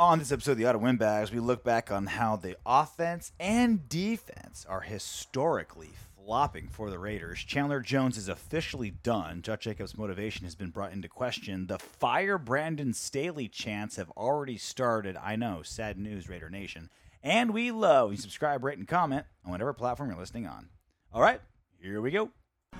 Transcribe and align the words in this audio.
On 0.00 0.18
this 0.18 0.32
episode 0.32 0.52
of 0.52 0.56
the 0.56 0.64
Autumn 0.64 0.80
Windbags, 0.80 1.30
we 1.30 1.40
look 1.40 1.62
back 1.62 1.90
on 1.90 2.06
how 2.06 2.34
the 2.34 2.56
offense 2.64 3.32
and 3.38 3.86
defense 3.86 4.64
are 4.66 4.80
historically 4.80 5.90
flopping 6.16 6.68
for 6.68 6.88
the 6.88 6.98
Raiders. 6.98 7.40
Chandler 7.40 7.80
Jones 7.80 8.16
is 8.16 8.26
officially 8.26 8.90
done. 8.90 9.42
Josh 9.42 9.58
Jacobs' 9.58 9.98
motivation 9.98 10.46
has 10.46 10.54
been 10.54 10.70
brought 10.70 10.94
into 10.94 11.06
question. 11.06 11.66
The 11.66 11.78
fire 11.78 12.38
Brandon 12.38 12.94
Staley 12.94 13.46
chants 13.46 13.96
have 13.96 14.10
already 14.12 14.56
started. 14.56 15.18
I 15.18 15.36
know, 15.36 15.60
sad 15.62 15.98
news, 15.98 16.30
Raider 16.30 16.48
Nation. 16.48 16.88
And 17.22 17.52
we 17.52 17.70
love 17.70 18.10
you 18.10 18.16
subscribe, 18.16 18.64
rate, 18.64 18.78
and 18.78 18.88
comment 18.88 19.26
on 19.44 19.50
whatever 19.50 19.74
platform 19.74 20.08
you're 20.08 20.18
listening 20.18 20.46
on. 20.46 20.70
All 21.12 21.20
right, 21.20 21.42
here 21.78 22.00
we 22.00 22.10
go. 22.10 22.30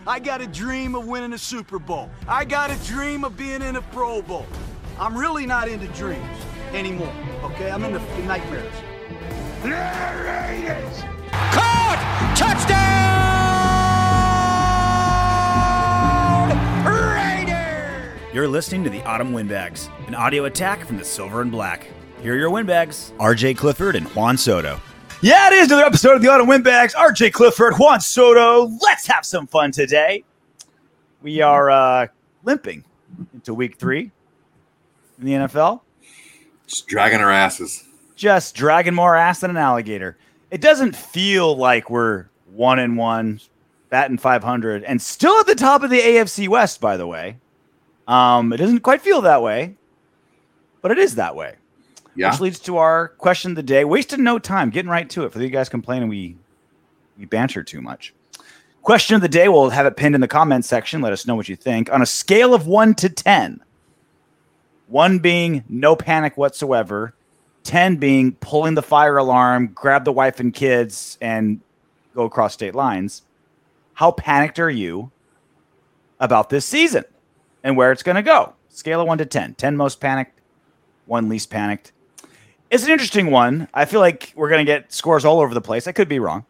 I 0.07 0.21
got 0.21 0.41
a 0.41 0.47
dream 0.47 0.95
of 0.95 1.07
winning 1.07 1.35
a 1.35 1.39
Super 1.39 1.79
Bowl. 1.79 2.09
I 2.27 2.47
got 2.47 2.71
a 2.71 2.87
dream 2.87 3.25
of 3.25 3.37
being 3.37 3.61
in 3.61 3.77
a 3.77 3.83
Pro 3.83 4.23
Bowl. 4.23 4.47
I'm 4.99 5.15
really 5.15 5.45
not 5.45 5.69
into 5.69 5.87
dreams 5.89 6.27
anymore, 6.75 7.13
okay? 7.43 7.71
I'm 7.71 7.85
in 7.85 7.93
the 7.93 8.01
nightmares. 8.25 8.73
Raiders! 9.63 11.03
Caught! 11.31 12.35
Touchdown! 12.37 12.87
Raiders! 16.87 18.35
You're 18.35 18.49
listening 18.49 18.85
to 18.85 18.91
the 18.91 19.03
Autumn 19.03 19.33
Windbags, 19.33 19.91
an 20.07 20.15
audio 20.15 20.45
attack 20.45 20.85
from 20.85 20.97
the 20.97 21.05
Silver 21.05 21.43
and 21.43 21.51
Black. 21.51 21.89
Here 22.23 22.35
are 22.35 22.39
your 22.39 22.51
windbags, 22.51 23.13
RJ 23.19 23.57
Clifford 23.57 23.97
and 23.97 24.07
Juan 24.09 24.37
Soto. 24.37 24.81
Yeah, 25.23 25.49
it 25.49 25.55
is 25.55 25.67
another 25.67 25.85
episode 25.85 26.17
of 26.17 26.23
the 26.23 26.29
Autumn 26.29 26.47
Windbags. 26.47 26.95
RJ 26.95 27.33
Clifford, 27.33 27.75
Juan 27.75 28.01
Soto. 28.01 28.71
Let's 28.81 29.07
have 29.07 29.27
some 29.27 29.47
fun 29.47 29.71
today. 29.73 30.25
We 31.21 31.43
are 31.43 31.71
uh, 31.71 32.07
limping 32.45 32.85
into 33.35 33.53
week 33.53 33.77
three 33.77 34.11
in 35.19 35.27
the 35.27 35.33
NFL. 35.33 35.83
Just 36.71 36.87
dragging 36.87 37.19
our 37.19 37.33
asses. 37.33 37.83
Just 38.15 38.55
dragging 38.55 38.95
more 38.95 39.17
ass 39.17 39.41
than 39.41 39.51
an 39.51 39.57
alligator. 39.57 40.17
It 40.53 40.61
doesn't 40.61 40.95
feel 40.95 41.57
like 41.57 41.91
we're 41.91 42.27
one 42.53 42.79
and 42.79 42.97
one, 42.97 43.41
batting 43.89 44.19
500, 44.19 44.85
and 44.85 45.03
still 45.03 45.37
at 45.41 45.47
the 45.47 45.57
top 45.57 45.83
of 45.83 45.91
the 45.91 45.99
AFC 45.99 46.47
West, 46.47 46.81
by 46.81 46.97
the 46.97 47.09
way. 47.09 47.39
Um, 48.07 48.53
it 48.53 48.59
doesn't 48.59 48.81
quite 48.81 49.03
feel 49.03 49.21
that 49.23 49.43
way, 49.43 49.75
but 50.81 50.93
it 50.93 50.99
is 50.99 51.17
that 51.17 51.35
way. 51.35 51.57
Yeah. 52.15 52.31
Which 52.31 52.41
leads 52.41 52.61
to 52.61 52.77
our 52.77 53.09
question 53.09 53.51
of 53.51 53.57
the 53.57 53.65
day. 53.65 53.85
Wasted 53.85 54.21
no 54.21 54.39
time, 54.39 54.71
getting 54.71 54.91
right 54.91 55.11
to 55.11 55.25
it. 55.25 55.33
For 55.33 55.43
you 55.43 55.49
guys 55.49 55.69
complaining 55.69 56.09
we 56.09 56.37
we 57.19 57.25
banter 57.25 57.65
too 57.65 57.83
much. 57.83 58.15
Question 58.83 59.17
of 59.17 59.23
the 59.23 59.29
day, 59.29 59.49
we'll 59.49 59.71
have 59.71 59.87
it 59.87 59.97
pinned 59.97 60.15
in 60.15 60.21
the 60.21 60.29
comments 60.29 60.69
section. 60.69 61.01
Let 61.01 61.13
us 61.13 61.27
know 61.27 61.35
what 61.35 61.49
you 61.49 61.57
think. 61.57 61.93
On 61.93 62.01
a 62.01 62.07
scale 62.07 62.55
of 62.55 62.69
one 62.69 62.95
to 62.95 63.09
ten, 63.09 63.61
one 64.91 65.21
being 65.21 65.65
no 65.69 65.95
panic 65.97 66.37
whatsoever, 66.37 67.15
ten 67.63 67.97
being 67.97 68.33
pulling 68.33 68.75
the 68.75 68.83
fire 68.83 69.17
alarm, 69.17 69.69
grab 69.75 70.05
the 70.05 70.13
wife 70.13 70.41
and 70.41 70.53
kids, 70.53 71.17
and 71.21 71.61
go 72.15 72.25
across 72.25 72.55
state 72.55 72.75
lines. 72.75 73.23
How 73.95 74.11
panicked 74.11 74.59
are 74.59 74.71
you 74.71 75.11
about 76.19 76.51
this 76.51 76.67
season 76.67 77.05
and 77.63 77.77
where 77.77 77.93
it's 77.93 78.03
going 78.03 78.17
to 78.17 78.23
go? 78.23 78.55
Scale 78.69 79.01
of 79.01 79.07
one 79.07 79.19
to 79.19 79.27
10. 79.27 79.55
10 79.55 79.77
most 79.77 80.01
panicked, 80.01 80.41
one 81.07 81.29
least 81.29 81.51
panicked. 81.51 81.93
It's 82.71 82.85
an 82.85 82.91
interesting 82.91 83.31
one. 83.31 83.69
I 83.75 83.85
feel 83.85 84.01
like 84.01 84.33
we're 84.37 84.49
going 84.49 84.65
to 84.65 84.71
get 84.71 84.93
scores 84.93 85.25
all 85.25 85.41
over 85.41 85.55
the 85.55 85.61
place. 85.61 85.87
I 85.87 85.93
could 85.93 86.09
be 86.09 86.19
wrong. 86.19 86.47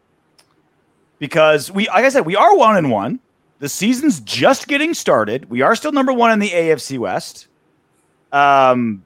Because 1.18 1.70
we, 1.70 1.88
like 1.88 2.04
I 2.04 2.08
said, 2.08 2.24
we 2.24 2.36
are 2.36 2.56
one 2.56 2.76
and 2.76 2.90
one. 2.90 3.20
The 3.58 3.68
season's 3.68 4.20
just 4.20 4.68
getting 4.68 4.94
started. 4.94 5.50
We 5.50 5.60
are 5.60 5.74
still 5.76 5.92
number 5.92 6.12
one 6.12 6.30
in 6.30 6.38
the 6.38 6.48
AFC 6.48 6.98
West. 6.98 7.48
Um, 8.32 9.04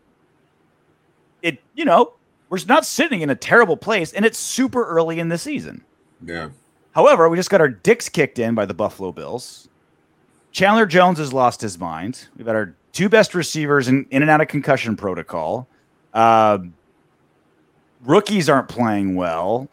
it, 1.42 1.58
you 1.74 1.84
know, 1.84 2.14
we're 2.48 2.58
not 2.68 2.86
sitting 2.86 3.20
in 3.20 3.30
a 3.30 3.34
terrible 3.34 3.76
place, 3.76 4.12
and 4.12 4.24
it's 4.24 4.38
super 4.38 4.84
early 4.86 5.18
in 5.18 5.28
the 5.28 5.38
season. 5.38 5.84
Yeah. 6.24 6.50
However, 6.94 7.28
we 7.28 7.36
just 7.36 7.50
got 7.50 7.60
our 7.60 7.68
dicks 7.68 8.08
kicked 8.08 8.38
in 8.38 8.54
by 8.54 8.66
the 8.66 8.74
Buffalo 8.74 9.12
Bills. 9.12 9.68
Chandler 10.52 10.86
Jones 10.86 11.18
has 11.18 11.32
lost 11.32 11.60
his 11.60 11.78
mind. 11.78 12.28
We've 12.36 12.46
got 12.46 12.54
our 12.54 12.74
two 12.92 13.08
best 13.08 13.34
receivers 13.34 13.88
in, 13.88 14.06
in 14.10 14.22
and 14.22 14.30
out 14.30 14.40
of 14.40 14.46
concussion 14.46 14.96
protocol. 14.96 15.66
Uh, 16.12 16.58
rookies 18.04 18.48
aren't 18.48 18.68
playing 18.68 19.16
well. 19.16 19.68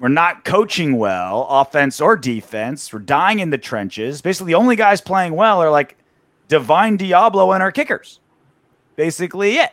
We're 0.00 0.08
not 0.08 0.44
coaching 0.44 0.96
well, 0.96 1.46
offense 1.48 2.00
or 2.00 2.16
defense. 2.16 2.92
We're 2.92 3.00
dying 3.00 3.38
in 3.38 3.50
the 3.50 3.58
trenches. 3.58 4.22
Basically, 4.22 4.52
the 4.52 4.58
only 4.58 4.76
guys 4.76 5.00
playing 5.00 5.34
well 5.34 5.62
are 5.62 5.70
like 5.70 5.96
Divine 6.48 6.98
Deablo 6.98 7.54
and 7.54 7.62
our 7.62 7.70
kickers. 7.70 8.18
Basically, 8.96 9.56
it. 9.56 9.72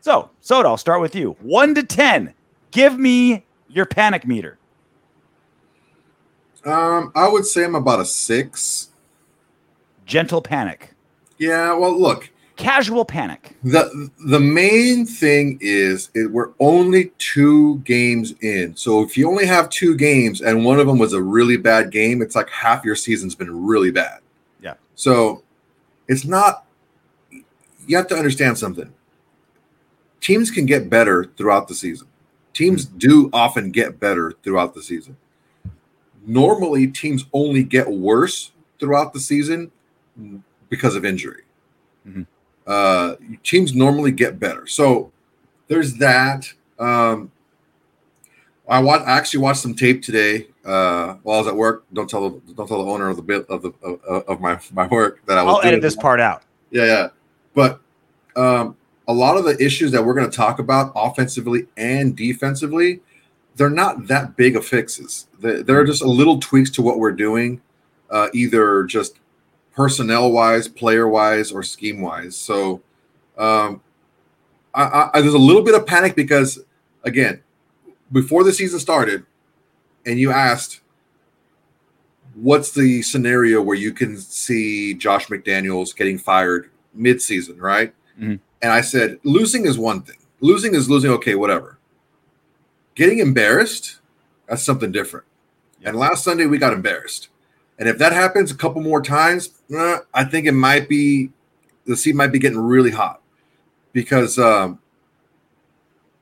So, 0.00 0.30
Soto, 0.40 0.68
I'll 0.70 0.76
start 0.76 1.00
with 1.00 1.14
you. 1.14 1.36
One 1.40 1.74
to 1.74 1.82
10. 1.82 2.34
Give 2.70 2.98
me 2.98 3.44
your 3.68 3.86
panic 3.86 4.26
meter. 4.26 4.58
Um, 6.64 7.12
I 7.14 7.28
would 7.28 7.44
say 7.44 7.64
I'm 7.64 7.74
about 7.74 8.00
a 8.00 8.04
six. 8.04 8.90
Gentle 10.06 10.42
panic. 10.42 10.94
Yeah. 11.38 11.74
Well, 11.74 11.98
look, 11.98 12.30
Casual 12.56 13.04
panic. 13.04 13.56
the 13.64 14.10
the 14.26 14.38
main 14.38 15.06
thing 15.06 15.58
is 15.60 16.10
it, 16.14 16.30
we're 16.30 16.50
only 16.60 17.10
two 17.18 17.78
games 17.78 18.34
in. 18.42 18.76
So 18.76 19.02
if 19.02 19.16
you 19.16 19.28
only 19.28 19.46
have 19.46 19.68
two 19.70 19.96
games 19.96 20.40
and 20.42 20.64
one 20.64 20.78
of 20.78 20.86
them 20.86 20.98
was 20.98 21.12
a 21.12 21.22
really 21.22 21.56
bad 21.56 21.90
game, 21.90 22.22
it's 22.22 22.36
like 22.36 22.50
half 22.50 22.84
your 22.84 22.94
season's 22.94 23.34
been 23.34 23.64
really 23.64 23.90
bad. 23.90 24.20
Yeah. 24.62 24.74
So 24.94 25.42
it's 26.08 26.24
not. 26.24 26.66
You 27.86 27.96
have 27.96 28.06
to 28.08 28.16
understand 28.16 28.58
something. 28.58 28.92
Teams 30.20 30.50
can 30.50 30.66
get 30.66 30.88
better 30.88 31.24
throughout 31.36 31.68
the 31.68 31.74
season. 31.74 32.08
Teams 32.52 32.84
do 32.84 33.28
often 33.32 33.70
get 33.70 33.98
better 33.98 34.34
throughout 34.42 34.74
the 34.74 34.82
season. 34.82 35.16
Normally, 36.26 36.86
teams 36.86 37.24
only 37.32 37.64
get 37.64 37.90
worse 37.90 38.52
throughout 38.78 39.12
the 39.12 39.20
season 39.20 39.72
because 40.68 40.94
of 40.94 41.04
injury. 41.04 41.42
Mhm. 42.06 42.26
Uh, 42.66 43.16
teams 43.42 43.74
normally 43.74 44.12
get 44.12 44.38
better. 44.38 44.66
So 44.66 45.10
there's 45.66 45.94
that. 45.94 46.52
Um, 46.78 47.32
I 48.68 48.80
watched. 48.80 49.06
I 49.06 49.16
actually 49.16 49.40
watched 49.40 49.60
some 49.60 49.74
tape 49.74 50.02
today 50.02 50.46
uh, 50.64 51.14
while 51.24 51.36
I 51.36 51.40
was 51.40 51.48
at 51.48 51.56
work. 51.56 51.84
Don't 51.92 52.08
tell 52.08 52.30
the 52.30 52.52
don't 52.54 52.68
tell 52.68 52.84
the 52.84 52.90
owner 52.90 53.08
of 53.08 53.16
the 53.16 53.22
bit 53.22 53.44
of 53.48 53.62
the 53.62 53.72
of, 53.82 54.24
of 54.28 54.40
my 54.40 54.60
my 54.72 54.86
work 54.86 55.24
that 55.26 55.38
I 55.38 55.42
was. 55.42 55.54
I'll 55.56 55.60
doing. 55.62 55.72
edit 55.74 55.82
this 55.82 55.96
part 55.96 56.20
out. 56.20 56.44
Yeah, 56.70 56.84
yeah. 56.84 57.08
But 57.54 57.80
um, 58.36 58.76
a 59.08 59.12
lot 59.12 59.36
of 59.36 59.44
the 59.44 59.62
issues 59.62 59.90
that 59.92 60.04
we're 60.04 60.14
going 60.14 60.30
to 60.30 60.36
talk 60.36 60.58
about 60.58 60.92
offensively 60.94 61.66
and 61.76 62.16
defensively, 62.16 63.00
they're 63.56 63.70
not 63.70 64.06
that 64.06 64.36
big 64.36 64.56
of 64.56 64.64
fixes. 64.64 65.26
They- 65.40 65.62
They're 65.62 65.84
just 65.84 66.02
a 66.02 66.08
little 66.08 66.38
tweaks 66.40 66.70
to 66.70 66.82
what 66.82 66.98
we're 66.98 67.12
doing, 67.12 67.60
uh, 68.10 68.28
either 68.32 68.84
just 68.84 69.18
personnel 69.74 70.30
wise, 70.32 70.68
player 70.68 71.08
wise, 71.08 71.52
or 71.52 71.62
scheme 71.62 72.00
wise. 72.00 72.36
So 72.36 72.82
um, 73.36 73.80
I, 74.74 75.10
I, 75.14 75.20
there's 75.20 75.34
a 75.34 75.38
little 75.38 75.62
bit 75.62 75.74
of 75.74 75.86
panic 75.86 76.14
because, 76.14 76.60
again, 77.04 77.42
before 78.10 78.44
the 78.44 78.52
season 78.52 78.78
started, 78.80 79.24
and 80.06 80.18
you 80.18 80.30
asked, 80.30 80.80
what's 82.34 82.72
the 82.72 83.02
scenario 83.02 83.60
where 83.62 83.76
you 83.76 83.92
can 83.92 84.16
see 84.18 84.94
Josh 84.94 85.26
McDaniels 85.28 85.94
getting 85.94 86.18
fired 86.18 86.70
mid-season, 86.94 87.58
right? 87.58 87.94
Mhm. 88.20 88.38
And 88.60 88.72
I 88.72 88.80
said, 88.80 89.18
losing 89.24 89.66
is 89.66 89.78
one 89.78 90.02
thing. 90.02 90.18
Losing 90.40 90.74
is 90.74 90.88
losing. 90.88 91.10
Okay, 91.12 91.34
whatever. 91.34 91.78
Getting 92.94 93.18
embarrassed, 93.18 93.98
that's 94.48 94.62
something 94.62 94.92
different. 94.92 95.26
And 95.84 95.96
last 95.96 96.24
Sunday 96.24 96.46
we 96.46 96.58
got 96.58 96.72
embarrassed. 96.72 97.28
And 97.78 97.88
if 97.88 97.98
that 97.98 98.12
happens 98.12 98.50
a 98.50 98.54
couple 98.54 98.80
more 98.82 99.02
times, 99.02 99.50
eh, 99.74 99.98
I 100.14 100.24
think 100.24 100.46
it 100.46 100.52
might 100.52 100.88
be 100.88 101.30
the 101.86 101.96
seat 101.96 102.14
might 102.14 102.28
be 102.28 102.38
getting 102.38 102.58
really 102.58 102.90
hot 102.90 103.20
because 103.92 104.38
um, 104.38 104.78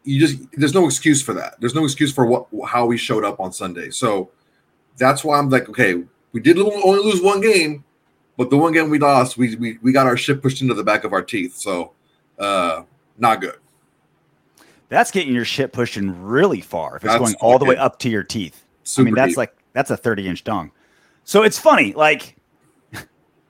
you 0.05 0.19
just 0.19 0.39
there's 0.53 0.75
no 0.75 0.87
excuse 0.87 1.21
for 1.21 1.35
that. 1.35 1.61
There's 1.61 1.75
no 1.75 1.85
excuse 1.85 2.13
for 2.13 2.25
what 2.25 2.47
how 2.67 2.87
we 2.87 2.97
showed 2.97 3.25
up 3.25 3.41
on 3.41 3.53
Sunday. 3.53 3.91
So 3.91 4.31
that's 4.97 5.23
why 5.25 5.39
I'm 5.39 5.51
like, 5.51 5.69
okay, 5.69 6.03
we 6.33 6.41
did 6.41 6.59
only 6.59 7.03
lose 7.03 7.21
one 7.21 7.41
game, 7.41 7.85
but 8.37 8.51
the 8.51 8.57
one 8.57 8.73
game 8.73 8.91
we 8.91 8.99
lost, 8.99 9.37
we 9.37 9.57
we, 9.57 9.79
we 9.83 9.93
got 9.93 10.07
our 10.07 10.17
shit 10.17 10.43
pushed 10.43 10.63
into 10.63 10.75
the 10.75 10.85
back 10.85 11.05
of 11.05 11.13
our 11.13 11.23
teeth. 11.23 11.57
So 11.57 11.93
uh, 12.39 12.83
not 13.19 13.41
good. 13.41 13.57
That's 14.89 15.11
getting 15.11 15.35
your 15.35 15.45
shit 15.45 15.73
pushing 15.73 16.23
really 16.23 16.61
far. 16.61 16.97
If 16.97 17.05
it's 17.05 17.13
That's 17.13 17.23
going 17.23 17.35
all 17.41 17.59
the 17.59 17.65
way 17.65 17.77
up 17.77 17.99
to 18.01 18.09
your 18.11 18.25
teeth. 18.25 18.65
I 18.99 19.03
mean, 19.03 19.15
that's 19.15 19.31
deep. 19.31 19.37
like 19.37 19.57
that's 19.73 19.91
a 19.91 19.97
30 19.97 20.27
inch 20.27 20.45
dong. 20.45 20.73
So 21.25 21.43
it's 21.43 21.59
funny, 21.59 21.93
like 21.93 22.37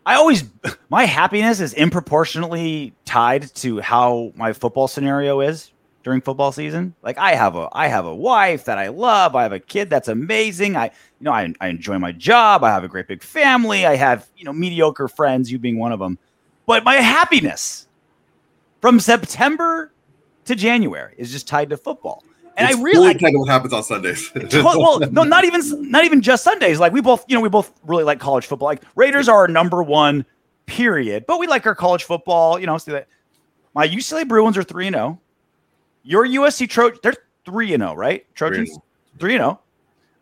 I 0.06 0.14
always 0.14 0.44
my 0.90 1.04
happiness 1.04 1.60
is 1.60 1.72
improportionately 1.74 2.92
tied 3.04 3.54
to 3.56 3.80
how 3.80 4.32
my 4.34 4.52
football 4.52 4.88
scenario 4.88 5.40
is 5.40 5.72
during 6.02 6.20
football 6.20 6.52
season. 6.52 6.94
Like 7.02 7.19
I 7.19 7.35
have 7.35 7.56
a 7.56 7.69
I 7.73 7.88
have 7.88 8.06
a 8.06 8.14
wife 8.14 8.64
that 8.64 8.79
I 8.79 8.88
love, 8.88 9.35
I 9.35 9.43
have 9.43 9.52
a 9.52 9.61
kid 9.61 9.91
that's 9.91 10.08
amazing. 10.08 10.76
I 10.76 10.87
you 10.87 11.25
know, 11.25 11.32
I, 11.32 11.52
I 11.61 11.69
enjoy 11.69 11.99
my 11.99 12.12
job, 12.12 12.64
I 12.64 12.70
have 12.70 12.85
a 12.85 12.88
great 12.88 13.08
big 13.08 13.23
family, 13.23 13.87
I 13.87 13.97
have, 13.97 14.29
you 14.37 14.44
know, 14.44 14.52
mediocre 14.52 15.08
friends, 15.08 15.50
you 15.50 15.58
being 15.58 15.79
one 15.79 15.93
of 15.93 15.99
them. 15.99 16.19
But 16.67 16.85
my 16.85 16.97
happiness 16.97 17.87
from 18.81 19.00
September 19.00 19.93
to 20.47 20.55
January 20.55 21.14
is 21.17 21.31
just 21.31 21.47
tied 21.47 21.70
to 21.70 21.76
football. 21.76 22.25
And 22.56 22.69
it's 22.69 22.79
I 22.79 22.82
really 22.82 23.14
to 23.14 23.31
what 23.38 23.49
happens 23.49 23.73
on 23.73 23.82
Sundays. 23.82 24.31
well, 24.52 25.00
no, 25.11 25.23
not 25.23 25.44
even 25.44 25.91
not 25.91 26.05
even 26.05 26.20
just 26.20 26.44
Sundays. 26.44 26.79
Like 26.79 26.93
we 26.93 27.00
both, 27.00 27.25
you 27.29 27.35
know, 27.35 27.41
we 27.41 27.49
both 27.49 27.73
really 27.85 28.05
like 28.05 28.20
college 28.20 28.47
football. 28.47 28.67
Like 28.67 28.82
Raiders 28.97 29.29
are 29.29 29.38
our 29.38 29.49
number 29.49 29.82
one, 29.82 30.26
period. 30.67 31.25
But 31.26 31.38
we 31.38 31.47
like 31.47 31.67
our 31.67 31.75
college 31.75 32.05
football. 32.05 32.58
You 32.58 32.67
know, 32.67 32.76
so 32.76 32.93
that 32.93 33.08
my 33.75 33.88
UCLA 33.88 34.29
Bruins 34.29 34.58
are 34.58 34.62
three 34.62 34.87
and 34.87 34.94
zero. 34.94 35.20
Your 36.02 36.26
USC 36.26 36.69
Trojans, 36.69 37.00
they're 37.02 37.14
three 37.44 37.75
and 37.75 37.82
zero, 37.82 37.94
right? 37.94 38.26
Trojans 38.35 38.79
three 39.19 39.35
and 39.35 39.43
zero. 39.43 39.61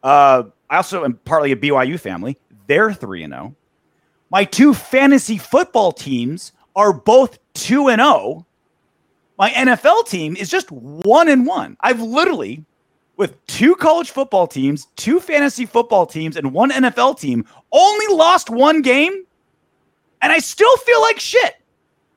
Uh, 0.03 0.45
I 0.71 0.77
also 0.77 1.05
am 1.05 1.15
partly 1.25 1.53
a 1.53 1.57
BYU 1.57 1.99
family. 1.99 2.37
They're 2.67 2.93
three 2.93 3.23
and 3.23 3.33
zero. 3.33 3.55
My 4.31 4.45
two 4.45 4.75
fantasy 4.75 5.39
football 5.39 5.93
teams 5.93 6.53
are 6.77 6.93
both 6.93 7.39
two 7.55 7.89
and 7.89 8.01
zero. 8.01 8.47
My 9.39 9.51
NFL 9.51 10.09
team 10.09 10.37
is 10.37 10.51
just 10.51 10.71
one 10.71 11.29
and 11.29 11.47
one. 11.47 11.77
I've 11.81 12.01
literally, 12.01 12.65
with 13.17 13.45
two 13.47 13.77
college 13.77 14.11
football 14.11 14.47
teams, 14.47 14.89
two 14.97 15.21
fantasy 15.21 15.65
football 15.65 16.07
teams, 16.07 16.37
and 16.37 16.53
one 16.53 16.71
NFL 16.71 17.21
team, 17.21 17.45
only 17.71 18.15
lost 18.15 18.51
one 18.51 18.83
game, 18.83 19.25
and 20.21 20.33
I 20.33 20.39
still 20.39 20.77
feel 20.79 21.01
like 21.03 21.21
shit 21.21 21.55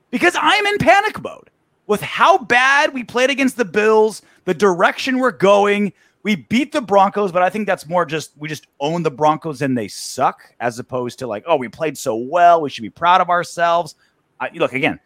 because 0.10 0.36
I'm 0.40 0.66
in 0.66 0.78
panic 0.80 1.22
mode 1.22 1.50
with 1.92 2.02
how 2.02 2.38
bad 2.38 2.94
we 2.94 3.04
played 3.04 3.30
against 3.30 3.58
the 3.58 3.66
Bills, 3.66 4.22
the 4.46 4.54
direction 4.54 5.20
we're 5.20 5.30
going. 5.30 5.92
We 6.24 6.38
beat 6.38 6.72
the 6.72 6.80
Broncos, 6.80 7.34
but 7.34 7.44
I 7.44 7.50
think 7.50 7.68
that's 7.68 7.86
more 7.86 8.06
just 8.06 8.32
we 8.38 8.48
just 8.48 8.68
own 8.80 9.04
the 9.04 9.12
Broncos 9.12 9.62
and 9.62 9.78
they 9.78 9.90
suck, 9.90 10.42
as 10.62 10.80
opposed 10.80 11.20
to 11.20 11.28
like, 11.28 11.44
oh, 11.48 11.58
we 11.58 11.68
played 11.68 11.98
so 11.98 12.16
well, 12.16 12.62
we 12.62 12.70
should 12.70 12.84
be 12.84 12.90
proud 12.90 13.20
of 13.20 13.30
ourselves. 13.30 13.96
I, 14.40 14.52
look 14.54 14.72
again, 14.72 15.02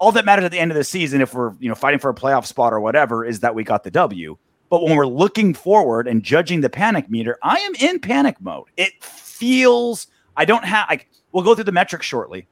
all 0.00 0.10
that 0.10 0.24
matters 0.24 0.44
at 0.44 0.50
the 0.50 0.58
end 0.58 0.72
of 0.72 0.76
the 0.76 0.82
season, 0.82 1.20
if 1.20 1.32
we're 1.32 1.52
you 1.60 1.68
know 1.68 1.76
fighting 1.76 2.00
for 2.00 2.10
a 2.10 2.14
playoff 2.14 2.44
spot 2.44 2.72
or 2.72 2.80
whatever, 2.80 3.24
is 3.24 3.38
that 3.40 3.54
we 3.54 3.62
got 3.62 3.84
the 3.84 3.92
W. 3.92 4.36
But 4.68 4.82
when 4.82 4.96
we're 4.96 5.06
looking 5.06 5.54
forward 5.54 6.08
and 6.08 6.24
judging 6.24 6.60
the 6.60 6.70
panic 6.70 7.08
meter, 7.08 7.38
I 7.40 7.58
am 7.58 7.74
in 7.76 8.00
panic 8.00 8.40
mode. 8.40 8.66
It 8.76 9.00
feels 9.00 10.08
I 10.36 10.44
don't 10.44 10.64
have 10.64 10.88
like 10.88 11.08
we'll 11.30 11.44
go 11.44 11.54
through 11.54 11.64
the 11.64 11.72
metrics 11.72 12.04
shortly. 12.04 12.48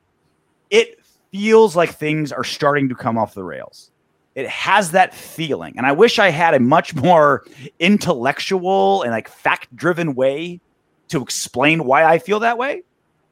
It 0.70 1.00
feels 1.31 1.77
like 1.77 1.91
things 1.91 2.33
are 2.33 2.45
starting 2.45 2.89
to 2.89 2.95
come 2.95 3.19
off 3.19 3.35
the 3.35 3.45
rails. 3.45 3.91
It 4.35 4.49
has 4.49 4.93
that 4.93 5.15
feeling. 5.15 5.75
And 5.77 5.87
I 5.87 5.93
wish 5.93 6.19
I 6.19 6.31
had 6.31 6.55
a 6.55 6.61
much 6.61 6.95
more 6.95 7.45
intellectual 7.79 9.03
and 9.03 9.11
like 9.11 9.29
fact 9.29 9.75
driven 9.75 10.15
way 10.15 10.61
to 11.09 11.23
explain 11.23 11.85
why 11.85 12.05
I 12.05 12.19
feel 12.19 12.41
that 12.41 12.59
way. 12.59 12.83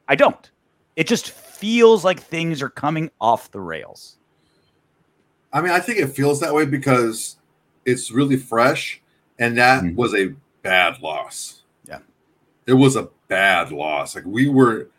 I 0.07 0.15
don't. 0.15 0.49
It 0.95 1.07
just 1.07 1.29
feels 1.29 2.03
like 2.03 2.19
things 2.19 2.61
are 2.61 2.69
coming 2.69 3.11
off 3.21 3.51
the 3.51 3.59
rails. 3.59 4.17
I 5.53 5.61
mean, 5.61 5.71
I 5.71 5.79
think 5.79 5.99
it 5.99 6.07
feels 6.07 6.39
that 6.41 6.53
way 6.53 6.65
because 6.65 7.37
it's 7.85 8.11
really 8.11 8.35
fresh, 8.35 9.01
and 9.39 9.57
that 9.57 9.83
mm-hmm. 9.83 9.95
was 9.95 10.13
a 10.13 10.33
bad 10.61 11.01
loss. 11.01 11.61
Yeah, 11.87 11.99
it 12.65 12.73
was 12.73 12.95
a 12.95 13.09
bad 13.27 13.71
loss. 13.71 14.15
Like 14.15 14.25
we 14.25 14.49
were 14.49 14.89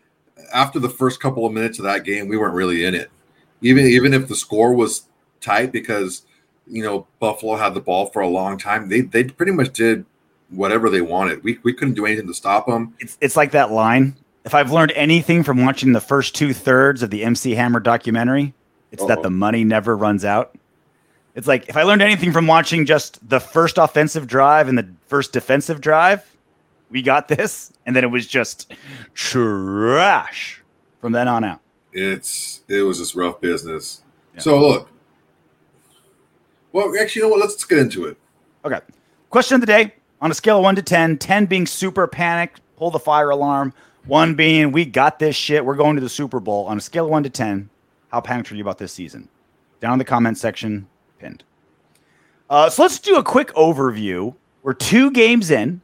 after 0.52 0.78
the 0.78 0.88
first 0.88 1.20
couple 1.20 1.46
of 1.46 1.52
minutes 1.52 1.78
of 1.78 1.84
that 1.84 2.04
game, 2.04 2.28
we 2.28 2.36
weren't 2.36 2.54
really 2.54 2.84
in 2.84 2.94
it. 2.94 3.10
Even 3.60 3.86
even 3.86 4.14
if 4.14 4.28
the 4.28 4.36
score 4.36 4.72
was 4.72 5.08
tight, 5.40 5.72
because 5.72 6.22
you 6.66 6.82
know 6.82 7.06
Buffalo 7.18 7.56
had 7.56 7.74
the 7.74 7.80
ball 7.80 8.06
for 8.06 8.20
a 8.20 8.28
long 8.28 8.58
time, 8.58 8.88
they 8.88 9.00
they 9.00 9.24
pretty 9.24 9.52
much 9.52 9.72
did 9.72 10.04
whatever 10.50 10.88
they 10.88 11.00
wanted. 11.00 11.42
We 11.42 11.58
we 11.62 11.72
couldn't 11.72 11.94
do 11.94 12.06
anything 12.06 12.26
to 12.28 12.34
stop 12.34 12.66
them. 12.66 12.94
It's 13.00 13.18
it's 13.20 13.36
like 13.36 13.52
that 13.52 13.70
line 13.70 14.16
if 14.48 14.54
I've 14.54 14.72
learned 14.72 14.92
anything 14.92 15.42
from 15.42 15.62
watching 15.62 15.92
the 15.92 16.00
first 16.00 16.34
two 16.34 16.54
thirds 16.54 17.02
of 17.02 17.10
the 17.10 17.22
MC 17.22 17.54
Hammer 17.54 17.80
documentary, 17.80 18.54
it's 18.90 19.02
Uh-oh. 19.02 19.08
that 19.08 19.22
the 19.22 19.28
money 19.28 19.62
never 19.62 19.94
runs 19.94 20.24
out. 20.24 20.54
It's 21.34 21.46
like 21.46 21.68
if 21.68 21.76
I 21.76 21.82
learned 21.82 22.00
anything 22.00 22.32
from 22.32 22.46
watching 22.46 22.86
just 22.86 23.28
the 23.28 23.40
first 23.40 23.76
offensive 23.76 24.26
drive 24.26 24.68
and 24.68 24.78
the 24.78 24.88
first 25.06 25.34
defensive 25.34 25.82
drive, 25.82 26.24
we 26.90 27.02
got 27.02 27.28
this, 27.28 27.72
and 27.86 27.94
then 27.94 28.04
it 28.04 28.08
was 28.08 28.26
just 28.26 28.72
trash 29.14 30.62
from 31.00 31.12
then 31.12 31.28
on 31.28 31.44
out. 31.44 31.60
It's 31.92 32.62
it 32.68 32.82
was 32.82 32.98
just 32.98 33.14
rough 33.14 33.40
business. 33.40 34.02
Yeah. 34.34 34.40
So 34.40 34.60
look, 34.60 34.88
well, 36.72 36.92
actually, 37.00 37.20
you 37.20 37.26
know 37.26 37.30
what? 37.30 37.40
Let's 37.40 37.64
get 37.64 37.78
into 37.78 38.06
it. 38.06 38.16
Okay. 38.64 38.80
Question 39.30 39.56
of 39.56 39.60
the 39.60 39.66
day 39.66 39.94
on 40.20 40.30
a 40.30 40.34
scale 40.34 40.58
of 40.58 40.64
one 40.64 40.76
to 40.76 40.82
10, 40.82 41.18
10 41.18 41.46
being 41.46 41.66
super 41.66 42.06
panicked, 42.06 42.60
pull 42.76 42.90
the 42.90 42.98
fire 42.98 43.30
alarm. 43.30 43.72
One 44.06 44.34
being, 44.34 44.72
we 44.72 44.84
got 44.84 45.18
this 45.18 45.36
shit. 45.36 45.64
We're 45.64 45.74
going 45.74 45.96
to 45.96 46.00
the 46.00 46.08
Super 46.08 46.40
Bowl. 46.40 46.66
On 46.66 46.78
a 46.78 46.80
scale 46.80 47.04
of 47.04 47.10
one 47.10 47.22
to 47.24 47.30
10, 47.30 47.68
how 48.10 48.20
panicked 48.20 48.50
are 48.50 48.54
you 48.54 48.62
about 48.62 48.78
this 48.78 48.92
season? 48.92 49.28
Down 49.80 49.92
in 49.92 49.98
the 49.98 50.04
comment 50.04 50.38
section, 50.38 50.88
pinned. 51.18 51.44
Uh, 52.48 52.70
so 52.70 52.82
let's 52.82 52.98
do 52.98 53.16
a 53.16 53.22
quick 53.22 53.48
overview. 53.54 54.34
We're 54.62 54.72
two 54.72 55.10
games 55.10 55.50
in 55.50 55.82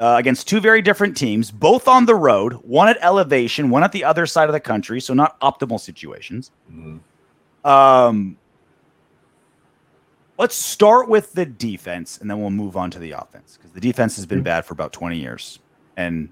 uh, 0.00 0.16
against 0.18 0.48
two 0.48 0.60
very 0.60 0.80
different 0.80 1.16
teams, 1.16 1.50
both 1.50 1.86
on 1.86 2.06
the 2.06 2.14
road, 2.14 2.54
one 2.54 2.88
at 2.88 2.96
elevation, 3.02 3.68
one 3.68 3.84
at 3.84 3.92
the 3.92 4.02
other 4.02 4.24
side 4.24 4.48
of 4.48 4.54
the 4.54 4.60
country, 4.60 5.00
so 5.00 5.12
not 5.12 5.38
optimal 5.40 5.78
situations. 5.78 6.50
Mm-hmm. 6.72 7.68
Um, 7.70 8.38
let's 10.38 10.56
start 10.56 11.08
with 11.08 11.34
the 11.34 11.44
defense, 11.44 12.16
and 12.18 12.30
then 12.30 12.40
we'll 12.40 12.50
move 12.50 12.78
on 12.78 12.90
to 12.92 12.98
the 12.98 13.12
offense 13.12 13.58
because 13.58 13.72
the 13.72 13.80
defense 13.80 14.16
has 14.16 14.24
been 14.24 14.38
mm-hmm. 14.38 14.44
bad 14.44 14.64
for 14.64 14.72
about 14.72 14.94
20 14.94 15.18
years. 15.18 15.58
And 15.98 16.30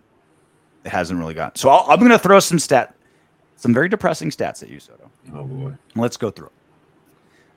it 0.84 0.90
hasn't 0.90 1.20
really 1.20 1.34
got. 1.34 1.58
So 1.58 1.68
i 1.68 1.92
am 1.92 1.98
going 1.98 2.10
to 2.10 2.18
throw 2.18 2.40
some 2.40 2.58
stat, 2.58 2.94
some 3.56 3.74
very 3.74 3.90
depressing 3.90 4.30
stats 4.30 4.62
at 4.62 4.70
you, 4.70 4.80
Soto. 4.80 5.10
Oh 5.34 5.44
boy. 5.44 5.74
Let's 5.94 6.16
go 6.16 6.30
through 6.30 6.46
it. 6.46 6.52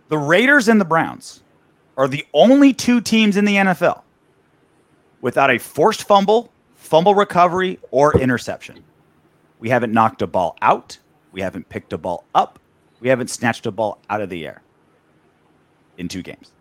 The 0.10 0.18
Raiders 0.18 0.68
and 0.68 0.81
the 0.81 0.86
Browns 0.86 1.42
are 1.96 2.10
the 2.10 2.25
only 2.34 2.74
two 2.74 3.00
teams 3.00 3.38
in 3.38 3.46
the 3.46 3.56
NFL 3.56 4.02
without 5.21 5.51
a 5.51 5.57
forced 5.57 6.03
fumble, 6.03 6.51
fumble 6.75 7.15
recovery, 7.15 7.79
or 7.91 8.19
interception. 8.19 8.83
We 9.59 9.69
haven't 9.69 9.94
knocked 9.94 10.21
a 10.21 10.27
ball 10.27 10.57
out. 10.62 10.97
We 11.31 11.41
haven't 11.41 11.69
picked 11.69 11.94
a 11.94 11.97
ball 11.97 12.25
up. 12.35 12.59
We 13.00 13.09
haven't 13.09 13.29
snatched 13.29 13.65
a 13.65 13.71
ball 13.71 14.00
out 14.09 14.21
of 14.21 14.29
the 14.29 14.45
air 14.45 14.62
in 15.97 16.07
two 16.07 16.21
games. 16.21 16.51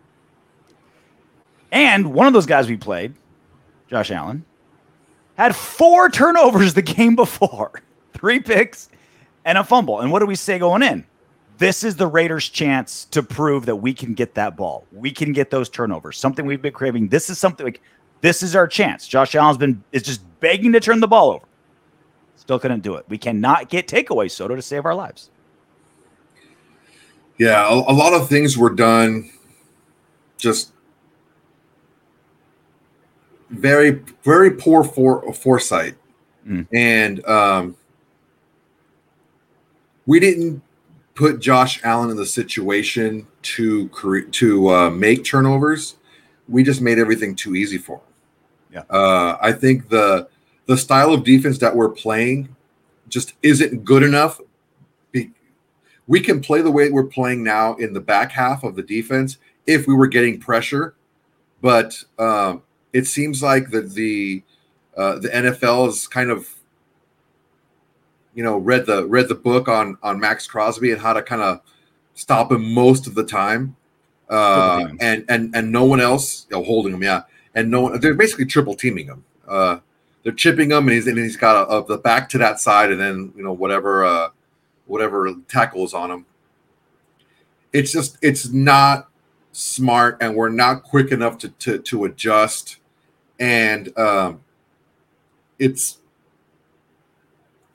And 1.72 2.12
one 2.12 2.26
of 2.26 2.32
those 2.32 2.46
guys 2.46 2.68
we 2.68 2.76
played, 2.76 3.14
Josh 3.88 4.10
Allen, 4.10 4.44
had 5.36 5.56
four 5.56 6.10
turnovers 6.10 6.74
the 6.74 6.82
game 6.82 7.16
before, 7.16 7.82
three 8.12 8.40
picks 8.40 8.88
and 9.44 9.56
a 9.56 9.64
fumble. 9.64 10.00
And 10.00 10.12
what 10.12 10.18
do 10.20 10.26
we 10.26 10.34
say 10.34 10.58
going 10.58 10.82
in? 10.82 11.04
This 11.58 11.84
is 11.84 11.96
the 11.96 12.06
Raiders' 12.06 12.48
chance 12.48 13.04
to 13.06 13.22
prove 13.22 13.66
that 13.66 13.76
we 13.76 13.92
can 13.92 14.14
get 14.14 14.34
that 14.34 14.56
ball. 14.56 14.86
We 14.92 15.10
can 15.10 15.32
get 15.32 15.50
those 15.50 15.68
turnovers. 15.68 16.16
Something 16.16 16.46
we've 16.46 16.62
been 16.62 16.72
craving. 16.72 17.08
This 17.08 17.28
is 17.28 17.38
something 17.38 17.64
like 17.64 17.82
this 18.20 18.42
is 18.42 18.54
our 18.54 18.66
chance. 18.66 19.06
Josh 19.06 19.34
Allen's 19.34 19.58
been 19.58 19.82
is 19.92 20.02
just 20.02 20.22
begging 20.40 20.72
to 20.72 20.80
turn 20.80 21.00
the 21.00 21.08
ball 21.08 21.30
over. 21.30 21.44
Still 22.36 22.58
couldn't 22.58 22.80
do 22.80 22.94
it. 22.94 23.04
We 23.08 23.18
cannot 23.18 23.68
get 23.68 23.86
takeaways, 23.86 24.32
Soto, 24.32 24.56
to 24.56 24.62
save 24.62 24.84
our 24.84 24.94
lives. 24.94 25.30
Yeah, 27.38 27.68
a, 27.68 27.74
a 27.74 27.94
lot 27.94 28.12
of 28.12 28.28
things 28.28 28.58
were 28.58 28.70
done 28.70 29.30
just 30.36 30.72
very 33.50 34.02
very 34.22 34.50
poor 34.50 34.84
for 34.84 35.32
foresight, 35.32 35.96
mm. 36.46 36.66
and 36.72 37.24
um, 37.26 37.76
we 40.06 40.20
didn't 40.20 40.62
put 41.14 41.40
Josh 41.40 41.80
Allen 41.84 42.10
in 42.10 42.16
the 42.16 42.26
situation 42.26 43.26
to 43.42 43.88
to 44.32 44.68
uh, 44.68 44.90
make 44.90 45.24
turnovers. 45.24 45.96
We 46.48 46.62
just 46.62 46.80
made 46.80 46.98
everything 46.98 47.34
too 47.34 47.54
easy 47.54 47.78
for 47.78 47.96
him. 47.98 48.09
Yeah, 48.72 48.82
uh, 48.90 49.36
I 49.40 49.52
think 49.52 49.88
the 49.88 50.28
the 50.66 50.76
style 50.76 51.12
of 51.12 51.24
defense 51.24 51.58
that 51.58 51.74
we're 51.74 51.90
playing 51.90 52.54
just 53.08 53.34
isn't 53.42 53.84
good 53.84 54.02
enough. 54.02 54.40
Be- 55.12 55.32
we 56.06 56.20
can 56.20 56.40
play 56.40 56.62
the 56.62 56.70
way 56.70 56.90
we're 56.90 57.04
playing 57.04 57.42
now 57.42 57.74
in 57.74 57.92
the 57.92 58.00
back 58.00 58.32
half 58.32 58.62
of 58.62 58.76
the 58.76 58.82
defense 58.82 59.38
if 59.66 59.86
we 59.86 59.94
were 59.94 60.06
getting 60.06 60.38
pressure, 60.38 60.94
but 61.60 62.02
um, 62.18 62.62
it 62.92 63.06
seems 63.06 63.42
like 63.42 63.70
the 63.70 63.82
the 63.82 64.42
uh, 64.96 65.18
the 65.18 65.28
NFL 65.28 65.88
is 65.88 66.06
kind 66.06 66.30
of 66.30 66.48
you 68.34 68.42
know 68.42 68.58
read 68.58 68.86
the 68.86 69.06
read 69.06 69.28
the 69.28 69.34
book 69.34 69.68
on 69.68 69.98
on 70.02 70.20
Maxx 70.20 70.46
Crosby 70.46 70.92
and 70.92 71.00
how 71.00 71.12
to 71.12 71.22
kind 71.22 71.42
of 71.42 71.60
stop 72.14 72.52
him 72.52 72.72
most 72.74 73.06
of 73.06 73.14
the 73.14 73.24
time, 73.24 73.76
uh, 74.28 74.88
and 75.00 75.24
and 75.28 75.54
and 75.54 75.72
no 75.72 75.84
one 75.84 76.00
else 76.00 76.46
you 76.50 76.56
know, 76.56 76.64
holding 76.64 76.92
him, 76.92 77.02
yeah, 77.02 77.22
and 77.54 77.70
no 77.70 77.82
one 77.82 78.00
they're 78.00 78.14
basically 78.14 78.46
triple 78.46 78.74
teaming 78.74 79.06
him. 79.06 79.24
Uh, 79.46 79.78
they're 80.22 80.32
chipping 80.32 80.70
him, 80.70 80.88
and 80.88 80.90
he's 80.90 81.06
and 81.06 81.18
he's 81.18 81.36
got 81.36 81.68
a, 81.68 81.76
a, 81.76 81.86
the 81.86 81.98
back 81.98 82.28
to 82.30 82.38
that 82.38 82.60
side, 82.60 82.90
and 82.90 83.00
then 83.00 83.32
you 83.36 83.42
know 83.42 83.52
whatever 83.52 84.04
uh, 84.04 84.28
whatever 84.86 85.34
tackles 85.48 85.94
on 85.94 86.10
him. 86.10 86.26
It's 87.72 87.92
just 87.92 88.18
it's 88.22 88.48
not 88.48 89.08
smart, 89.52 90.18
and 90.20 90.34
we're 90.34 90.50
not 90.50 90.82
quick 90.82 91.12
enough 91.12 91.38
to 91.38 91.48
to, 91.48 91.78
to 91.78 92.04
adjust 92.04 92.76
and 93.40 93.96
um, 93.98 94.42
it's 95.58 95.98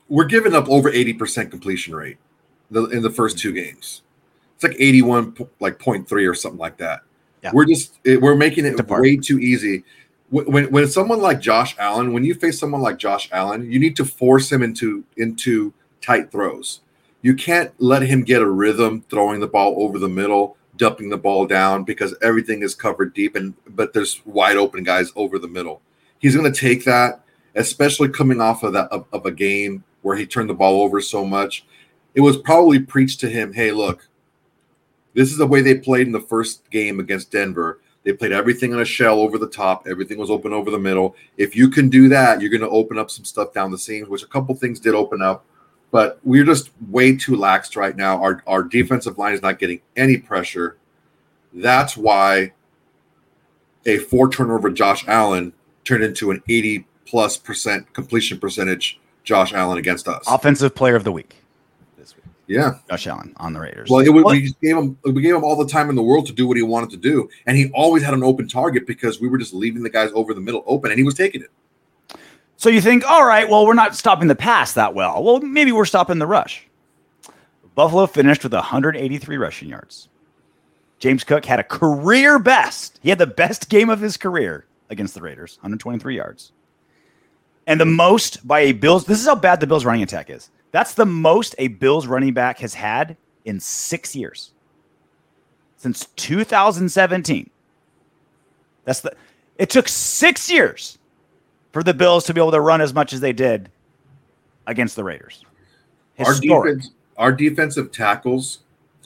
we're 0.08 0.24
giving 0.24 0.54
up 0.54 0.68
over 0.68 0.90
80% 0.90 1.50
completion 1.50 1.94
rate 1.94 2.16
in 2.70 3.02
the 3.02 3.10
first 3.10 3.38
two 3.38 3.52
games. 3.52 4.02
It's 4.54 4.62
like 4.62 4.76
81, 4.78 5.36
like 5.58 5.78
0.3 5.78 6.30
or 6.30 6.34
something 6.34 6.60
like 6.60 6.76
that. 6.76 7.00
Yeah. 7.46 7.52
We're 7.54 7.66
just 7.66 7.98
it, 8.04 8.20
we're 8.20 8.34
making 8.36 8.66
it 8.66 8.76
Depart. 8.76 9.02
way 9.02 9.16
too 9.16 9.38
easy. 9.38 9.84
Wh- 10.30 10.48
When 10.48 10.70
when 10.72 10.88
someone 10.88 11.20
like 11.20 11.40
Josh 11.40 11.76
Allen, 11.78 12.12
when 12.12 12.24
you 12.24 12.34
face 12.34 12.58
someone 12.58 12.80
like 12.82 12.98
Josh 12.98 13.28
Allen, 13.32 13.70
you 13.70 13.78
need 13.78 13.96
to 13.96 14.04
force 14.04 14.50
him 14.50 14.62
into 14.62 15.04
into 15.16 15.72
tight 16.00 16.30
throws. 16.32 16.80
You 17.22 17.34
can't 17.34 17.72
let 17.78 18.02
him 18.02 18.22
get 18.24 18.42
a 18.42 18.48
rhythm 18.48 19.04
throwing 19.08 19.40
the 19.40 19.46
ball 19.46 19.74
over 19.78 19.98
the 19.98 20.08
middle, 20.08 20.56
dumping 20.76 21.08
the 21.08 21.16
ball 21.16 21.46
down 21.46 21.84
because 21.84 22.14
everything 22.22 22.62
is 22.62 22.74
covered 22.74 23.14
deep 23.14 23.34
and 23.36 23.54
but 23.68 23.92
there's 23.92 24.20
wide 24.24 24.56
open 24.56 24.82
guys 24.84 25.12
over 25.16 25.38
the 25.38 25.48
middle. 25.48 25.80
He's 26.18 26.34
going 26.36 26.50
to 26.52 26.60
take 26.60 26.84
that, 26.84 27.20
especially 27.54 28.08
coming 28.08 28.40
off 28.40 28.62
of 28.62 28.72
that 28.72 28.88
of, 28.90 29.06
of 29.12 29.26
a 29.26 29.32
game 29.32 29.84
where 30.02 30.16
he 30.16 30.26
turned 30.26 30.48
the 30.50 30.54
ball 30.54 30.82
over 30.82 31.00
so 31.00 31.24
much. 31.24 31.64
It 32.14 32.20
was 32.22 32.36
probably 32.36 32.78
preached 32.80 33.20
to 33.20 33.28
him, 33.28 33.52
"Hey, 33.52 33.72
look, 33.72 34.08
this 35.16 35.32
is 35.32 35.38
the 35.38 35.46
way 35.46 35.62
they 35.62 35.74
played 35.74 36.06
in 36.06 36.12
the 36.12 36.20
first 36.20 36.68
game 36.70 37.00
against 37.00 37.32
Denver. 37.32 37.80
They 38.04 38.12
played 38.12 38.32
everything 38.32 38.74
on 38.74 38.80
a 38.80 38.84
shell 38.84 39.18
over 39.18 39.38
the 39.38 39.48
top. 39.48 39.86
Everything 39.88 40.18
was 40.18 40.30
open 40.30 40.52
over 40.52 40.70
the 40.70 40.78
middle. 40.78 41.16
If 41.38 41.56
you 41.56 41.70
can 41.70 41.88
do 41.88 42.10
that, 42.10 42.40
you're 42.40 42.50
going 42.50 42.60
to 42.60 42.68
open 42.68 42.98
up 42.98 43.10
some 43.10 43.24
stuff 43.24 43.54
down 43.54 43.70
the 43.70 43.78
seams, 43.78 44.08
which 44.08 44.22
a 44.22 44.26
couple 44.26 44.54
things 44.54 44.78
did 44.78 44.94
open 44.94 45.22
up. 45.22 45.46
But 45.90 46.20
we're 46.22 46.44
just 46.44 46.70
way 46.90 47.16
too 47.16 47.32
laxed 47.32 47.76
right 47.76 47.96
now. 47.96 48.20
Our 48.22 48.42
our 48.46 48.62
defensive 48.62 49.16
line 49.16 49.32
is 49.32 49.40
not 49.40 49.58
getting 49.58 49.80
any 49.96 50.18
pressure. 50.18 50.76
That's 51.54 51.96
why 51.96 52.52
a 53.86 53.96
four 53.98 54.28
turnover 54.28 54.68
Josh 54.68 55.08
Allen 55.08 55.54
turned 55.84 56.04
into 56.04 56.30
an 56.30 56.42
80 56.46 56.86
plus 57.06 57.38
percent 57.38 57.90
completion 57.94 58.38
percentage 58.38 59.00
Josh 59.24 59.54
Allen 59.54 59.78
against 59.78 60.08
us. 60.08 60.24
Offensive 60.28 60.74
player 60.74 60.96
of 60.96 61.04
the 61.04 61.12
week. 61.12 61.36
Yeah. 62.48 62.74
Josh 62.88 63.06
Allen 63.08 63.34
on 63.38 63.52
the 63.52 63.60
Raiders. 63.60 63.90
Well, 63.90 64.00
it, 64.00 64.10
was- 64.10 64.24
Well, 64.24 64.34
we 64.34 64.54
gave 64.62 64.76
him 64.76 64.96
we 65.04 65.20
gave 65.22 65.34
him 65.34 65.42
all 65.44 65.56
the 65.56 65.66
time 65.66 65.90
in 65.90 65.96
the 65.96 66.02
world 66.02 66.26
to 66.26 66.32
do 66.32 66.46
what 66.46 66.56
he 66.56 66.62
wanted 66.62 66.90
to 66.90 66.96
do, 66.96 67.28
and 67.46 67.56
he 67.56 67.70
always 67.74 68.02
had 68.02 68.14
an 68.14 68.22
open 68.22 68.46
target 68.48 68.86
because 68.86 69.20
we 69.20 69.28
were 69.28 69.38
just 69.38 69.52
leaving 69.52 69.82
the 69.82 69.90
guys 69.90 70.10
over 70.14 70.32
the 70.32 70.40
middle 70.40 70.62
open, 70.66 70.90
and 70.90 70.98
he 70.98 71.04
was 71.04 71.14
taking 71.14 71.42
it. 71.42 71.50
So 72.56 72.68
you 72.70 72.80
think, 72.80 73.04
all 73.08 73.24
right, 73.26 73.48
well, 73.48 73.66
we're 73.66 73.74
not 73.74 73.94
stopping 73.96 74.28
the 74.28 74.34
pass 74.34 74.72
that 74.74 74.94
well. 74.94 75.22
Well, 75.22 75.40
maybe 75.40 75.72
we're 75.72 75.84
stopping 75.84 76.18
the 76.18 76.26
rush. 76.26 76.66
Buffalo 77.74 78.06
finished 78.06 78.42
with 78.44 78.54
183 78.54 79.36
rushing 79.36 79.68
yards. 79.68 80.08
James 80.98 81.24
Cook 81.24 81.44
had 81.44 81.60
a 81.60 81.64
career 81.64 82.38
best. 82.38 82.98
He 83.02 83.10
had 83.10 83.18
the 83.18 83.26
best 83.26 83.68
game 83.68 83.90
of 83.90 84.00
his 84.00 84.16
career 84.16 84.64
against 84.88 85.14
the 85.14 85.20
Raiders, 85.20 85.56
123 85.58 86.16
yards. 86.16 86.52
And 87.66 87.78
the 87.78 87.84
most 87.84 88.46
by 88.46 88.60
a 88.60 88.72
Bills. 88.72 89.04
This 89.04 89.20
is 89.20 89.26
how 89.26 89.34
bad 89.34 89.60
the 89.60 89.66
Bills 89.66 89.84
running 89.84 90.02
attack 90.02 90.30
is. 90.30 90.48
That's 90.76 90.92
the 90.92 91.06
most 91.06 91.54
a 91.56 91.68
Bills 91.68 92.06
running 92.06 92.34
back 92.34 92.58
has 92.58 92.74
had 92.74 93.16
in 93.46 93.60
six 93.60 94.14
years. 94.14 94.50
Since 95.78 96.08
2017. 96.16 97.48
That's 98.84 99.00
the 99.00 99.16
it 99.56 99.70
took 99.70 99.88
six 99.88 100.50
years 100.50 100.98
for 101.72 101.82
the 101.82 101.94
Bills 101.94 102.24
to 102.24 102.34
be 102.34 102.42
able 102.42 102.50
to 102.50 102.60
run 102.60 102.82
as 102.82 102.92
much 102.92 103.14
as 103.14 103.20
they 103.20 103.32
did 103.32 103.70
against 104.66 104.96
the 104.96 105.04
Raiders. 105.04 105.46
Our 106.18 106.34
defense, 106.38 106.90
our 107.16 107.32
defensive 107.32 107.90
tackles 107.90 108.58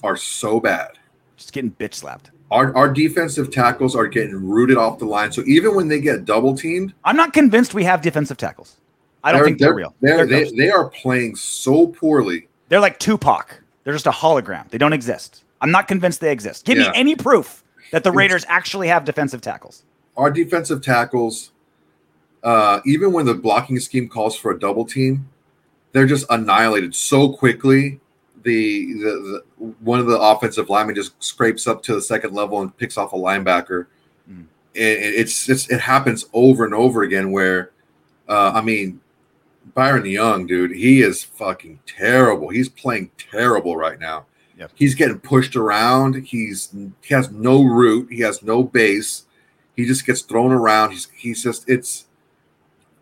are 0.02 0.16
so 0.16 0.58
bad. 0.58 0.98
Just 1.36 1.52
getting 1.52 1.70
bitch 1.70 1.94
slapped. 1.94 2.32
Our 2.50 2.76
our 2.76 2.92
defensive 2.92 3.52
tackles 3.52 3.94
are 3.94 4.08
getting 4.08 4.34
rooted 4.34 4.76
off 4.76 4.98
the 4.98 5.04
line. 5.04 5.30
So 5.30 5.44
even 5.46 5.76
when 5.76 5.86
they 5.86 6.00
get 6.00 6.24
double 6.24 6.56
teamed, 6.56 6.94
I'm 7.04 7.16
not 7.16 7.32
convinced 7.32 7.74
we 7.74 7.84
have 7.84 8.02
defensive 8.02 8.38
tackles. 8.38 8.79
I 9.22 9.32
don't 9.32 9.44
think 9.44 9.58
they're, 9.58 9.74
real. 9.74 9.94
They're, 10.00 10.26
They're, 10.26 10.44
they 10.46 10.50
they 10.56 10.70
are 10.70 10.88
playing 10.88 11.36
so 11.36 11.88
poorly. 11.88 12.48
They're 12.68 12.80
like 12.80 12.98
Tupac. 12.98 13.60
They're 13.84 13.92
just 13.92 14.06
a 14.06 14.10
hologram. 14.10 14.68
They 14.70 14.78
don't 14.78 14.92
exist. 14.92 15.44
I'm 15.60 15.70
not 15.70 15.88
convinced 15.88 16.20
they 16.20 16.32
exist. 16.32 16.64
Give 16.64 16.78
Yeah. 16.78 16.90
me 16.90 16.92
any 16.98 17.16
proof 17.16 17.62
that 17.92 18.04
the 18.04 18.12
Raiders 18.12 18.44
actually 18.48 18.88
have 18.88 19.04
defensive 19.04 19.40
tackles. 19.42 19.82
Our 20.16 20.30
defensive 20.30 20.80
tackles, 20.82 21.52
uh, 22.42 22.80
even 22.86 23.12
when 23.12 23.26
the 23.26 23.34
blocking 23.34 23.78
scheme 23.78 24.08
calls 24.08 24.36
for 24.36 24.52
a 24.52 24.58
double 24.58 24.84
team, 24.84 25.28
they're 25.92 26.06
just 26.06 26.24
annihilated 26.30 26.94
so 26.94 27.30
quickly. 27.32 28.00
The, 28.42 28.94
the, 28.94 29.42
the 29.58 29.66
one 29.80 30.00
of 30.00 30.06
the 30.06 30.18
offensive 30.18 30.70
linemen 30.70 30.94
just 30.94 31.12
scrapes 31.22 31.66
up 31.66 31.82
to 31.82 31.94
the 31.94 32.00
second 32.00 32.32
level 32.32 32.62
and 32.62 32.74
picks 32.78 32.96
off 32.96 33.12
a 33.12 33.16
linebacker. 33.16 33.86
Mm. 34.30 34.44
It- 34.72 35.14
it's 35.20 35.44
just 35.44 35.70
it 35.70 35.80
happens 35.80 36.24
over 36.32 36.64
and 36.64 36.72
over 36.72 37.02
again. 37.02 37.32
Where, 37.32 37.70
uh, 38.28 38.52
I 38.54 38.62
mean, 38.62 39.00
Byron 39.74 40.04
Young, 40.06 40.46
dude, 40.46 40.72
he 40.72 41.02
is 41.02 41.22
fucking 41.22 41.80
terrible. 41.86 42.48
He's 42.48 42.68
playing 42.68 43.10
terrible 43.18 43.76
right 43.76 43.98
now. 44.00 44.26
Yep. 44.58 44.72
He's 44.74 44.94
getting 44.94 45.18
pushed 45.20 45.56
around. 45.56 46.14
He's 46.26 46.74
he 47.02 47.14
has 47.14 47.30
no 47.30 47.62
root. 47.64 48.08
He 48.10 48.20
has 48.20 48.42
no 48.42 48.62
base. 48.62 49.24
He 49.76 49.86
just 49.86 50.04
gets 50.04 50.22
thrown 50.22 50.52
around. 50.52 50.90
He's 50.90 51.08
he's 51.14 51.42
just 51.42 51.68
it's 51.68 52.06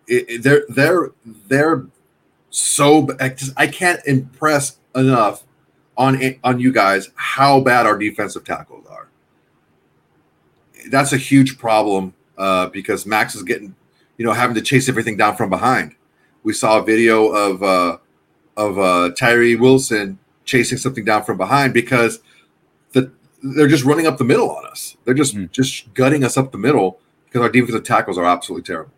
it, 0.07 0.27
it- 0.29 0.43
they're 0.43 0.65
they're 0.69 1.11
they're 1.25 1.87
so 2.51 3.09
I, 3.21 3.31
just, 3.31 3.53
I 3.57 3.67
can't 3.67 4.01
impress 4.07 4.79
enough 4.95 5.45
on 5.97 6.21
on 6.45 6.61
you 6.61 6.73
guys 6.73 7.11
how 7.15 7.61
bad 7.61 7.87
our 7.87 7.99
defensive 7.99 8.45
tackles 8.45 8.87
are. 8.87 9.09
That's 10.91 11.13
a 11.13 11.17
huge 11.19 11.59
problem 11.59 12.15
uh, 12.37 12.69
because 12.69 13.05
Maxx 13.05 13.35
is 13.35 13.43
getting 13.43 13.75
you 14.17 14.25
know 14.25 14.33
having 14.33 14.55
to 14.55 14.63
chase 14.63 14.89
everything 14.89 15.17
down 15.17 15.37
from 15.37 15.51
behind. 15.51 15.95
We 16.43 16.53
saw 16.53 16.79
a 16.79 16.83
video 16.85 17.29
of 17.29 17.63
uh, 17.63 17.99
of 18.57 18.79
uh, 18.79 19.11
Tyree 19.19 19.57
Wilson 19.57 20.19
chasing 20.45 20.79
something 20.79 21.05
down 21.05 21.25
from 21.25 21.37
behind 21.37 21.75
because 21.75 22.21
the 22.93 23.11
they're 23.43 23.69
just 23.69 23.85
running 23.85 24.07
up 24.07 24.19
the 24.19 24.25
middle 24.25 24.51
on 24.51 24.67
us. 24.67 24.97
They're 25.05 25.15
just 25.15 25.35
Mhm. 25.37 25.51
just 25.53 25.93
gutting 25.95 26.25
us 26.25 26.37
up 26.37 26.53
the 26.53 26.59
middle 26.59 26.99
because 27.27 27.43
our 27.43 27.49
defensive 27.51 27.85
tackles 27.85 28.17
are 28.19 28.25
absolutely 28.25 28.65
terrible. 28.65 28.93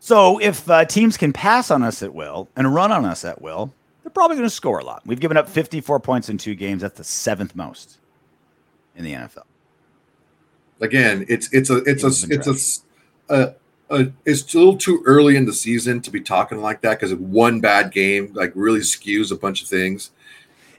So 0.00 0.38
if 0.38 0.68
uh, 0.68 0.84
teams 0.84 1.16
can 1.16 1.32
pass 1.32 1.70
on 1.70 1.82
us 1.82 2.02
at 2.02 2.14
will 2.14 2.48
and 2.56 2.74
run 2.74 2.92
on 2.92 3.04
us 3.04 3.24
at 3.24 3.40
will, 3.40 3.72
they're 4.02 4.10
probably 4.10 4.36
going 4.36 4.46
to 4.46 4.54
score 4.54 4.78
a 4.78 4.84
lot. 4.84 5.02
We've 5.06 5.20
given 5.20 5.36
up 5.36 5.48
54 5.48 5.98
points 6.00 6.28
in 6.28 6.36
two 6.36 6.54
games. 6.54 6.82
That's 6.82 6.98
the 6.98 7.04
seventh 7.04 7.54
most 7.56 7.98
in 8.96 9.04
the 9.04 9.12
NFL. 9.14 9.44
Again, 10.80 11.24
it's 11.28 11.48
it's 11.52 11.70
a 11.70 11.76
it's 11.84 12.02
a 12.02 12.08
it's 12.34 12.82
a, 13.28 13.34
a, 13.34 13.54
Uh, 13.94 14.04
a 14.04 14.12
it's 14.24 14.40
still 14.40 14.76
too 14.76 15.02
early 15.06 15.36
in 15.36 15.46
the 15.46 15.52
season 15.52 16.00
to 16.00 16.10
be 16.10 16.20
talking 16.20 16.60
like 16.60 16.80
that 16.82 16.98
because 17.00 17.14
one 17.14 17.60
bad 17.60 17.92
game 17.92 18.32
like 18.34 18.52
really 18.54 18.80
skews 18.80 19.30
a 19.32 19.36
bunch 19.36 19.62
of 19.62 19.68
things. 19.68 20.10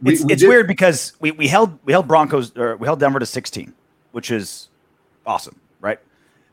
We- 0.02 0.14
it's 0.14 0.24
we 0.26 0.34
it's 0.34 0.42
did- 0.42 0.50
weird 0.50 0.68
because 0.68 1.14
we, 1.20 1.32
we 1.32 1.48
held 1.48 1.80
we 1.86 1.94
held 1.94 2.08
Broncos 2.08 2.56
or 2.58 2.76
we 2.78 2.86
held 2.86 3.00
Denver 3.00 3.20
to 3.20 3.26
16, 3.26 3.74
which 4.12 4.32
is 4.32 4.70
awesome, 5.26 5.56
right? 5.80 6.00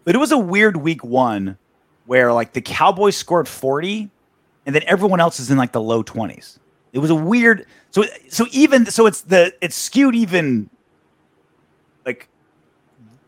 But 0.04 0.14
it 0.14 0.18
was 0.18 0.32
a 0.32 0.38
weird 0.38 0.76
week 0.76 1.02
one 1.04 1.58
where 2.06 2.32
like 2.32 2.52
the 2.52 2.60
Cowboys 2.60 3.16
scored 3.16 3.48
40 3.48 4.10
and 4.66 4.74
then 4.74 4.82
everyone 4.86 5.20
else 5.20 5.40
is 5.40 5.50
in 5.50 5.56
like 5.58 5.72
the 5.72 5.80
low 5.80 6.02
20s. 6.02 6.58
It 6.92 6.98
was 6.98 7.10
a 7.10 7.14
weird 7.14 7.66
so 7.90 8.04
so 8.28 8.46
even 8.52 8.86
so 8.86 9.06
it's 9.06 9.22
the 9.22 9.52
it's 9.60 9.74
skewed 9.76 10.14
even 10.14 10.68
like 12.06 12.28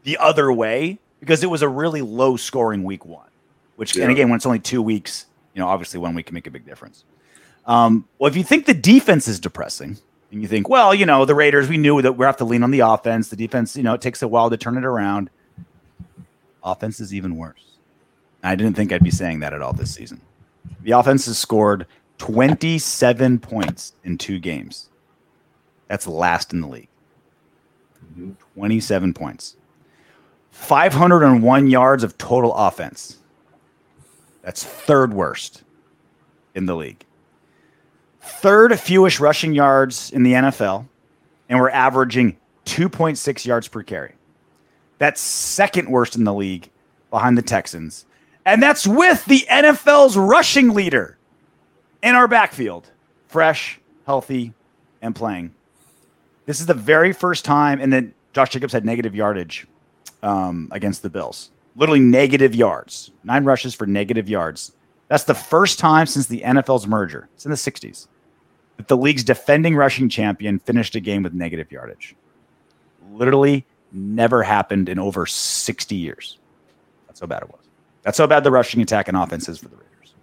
the 0.05 0.17
other 0.19 0.53
way 0.53 0.99
because 1.25 1.43
it 1.43 1.49
was 1.49 1.62
a 1.62 1.69
really 1.69 2.02
low 2.02 2.37
scoring 2.37 2.85
week 2.85 3.07
one, 3.07 3.28
which 3.76 3.97
and 3.97 4.11
again 4.11 4.28
when 4.28 4.37
it's 4.37 4.47
only 4.47 4.59
two 4.59 4.83
weeks, 4.83 5.26
you 5.54 5.61
know, 5.61 5.69
obviously 5.69 5.99
one 5.99 6.14
week 6.14 6.26
can 6.26 6.35
make 6.35 6.47
a 6.47 6.50
big 6.50 6.66
difference. 6.66 7.04
Um, 7.66 8.07
well, 8.19 8.28
if 8.28 8.37
you 8.37 8.45
think 8.45 8.66
the 8.66 8.75
defense 8.75 9.26
is 9.26 9.40
depressing, 9.40 9.97
and 10.31 10.43
you 10.43 10.49
think, 10.49 10.69
well, 10.69 10.95
you 10.95 11.07
know, 11.07 11.25
the 11.25 11.35
Raiders, 11.35 11.69
we 11.69 11.78
knew 11.78 12.02
that 12.02 12.12
we 12.12 12.26
have 12.26 12.37
to 12.38 12.45
lean 12.45 12.62
on 12.62 12.71
the 12.71 12.81
offense. 12.81 13.31
The 13.31 13.37
defense, 13.37 13.76
you 13.76 13.83
know, 13.83 13.95
it 13.95 14.00
takes 14.00 14.21
a 14.21 14.28
while 14.28 14.50
to 14.50 14.57
turn 14.57 14.76
it 14.76 14.85
around. 14.85 15.31
Offense 16.62 17.00
is 17.00 17.14
even 17.14 17.37
worse. 17.37 17.76
I 18.43 18.54
didn't 18.57 18.75
think 18.75 18.93
I'd 18.93 19.02
be 19.02 19.11
saying 19.11 19.40
that 19.40 19.54
at 19.54 19.62
all 19.62 19.73
this 19.73 19.95
season. 19.95 20.21
The 20.83 20.90
offense 20.90 21.26
has 21.26 21.38
scored 21.38 21.87
27 22.19 23.38
points 23.38 23.95
in 24.04 24.19
two 24.19 24.38
games. 24.38 24.90
That's 25.88 26.07
last 26.07 26.52
in 26.52 26.61
the 26.61 26.69
league. 26.69 26.88
27 28.54 29.14
points. 29.14 29.57
501 30.54 31.66
yards 31.66 32.04
of 32.04 32.16
total 32.16 32.54
offense. 32.54 33.18
That's 34.42 34.64
third 34.64 35.12
worst 35.12 35.62
in 36.54 36.64
the 36.64 36.76
league. 36.76 37.04
Third 38.20 38.78
fewest 38.78 39.20
rushing 39.20 39.52
yards 39.52 40.11
in 40.11 40.23
the 40.23 40.32
NFL, 40.32 40.87
and 41.50 41.58
we're 41.58 41.68
averaging 41.70 42.38
2.6 42.64 43.44
yards 43.44 43.68
per 43.68 43.82
carry. 43.82 44.14
That's 44.99 45.20
second 45.20 45.90
worst 45.90 46.16
in 46.16 46.25
the 46.25 46.32
league 46.32 46.70
behind 47.11 47.37
the 47.37 47.42
Texans. 47.42 48.06
And 48.46 48.62
that's 48.62 48.87
with 48.87 49.25
the 49.26 49.44
NFL's 49.50 50.16
rushing 50.16 50.73
leader 50.73 51.18
in 52.02 52.14
our 52.14 52.28
backfield, 52.28 52.90
fresh, 53.26 53.80
healthy, 54.06 54.54
and 55.02 55.14
playing. 55.14 55.52
This 56.46 56.61
is 56.61 56.66
the 56.66 56.75
very 56.75 57.12
first 57.12 57.44
time, 57.44 57.80
and 57.80 57.92
then 57.92 58.14
Josh 58.32 58.50
Jacobs 58.50 58.73
had 58.73 58.84
negative 58.84 59.14
yardage 59.14 59.66
um, 60.25 60.69
against 60.73 61.02
the 61.02 61.11
Bills. 61.11 61.50
Literally 61.76 62.00
negative 62.00 62.54
yards, 62.54 63.11
nine 63.23 63.45
rushes 63.45 63.75
for 63.75 63.87
negative 63.87 64.28
yards. 64.28 64.73
That's 65.09 65.25
the 65.25 65.35
first 65.35 65.78
time 65.78 66.07
since 66.07 66.26
the 66.26 66.40
NFL's 66.40 66.87
merger. 66.87 67.28
It's 67.35 67.45
in 67.45 67.50
the 67.50 67.57
60s. 67.57 68.09
that 68.76 68.88
the 68.88 68.97
league's 68.97 69.23
defending 69.23 69.76
rushing 69.76 70.09
champion 70.09 70.59
finished 70.59 70.95
a 70.97 71.00
game 71.00 71.23
with 71.23 71.35
negative 71.35 71.71
yardage. 71.71 72.16
Literally 73.12 73.66
never 73.93 74.43
happened 74.43 74.88
in 74.88 74.99
over 74.99 75.26
60 75.26 75.95
years. 75.95 76.38
That's 77.07 77.21
how 77.21 77.26
bad 77.26 77.43
it 77.43 77.50
was. 77.50 77.61
That's 78.02 78.19
how 78.19 78.26
bad 78.26 78.45
the 78.45 78.50
rushing 78.50 78.81
attack 78.83 79.09
and 79.09 79.16
offense 79.16 79.49
is 79.49 79.59
for 79.59 79.69
the 79.69 79.76
Raiders. 79.76 80.14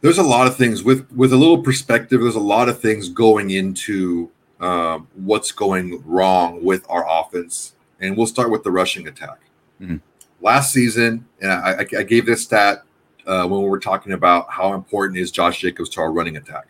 There's 0.00 0.18
a 0.18 0.22
lot 0.22 0.46
of 0.46 0.56
things 0.56 0.82
with 0.82 1.10
with 1.12 1.32
a 1.32 1.36
little 1.36 1.62
perspective. 1.62 2.20
There's 2.20 2.34
a 2.34 2.40
lot 2.40 2.68
of 2.68 2.80
things 2.80 3.08
going 3.08 3.50
into 3.50 4.30
um, 4.60 5.08
what's 5.14 5.52
going 5.52 6.02
wrong 6.04 6.64
with 6.64 6.84
our 6.88 7.06
offense, 7.08 7.74
and 8.04 8.16
we'll 8.16 8.26
start 8.26 8.50
with 8.50 8.62
the 8.62 8.70
rushing 8.70 9.08
attack. 9.08 9.38
Mhm. 9.80 10.00
Last 10.40 10.72
season, 10.72 11.24
and 11.40 11.50
I, 11.50 11.72
I, 11.80 11.86
I 11.98 12.02
gave 12.02 12.26
this 12.26 12.42
stat 12.42 12.82
uh, 13.26 13.46
when 13.46 13.62
we 13.62 13.68
were 13.68 13.78
talking 13.80 14.12
about 14.12 14.50
how 14.50 14.74
important 14.74 15.18
is 15.18 15.30
Josh 15.30 15.58
Jacobs 15.60 15.88
to 15.90 16.00
our 16.00 16.12
running 16.12 16.36
attack. 16.36 16.66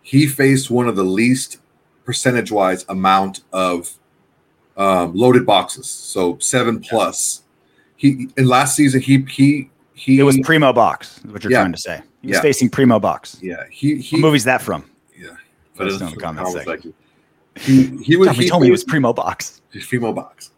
He 0.00 0.26
faced 0.26 0.70
one 0.70 0.88
of 0.88 0.96
the 0.96 1.04
least 1.04 1.58
percentage-wise 2.04 2.84
amount 2.88 3.42
of 3.52 3.92
um, 4.76 5.14
loaded 5.14 5.44
boxes, 5.44 5.86
so 5.88 6.38
seven 6.38 6.80
plus. 6.80 7.42
He 7.96 8.28
in 8.36 8.46
last 8.48 8.74
season 8.74 9.00
he 9.00 9.18
he 9.28 9.70
he 9.92 10.18
It 10.18 10.22
was 10.22 10.40
primo 10.42 10.72
box, 10.72 11.18
is 11.18 11.24
what 11.30 11.44
you're 11.44 11.52
Yeah. 11.52 11.60
trying 11.60 11.72
to 11.72 11.78
say. 11.78 12.00
He 12.22 12.28
was 12.28 12.36
Yeah. 12.36 12.40
facing 12.42 12.70
primo 12.70 12.98
box. 12.98 13.36
yeah 13.42 13.64
he 13.70 13.96
he 13.96 14.16
What 14.16 14.22
movie's 14.28 14.44
that 14.44 14.62
from? 14.62 14.84
yeah. 15.16 15.28
Let 15.78 15.88
us 15.88 15.94
it's 15.94 16.00
know 16.00 16.08
in 16.08 16.14
the 16.14 16.20
comments 16.20 16.52
section. 16.64 16.94
He 17.56 17.96
he 17.98 18.16
was 18.16 18.30
he 18.30 18.48
told 18.48 18.62
me 18.62 18.68
it 18.68 18.72
was 18.72 18.84
primo 18.84 19.12
box. 19.12 19.60
female 19.70 20.12
box. 20.12 20.50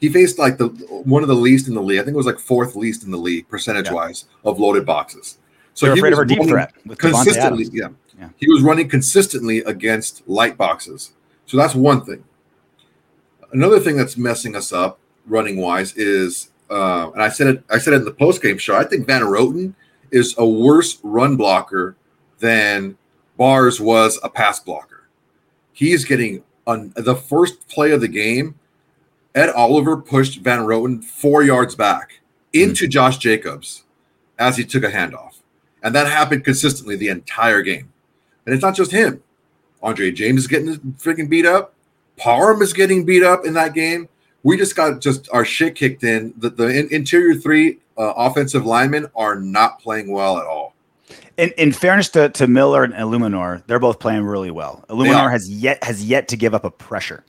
He 0.00 0.08
faced 0.10 0.38
like 0.38 0.58
the 0.58 0.68
one 1.04 1.22
of 1.22 1.28
the 1.28 1.34
least 1.34 1.68
in 1.68 1.74
the 1.74 1.82
league. 1.82 1.98
I 1.98 2.02
think 2.02 2.14
it 2.14 2.18
was 2.18 2.26
like 2.26 2.38
fourth 2.38 2.76
least 2.76 3.04
in 3.04 3.10
the 3.10 3.16
league 3.16 3.48
percentage 3.48 3.90
wise 3.90 4.26
of 4.44 4.60
loaded 4.60 4.84
boxes. 4.84 5.38
So 5.74 5.86
They're 5.86 5.94
he 5.94 6.00
afraid 6.00 6.12
of 6.12 6.18
was 6.20 6.28
deep 6.28 6.38
running 6.38 6.52
threat 6.52 6.74
with 6.84 6.98
consistently. 6.98 7.66
Yeah. 7.72 7.88
Yeah. 8.18 8.28
he 8.36 8.48
was 8.48 8.62
running 8.62 8.88
consistently 8.88 9.58
against 9.58 10.26
light 10.26 10.56
boxes. 10.56 11.12
So 11.44 11.56
that's 11.56 11.74
one 11.74 12.04
thing. 12.04 12.24
Another 13.52 13.78
thing 13.78 13.96
that's 13.96 14.16
messing 14.16 14.56
us 14.56 14.72
up 14.72 14.98
running 15.26 15.58
wise 15.58 15.94
is, 15.96 16.50
uh, 16.70 17.10
and 17.12 17.22
I 17.22 17.28
said 17.28 17.46
it. 17.46 17.64
I 17.70 17.78
said 17.78 17.92
it 17.92 17.96
in 17.96 18.04
the 18.04 18.12
post 18.12 18.42
game 18.42 18.58
show. 18.58 18.76
I 18.76 18.84
think 18.84 19.06
Van 19.06 19.22
Roten 19.22 19.74
is 20.10 20.34
a 20.38 20.46
worse 20.46 20.98
run 21.02 21.36
blocker 21.36 21.96
than 22.38 22.96
Bars 23.36 23.80
was 23.80 24.18
a 24.22 24.28
pass 24.28 24.60
blocker. 24.60 24.95
He's 25.76 26.06
getting 26.06 26.42
on 26.66 26.94
the 26.96 27.14
first 27.14 27.68
play 27.68 27.90
of 27.90 28.00
the 28.00 28.08
game. 28.08 28.54
Ed 29.34 29.50
Oliver 29.50 29.98
pushed 29.98 30.40
Van 30.40 30.60
Roten 30.60 31.04
four 31.04 31.42
yards 31.42 31.74
back 31.74 32.20
into 32.54 32.88
Josh 32.88 33.18
Jacobs 33.18 33.84
as 34.38 34.56
he 34.56 34.64
took 34.64 34.84
a 34.84 34.90
handoff. 34.90 35.42
And 35.82 35.94
that 35.94 36.06
happened 36.06 36.46
consistently 36.46 36.96
the 36.96 37.10
entire 37.10 37.60
game. 37.60 37.92
And 38.46 38.54
it's 38.54 38.62
not 38.62 38.74
just 38.74 38.90
him. 38.90 39.22
Andre 39.82 40.10
James 40.12 40.40
is 40.40 40.46
getting 40.46 40.78
freaking 40.96 41.28
beat 41.28 41.44
up. 41.44 41.74
Parham 42.16 42.62
is 42.62 42.72
getting 42.72 43.04
beat 43.04 43.22
up 43.22 43.44
in 43.44 43.52
that 43.52 43.74
game. 43.74 44.08
We 44.44 44.56
just 44.56 44.76
got 44.76 45.02
just 45.02 45.28
our 45.30 45.44
shit 45.44 45.74
kicked 45.74 46.04
in. 46.04 46.32
The, 46.38 46.48
the 46.48 46.88
interior 46.94 47.34
three 47.34 47.80
uh, 47.98 48.14
offensive 48.16 48.64
linemen 48.64 49.08
are 49.14 49.38
not 49.38 49.78
playing 49.78 50.10
well 50.10 50.38
at 50.38 50.46
all. 50.46 50.65
In, 51.36 51.50
in 51.58 51.72
fairness 51.72 52.08
to, 52.10 52.30
to 52.30 52.46
Miller 52.46 52.82
and 52.82 52.94
Eluemunor, 52.94 53.62
they're 53.66 53.78
both 53.78 53.98
playing 53.98 54.24
really 54.24 54.50
well. 54.50 54.84
Eluemunor 54.88 55.30
has 55.30 55.50
yet 55.50 55.82
has 55.84 56.04
yet 56.04 56.28
to 56.28 56.36
give 56.36 56.54
up 56.54 56.64
a 56.64 56.70
pressure. 56.70 57.24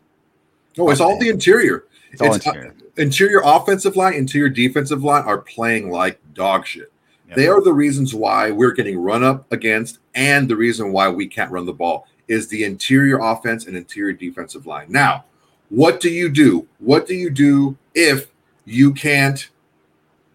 No, 0.77 0.89
it's 0.89 1.01
all 1.01 1.19
the 1.19 1.29
interior. 1.29 1.85
It's 2.11 2.21
all 2.21 2.31
uh, 2.31 2.35
interior. 2.35 2.75
interior 2.95 3.41
offensive 3.43 3.95
line, 3.95 4.13
interior 4.13 4.49
defensive 4.49 5.03
line 5.03 5.23
are 5.23 5.39
playing 5.39 5.89
like 5.91 6.19
dog 6.33 6.65
shit. 6.65 6.91
Yeah. 7.27 7.35
They 7.35 7.47
are 7.47 7.61
the 7.61 7.73
reasons 7.73 8.13
why 8.13 8.51
we're 8.51 8.71
getting 8.71 8.97
run 8.97 9.23
up 9.23 9.51
against, 9.51 9.99
and 10.15 10.47
the 10.47 10.55
reason 10.55 10.93
why 10.93 11.09
we 11.09 11.27
can't 11.27 11.51
run 11.51 11.65
the 11.65 11.73
ball 11.73 12.07
is 12.29 12.47
the 12.47 12.63
interior 12.63 13.19
offense 13.19 13.65
and 13.65 13.75
interior 13.75 14.13
defensive 14.13 14.65
line. 14.65 14.85
Now, 14.89 15.25
what 15.69 15.99
do 15.99 16.09
you 16.09 16.29
do? 16.29 16.67
What 16.79 17.07
do 17.07 17.15
you 17.15 17.29
do 17.29 17.77
if 17.93 18.27
you 18.65 18.93
can't 18.93 19.49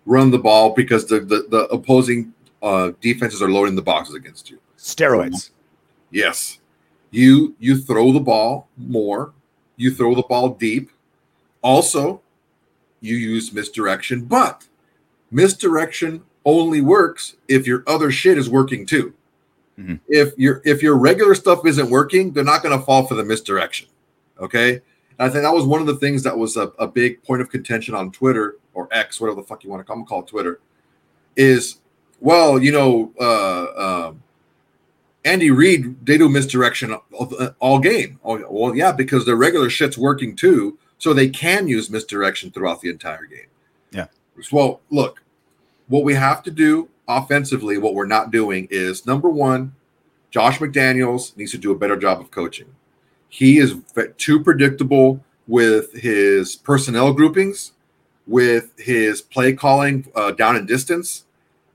run 0.05 0.31
the 0.31 0.39
ball 0.39 0.75
because 0.75 1.07
the 1.07 1.21
the, 1.21 1.47
the 1.49 1.67
opposing 1.69 2.35
uh, 2.63 2.93
defenses 3.01 3.43
are 3.43 3.51
loading 3.51 3.75
the 3.75 3.83
boxes 3.83 4.15
against 4.15 4.51
you? 4.51 4.59
Steroids. 4.79 5.51
Yes. 6.11 6.59
You 7.11 7.55
you 7.59 7.77
throw 7.79 8.13
the 8.13 8.21
ball 8.21 8.69
more. 8.77 9.33
You 9.77 9.93
throw 9.93 10.15
the 10.15 10.23
ball 10.23 10.51
deep. 10.51 10.91
Also, 11.63 12.21
you 13.01 13.17
use 13.17 13.53
misdirection, 13.53 14.25
but 14.25 14.67
misdirection 15.31 16.23
only 16.45 16.81
works 16.81 17.37
if 17.49 17.67
your 17.67 17.83
other 17.87 18.11
shit 18.11 18.39
is 18.39 18.49
working 18.49 18.87
too. 18.87 19.15
Mhm. 19.79 20.01
If 20.09 20.37
your 20.39 20.63
if 20.65 20.83
your 20.83 20.97
regular 20.97 21.35
stuff 21.35 21.67
isn't 21.67 21.91
working, 21.91 22.33
they're 22.33 22.45
not 22.45 22.63
going 22.63 22.79
to 22.79 22.85
fall 22.85 23.07
for 23.07 23.15
the 23.15 23.25
misdirection. 23.25 23.89
Okay? 24.41 24.81
And 25.19 25.29
I 25.29 25.29
think 25.29 25.45
that 25.45 25.55
was 25.55 25.65
one 25.65 25.81
of 25.81 25.87
the 25.87 25.97
things 25.97 26.23
that 26.23 26.37
was 26.37 26.57
a, 26.57 26.73
a 26.79 26.87
big 26.87 27.23
point 27.23 27.43
of 27.43 27.51
contention 27.51 27.95
on 27.95 28.11
Twitter 28.11 28.57
or 28.75 28.89
X, 28.91 29.21
whatever 29.21 29.41
the 29.41 29.47
fuck 29.47 29.65
you 29.65 29.71
want 29.71 29.81
to 29.81 29.85
come 29.85 30.05
call 30.05 30.23
Twitter, 30.23 30.61
is 31.37 31.79
well, 32.23 32.63
you 32.63 32.71
know, 32.71 33.13
uh, 33.21 34.07
um, 34.09 34.23
Andy 35.25 35.51
Reid, 35.51 36.07
they 36.07 36.17
do 36.17 36.29
misdirection 36.29 36.93
all, 37.13 37.33
all 37.59 37.79
game. 37.81 38.21
Oh, 38.25 38.45
well, 38.49 38.77
yeah, 38.77 38.93
because 38.93 39.27
their 39.27 39.37
regular 39.37 39.69
shit's 39.69 39.99
working 39.99 40.37
too, 40.37 40.79
so 40.99 41.13
they 41.13 41.29
can 41.29 41.67
use 41.67 41.91
misdirection 41.91 42.53
throughout 42.53 42.81
the 42.81 42.91
entire 42.91 43.25
game. 43.25 43.49
Yeah. 43.91 44.07
Well, 44.53 44.81
look, 44.91 45.23
what 45.89 46.05
we 46.05 46.15
have 46.15 46.45
to 46.45 46.51
do 46.53 46.89
offensively, 47.09 47.77
what 47.77 47.95
we're 47.95 48.07
not 48.07 48.31
doing 48.31 48.69
is 48.71 49.05
number 49.05 49.29
one, 49.29 49.75
Josh 50.31 50.61
McDaniels 50.61 51.37
needs 51.37 51.51
to 51.51 51.59
do 51.59 51.73
a 51.73 51.79
better 51.79 51.97
job 51.97 52.21
of 52.21 52.31
coaching. 52.31 52.73
He 53.29 53.59
is 53.59 53.75
too 54.17 54.43
predictable 54.43 55.25
with 55.49 55.93
his 55.93 56.55
personnel 56.55 57.13
groupings, 57.13 57.73
with 58.29 58.79
his 58.79 59.21
play 59.21 59.53
calling 59.55 60.07
uh, 60.15 60.31
down 60.31 60.55
and 60.55 60.69
distance, 60.69 61.25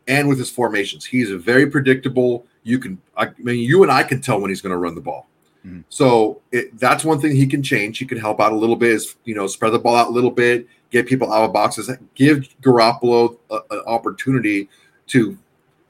and 0.08 0.28
with 0.28 0.38
his 0.40 0.50
formations. 0.50 1.06
He's 1.06 1.32
a 1.32 1.38
very 1.38 1.68
predictable. 1.68 2.46
You 2.64 2.80
can, 2.80 3.00
I 3.16 3.30
mean, 3.38 3.60
you 3.60 3.84
and 3.84 3.92
I 3.92 4.04
can 4.04 4.22
tell 4.22 4.40
when 4.40 4.50
he's 4.50 4.62
going 4.62 4.72
to 4.72 4.78
run 4.78 4.96
the 4.96 5.02
ball. 5.02 5.28
Mhm. 5.66 5.84
So 5.90 6.42
it, 6.52 6.78
that's 6.80 7.04
one 7.04 7.20
thing 7.20 7.36
he 7.36 7.48
can 7.48 7.64
change. 7.64 7.98
He 7.98 8.06
can 8.06 8.18
help 8.18 8.40
out 8.40 8.52
a 8.52 8.56
little 8.56 8.76
bit. 8.76 8.92
Is 8.92 9.16
you 9.26 9.36
know 9.36 9.48
spread 9.48 9.72
the 9.74 9.80
ball 9.80 9.96
out 9.96 10.08
a 10.08 10.12
little 10.12 10.32
bit, 10.32 10.68
get 10.92 11.08
people 11.08 11.32
out 11.34 11.44
of 11.44 11.54
boxes, 11.54 11.90
give 12.16 12.48
Garoppolo 12.62 13.38
a- 13.50 13.62
an 13.72 13.80
opportunity 13.88 14.70
to 15.08 15.38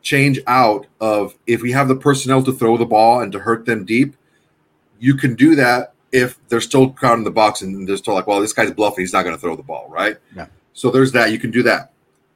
change 0.02 0.40
out 0.48 0.88
of 1.02 1.36
if 1.48 1.62
we 1.62 1.72
have 1.74 1.88
the 1.90 1.96
personnel 1.96 2.42
to 2.44 2.54
throw 2.54 2.78
the 2.78 2.86
ball 2.86 3.20
and 3.22 3.32
to 3.34 3.40
hurt 3.40 3.66
them 3.66 3.84
deep. 3.86 4.16
You 5.00 5.16
can 5.16 5.36
do 5.36 5.54
that 5.56 5.94
if 6.12 6.40
they're 6.48 6.62
still 6.62 6.90
crowding 6.92 7.26
the 7.26 7.32
box 7.32 7.62
and 7.62 7.88
they're 7.88 7.98
still 7.98 8.14
like, 8.14 8.26
well, 8.26 8.40
this 8.40 8.54
guy's 8.54 8.72
bluffing. 8.72 9.02
He's 9.04 9.12
not 9.14 9.24
going 9.24 9.36
to 9.36 9.42
throw 9.42 9.56
the 9.58 9.64
ball, 9.64 9.88
right? 9.90 10.16
Yeah. 10.36 10.48
So 10.74 10.90
there's 10.90 11.12
that. 11.12 11.32
You 11.32 11.40
can 11.40 11.52
do 11.52 11.62
that. 11.64 11.92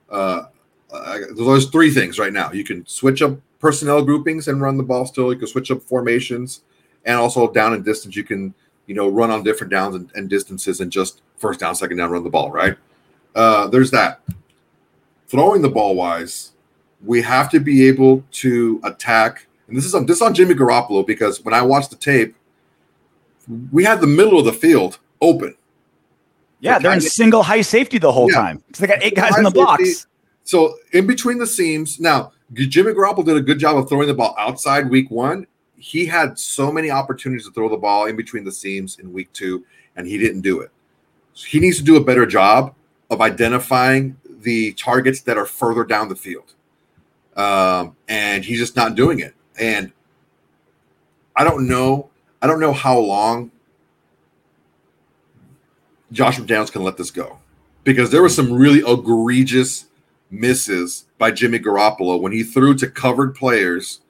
Uh, 0.09 0.47
uh, 0.91 1.19
there's 1.35 1.69
three 1.69 1.91
things 1.91 2.19
right 2.19 2.33
now. 2.33 2.51
You 2.51 2.63
can 2.63 2.85
switch 2.85 3.21
up 3.21 3.37
personnel 3.59 4.03
groupings 4.03 4.47
and 4.47 4.61
run 4.61 4.77
the 4.77 4.83
ball 4.83 5.05
still. 5.05 5.31
You 5.31 5.39
can 5.39 5.47
switch 5.47 5.71
up 5.71 5.81
formations 5.83 6.61
and 7.05 7.17
also 7.17 7.51
down 7.51 7.73
and 7.73 7.83
distance. 7.85 8.15
You 8.15 8.23
can, 8.23 8.53
you 8.87 8.95
know, 8.95 9.07
run 9.09 9.31
on 9.31 9.43
different 9.43 9.71
downs 9.71 9.95
and, 9.95 10.11
and 10.15 10.29
distances 10.29 10.81
and 10.81 10.91
just 10.91 11.21
first 11.37 11.59
down, 11.59 11.75
second 11.75 11.97
down, 11.97 12.11
run 12.11 12.23
the 12.23 12.29
ball, 12.29 12.51
right? 12.51 12.75
Uh, 13.35 13.67
there's 13.67 13.91
that. 13.91 14.21
Throwing 15.27 15.61
the 15.61 15.69
ball 15.69 15.95
wise, 15.95 16.51
we 17.05 17.21
have 17.21 17.49
to 17.51 17.59
be 17.59 17.87
able 17.87 18.23
to 18.31 18.81
attack. 18.83 19.47
And 19.67 19.77
this 19.77 19.85
is 19.85 19.95
on 19.95 20.05
this 20.05 20.17
is 20.17 20.21
on 20.21 20.33
Jimmy 20.33 20.53
Garoppolo 20.55 21.07
because 21.07 21.43
when 21.45 21.53
I 21.53 21.61
watched 21.61 21.91
the 21.91 21.95
tape, 21.95 22.35
we 23.71 23.83
had 23.85 24.01
the 24.01 24.07
middle 24.07 24.37
of 24.37 24.45
the 24.45 24.53
field 24.53 24.99
open. 25.21 25.55
Yeah, 26.59 26.77
they're 26.79 26.93
in 26.93 27.01
single 27.01 27.41
high 27.41 27.61
safety 27.61 27.97
the 27.97 28.11
whole 28.11 28.29
Yeah. 28.29 28.35
time. 28.37 28.57
'Cause 28.71 28.79
they 28.79 28.87
got 28.87 29.01
eight 29.01 29.15
guys 29.15 29.31
High 29.31 29.37
in 29.39 29.43
the 29.45 29.49
safety. 29.51 29.63
box. 29.63 30.07
So 30.43 30.75
in 30.93 31.07
between 31.07 31.37
the 31.37 31.47
seams, 31.47 31.99
now 31.99 32.33
Jimmy 32.53 32.93
Garoppolo 32.93 33.25
did 33.25 33.37
a 33.37 33.41
good 33.41 33.59
job 33.59 33.77
of 33.77 33.87
throwing 33.87 34.07
the 34.07 34.13
ball 34.13 34.35
outside 34.37 34.89
week 34.89 35.09
one. 35.09 35.47
He 35.77 36.05
had 36.05 36.37
so 36.37 36.71
many 36.71 36.91
opportunities 36.91 37.45
to 37.47 37.51
throw 37.53 37.69
the 37.69 37.77
ball 37.77 38.05
in 38.05 38.15
between 38.15 38.43
the 38.43 38.51
seams 38.51 38.99
in 38.99 39.11
week 39.13 39.31
two, 39.33 39.65
and 39.95 40.07
he 40.07 40.17
didn't 40.17 40.41
do 40.41 40.59
it. 40.59 40.71
So 41.33 41.47
he 41.47 41.59
needs 41.59 41.77
to 41.77 41.83
do 41.83 41.95
a 41.95 42.03
better 42.03 42.25
job 42.25 42.75
of 43.09 43.21
identifying 43.21 44.17
the 44.41 44.73
targets 44.73 45.21
that 45.21 45.37
are 45.37 45.45
further 45.45 45.83
down 45.83 46.09
the 46.09 46.15
field. 46.15 46.53
Um, 47.35 47.95
and 48.07 48.43
he's 48.43 48.59
just 48.59 48.75
not 48.75 48.95
doing 48.95 49.19
it. 49.19 49.33
And 49.59 49.91
I 51.35 51.43
don't 51.43 51.67
know. 51.67 52.09
I 52.41 52.47
don't 52.47 52.59
know 52.59 52.73
how 52.73 52.97
long 52.97 53.51
Josh 56.11 56.37
McDaniels 56.37 56.71
can 56.71 56.83
let 56.83 56.97
this 56.97 57.11
go 57.11 57.39
because 57.83 58.11
there 58.11 58.21
were 58.21 58.29
some 58.29 58.51
really 58.51 58.79
egregious 58.79 59.85
misses 60.31 61.05
by 61.17 61.31
Jimmy 61.31 61.59
Garoppolo 61.59 62.19
when 62.19 62.31
he 62.31 62.43
threw 62.43 62.73
to 62.75 62.87
covered 62.89 63.35
players 63.35 64.01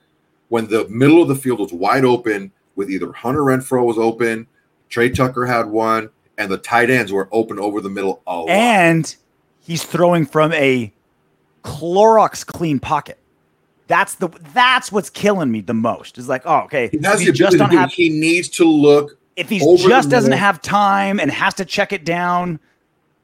when 0.50 0.68
the 0.68 0.88
middle 0.90 1.22
of 1.22 1.28
the 1.28 1.36
field 1.36 1.60
was 1.60 1.74
wide 1.74 2.06
open 2.06 2.52
with 2.76 2.90
either 2.90 3.12
Hunter 3.12 3.42
Renfrow 3.42 3.86
was 3.86 3.98
open, 3.98 4.48
Tre 4.90 5.10
Tucker 5.10 5.46
had 5.46 5.68
one, 5.68 6.10
and 6.38 6.52
the 6.52 6.58
tight 6.58 6.90
ends 6.90 7.12
were 7.12 7.30
open 7.32 7.58
over 7.60 7.82
the 7.82 7.90
middle 7.90 8.22
a 8.28 8.36
lot. 8.38 8.50
And 8.50 9.16
he's 9.62 9.84
throwing 9.84 10.26
from 10.26 10.52
a 10.54 10.92
Clorox 11.64 12.46
clean 12.46 12.80
pocket. 12.80 13.18
That's 13.88 14.16
the 14.16 14.30
that's 14.54 14.92
what's 14.92 15.10
killing 15.10 15.52
me 15.52 15.62
the 15.62 15.74
most. 15.74 16.18
Is 16.18 16.28
like, 16.30 16.44
oh, 16.46 16.62
okay. 16.62 16.90
He 16.90 16.98
has 17.00 17.16
if 17.16 17.20
the 17.20 17.26
he 17.26 17.32
just 17.32 17.58
don't 17.58 17.72
have 17.72 17.92
He 17.92 18.10
needs 18.10 18.48
to 18.50 18.66
look. 18.66 19.18
if 19.36 19.50
he 19.50 19.60
just 19.60 20.10
doesn't 20.10 20.32
middle. 20.32 20.40
have 20.46 20.62
time 20.62 21.20
and 21.20 21.30
has 21.30 21.54
to 21.56 21.66
check 21.66 21.92
it 21.94 22.06
down, 22.06 22.60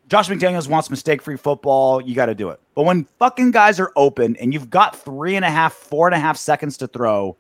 Josh 0.08 0.30
McDaniels 0.30 0.70
wants 0.70 0.90
mistake 0.90 1.22
free 1.22 1.36
football. 1.38 2.02
You 2.02 2.16
got 2.16 2.28
to 2.28 2.36
do 2.36 2.50
it. 2.50 2.62
But 2.76 2.84
when 2.84 3.06
fucking 3.20 3.52
guys 3.52 3.80
are 3.80 3.92
open 3.96 4.36
and 4.38 4.54
you've 4.54 4.70
got 4.70 4.96
three 4.96 5.36
and 5.36 5.44
a 5.44 5.50
half, 5.50 5.74
four 5.74 6.08
and 6.08 6.16
a 6.16 6.20
half 6.20 6.38
seconds 6.38 6.78
to 6.78 6.88
throw, 6.88 7.36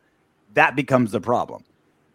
that 0.53 0.75
becomes 0.75 1.11
the 1.11 1.21
problem. 1.21 1.63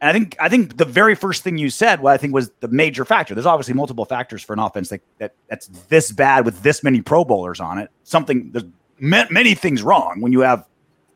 And 0.00 0.10
I 0.10 0.12
think 0.12 0.36
I 0.40 0.48
think 0.48 0.76
the 0.76 0.84
very 0.84 1.14
first 1.14 1.42
thing 1.44 1.58
you 1.58 1.70
said, 1.70 2.00
what 2.00 2.12
I 2.12 2.16
think 2.16 2.34
was 2.34 2.50
the 2.60 2.68
major 2.68 3.04
factor. 3.04 3.34
There's 3.34 3.46
obviously 3.46 3.74
multiple 3.74 4.04
factors 4.04 4.42
for 4.42 4.52
an 4.52 4.58
offense 4.58 4.88
that, 4.88 5.00
that 5.18 5.34
that's 5.48 5.68
this 5.88 6.10
bad 6.10 6.44
with 6.44 6.62
this 6.62 6.82
many 6.82 7.00
Pro 7.00 7.24
Bowlers 7.24 7.60
on 7.60 7.78
it. 7.78 7.88
Something 8.02 8.50
there's 8.50 8.64
many 8.98 9.54
things 9.54 9.82
wrong 9.82 10.20
when 10.20 10.32
you 10.32 10.40
have 10.40 10.66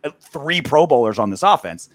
uh, 0.05 0.11
three 0.20 0.62
Pro 0.62 0.87
Bowlers 0.87 1.18
on 1.18 1.31
this 1.31 1.42
offense. 1.42 1.90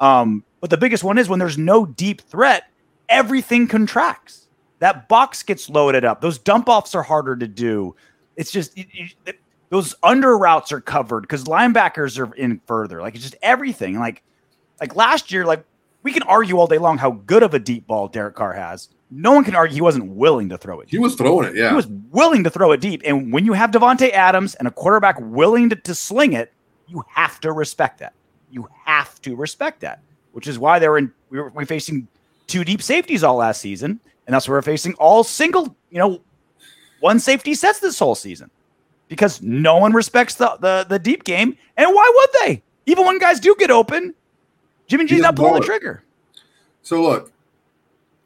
Um, 0.00 0.44
but 0.60 0.70
the 0.70 0.76
biggest 0.76 1.02
one 1.02 1.18
is 1.18 1.28
when 1.28 1.38
there's 1.38 1.58
no 1.58 1.86
deep 1.86 2.20
threat, 2.20 2.70
everything 3.08 3.66
contracts. 3.66 4.48
That 4.80 5.08
box 5.08 5.42
gets 5.42 5.68
loaded 5.70 6.04
up. 6.04 6.20
Those 6.20 6.38
dump 6.38 6.68
offs 6.68 6.94
are 6.94 7.02
harder 7.02 7.36
to 7.36 7.46
do. 7.46 7.94
It's 8.36 8.50
just 8.50 8.76
it- 8.76 8.88
it- 9.26 9.40
those 9.70 9.94
under 10.02 10.36
routes 10.38 10.70
are 10.72 10.80
covered 10.80 11.22
because 11.22 11.44
linebackers 11.44 12.18
are 12.18 12.32
in 12.34 12.60
further. 12.66 13.00
Like 13.00 13.14
it's 13.14 13.24
just 13.24 13.36
everything. 13.42 13.98
Like 13.98 14.22
like 14.80 14.94
last 14.94 15.32
year, 15.32 15.44
like 15.44 15.64
we 16.02 16.12
can 16.12 16.22
argue 16.24 16.58
all 16.58 16.66
day 16.66 16.78
long 16.78 16.98
how 16.98 17.12
good 17.12 17.42
of 17.42 17.54
a 17.54 17.58
deep 17.58 17.86
ball 17.86 18.08
Derek 18.08 18.34
Carr 18.36 18.52
has. 18.52 18.88
No 19.10 19.32
one 19.32 19.44
can 19.44 19.54
argue 19.54 19.74
he 19.74 19.80
wasn't 19.80 20.06
willing 20.06 20.48
to 20.50 20.58
throw 20.58 20.80
it. 20.80 20.88
He 20.90 20.98
was 20.98 21.14
throwing 21.14 21.48
it. 21.48 21.56
Yeah. 21.56 21.70
He 21.70 21.74
was 21.76 21.86
willing 21.86 22.44
to 22.44 22.50
throw 22.50 22.72
it 22.72 22.80
deep. 22.80 23.02
And 23.04 23.32
when 23.32 23.44
you 23.44 23.52
have 23.52 23.70
Davante 23.70 24.10
Adams 24.12 24.54
and 24.56 24.66
a 24.68 24.70
quarterback 24.70 25.16
willing 25.20 25.70
to, 25.70 25.76
to 25.76 25.94
sling 25.94 26.32
it, 26.34 26.52
you 26.88 27.04
have 27.08 27.40
to 27.40 27.52
respect 27.52 27.98
that. 28.00 28.12
You 28.50 28.68
have 28.84 29.20
to 29.22 29.34
respect 29.36 29.80
that, 29.80 30.00
which 30.32 30.46
is 30.46 30.58
why 30.58 30.78
they 30.78 30.88
were 30.88 30.98
in 30.98 31.12
we 31.30 31.38
were, 31.38 31.48
we 31.50 31.62
were 31.62 31.66
facing 31.66 32.06
two 32.46 32.64
deep 32.64 32.82
safeties 32.82 33.22
all 33.24 33.36
last 33.36 33.60
season, 33.60 33.98
and 34.26 34.34
that's 34.34 34.48
why 34.48 34.52
we're 34.52 34.62
facing 34.62 34.94
all 34.94 35.24
single, 35.24 35.76
you 35.90 35.98
know, 35.98 36.20
one 37.00 37.18
safety 37.18 37.54
sets 37.54 37.80
this 37.80 37.98
whole 37.98 38.14
season. 38.14 38.50
Because 39.08 39.42
no 39.42 39.76
one 39.76 39.92
respects 39.92 40.34
the 40.36 40.56
the, 40.60 40.86
the 40.88 40.98
deep 40.98 41.24
game. 41.24 41.56
And 41.76 41.94
why 41.94 42.12
would 42.14 42.30
they? 42.40 42.62
Even 42.86 43.04
when 43.04 43.18
guys 43.18 43.38
do 43.40 43.54
get 43.58 43.70
open, 43.70 44.14
Jimmy 44.86 45.04
G's 45.04 45.20
not 45.20 45.36
pulling 45.36 45.60
the 45.60 45.66
trigger. 45.66 46.02
So 46.82 47.02
look, 47.02 47.32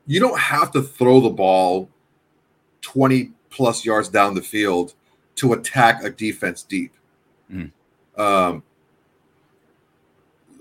you 0.06 0.20
don't 0.20 0.38
have 0.38 0.70
to 0.72 0.82
throw 0.82 1.20
the 1.20 1.30
ball 1.30 1.88
20 2.82 3.32
plus 3.50 3.84
yards 3.84 4.08
down 4.08 4.34
the 4.34 4.42
field 4.42 4.94
to 5.36 5.52
attack 5.52 6.02
a 6.02 6.10
defense 6.10 6.62
deep. 6.62 6.92
Mhm. 7.52 7.70
Um, 8.16 8.62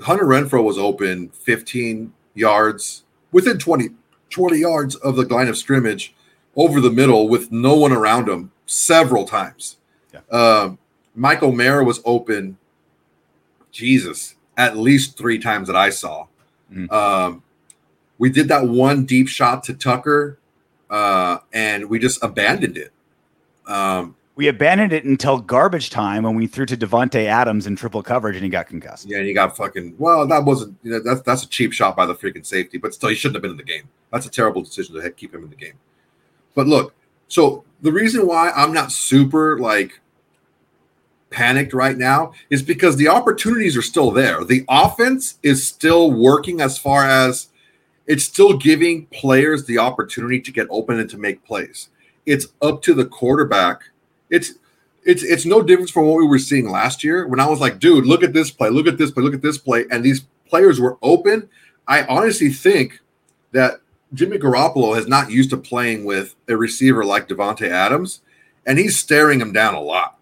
Hunter 0.01 0.25
Renfrow 0.25 0.63
was 0.63 0.77
open 0.77 1.29
15 1.29 2.13
yards 2.35 3.03
within 3.31 3.57
20, 3.57 3.89
20 4.29 4.57
yards 4.57 4.95
of 4.95 5.15
the 5.15 5.23
line 5.23 5.47
of 5.47 5.57
scrimmage 5.57 6.13
over 6.55 6.81
the 6.81 6.91
middle 6.91 7.29
with 7.29 7.51
no 7.51 7.75
one 7.75 7.91
around 7.91 8.27
him 8.27 8.51
several 8.65 9.25
times. 9.25 9.77
Um, 10.31 10.77
Michael 11.15 11.51
Mayer 11.51 11.83
was 11.83 12.01
open, 12.05 12.57
Jesus, 13.71 14.35
at 14.57 14.77
least 14.77 15.17
three 15.17 15.39
times 15.39 15.67
that 15.67 15.75
I 15.75 15.89
saw. 15.89 16.27
Mhm. 16.73 16.91
Um, 16.91 17.43
we 18.17 18.29
did 18.29 18.47
that 18.49 18.67
one 18.67 19.05
deep 19.05 19.27
shot 19.27 19.63
to 19.65 19.73
Tucker, 19.73 20.39
uh, 20.89 21.37
and 21.53 21.89
we 21.89 21.99
just 21.99 22.21
abandoned 22.23 22.77
it. 22.77 22.91
Um, 23.67 24.15
We 24.37 24.47
abandoned 24.47 24.93
it 24.93 25.03
until 25.03 25.39
garbage 25.39 25.89
time 25.89 26.23
when 26.23 26.35
we 26.35 26.45
threw 26.45 26.67
to 26.67 26.77
Davante 26.77 27.25
Adams 27.25 27.65
in 27.65 27.75
triple 27.75 28.03
coverage 28.03 28.35
and 28.35 28.43
he 28.43 28.49
got 28.49 28.67
concussed. 28.67 29.09
yeah, 29.09 29.17
and 29.17 29.27
you 29.27 29.33
got 29.33 29.57
fucking. 29.57 29.95
Well, 29.97 30.27
that 30.27 30.45
wasn't. 30.45 30.77
You 30.83 30.91
know, 30.91 30.99
that's 30.99 31.21
that's 31.21 31.43
a 31.43 31.49
cheap 31.49 31.73
shot 31.73 31.95
by 31.95 32.05
the 32.05 32.13
freaking 32.13 32.45
safety, 32.45 32.77
but 32.77 32.93
still, 32.93 33.09
he 33.09 33.15
shouldn't 33.15 33.35
have 33.35 33.41
been 33.41 33.51
in 33.51 33.57
the 33.57 33.63
game. 33.63 33.89
That's 34.11 34.27
a 34.27 34.29
terrible 34.29 34.61
decision 34.61 34.95
to 34.95 35.11
keep 35.11 35.33
him 35.33 35.43
in 35.43 35.49
the 35.49 35.55
game. 35.55 35.73
But 36.53 36.67
look, 36.67 36.93
so 37.27 37.63
the 37.81 37.91
reason 37.91 38.27
why 38.27 38.51
I'm 38.51 38.73
not 38.73 38.91
super 38.91 39.59
like 39.59 39.99
panicked 41.29 41.73
right 41.73 41.97
now 41.97 42.33
is 42.49 42.61
because 42.61 42.95
the 42.95 43.07
opportunities 43.07 43.75
are 43.75 43.81
still 43.81 44.11
there. 44.11 44.43
The 44.43 44.65
offense 44.69 45.39
is 45.43 45.65
still 45.65 46.11
working 46.11 46.61
as 46.61 46.77
far 46.77 47.07
as 47.07 47.49
it's 48.05 48.23
still 48.23 48.57
giving 48.57 49.07
players 49.07 49.65
the 49.65 49.77
opportunity 49.77 50.39
to 50.41 50.51
get 50.51 50.67
open 50.69 50.99
and 50.99 51.09
to 51.09 51.17
make 51.17 51.43
plays. 51.43 51.89
It's 52.25 52.47
up 52.61 52.81
to 52.83 52.93
the 52.93 53.05
quarterback. 53.05 53.81
It's 54.29 54.53
it's 55.03 55.23
it's 55.23 55.45
no 55.45 55.61
difference 55.61 55.91
from 55.91 56.05
what 56.05 56.17
we 56.17 56.27
were 56.27 56.39
seeing 56.39 56.69
last 56.69 57.03
year 57.03 57.27
when 57.27 57.39
I 57.39 57.47
was 57.47 57.59
like, 57.59 57.79
dude, 57.79 58.05
look 58.05 58.23
at 58.23 58.33
this 58.33 58.51
play, 58.51 58.69
look 58.69 58.87
at 58.87 58.97
this 58.97 59.11
play, 59.11 59.23
look 59.23 59.33
at 59.33 59.41
this 59.41 59.57
play, 59.57 59.85
and 59.89 60.03
these 60.03 60.25
players 60.49 60.79
were 60.79 60.97
open. 61.01 61.49
I 61.87 62.03
honestly 62.03 62.49
think 62.49 62.99
that 63.53 63.79
Jimmy 64.13 64.37
Garoppolo 64.37 64.95
has 64.95 65.07
not 65.07 65.31
used 65.31 65.49
to 65.51 65.57
playing 65.57 66.05
with 66.05 66.35
a 66.47 66.57
receiver 66.57 67.05
like 67.05 67.27
Davante 67.27 67.69
Adams, 67.69 68.21
and 68.65 68.77
he's 68.77 68.99
staring 68.99 69.39
him 69.39 69.53
down 69.53 69.73
a 69.73 69.81
lot. 69.81 70.17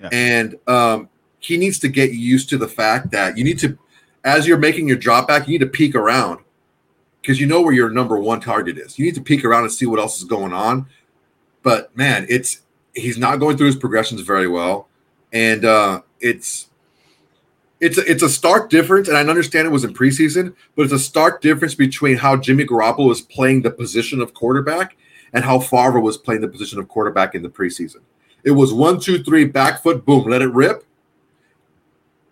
Yeah. 0.00 0.08
And 0.12 0.58
um, 0.66 1.08
he 1.38 1.56
needs 1.56 1.78
to 1.80 1.88
get 1.88 2.12
used 2.12 2.48
to 2.50 2.58
the 2.58 2.68
fact 2.68 3.10
that 3.10 3.36
you 3.36 3.44
need 3.44 3.58
to, 3.60 3.78
as 4.24 4.46
you're 4.46 4.58
making 4.58 4.88
your 4.88 4.96
drop 4.96 5.28
back, 5.28 5.46
you 5.46 5.52
need 5.52 5.64
to 5.64 5.70
peek 5.70 5.94
around 5.94 6.40
because 7.20 7.40
you 7.40 7.46
know 7.46 7.60
where 7.60 7.74
your 7.74 7.90
number 7.90 8.18
one 8.18 8.40
target 8.40 8.78
is. 8.78 8.98
You 8.98 9.04
need 9.04 9.14
to 9.16 9.22
peek 9.22 9.44
around 9.44 9.64
and 9.64 9.72
see 9.72 9.86
what 9.86 9.98
else 9.98 10.18
is 10.18 10.24
going 10.24 10.52
on. 10.52 10.86
But 11.62 11.94
man, 11.96 12.26
it's 12.28 12.62
he's 12.94 13.18
not 13.18 13.38
going 13.38 13.56
through 13.56 13.66
his 13.66 13.76
progressions 13.76 14.20
very 14.20 14.48
well, 14.48 14.88
and 15.32 15.64
uh, 15.64 16.02
it's 16.20 16.68
it's 17.80 17.96
a, 17.96 18.10
it's 18.10 18.22
a 18.22 18.28
stark 18.28 18.70
difference. 18.70 19.08
And 19.08 19.16
I 19.16 19.20
understand 19.22 19.66
it 19.66 19.70
was 19.70 19.84
in 19.84 19.94
preseason, 19.94 20.54
but 20.76 20.82
it's 20.82 20.92
a 20.92 20.98
stark 20.98 21.40
difference 21.40 21.74
between 21.74 22.16
how 22.16 22.36
Jimmy 22.36 22.64
Garoppolo 22.64 23.10
is 23.10 23.20
playing 23.20 23.62
the 23.62 23.70
position 23.70 24.20
of 24.20 24.34
quarterback 24.34 24.96
and 25.32 25.44
how 25.44 25.58
Favre 25.58 26.00
was 26.00 26.16
playing 26.16 26.40
the 26.42 26.48
position 26.48 26.78
of 26.78 26.88
quarterback 26.88 27.34
in 27.34 27.42
the 27.42 27.48
preseason. 27.48 28.00
It 28.44 28.52
was 28.52 28.72
one, 28.72 29.00
two, 29.00 29.22
three, 29.22 29.44
back 29.44 29.82
foot, 29.82 30.04
boom, 30.04 30.24
let 30.24 30.42
it 30.42 30.52
rip. 30.52 30.84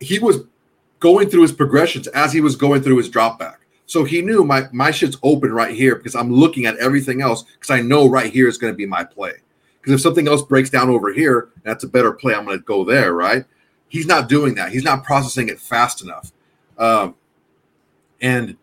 He 0.01 0.18
was 0.18 0.44
going 1.01 1.29
through 1.29 1.42
his 1.42 1.53
progressions 1.53 2.07
as 2.09 2.33
he 2.33 2.40
was 2.40 2.57
going 2.57 2.83
through 2.83 2.97
his 2.97 3.09
drop 3.09 3.38
back. 3.38 3.61
So 3.87 4.05
he 4.05 4.21
knew 4.21 4.44
my 4.44 4.64
my 4.73 4.90
shit's 4.90 5.16
open 5.23 5.53
right 5.53 5.75
here 5.75 5.97
because 5.97 6.14
I'm 6.14 6.31
looking 6.31 6.66
at 6.66 6.77
everything 6.77 7.23
else 7.23 7.42
because 7.42 7.71
I 7.71 7.81
know 7.81 8.09
right 8.09 8.31
here 8.31 8.47
is 8.47 8.59
going 8.59 8.73
to 8.73 8.77
be 8.77 8.85
my 8.85 9.03
play. 9.03 9.33
Because 9.88 10.01
if 10.01 10.03
something 10.03 10.29
else 10.29 10.42
breaks 10.42 10.68
down 10.68 10.90
over 10.90 11.11
here, 11.14 11.48
that's 11.62 11.83
a 11.83 11.88
better 11.88 12.12
play. 12.12 12.35
I'm 12.35 12.44
going 12.44 12.59
to 12.59 12.62
go 12.64 12.85
there, 12.85 13.14
right? 13.14 13.46
He's 13.88 14.07
not 14.07 14.29
doing 14.29 14.55
that. 14.57 14.70
He's 14.70 14.85
not 14.85 15.03
processing 15.03 15.48
it 15.48 15.59
fast 15.59 16.03
enough, 16.03 16.31
um, 16.77 17.14
and 18.20 18.59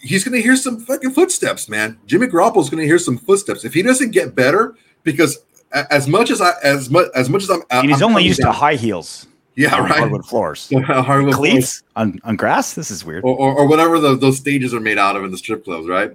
he's 0.00 0.22
going 0.22 0.36
to 0.36 0.40
hear 0.40 0.54
some 0.54 0.78
fucking 0.78 1.10
footsteps, 1.10 1.68
man. 1.68 1.98
Jimmy 2.06 2.28
Garoppolo's 2.28 2.70
going 2.70 2.80
to 2.80 2.86
hear 2.86 3.00
some 3.00 3.18
footsteps 3.18 3.64
if 3.64 3.74
he 3.74 3.82
doesn't 3.82 4.12
get 4.12 4.36
better. 4.36 4.76
Because 5.02 5.38
as 5.72 6.06
much 6.06 6.30
as 6.30 6.40
I 6.40 6.52
as 6.62 6.88
much 6.88 7.08
as 7.16 7.28
much 7.28 7.42
as 7.42 7.50
I'm, 7.50 7.62
And 7.70 7.88
he's 7.88 8.00
I'm 8.00 8.10
only 8.10 8.22
used 8.22 8.40
down- 8.40 8.52
to 8.52 8.58
high 8.58 8.76
heels 8.76 9.26
yeah, 9.56 9.76
right. 9.76 9.90
hardwood 9.90 10.24
floors. 10.24 10.72
Hardwood. 10.86 11.34
Cleats 11.34 11.82
on, 11.96 12.20
on 12.22 12.36
grass? 12.36 12.74
This 12.74 12.92
is 12.92 13.04
weird. 13.04 13.24
or, 13.24 13.36
or, 13.36 13.56
or 13.58 13.66
whatever 13.68 13.98
the, 13.98 14.14
those 14.16 14.36
stages 14.38 14.72
are 14.72 14.78
made 14.78 14.98
out 14.98 15.16
of 15.16 15.24
in 15.24 15.32
the 15.32 15.36
strip 15.36 15.64
clubs, 15.64 15.88
right? 15.88 16.12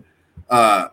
Uh, 0.50 0.88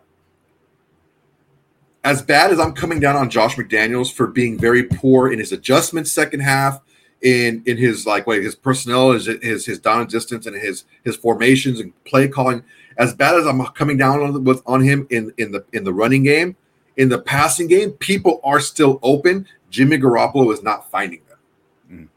as 2.03 2.21
bad 2.21 2.51
as 2.51 2.59
I'm 2.59 2.73
coming 2.73 2.99
down 2.99 3.15
on 3.15 3.29
Josh 3.29 3.55
McDaniels 3.55 4.11
for 4.11 4.27
being 4.27 4.57
very 4.57 4.83
poor 4.83 5.31
in 5.31 5.39
his 5.39 5.51
adjustments 5.51 6.11
second 6.11 6.39
half, 6.39 6.81
in 7.21 7.61
in 7.65 7.77
his 7.77 8.05
like 8.07 8.25
wait 8.25 8.43
his 8.43 8.55
personnel, 8.55 9.11
his 9.11 9.27
his, 9.41 9.65
his 9.65 9.79
down 9.79 10.07
distance, 10.07 10.45
and 10.45 10.55
his 10.55 10.85
his 11.03 11.15
formations 11.15 11.79
and 11.79 11.93
play 12.03 12.27
calling. 12.27 12.63
As 12.97 13.13
bad 13.13 13.35
as 13.35 13.45
I'm 13.45 13.63
coming 13.67 13.97
down 13.97 14.21
on 14.21 14.43
with 14.43 14.61
on 14.65 14.81
him 14.81 15.07
in 15.09 15.31
in 15.37 15.51
the 15.51 15.63
in 15.73 15.83
the 15.83 15.93
running 15.93 16.23
game, 16.23 16.55
in 16.97 17.09
the 17.09 17.19
passing 17.19 17.67
game, 17.67 17.91
people 17.91 18.41
are 18.43 18.59
still 18.59 18.99
open. 19.03 19.47
Jimmy 19.69 19.97
Garoppolo 19.97 20.51
is 20.51 20.63
not 20.63 20.89
finding 20.91 21.21
them. 21.29 22.09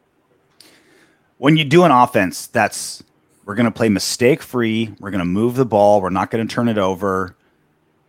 when 1.38 1.57
you 1.57 1.64
do 1.64 1.85
an 1.85 1.90
offense 1.90 2.47
that's 2.47 3.05
we're 3.44 3.55
going 3.55 3.66
to 3.66 3.70
play 3.70 3.88
mistake 3.88 4.42
free 4.42 4.94
we're 4.99 5.11
going 5.11 5.20
to 5.20 5.25
move 5.25 5.55
the 5.55 5.64
ball 5.64 6.01
we're 6.01 6.11
not 6.11 6.31
going 6.31 6.47
to 6.47 6.53
turn 6.53 6.68
it 6.68 6.79
over 6.79 7.37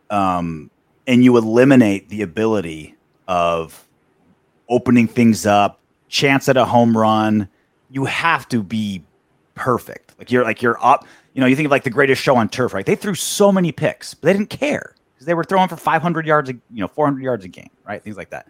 um, 0.09 0.71
and 1.07 1.23
you 1.23 1.37
eliminate 1.37 2.09
the 2.09 2.21
ability 2.21 2.95
of 3.27 3.87
opening 4.69 5.07
things 5.07 5.45
up 5.45 5.79
chance 6.07 6.47
at 6.49 6.57
a 6.57 6.65
home 6.65 6.97
run 6.97 7.47
you 7.89 8.05
have 8.05 8.47
to 8.49 8.63
be 8.63 9.03
perfect. 9.53 10.13
Like 10.17 10.31
you're 10.31 10.43
like 10.43 10.61
you're 10.61 10.83
up 10.83 11.05
you 11.33 11.41
know 11.41 11.47
you 11.47 11.55
think 11.55 11.65
of 11.65 11.71
like 11.71 11.83
the 11.83 11.89
greatest 11.89 12.21
show 12.21 12.35
on 12.35 12.49
turf 12.49 12.73
right? 12.73 12.85
They 12.85 12.95
threw 12.95 13.15
so 13.15 13.51
many 13.51 13.71
picks 13.71 14.13
but 14.13 14.27
they 14.27 14.33
didn't 14.33 14.49
care 14.49 14.95
because 15.13 15.25
they 15.25 15.33
were 15.33 15.43
throwing 15.43 15.67
for 15.67 15.77
500 15.77 16.25
yards 16.25 16.49
a, 16.49 16.53
you 16.53 16.81
know 16.81 16.87
400 16.87 17.23
yards 17.23 17.45
a 17.45 17.47
game 17.47 17.69
right? 17.85 18.03
Things 18.03 18.17
like 18.17 18.29
that. 18.31 18.47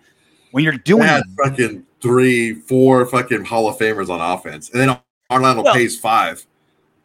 When 0.52 0.64
you're 0.64 0.74
doing 0.74 1.04
had 1.04 1.24
fucking 1.44 1.86
three, 2.02 2.54
four 2.54 3.06
fucking 3.06 3.44
Hall 3.44 3.68
of 3.68 3.78
Famers 3.78 4.10
on 4.10 4.22
offense, 4.22 4.70
and 4.70 4.80
then 4.80 4.98
Orlando 5.30 5.64
Well- 5.64 5.74
pays 5.74 6.00
five. 6.00 6.46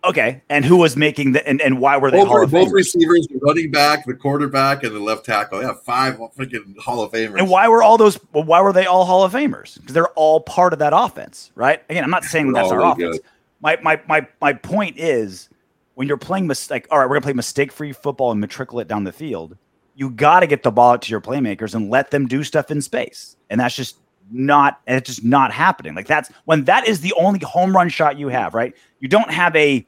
Okay, 0.03 0.43
and 0.49 0.65
who 0.65 0.79
was 0.79 0.97
making 0.97 1.33
the 1.33 1.47
and, 1.47 1.61
and 1.61 1.79
why 1.79 1.99
were 1.99 2.11
they 2.11 2.17
both, 2.19 2.29
Hall 2.29 2.43
of 2.43 2.51
both 2.51 2.69
Famers? 2.69 2.73
receivers, 2.73 3.27
the 3.27 3.39
running 3.43 3.71
back, 3.71 4.07
the 4.07 4.15
quarterback, 4.15 4.83
and 4.83 4.95
the 4.97 5.01
left 5.01 5.27
tackle. 5.27 5.61
Yeah, 5.61 5.75
five 5.85 6.17
freaking 6.39 6.79
Hall 6.79 7.03
of 7.03 7.13
Famers. 7.13 7.39
And 7.39 7.51
why 7.51 7.69
were 7.69 7.83
all 7.83 7.99
those? 7.99 8.19
well, 8.33 8.45
Why 8.45 8.63
were 8.63 8.73
they 8.73 8.87
all 8.87 9.05
Hall 9.05 9.25
of 9.25 9.33
Famers? 9.33 9.75
Because 9.79 9.93
they're 9.93 10.09
all 10.11 10.41
part 10.41 10.73
of 10.73 10.79
that 10.79 10.95
offense, 10.95 11.51
right? 11.55 11.83
Again, 11.91 12.03
I'm 12.03 12.11
not 12.11 12.25
saying 12.25 12.53
that's 12.53 12.71
our 12.71 12.81
offense. 12.81 13.19
good. 13.19 13.21
My 13.61 13.77
my 13.83 14.01
my 14.09 14.27
my 14.41 14.55
point 14.55 14.97
is 14.97 15.51
when 15.97 16.09
you're 16.09 16.17
playing 16.17 16.47
mistake. 16.47 16.87
All 16.91 16.99
right, 16.99 17.05
we're 17.05 17.17
gonna 17.17 17.25
play 17.25 17.33
mistake-free 17.35 17.93
football 17.93 18.31
and 18.31 18.41
matriculate 18.41 18.89
down 18.89 19.05
the 19.05 19.13
field. 19.13 19.55
You 19.97 20.09
got 20.09 20.41
to 20.41 20.47
get 20.47 20.63
the 20.63 20.71
ball 20.71 20.93
out 20.93 21.03
to 21.03 21.11
your 21.11 21.21
playmakers 21.21 21.75
and 21.75 21.91
let 21.91 22.11
them 22.11 22.27
do 22.27 22.43
stuff 22.43 22.71
in 22.71 22.81
space, 22.81 23.37
and 23.51 23.61
that's 23.61 23.77
just 23.77 23.99
not. 24.31 24.81
and 24.87 24.97
It's 24.97 25.09
just 25.11 25.25
not 25.25 25.53
happening. 25.53 25.95
Like 25.95 26.07
that's 26.07 26.31
when 26.47 26.65
that 26.65 26.89
is 26.89 27.03
the 27.03 27.13
only 27.19 27.41
home 27.41 27.77
run 27.77 27.91
shot 27.91 28.17
you 28.19 28.29
have, 28.29 28.55
right? 28.55 28.75
You 29.01 29.09
don't 29.09 29.31
have 29.31 29.55
a 29.57 29.87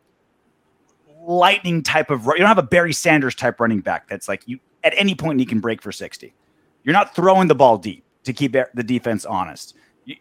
lightning 1.25 1.83
type 1.83 2.11
of 2.11 2.25
you 2.25 2.39
don't 2.39 2.49
have 2.49 2.59
a 2.59 2.63
Barry 2.63 2.93
Sanders 2.93 3.35
type 3.35 3.61
running 3.61 3.81
back 3.81 4.09
that's 4.09 4.29
like 4.29 4.43
you 4.47 4.59
at 4.85 4.93
any 4.97 5.15
point 5.15 5.39
he 5.39 5.47
can 5.47 5.61
break 5.61 5.81
for 5.81 5.93
60. 5.93 6.35
You're 6.85 6.93
not 6.93 7.15
throwing 7.15 7.49
the 7.49 7.55
ball 7.55 7.79
deep 7.79 8.05
to 8.25 8.33
keep 8.33 8.53
the 8.53 8.83
defense 8.83 9.25
honest. 9.25 9.75
You, 10.05 10.17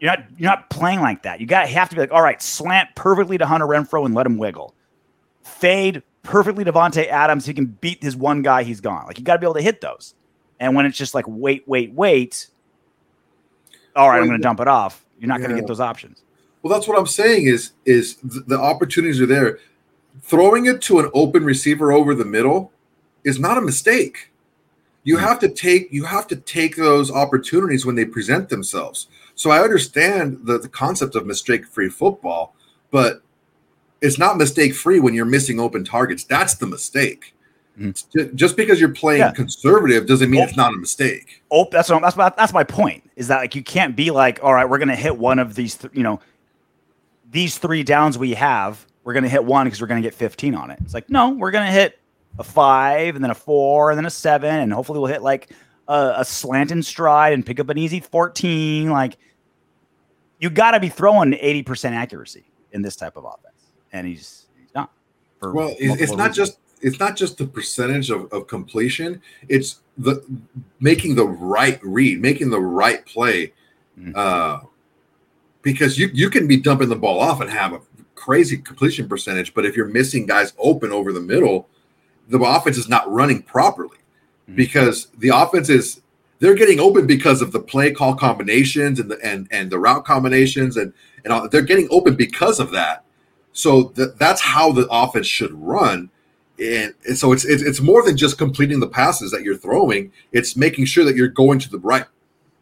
you're 0.00 0.10
not 0.10 0.24
you're 0.36 0.50
not 0.50 0.70
playing 0.70 1.00
like 1.00 1.22
that. 1.22 1.40
You 1.40 1.46
got 1.46 1.62
to 1.62 1.68
have 1.68 1.88
to 1.88 1.96
be 1.96 2.00
like, 2.00 2.12
all 2.12 2.22
right, 2.22 2.40
slant 2.40 2.90
perfectly 2.94 3.38
to 3.38 3.46
Hunter 3.46 3.66
Renfrow 3.66 4.04
and 4.06 4.14
let 4.14 4.26
him 4.26 4.38
wiggle. 4.38 4.74
Fade 5.42 6.02
perfectly 6.22 6.64
to 6.64 7.10
Adams. 7.10 7.46
He 7.46 7.54
can 7.54 7.66
beat 7.66 8.02
his 8.02 8.16
one 8.16 8.42
guy. 8.42 8.62
He's 8.62 8.80
gone. 8.80 9.06
Like 9.06 9.18
you 9.18 9.24
got 9.24 9.34
to 9.34 9.38
be 9.40 9.46
able 9.46 9.54
to 9.54 9.62
hit 9.62 9.80
those. 9.80 10.14
And 10.60 10.74
when 10.74 10.86
it's 10.86 10.96
just 10.96 11.14
like 11.14 11.24
wait, 11.26 11.66
wait, 11.66 11.92
wait. 11.92 12.48
All 13.96 14.08
right, 14.08 14.18
I'm 14.18 14.26
going 14.26 14.38
to 14.38 14.42
dump 14.42 14.60
it 14.60 14.66
off. 14.66 15.04
You're 15.20 15.28
not 15.28 15.38
going 15.38 15.50
to 15.50 15.56
get 15.56 15.68
those 15.68 15.78
options. 15.80 16.22
Well, 16.62 16.72
that's 16.72 16.88
what 16.88 16.98
I'm 16.98 17.06
saying. 17.06 17.46
Is 17.46 17.72
is 17.84 18.16
the 18.22 18.58
opportunities 18.58 19.20
are 19.20 19.26
there? 19.26 19.58
Throwing 20.22 20.66
it 20.66 20.80
to 20.82 20.98
an 21.00 21.10
open 21.12 21.44
receiver 21.44 21.92
over 21.92 22.14
the 22.14 22.24
middle 22.24 22.72
is 23.24 23.38
not 23.38 23.58
a 23.58 23.60
mistake. 23.60 24.30
You 25.02 25.18
have 25.18 25.38
to 25.40 25.48
take 25.48 25.88
you 25.92 26.04
have 26.04 26.26
to 26.28 26.36
take 26.36 26.76
those 26.76 27.10
opportunities 27.10 27.84
when 27.84 27.94
they 27.94 28.04
present 28.06 28.48
themselves. 28.48 29.08
So 29.34 29.50
I 29.50 29.60
understand 29.60 30.40
the, 30.44 30.58
the 30.58 30.68
concept 30.68 31.14
of 31.16 31.26
mistake-free 31.26 31.90
football, 31.90 32.54
but 32.90 33.20
it's 34.00 34.18
not 34.18 34.36
mistake-free 34.38 35.00
when 35.00 35.12
you're 35.12 35.24
missing 35.26 35.58
open 35.58 35.84
targets. 35.84 36.24
That's 36.24 36.54
the 36.54 36.66
mistake. 36.66 37.34
Mhm. 37.78 38.34
Just 38.36 38.56
because 38.56 38.78
you're 38.78 38.90
playing 38.90 39.20
Yeah. 39.20 39.32
conservative 39.32 40.06
doesn't 40.06 40.30
mean 40.30 40.38
Well- 40.40 40.48
it's 40.48 40.56
not 40.56 40.72
a 40.72 40.76
mistake. 40.76 41.42
Oh, 41.50 41.66
that's 41.70 41.90
what, 41.90 42.00
that's 42.02 42.16
my, 42.16 42.32
that's 42.36 42.52
my 42.52 42.62
point. 42.64 43.02
Is 43.16 43.26
that 43.28 43.38
like 43.38 43.54
you 43.56 43.64
can't 43.64 43.96
be 43.96 44.10
like, 44.12 44.38
all 44.42 44.54
right, 44.54 44.68
we're 44.68 44.78
gonna 44.78 44.94
hit 44.94 45.18
one 45.18 45.38
of 45.40 45.54
these, 45.56 45.74
th- 45.74 45.92
you 45.92 46.04
know, 46.04 46.20
these 47.30 47.58
three 47.58 47.82
downs 47.82 48.16
we 48.16 48.34
have. 48.34 48.86
We're 49.04 49.12
gonna 49.12 49.28
hit 49.28 49.44
one 49.44 49.66
because 49.66 49.80
we're 49.80 49.86
gonna 49.86 50.00
get 50.02 50.14
15 50.14 50.54
on 50.54 50.70
it. 50.70 50.78
It's 50.82 50.94
like 50.94 51.08
no, 51.10 51.30
we're 51.30 51.50
gonna 51.50 51.70
hit 51.70 51.98
a 52.38 52.44
five 52.44 53.14
and 53.14 53.22
then 53.22 53.30
a 53.30 53.34
four 53.34 53.90
and 53.90 53.98
then 53.98 54.06
a 54.06 54.10
seven 54.10 54.54
and 54.56 54.72
hopefully 54.72 54.98
we'll 54.98 55.12
hit 55.12 55.22
like 55.22 55.50
a, 55.86 56.14
a 56.18 56.24
slant 56.24 56.72
and 56.72 56.84
stride 56.84 57.32
and 57.32 57.44
pick 57.46 57.60
up 57.60 57.68
an 57.68 57.78
easy 57.78 58.00
14. 58.00 58.90
Like 58.90 59.16
you 60.40 60.50
got 60.50 60.72
to 60.72 60.80
be 60.80 60.88
throwing 60.88 61.32
80% 61.32 61.92
accuracy 61.92 62.44
in 62.72 62.82
this 62.82 62.96
type 62.96 63.16
of 63.16 63.24
offense, 63.24 63.70
and 63.92 64.06
he's 64.06 64.46
he's 64.58 64.74
not. 64.74 64.90
For 65.38 65.52
Well, 65.52 65.74
it's, 65.78 66.10
not 66.12 66.30
reasons. 66.30 66.36
just 66.36 66.58
it's 66.80 66.98
not 66.98 67.16
just 67.16 67.38
the 67.38 67.46
percentage 67.46 68.10
of, 68.10 68.30
of 68.32 68.46
completion; 68.46 69.22
it's 69.48 69.80
the 69.96 70.22
making 70.80 71.14
the 71.14 71.26
right 71.26 71.78
read, 71.82 72.20
making 72.20 72.50
the 72.50 72.60
right 72.60 73.04
play. 73.06 73.52
Mhm. 73.98 74.14
Uh, 74.16 74.60
because 75.62 75.98
you 75.98 76.10
you 76.12 76.28
can 76.28 76.46
be 76.46 76.56
dumping 76.58 76.88
the 76.88 76.96
ball 76.96 77.20
off 77.20 77.40
and 77.40 77.48
have 77.48 77.72
a 77.72 77.80
crazy 78.24 78.56
completion 78.56 79.06
percentage, 79.06 79.52
but 79.52 79.66
if 79.66 79.76
you're 79.76 79.86
missing 79.88 80.24
guys 80.24 80.54
open 80.58 80.90
over 80.90 81.12
the 81.12 81.20
middle, 81.20 81.68
the 82.28 82.40
offense 82.40 82.78
is 82.78 82.88
not 82.88 83.10
running 83.12 83.42
properly 83.42 83.98
Mhm. 84.48 84.56
because 84.56 85.08
the 85.18 85.28
offense 85.28 85.68
is 85.68 86.00
they're 86.38 86.54
getting 86.54 86.80
open 86.80 87.06
because 87.06 87.42
of 87.42 87.52
the 87.52 87.60
play 87.60 87.92
call 87.92 88.14
combinations 88.14 88.98
and 88.98 89.10
the 89.10 89.18
and 89.22 89.46
and 89.50 89.70
the 89.70 89.78
route 89.78 90.04
combinations 90.06 90.76
and 90.78 90.92
and 91.22 91.32
all, 91.34 91.48
they're 91.50 91.60
getting 91.62 91.86
open 91.90 92.14
because 92.16 92.60
of 92.60 92.70
that. 92.70 93.04
So 93.52 93.84
th- 93.88 94.10
that's 94.18 94.40
how 94.40 94.72
the 94.72 94.86
offense 94.90 95.26
should 95.26 95.52
run. 95.52 96.10
And, 96.58 96.94
and 97.06 97.18
so 97.18 97.32
it's, 97.32 97.44
it's 97.44 97.62
it's 97.62 97.80
more 97.80 98.02
than 98.02 98.16
just 98.16 98.38
completing 98.38 98.80
the 98.80 98.88
passes 98.88 99.30
that 99.32 99.42
you're 99.42 99.56
throwing. 99.56 100.12
It's 100.32 100.56
making 100.56 100.86
sure 100.86 101.04
that 101.04 101.14
you're 101.16 101.28
going 101.28 101.58
to 101.60 101.70
the 101.70 101.78
right 101.78 102.06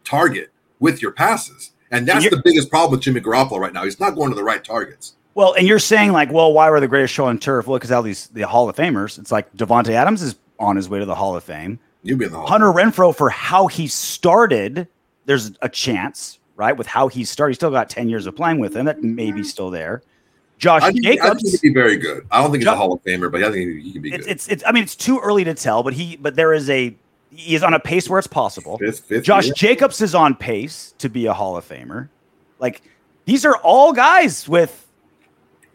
target 0.03 0.51
with 0.79 1.01
your 1.01 1.11
passes. 1.11 1.71
And 1.89 2.05
that's 2.07 2.25
the 2.31 2.41
biggest 2.43 2.69
problem 2.69 2.91
with 2.91 3.01
Jimmy 3.01 3.21
Garoppolo 3.21 3.59
right 3.59 3.71
now. 3.73 3.83
He's 3.85 3.99
not 3.99 4.15
going 4.15 4.29
to 4.29 4.35
the 4.35 4.43
right 4.43 4.63
targets. 4.63 5.15
Well, 5.35 5.53
and 5.53 5.67
you're 5.67 5.79
saying 5.79 6.11
like, 6.11 6.31
well, 6.31 6.53
why 6.53 6.69
were 6.69 6.79
the 6.79 6.87
greatest 6.87 7.13
show 7.13 7.25
on 7.25 7.39
turf? 7.39 7.67
Well, 7.67 7.77
because 7.77 7.91
all 7.91 8.03
these 8.03 8.27
the 8.27 8.43
Hall 8.43 8.69
of 8.69 8.75
Famers. 8.75 9.17
It's 9.17 9.31
like 9.31 9.53
Davante 9.55 9.89
Adams 9.89 10.21
is 10.21 10.35
on 10.59 10.75
his 10.75 10.89
way 10.89 10.99
to 10.99 11.05
the 11.05 11.15
Hall 11.15 11.35
of 11.35 11.43
Fame. 11.43 11.79
You'll 12.03 12.19
be 12.19 12.27
the 12.27 12.37
hall. 12.37 12.47
Hunter 12.47 12.67
Renfrow 12.67 13.15
for 13.15 13.29
how 13.29 13.67
he 13.67 13.87
started. 13.87 14.87
There's 15.25 15.51
a 15.61 15.69
chance, 15.69 16.39
right, 16.55 16.75
with 16.75 16.85
how 16.85 17.07
he 17.07 17.23
started. 17.23 17.51
He 17.51 17.55
still 17.55 17.71
got 17.71 17.89
ten 17.89 18.09
years 18.09 18.27
of 18.27 18.35
playing 18.35 18.59
with 18.59 18.75
him. 18.75 18.85
That 18.85 19.01
may 19.01 19.31
be 19.31 19.43
still 19.43 19.71
there. 19.71 20.03
Josh 20.59 20.83
I 20.83 20.91
think, 20.91 21.05
I 21.05 21.09
think 21.09 21.21
Jacobs. 21.21 21.61
he'd 21.61 21.67
be 21.69 21.73
very 21.73 21.97
good. 21.97 22.27
I 22.29 22.41
don't 22.41 22.51
think 22.51 22.61
he's 22.61 22.65
Jo- 22.65 22.73
a 22.73 22.77
Hall 22.77 22.93
of 22.93 23.03
Famer, 23.03 23.31
but 23.31 23.43
I 23.43 23.51
think 23.51 23.81
he 23.81 23.91
can 23.91 24.01
be 24.01 24.13
it's, 24.13 24.25
good. 24.25 24.31
it's 24.31 24.47
it's. 24.49 24.63
I 24.67 24.71
mean, 24.71 24.83
it's 24.83 24.95
too 24.95 25.19
early 25.19 25.43
to 25.45 25.53
tell, 25.53 25.81
but 25.81 25.93
he 25.93 26.17
but 26.17 26.35
there 26.35 26.53
is 26.53 26.69
a 26.69 26.95
he 27.31 27.55
is 27.55 27.63
on 27.63 27.73
a 27.73 27.79
pace 27.79 28.07
where 28.07 28.19
it's 28.19 28.27
possible. 28.27 28.77
Fifth, 28.77 28.99
fifth 29.05 29.23
Josh 29.23 29.45
year. 29.45 29.53
Jacobs 29.55 29.99
is 29.99 30.13
on 30.13 30.35
pace 30.35 30.93
to 30.99 31.09
be 31.09 31.25
a 31.25 31.33
Hall 31.33 31.57
of 31.57 31.67
Famer. 31.67 32.09
Like 32.59 32.83
these 33.25 33.45
are 33.45 33.57
all 33.57 33.93
guys 33.93 34.47
with 34.47 34.82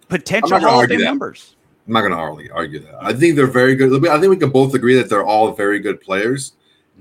potential 0.09 0.55
I'm 0.55 0.63
not 0.63 0.67
gonna 0.67 0.73
Hall 0.73 0.83
of 0.85 0.89
Fame 0.91 1.01
numbers. 1.01 1.57
I'm 1.87 1.95
not 1.95 2.01
going 2.03 2.13
to 2.13 2.53
argue, 2.53 2.81
that. 2.81 2.97
I 3.01 3.15
think 3.15 3.35
they're 3.35 3.47
very 3.47 3.75
good. 3.75 4.07
I 4.09 4.21
think 4.21 4.29
we 4.31 4.37
can 4.37 4.51
both 4.51 4.75
agree 4.75 4.95
that 4.97 5.09
they're 5.09 5.25
all 5.25 5.53
very 5.53 5.79
good 5.79 6.01
players 6.03 6.53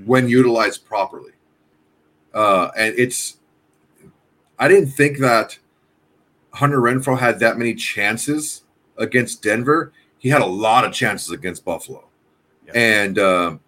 when 0.06 0.30
utilized 0.30 0.86
properly. 0.86 1.34
Uh, 2.34 2.70
and 2.78 2.96
it's, 2.98 3.38
I 4.58 4.70
didn't 4.70 4.92
think 4.92 5.18
that 5.20 5.60
Hunter 6.54 6.80
Renfrow 6.80 7.20
had 7.20 7.40
that 7.40 7.58
many 7.58 7.74
chances 7.74 8.64
against 8.98 9.44
Denver. 9.44 9.92
He 10.20 10.30
had 10.30 10.42
a 10.42 10.46
lot 10.46 10.86
of 10.86 10.94
chances 10.94 11.32
against 11.32 11.66
Buffalo, 11.66 12.08
Yeah. 12.66 12.72
and 12.74 13.20
um, 13.20 13.60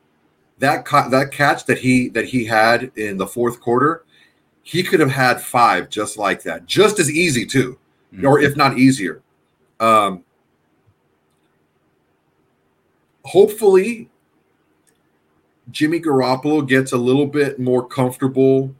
that 0.59 0.85
ca- 0.85 1.09
that 1.09 1.31
catch 1.31 1.65
that 1.65 1.77
he 1.79 2.09
that 2.09 2.25
he 2.25 2.45
had 2.45 2.91
in 2.95 3.17
the 3.17 3.27
fourth 3.27 3.59
quarter, 3.61 4.03
he 4.63 4.81
could 4.83 4.99
have 4.99 5.11
had 5.11 5.41
five 5.41 5.89
just 5.89 6.17
like 6.17 6.41
that, 6.43 6.65
just 6.65 6.97
as 6.99 7.11
easy 7.11 7.45
too, 7.45 7.77
Mhm. 8.13 8.25
or 8.27 8.39
if 8.39 8.55
not 8.55 8.77
easier. 8.79 9.21
Um, 9.79 10.23
hopefully 13.23 14.09
Jimmy 15.71 15.99
Garoppolo 15.99 16.67
gets 16.67 16.91
a 16.91 16.97
little 16.97 17.27
bit 17.27 17.59
more 17.59 17.87
comfortable 17.87 18.73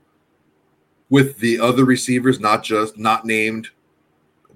with 1.10 1.38
the 1.40 1.60
other 1.60 1.86
receivers, 1.86 2.40
not 2.40 2.64
just 2.64 2.98
not 2.98 3.26
named 3.26 3.70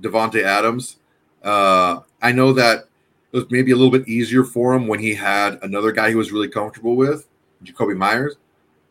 Davante 0.02 0.44
Adams. 0.44 0.98
Uh, 1.44 2.00
I 2.22 2.32
know 2.32 2.54
that 2.54 2.88
it 3.32 3.38
was 3.38 3.46
maybe 3.50 3.72
a 3.72 3.76
little 3.76 3.92
bit 3.92 4.08
easier 4.08 4.44
for 4.44 4.74
him 4.74 4.88
when 4.88 5.00
he 5.00 5.14
had 5.14 5.60
another 5.64 5.92
guy 5.92 6.10
he 6.10 6.16
was 6.16 6.32
really 6.32 6.48
comfortable 6.48 6.96
with, 6.96 7.28
Jakobi 7.64 7.98
Meyers, 7.98 8.36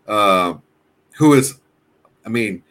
uh, 0.07 0.55
who 1.17 1.35
is, 1.35 1.61
I 2.27 2.29
mean, 2.29 2.63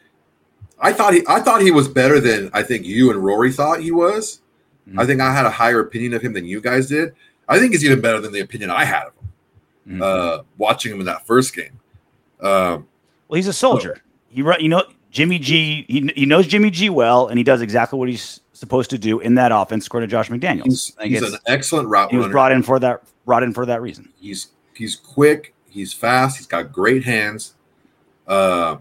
I 0.79 0.93
thought 0.93 1.13
he, 1.13 1.23
I 1.27 1.39
thought 1.39 1.61
he 1.61 1.71
was 1.71 1.87
better 1.87 2.19
than 2.19 2.49
I 2.53 2.63
think 2.63 2.85
you 2.85 3.11
and 3.11 3.23
Rory 3.23 3.51
thought 3.51 3.81
he 3.81 3.91
was. 3.91 4.41
Mhm. 4.89 4.99
I 4.99 5.05
think 5.05 5.21
I 5.21 5.33
had 5.33 5.45
a 5.45 5.49
higher 5.51 5.79
opinion 5.79 6.13
of 6.13 6.21
him 6.21 6.33
than 6.33 6.45
you 6.45 6.61
guys 6.61 6.87
did. 6.87 7.13
I 7.47 7.59
think 7.59 7.71
he's 7.73 7.83
even 7.85 8.01
better 8.01 8.19
than 8.19 8.31
the 8.31 8.39
opinion 8.39 8.69
I 8.71 8.85
had 8.85 9.03
of 9.07 9.13
him 9.85 9.99
Mhm. 9.99 10.01
uh, 10.03 10.43
watching 10.57 10.91
him 10.93 10.99
in 10.99 11.05
that 11.05 11.25
first 11.27 11.55
game. 11.55 11.79
Um, 12.41 12.87
Well, 13.27 13.35
he's 13.37 13.47
a 13.47 13.53
soldier. 13.53 14.01
He 14.29 14.41
run, 14.41 14.59
you 14.61 14.69
know, 14.69 14.83
Jimmy 15.11 15.39
G. 15.39 15.85
He, 15.87 16.11
he 16.15 16.25
knows 16.25 16.47
Jimmy 16.47 16.69
G 16.69 16.89
well, 16.89 17.27
and 17.27 17.37
he 17.37 17.43
does 17.43 17.61
exactly 17.61 17.99
what 17.99 18.07
he's 18.09 18.39
supposed 18.53 18.89
to 18.91 18.97
do 18.97 19.19
in 19.19 19.35
that 19.35 19.51
offense, 19.51 19.87
according 19.87 20.07
to 20.09 20.11
Josh 20.11 20.29
McDaniels. 20.29 20.65
he's 20.65 20.93
he's 21.01 21.21
an 21.33 21.39
excellent 21.47 21.87
route 21.89 22.11
he 22.11 22.17
was 22.17 22.25
runner. 22.25 22.31
brought 22.31 22.51
in 22.51 22.63
for 22.63 22.79
that. 22.79 23.03
Brought 23.25 23.43
in 23.43 23.53
for 23.53 23.65
that 23.65 23.81
reason. 23.81 24.09
He's 24.19 24.47
he's 24.73 24.95
quick. 24.95 25.53
He's 25.69 25.93
fast. 25.93 26.37
He's 26.37 26.47
got 26.47 26.71
great 26.71 27.03
hands. 27.03 27.55
Uh, 28.27 28.77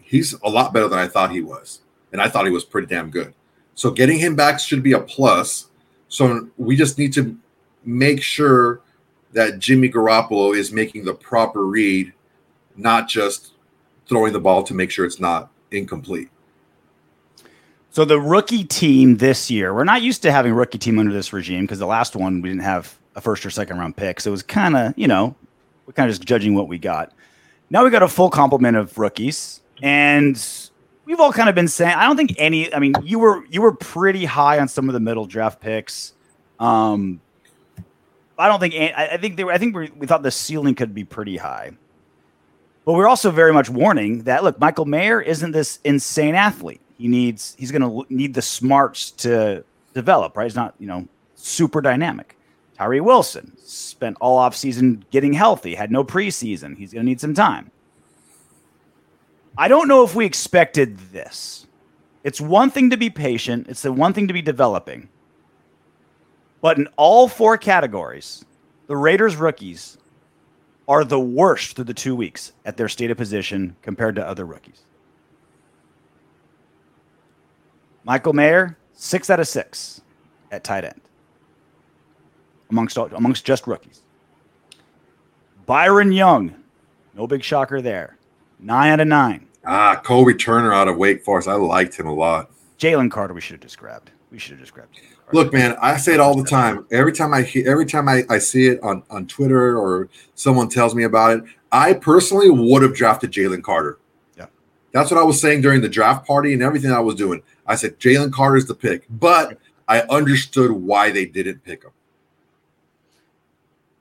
he's 0.00 0.34
a 0.44 0.48
lot 0.48 0.72
better 0.72 0.88
than 0.88 0.98
I 0.98 1.08
thought 1.08 1.30
he 1.32 1.40
was, 1.40 1.80
and 2.12 2.20
I 2.20 2.28
thought 2.28 2.44
he 2.46 2.52
was 2.52 2.64
pretty 2.64 2.86
damn 2.88 3.10
good. 3.10 3.34
So 3.74 3.90
getting 3.90 4.18
him 4.18 4.36
back 4.36 4.60
should 4.60 4.82
be 4.82 4.92
a 4.92 5.00
plus. 5.00 5.68
So 6.08 6.48
we 6.58 6.76
just 6.76 6.98
need 6.98 7.12
to 7.14 7.36
make 7.84 8.22
sure 8.22 8.80
that 9.32 9.58
Jimmy 9.58 9.88
Garoppolo 9.88 10.54
is 10.56 10.72
making 10.72 11.04
the 11.04 11.14
proper 11.14 11.66
read, 11.66 12.12
not 12.76 13.08
just 13.08 13.52
throwing 14.06 14.32
the 14.32 14.40
ball 14.40 14.62
to 14.64 14.74
make 14.74 14.90
sure 14.90 15.04
it's 15.04 15.20
not 15.20 15.50
incomplete. 15.70 16.28
So 17.90 18.04
the 18.04 18.20
rookie 18.20 18.64
team 18.64 19.18
this 19.18 19.50
year, 19.50 19.74
we're 19.74 19.84
not 19.84 20.02
used 20.02 20.22
to 20.22 20.32
having 20.32 20.54
rookie 20.54 20.78
team 20.78 20.98
under 20.98 21.12
this 21.12 21.32
regime 21.32 21.64
because 21.64 21.78
the 21.78 21.86
last 21.86 22.16
one 22.16 22.40
we 22.40 22.48
didn't 22.48 22.62
have 22.62 22.98
a 23.16 23.20
first 23.20 23.44
or 23.44 23.50
second 23.50 23.78
round 23.78 23.96
pick, 23.96 24.20
so 24.20 24.30
it 24.30 24.32
was 24.32 24.42
kind 24.42 24.76
of 24.76 24.94
you 24.96 25.06
know 25.06 25.34
we're 25.86 25.92
kind 25.92 26.08
of 26.08 26.16
just 26.16 26.26
judging 26.26 26.54
what 26.54 26.68
we 26.68 26.78
got. 26.78 27.12
Now 27.68 27.84
we 27.84 27.90
got 27.90 28.02
a 28.02 28.08
full 28.08 28.30
complement 28.30 28.78
of 28.78 28.96
rookies, 28.96 29.60
and 29.82 30.36
we've 31.04 31.20
all 31.20 31.32
kind 31.32 31.48
of 31.48 31.54
been 31.54 31.68
saying. 31.68 31.94
I 31.94 32.06
don't 32.06 32.16
think 32.16 32.34
any. 32.38 32.72
I 32.72 32.78
mean, 32.78 32.94
you 33.02 33.18
were 33.18 33.44
you 33.46 33.62
were 33.62 33.72
pretty 33.72 34.24
high 34.24 34.58
on 34.58 34.68
some 34.68 34.88
of 34.88 34.92
the 34.92 35.00
middle 35.00 35.26
draft 35.26 35.60
picks. 35.60 36.12
Um, 36.58 37.20
I 38.38 38.48
don't 38.48 38.60
think. 38.60 38.74
I, 38.74 39.10
I 39.12 39.16
think 39.16 39.36
they 39.36 39.44
were. 39.44 39.52
I 39.52 39.58
think 39.58 39.76
we, 39.76 39.90
we 39.96 40.06
thought 40.06 40.22
the 40.22 40.30
ceiling 40.30 40.74
could 40.74 40.94
be 40.94 41.04
pretty 41.04 41.36
high. 41.36 41.72
But 42.84 42.94
we're 42.94 43.08
also 43.08 43.30
very 43.30 43.52
much 43.52 43.70
warning 43.70 44.24
that 44.24 44.42
look, 44.42 44.58
Michael 44.58 44.86
Mayer 44.86 45.20
isn't 45.20 45.52
this 45.52 45.78
insane 45.84 46.34
athlete. 46.34 46.80
He 46.98 47.08
needs. 47.08 47.56
He's 47.58 47.70
going 47.70 47.82
to 47.82 48.14
need 48.14 48.34
the 48.34 48.42
smarts 48.42 49.10
to 49.12 49.64
develop. 49.94 50.36
Right? 50.36 50.44
He's 50.44 50.56
not. 50.56 50.74
You 50.78 50.86
know, 50.88 51.08
super 51.34 51.80
dynamic. 51.80 52.36
Tyree 52.78 53.00
Wilson 53.00 53.52
spent 53.58 54.16
all 54.20 54.38
offseason 54.38 55.02
getting 55.10 55.32
healthy. 55.32 55.74
Had 55.74 55.92
no 55.92 56.04
preseason. 56.04 56.76
He's 56.76 56.92
going 56.92 57.04
to 57.04 57.08
need 57.08 57.20
some 57.20 57.34
time. 57.34 57.70
I 59.56 59.68
don't 59.68 59.88
know 59.88 60.04
if 60.04 60.14
we 60.14 60.24
expected 60.24 60.98
this. 61.12 61.66
It's 62.24 62.40
one 62.40 62.70
thing 62.70 62.90
to 62.90 62.96
be 62.96 63.10
patient, 63.10 63.68
it's 63.68 63.82
the 63.82 63.92
one 63.92 64.12
thing 64.12 64.28
to 64.28 64.34
be 64.34 64.42
developing. 64.42 65.08
But 66.60 66.78
in 66.78 66.88
all 66.96 67.28
four 67.28 67.58
categories, 67.58 68.44
the 68.86 68.96
Raiders 68.96 69.36
rookies 69.36 69.98
are 70.86 71.04
the 71.04 71.20
worst 71.20 71.74
through 71.74 71.86
the 71.86 71.94
two 71.94 72.14
weeks 72.14 72.52
at 72.64 72.76
their 72.76 72.88
stated 72.88 73.16
position 73.16 73.76
compared 73.82 74.14
to 74.16 74.26
other 74.26 74.44
rookies. 74.44 74.82
Michael 78.04 78.32
Mayer, 78.32 78.76
six 78.94 79.30
out 79.30 79.40
of 79.40 79.48
six 79.48 80.00
at 80.50 80.64
tight 80.64 80.84
end 80.84 81.00
amongst 82.70 82.96
amongst 82.96 83.44
just 83.44 83.66
rookies. 83.66 84.02
Byron 85.66 86.10
Young, 86.10 86.54
no 87.14 87.26
big 87.26 87.44
shocker 87.44 87.80
there. 87.80 88.16
Nine 88.62 88.92
out 88.92 89.00
of 89.00 89.08
nine. 89.08 89.48
Ah, 89.66 90.00
Colby 90.04 90.34
Turner 90.34 90.72
out 90.72 90.86
of 90.86 90.96
Wake 90.96 91.24
Forest. 91.24 91.48
I 91.48 91.54
liked 91.54 91.98
him 91.98 92.06
a 92.06 92.14
lot. 92.14 92.50
Jalen 92.78 93.10
Carter, 93.10 93.34
we 93.34 93.40
should 93.40 93.54
have 93.54 93.60
just 93.60 93.78
grabbed. 93.78 94.12
We 94.30 94.38
should 94.38 94.52
have 94.52 94.60
just 94.60 94.72
grabbed. 94.72 95.00
Look, 95.32 95.52
man, 95.52 95.76
I 95.80 95.96
say 95.96 96.14
it 96.14 96.20
all 96.20 96.36
the 96.36 96.48
time. 96.48 96.86
Every 96.92 97.12
time 97.12 97.34
I 97.34 97.42
hear, 97.42 97.68
every 97.68 97.86
time 97.86 98.08
I, 98.08 98.22
I 98.30 98.38
see 98.38 98.66
it 98.66 98.80
on, 98.82 99.02
on 99.10 99.26
Twitter 99.26 99.78
or 99.78 100.08
someone 100.34 100.68
tells 100.68 100.94
me 100.94 101.02
about 101.02 101.38
it, 101.38 101.44
I 101.72 101.94
personally 101.94 102.50
would 102.50 102.82
have 102.82 102.94
drafted 102.94 103.32
Jalen 103.32 103.62
Carter. 103.62 103.98
Yeah. 104.36 104.46
That's 104.92 105.10
what 105.10 105.18
I 105.18 105.24
was 105.24 105.40
saying 105.40 105.62
during 105.62 105.80
the 105.80 105.88
draft 105.88 106.26
party 106.26 106.52
and 106.52 106.62
everything 106.62 106.92
I 106.92 107.00
was 107.00 107.14
doing. 107.14 107.42
I 107.66 107.74
said 107.74 107.98
Jalen 107.98 108.32
Carter 108.32 108.56
is 108.56 108.66
the 108.66 108.74
pick, 108.74 109.06
but 109.10 109.58
I 109.88 110.02
understood 110.02 110.70
why 110.70 111.10
they 111.10 111.24
didn't 111.24 111.64
pick 111.64 111.82
him 111.82 111.92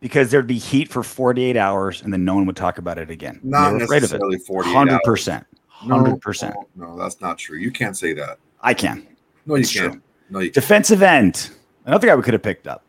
because 0.02 0.32
there'd 0.32 0.48
be 0.48 0.58
heat 0.58 0.90
for 0.90 1.04
48 1.04 1.56
hours 1.56 2.02
and 2.02 2.12
then 2.12 2.26
no 2.26 2.36
one 2.36 2.46
would 2.48 2.58
talk 2.58 2.78
about 2.78 2.98
it 2.98 3.10
again. 3.10 3.40
Not 3.44 3.76
necessarily 3.76 4.40
48 4.40 4.76
100%. 4.76 5.46
100%. 5.84 6.54
No, 6.76 6.88
no, 6.88 6.98
that's 6.98 7.22
not 7.22 7.38
true. 7.38 7.58
You 7.58 7.72
can't 7.72 7.96
say 7.96 8.14
that. 8.14 8.38
I 8.62 8.74
can. 8.74 9.08
No, 9.46 9.56
you 9.56 9.62
it's 9.62 9.74
can't. 9.74 9.94
True. 9.94 10.02
No, 10.30 10.40
you 10.40 10.48
can't. 10.48 10.56
Defensive 10.56 11.02
end. 11.02 11.52
Another 11.86 12.08
guy 12.08 12.16
we 12.16 12.24
could 12.24 12.34
have 12.34 12.44
picked 12.44 12.68
up. 12.68 12.84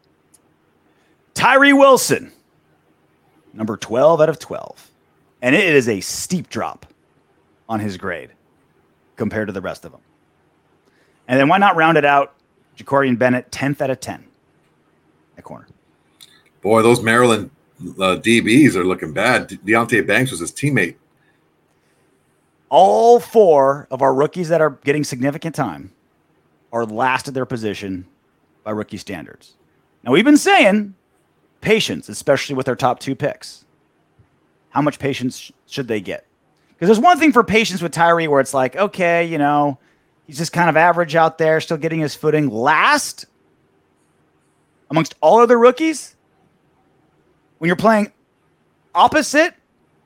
Tyree 1.35 1.73
Wilson, 1.73 2.33
number 3.53 3.77
12 3.77 4.21
out 4.21 4.29
of 4.29 4.39
12. 4.39 4.91
And 5.41 5.55
it 5.55 5.75
is 5.75 5.89
a 5.89 6.01
steep 6.01 6.49
drop 6.49 6.87
on 7.69 7.81
his 7.81 7.97
grade 7.97 8.31
compared 9.17 9.49
to 9.49 9.53
the 9.53 9.61
rest 9.61 9.85
of 9.85 9.93
them. 9.93 10.01
And 11.29 11.39
then 11.39 11.49
why 11.49 11.59
not 11.59 11.77
round 11.77 11.99
it 11.99 12.05
out? 12.05 12.35
Jakorian 12.77 13.19
Bennett, 13.19 13.51
10th 13.51 13.81
out 13.81 13.91
of 13.91 14.01
10 14.01 14.25
at 15.37 15.45
corner. 15.45 15.67
Boy, 16.63 16.83
those 16.83 17.03
Maryland 17.03 17.51
uh, 17.81 18.17
DBs 18.17 18.75
are 18.77 18.85
looking 18.85 19.13
bad. 19.13 19.49
De- 19.49 19.57
Deonte 19.57 20.07
Banks 20.07 20.31
was 20.31 20.41
his 20.41 20.53
teammate. 20.53 20.97
All 22.69 23.21
four 23.21 23.87
of 23.91 24.01
our 24.01 24.15
rookies 24.15 24.49
that 24.49 24.61
are 24.61 24.71
getting 24.85 25.05
significant 25.05 25.55
time 25.55 25.93
are 26.73 26.87
last 26.87 27.29
at 27.29 27.35
their 27.35 27.45
position 27.45 28.07
by 28.65 28.71
rookie 28.71 28.97
standards. 28.97 29.55
Now, 30.03 30.13
we've 30.13 30.25
been 30.25 30.39
saying 30.39 30.95
patience, 31.61 32.09
especially 32.09 32.55
with 32.55 32.69
our 32.69 32.77
top 32.77 32.99
two 32.99 33.15
picks. 33.15 33.65
How 34.71 34.81
much 34.81 34.99
patience 34.99 35.53
should 35.67 35.89
they 35.89 36.01
get? 36.01 36.27
Because 36.69 36.89
there's 36.89 37.05
one 37.05 37.19
thing 37.19 37.33
for 37.33 37.45
patience 37.45 37.83
with 37.83 37.93
Tyree 37.93 38.27
where 38.27 38.41
it's 38.41 38.55
like, 38.55 38.75
okay, 38.75 39.25
you 39.25 39.39
know, 39.39 39.79
he's 40.27 40.39
just 40.39 40.53
kind 40.53 40.71
of 40.71 40.77
average 40.77 41.15
out 41.15 41.39
there, 41.39 41.61
still 41.61 41.77
getting 41.77 42.01
his 42.01 42.15
footing. 42.15 42.49
Last 42.49 43.27
amongst 44.91 45.15
all 45.21 45.41
other 45.41 45.59
rookies, 45.59 46.17
when 47.63 47.69
you're 47.69 47.77
playing 47.77 48.11
opposite 48.93 49.55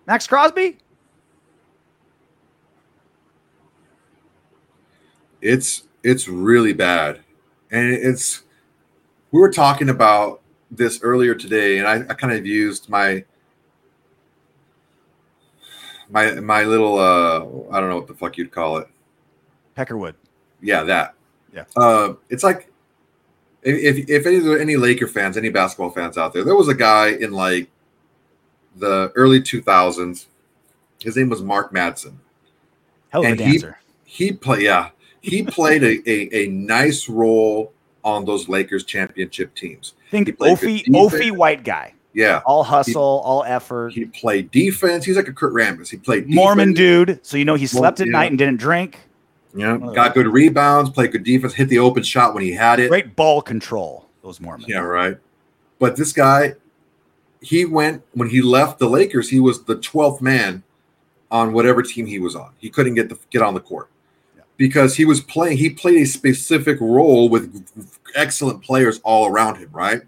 Maxx 0.06 0.26
Crosby? 0.26 0.76
It's 5.40 5.84
it's 6.02 6.28
really 6.28 6.74
bad. 6.74 7.20
And 7.70 7.94
it's 7.94 8.42
we 9.30 9.40
were 9.40 9.50
talking 9.50 9.88
about 9.88 10.42
this 10.70 11.00
earlier 11.00 11.34
today, 11.34 11.78
and 11.78 11.88
I, 11.88 12.00
I 12.10 12.14
kind 12.14 12.34
of 12.34 12.44
used 12.44 12.90
my 12.90 13.24
my 16.10 16.32
my 16.32 16.64
little 16.64 16.98
uh 16.98 17.38
I 17.74 17.80
don't 17.80 17.88
know 17.88 17.96
what 17.96 18.06
the 18.06 18.12
fuck 18.12 18.36
you'd 18.36 18.52
call 18.52 18.76
it. 18.76 18.88
Peckerwood. 19.74 20.12
Yeah, 20.60 20.82
that. 20.82 21.14
Yeah. 21.54 21.64
Uh 21.74 22.16
it's 22.28 22.44
like 22.44 22.70
if 23.66 24.08
if 24.08 24.26
any 24.26 24.60
any 24.60 24.76
Laker 24.76 25.08
fans, 25.08 25.36
any 25.36 25.50
basketball 25.50 25.90
fans 25.90 26.16
out 26.16 26.32
there, 26.32 26.44
there 26.44 26.56
was 26.56 26.68
a 26.68 26.74
guy 26.74 27.08
in 27.08 27.32
like 27.32 27.68
the 28.76 29.12
early 29.14 29.40
2000s. 29.40 30.26
His 31.00 31.16
name 31.16 31.28
was 31.28 31.42
Mark 31.42 31.72
Madsen. 31.72 32.16
Hell 33.10 33.22
of 33.22 33.26
and 33.26 33.40
a 33.40 33.44
dancer. 33.44 33.78
He, 34.04 34.26
he 34.26 34.32
played, 34.32 34.62
yeah, 34.62 34.90
he 35.20 35.42
played 35.42 35.82
a, 35.82 36.10
a, 36.10 36.44
a 36.44 36.48
nice 36.48 37.08
role 37.08 37.72
on 38.04 38.24
those 38.24 38.48
Lakers 38.48 38.84
championship 38.84 39.54
teams. 39.54 39.94
Think 40.10 40.34
Ophie, 40.40 40.84
Ophie 40.94 41.32
white 41.32 41.64
guy. 41.64 41.92
Yeah. 42.14 42.40
All 42.46 42.64
hustle, 42.64 43.20
he, 43.20 43.26
all 43.26 43.44
effort. 43.44 43.92
He 43.92 44.06
played 44.06 44.50
defense. 44.50 45.04
He's 45.04 45.16
like 45.16 45.28
a 45.28 45.32
Kurt 45.32 45.52
Rambis. 45.52 45.90
He 45.90 45.98
played 45.98 46.22
defense. 46.22 46.34
Mormon 46.34 46.72
dude. 46.72 47.20
So 47.22 47.36
you 47.36 47.44
know 47.44 47.56
he 47.56 47.66
slept 47.66 48.00
at 48.00 48.06
yeah. 48.06 48.12
night 48.12 48.30
and 48.30 48.38
didn't 48.38 48.56
drink. 48.56 49.00
Yeah, 49.56 49.78
got 49.94 50.12
good 50.12 50.26
rebounds, 50.26 50.90
played 50.90 51.12
good 51.12 51.24
defense, 51.24 51.54
hit 51.54 51.70
the 51.70 51.78
open 51.78 52.02
shot 52.02 52.34
when 52.34 52.42
he 52.42 52.52
had 52.52 52.78
it. 52.78 52.88
Great 52.88 53.16
ball 53.16 53.40
control, 53.40 54.06
those 54.22 54.38
Mormons. 54.38 54.68
Yeah, 54.68 54.80
right. 54.80 55.16
But 55.78 55.96
this 55.96 56.12
guy, 56.12 56.54
he 57.40 57.64
went 57.64 58.02
when 58.12 58.28
he 58.28 58.42
left 58.42 58.78
the 58.78 58.88
Lakers, 58.88 59.30
he 59.30 59.40
was 59.40 59.64
the 59.64 59.76
12th 59.76 60.20
man 60.20 60.62
on 61.30 61.54
whatever 61.54 61.82
team 61.82 62.04
he 62.04 62.18
was 62.18 62.36
on. 62.36 62.52
He 62.58 62.68
couldn't 62.68 62.94
get 62.94 63.08
the 63.08 63.18
get 63.30 63.40
on 63.40 63.54
the 63.54 63.60
court 63.60 63.88
yeah. 64.36 64.42
because 64.58 64.94
he 64.94 65.06
was 65.06 65.22
playing, 65.22 65.56
he 65.56 65.70
played 65.70 66.02
a 66.02 66.06
specific 66.06 66.78
role 66.80 67.30
with 67.30 67.66
excellent 68.14 68.62
players 68.62 69.00
all 69.04 69.26
around 69.26 69.56
him, 69.56 69.70
right? 69.72 70.02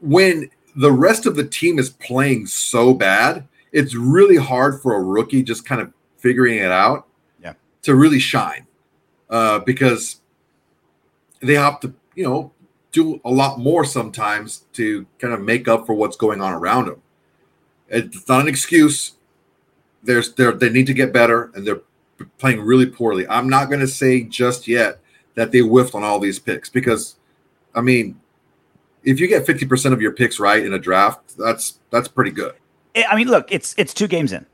When 0.00 0.48
the 0.76 0.92
rest 0.92 1.26
of 1.26 1.34
the 1.34 1.44
team 1.44 1.80
is 1.80 1.90
playing 1.90 2.46
so 2.46 2.94
bad, 2.94 3.48
it's 3.72 3.96
really 3.96 4.36
hard 4.36 4.80
for 4.80 4.94
a 4.94 5.02
rookie 5.02 5.42
just 5.42 5.66
kind 5.66 5.80
of 5.80 5.92
figuring 6.18 6.58
it 6.58 6.70
out 6.70 7.06
to 7.82 7.94
really 7.94 8.18
shine 8.18 8.66
uh, 9.28 9.58
because 9.60 10.20
they 11.40 11.54
have 11.54 11.80
to, 11.80 11.94
you 12.14 12.24
know, 12.24 12.52
do 12.92 13.20
a 13.24 13.30
lot 13.30 13.58
more 13.58 13.84
sometimes 13.84 14.64
to 14.72 15.06
kind 15.18 15.32
of 15.32 15.40
make 15.40 15.68
up 15.68 15.86
for 15.86 15.94
what's 15.94 16.16
going 16.16 16.40
on 16.40 16.52
around 16.52 16.86
them. 16.86 17.02
It's 17.88 18.28
not 18.28 18.42
an 18.42 18.48
excuse. 18.48 19.12
There's 20.02 20.32
they 20.34 20.50
they 20.52 20.70
need 20.70 20.86
to 20.86 20.94
get 20.94 21.12
better, 21.12 21.50
and 21.54 21.66
they're 21.66 21.82
playing 22.38 22.60
really 22.60 22.86
poorly. 22.86 23.26
I'm 23.28 23.48
not 23.48 23.68
going 23.68 23.80
to 23.80 23.88
say 23.88 24.22
just 24.22 24.68
yet 24.68 25.00
that 25.34 25.52
they 25.52 25.60
whiffed 25.60 25.94
on 25.94 26.04
all 26.04 26.18
these 26.18 26.38
picks 26.38 26.68
because, 26.68 27.16
I 27.74 27.80
mean, 27.80 28.20
if 29.02 29.18
you 29.18 29.28
get 29.28 29.46
50% 29.46 29.92
of 29.92 30.00
your 30.02 30.12
picks 30.12 30.38
right 30.38 30.64
in 30.64 30.72
a 30.72 30.78
draft, 30.78 31.36
that's 31.38 31.78
that's 31.90 32.08
pretty 32.08 32.30
good. 32.30 32.54
I 33.08 33.16
mean, 33.16 33.28
look, 33.28 33.50
it's 33.50 33.74
it's 33.78 33.94
two 33.94 34.08
games 34.08 34.32
in. 34.32 34.46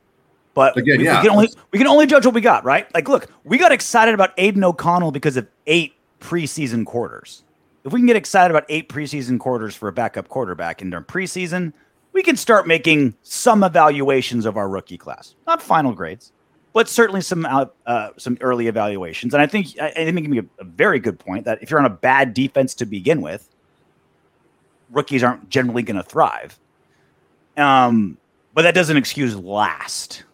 But 0.56 0.74
again, 0.78 0.96
we, 1.00 1.04
yeah, 1.04 1.20
we 1.20 1.28
can 1.28 1.36
only 1.36 1.48
we 1.70 1.78
can 1.78 1.86
only 1.86 2.06
judge 2.06 2.24
what 2.24 2.34
we 2.34 2.40
got, 2.40 2.64
right? 2.64 2.92
Like, 2.94 3.10
look, 3.10 3.28
we 3.44 3.58
got 3.58 3.72
excited 3.72 4.14
about 4.14 4.32
Aidan 4.38 4.64
O'Connell 4.64 5.12
because 5.12 5.36
of 5.36 5.46
eight 5.66 5.92
preseason 6.18 6.86
quarters. 6.86 7.42
If 7.84 7.92
we 7.92 8.00
can 8.00 8.06
get 8.06 8.16
excited 8.16 8.50
about 8.50 8.64
eight 8.70 8.88
preseason 8.88 9.38
quarters 9.38 9.76
for 9.76 9.86
a 9.86 9.92
backup 9.92 10.28
quarterback 10.28 10.80
in 10.80 10.88
their 10.88 11.02
preseason, 11.02 11.74
we 12.14 12.22
can 12.22 12.36
start 12.36 12.66
making 12.66 13.14
some 13.22 13.62
evaluations 13.62 14.46
of 14.46 14.56
our 14.56 14.66
rookie 14.66 14.96
class. 14.96 15.34
Not 15.46 15.60
final 15.60 15.92
grades, 15.92 16.32
but 16.72 16.88
certainly 16.88 17.20
some 17.20 17.44
uh, 17.44 17.66
uh, 17.84 18.08
some 18.16 18.38
early 18.40 18.66
evaluations. 18.66 19.34
And 19.34 19.42
I 19.42 19.46
think 19.46 19.78
I, 19.78 19.90
think 19.90 20.38
a, 20.38 20.62
a 20.62 20.64
very 20.64 21.00
good 21.00 21.18
point 21.18 21.44
that 21.44 21.62
if 21.62 21.70
you're 21.70 21.80
on 21.80 21.84
a 21.84 21.90
bad 21.90 22.32
defense 22.32 22.72
to 22.76 22.86
begin 22.86 23.20
with, 23.20 23.46
rookies 24.90 25.22
aren't 25.22 25.50
generally 25.50 25.82
going 25.82 25.96
to 25.96 26.02
thrive. 26.02 26.58
Um, 27.58 28.16
but 28.54 28.62
that 28.62 28.74
doesn't 28.74 28.96
excuse 28.96 29.36
last 29.36 30.24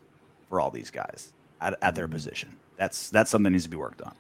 for 0.53 0.61
all 0.61 0.71
these 0.71 0.91
guys 0.91 1.33
at, 1.63 1.79
at 1.81 1.95
their 1.95 2.07
position. 2.07 2.55
That's 2.77 3.09
that's 3.09 3.31
something 3.31 3.45
that 3.45 3.51
needs 3.53 3.65
to 3.65 3.71
be 3.71 3.79
worked 3.79 4.03
on. 4.03 4.15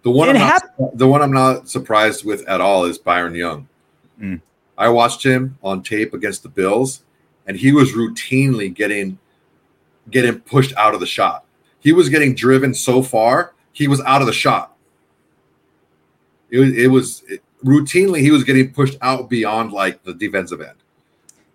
The 0.00 0.10
one, 0.10 0.30
I'm 0.30 0.38
not, 0.38 0.62
the 0.94 1.06
one 1.06 1.20
I'm 1.20 1.30
not 1.30 1.68
surprised 1.68 2.24
with 2.24 2.48
at 2.48 2.62
all 2.62 2.86
is 2.86 2.96
Byron 2.96 3.34
Young. 3.34 3.68
Mm. 4.18 4.40
I 4.78 4.88
watched 4.88 5.22
him 5.22 5.58
on 5.62 5.82
tape 5.82 6.14
against 6.14 6.42
the 6.42 6.48
Bills, 6.48 7.02
and 7.46 7.54
he 7.54 7.70
was 7.70 7.92
routinely 7.92 8.72
getting 8.72 9.18
getting 10.10 10.40
pushed 10.40 10.74
out 10.78 10.94
of 10.94 11.00
the 11.00 11.06
shot. 11.06 11.44
he 11.80 11.92
was 11.92 12.08
getting 12.08 12.34
driven 12.34 12.72
so 12.72 13.02
far, 13.02 13.52
he 13.72 13.88
was 13.88 14.00
out 14.06 14.22
of 14.22 14.26
the 14.26 14.32
shot. 14.32 14.74
It 16.48 16.60
was, 16.60 16.72
it 16.72 16.86
was 16.86 17.22
it, 17.28 17.42
routinely 17.62 18.20
he 18.20 18.30
was 18.30 18.42
getting 18.42 18.72
pushed 18.72 18.96
out 19.02 19.28
beyond 19.28 19.70
like 19.70 20.02
the 20.04 20.14
defensive 20.14 20.62
end. 20.62 20.78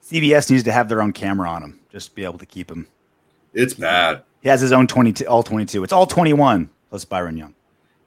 CBS 0.03 0.51
needs 0.51 0.61
to 0.65 0.71
have 0.71 0.88
their 0.88 1.01
own 1.01 1.13
camera 1.13 1.49
on 1.49 1.63
him, 1.63 1.79
just 1.91 2.09
to 2.09 2.15
be 2.15 2.23
able 2.23 2.38
to 2.38 2.45
keep 2.45 2.69
him. 2.69 2.86
It's 3.53 3.73
bad. 3.73 4.23
He 4.41 4.49
has 4.49 4.61
his 4.61 4.71
own 4.71 4.87
22, 4.87 5.25
all 5.25 5.43
22. 5.43 5.83
It's 5.83 5.93
all 5.93 6.05
21 6.05 6.69
plus 6.89 7.05
Byron 7.05 7.37
Young. 7.37 7.55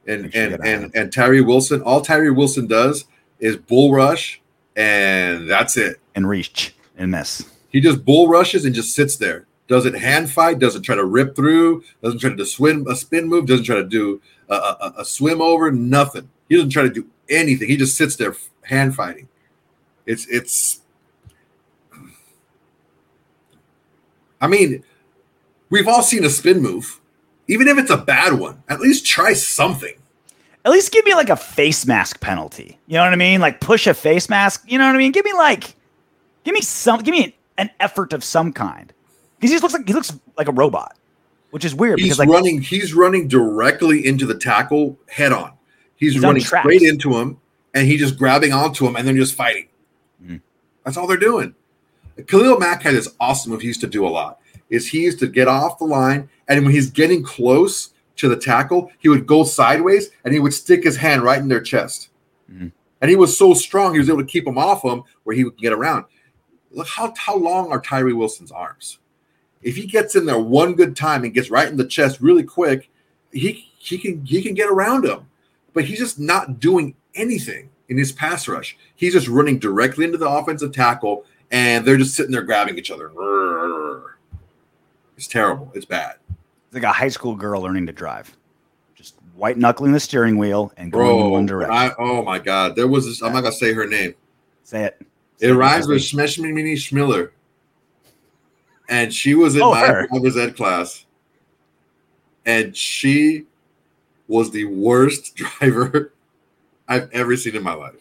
And 0.07 0.33
sure 0.33 0.43
and 0.43 0.65
and 0.65 0.95
and 0.95 1.13
Tyree 1.13 1.41
Wilson, 1.41 1.83
all 1.83 2.01
Tyree 2.01 2.31
Wilson 2.31 2.67
does 2.69 3.07
is 3.41 3.57
bull 3.57 3.93
rush, 3.93 4.41
and 4.77 5.51
that's 5.51 5.77
it. 5.77 5.99
and 6.15 6.29
reach 6.29 6.75
and 6.97 7.11
miss. 7.11 7.45
He 7.71 7.81
just 7.81 8.05
bull 8.05 8.29
rushes 8.29 8.65
and 8.65 8.75
just 8.75 8.95
sits 8.95 9.17
there. 9.17 9.47
Doesn't 9.67 9.95
hand 9.95 10.31
fight. 10.31 10.61
Doesn't 10.61 10.83
try 10.83 10.95
to 10.95 11.05
rip 11.05 11.35
through. 11.35 11.83
Doesn't 12.03 12.21
try 12.21 12.31
to 12.31 12.37
do 12.37 12.45
swim 12.45 12.87
a 12.87 12.95
spin 12.95 13.27
move. 13.27 13.47
Doesn't 13.47 13.65
try 13.65 13.77
to 13.77 13.85
do 13.85 14.21
a, 14.49 14.55
a, 14.55 14.95
a 14.99 15.05
swim 15.05 15.43
over. 15.43 15.73
Nothing. 15.73 16.31
He 16.49 16.55
doesn't 16.55 16.71
try 16.71 16.85
to 16.85 16.91
do 16.91 17.07
anything. 17.29 17.69
He 17.69 17.77
just 17.77 17.97
sits 17.97 18.15
there 18.15 18.37
hand 18.63 18.95
fighting. 18.95 19.29
It's 20.07 20.27
it's. 20.29 20.83
I 24.41 24.47
mean, 24.47 24.85
we've 25.71 25.89
all 25.89 26.03
seen 26.03 26.25
a 26.25 26.31
spin 26.31 26.61
move, 26.61 27.01
even 27.49 27.69
if 27.69 27.79
it's 27.79 27.91
a 27.91 27.97
bad 27.97 28.35
one. 28.35 28.63
At 28.69 28.81
least 28.81 29.07
try 29.07 29.33
something. 29.33 29.95
At 30.65 30.73
least 30.73 30.93
give 30.93 31.05
me 31.05 31.15
like 31.15 31.31
a 31.31 31.37
face 31.37 31.87
mask 31.87 32.21
penalty. 32.21 32.79
You 32.87 32.95
know 32.95 33.05
what 33.05 33.13
I 33.13 33.17
mean? 33.17 33.41
Like 33.41 33.61
push 33.61 33.87
a 33.87 33.95
face 33.95 34.29
mask. 34.29 34.65
You 34.67 34.79
know 34.79 34.87
what 34.87 34.97
I 34.97 34.99
mean? 34.99 35.13
Give 35.13 35.25
me 35.25 35.33
like, 35.33 35.75
give 36.45 36.55
me 36.55 36.61
some, 36.61 37.01
give 37.03 37.13
me 37.13 37.25
an, 37.25 37.33
an 37.59 37.71
effort 37.79 38.13
of 38.13 38.25
some 38.25 38.53
kind. 38.53 38.93
Because 39.37 39.51
he 39.51 39.55
just 39.55 39.63
looks 39.63 39.75
like 39.75 39.87
he 39.87 39.95
looks 39.95 40.13
like 40.37 40.49
a 40.49 40.53
robot, 40.53 40.97
which 41.51 41.65
is 41.65 41.75
weird. 41.75 41.99
He's 41.99 42.09
because 42.09 42.19
like 42.19 42.29
running. 42.29 42.61
He's 42.61 42.95
running 42.95 43.29
directly 43.29 44.05
into 44.07 44.27
the 44.27 44.35
tackle 44.35 44.99
head 45.09 45.33
on. 45.33 45.53
He's, 45.97 46.15
He's 46.15 46.23
running 46.23 46.43
straight 46.43 46.83
into 46.83 47.17
him, 47.17 47.39
and 47.75 47.87
he's 47.87 48.01
just 48.01 48.19
grabbing 48.19 48.53
onto 48.53 48.87
him, 48.87 48.97
and 48.97 49.07
then 49.07 49.17
just 49.17 49.35
fighting. 49.35 49.69
Mhm. 50.23 50.41
That's 50.85 50.97
all 50.97 51.07
they're 51.07 51.17
doing. 51.17 51.55
Khalil 52.27 52.59
Mack 52.59 52.83
had 52.83 52.95
this 52.95 53.09
awesome 53.21 53.53
move 53.53 53.61
he 53.61 53.69
used 53.69 53.81
to 53.83 53.87
do 53.87 54.07
a 54.07 54.09
lot. 54.09 54.41
Is 54.71 54.89
he 54.89 55.05
used 55.05 55.19
to 55.21 55.29
get 55.29 55.49
off 55.49 55.79
the 55.79 55.85
line, 55.85 56.29
and 56.49 56.65
when 56.65 56.73
he's 56.73 56.91
getting 56.91 57.23
close 57.23 57.93
to 58.17 58.29
the 58.29 58.37
tackle, 58.37 58.91
he 58.99 59.09
would 59.09 59.27
go 59.27 59.45
sideways 59.45 60.11
and 60.25 60.33
he 60.33 60.41
would 60.41 60.55
stick 60.55 60.83
his 60.83 60.97
hand 60.97 61.23
right 61.23 61.39
in 61.39 61.49
their 61.49 61.61
chest. 61.61 62.09
Mhm. 62.51 62.73
And 63.01 63.11
he 63.11 63.17
was 63.17 63.37
so 63.37 63.55
strong, 63.55 63.93
he 63.93 63.99
was 63.99 64.09
able 64.09 64.21
to 64.21 64.25
keep 64.25 64.47
him 64.47 64.59
off 64.59 64.83
him 64.83 65.03
where 65.25 65.37
he 65.37 65.45
would 65.45 65.59
get 65.59 65.73
around. 65.73 66.05
Look 66.71 66.89
how 66.89 67.13
how 67.17 67.37
long 67.37 67.71
are 67.71 67.81
Tyree 67.81 68.13
Wilson's 68.13 68.51
arms? 68.51 68.99
If 69.63 69.77
he 69.77 69.87
gets 69.87 70.15
in 70.15 70.27
there 70.27 70.39
one 70.39 70.75
good 70.75 70.97
time 70.97 71.25
and 71.25 71.35
gets 71.35 71.51
right 71.51 71.69
in 71.69 71.77
the 71.77 71.85
chest 71.85 72.21
really 72.21 72.43
quick, 72.43 72.91
he 73.33 73.69
he 73.79 73.99
can 73.99 74.25
he 74.25 74.43
can 74.43 74.55
get 74.55 74.69
around 74.69 75.05
him. 75.05 75.27
But 75.73 75.85
he's 75.85 75.99
just 75.99 76.19
not 76.19 76.59
doing 76.59 76.95
anything 77.15 77.69
in 77.89 77.99
his 77.99 78.13
pass 78.13 78.49
rush. 78.49 78.77
He's 78.95 79.13
just 79.13 79.29
running 79.29 79.59
directly 79.59 80.05
into 80.05 80.19
the 80.19 80.29
offensive 80.29 80.73
tackle, 80.73 81.25
and 81.51 81.85
they're 81.85 81.97
just 81.97 82.15
sitting 82.15 82.33
there 82.33 82.43
grabbing 82.43 82.79
each 82.79 82.91
other. 82.91 83.11
It's 85.17 85.27
terrible. 85.27 85.71
It's 85.75 85.87
bad, 85.87 86.17
it's 86.67 86.75
like 86.75 86.83
a 86.83 86.93
high 86.93 87.09
school 87.09 87.35
girl 87.35 87.63
learning 87.63 87.87
to 87.87 87.93
drive, 87.93 88.37
just 88.95 89.15
white 89.35 89.57
knuckling 89.57 89.93
the 89.93 90.01
steering 90.01 90.37
wheel 90.39 90.73
and 90.77 90.93
going 90.93 91.07
in 91.11 91.17
bro. 91.23 91.29
one 91.29 91.47
direction. 91.47 91.75
I, 91.75 91.91
oh 91.99 92.23
my 92.23 92.39
god, 92.39 92.77
there 92.77 92.87
was 92.89 93.07
this. 93.07 93.23
I'm 93.23 93.33
not 93.33 93.41
gonna 93.43 93.53
say 93.55 93.73
her 93.73 93.87
name. 93.87 94.15
Say 94.63 94.85
it. 94.85 95.01
It 95.41 95.51
rhymes 95.53 95.87
with 95.87 95.99
Schmeshmini 96.03 96.75
Schmiller. 96.75 97.31
And 98.89 99.13
she 99.13 99.35
was 99.35 99.55
in 99.57 99.63
Oh, 99.63 99.71
my 99.73 99.87
her. 99.87 100.07
driver's 100.07 100.37
ed 100.37 100.57
class. 100.57 101.05
And 102.47 102.77
she 102.77 103.47
was 104.29 104.51
the 104.51 104.65
worst 104.65 105.35
driver 105.37 106.13
I've 106.89 107.11
ever 107.13 107.37
seen 107.37 107.57
in 107.57 107.63
my 107.63 107.75
life. 107.75 107.95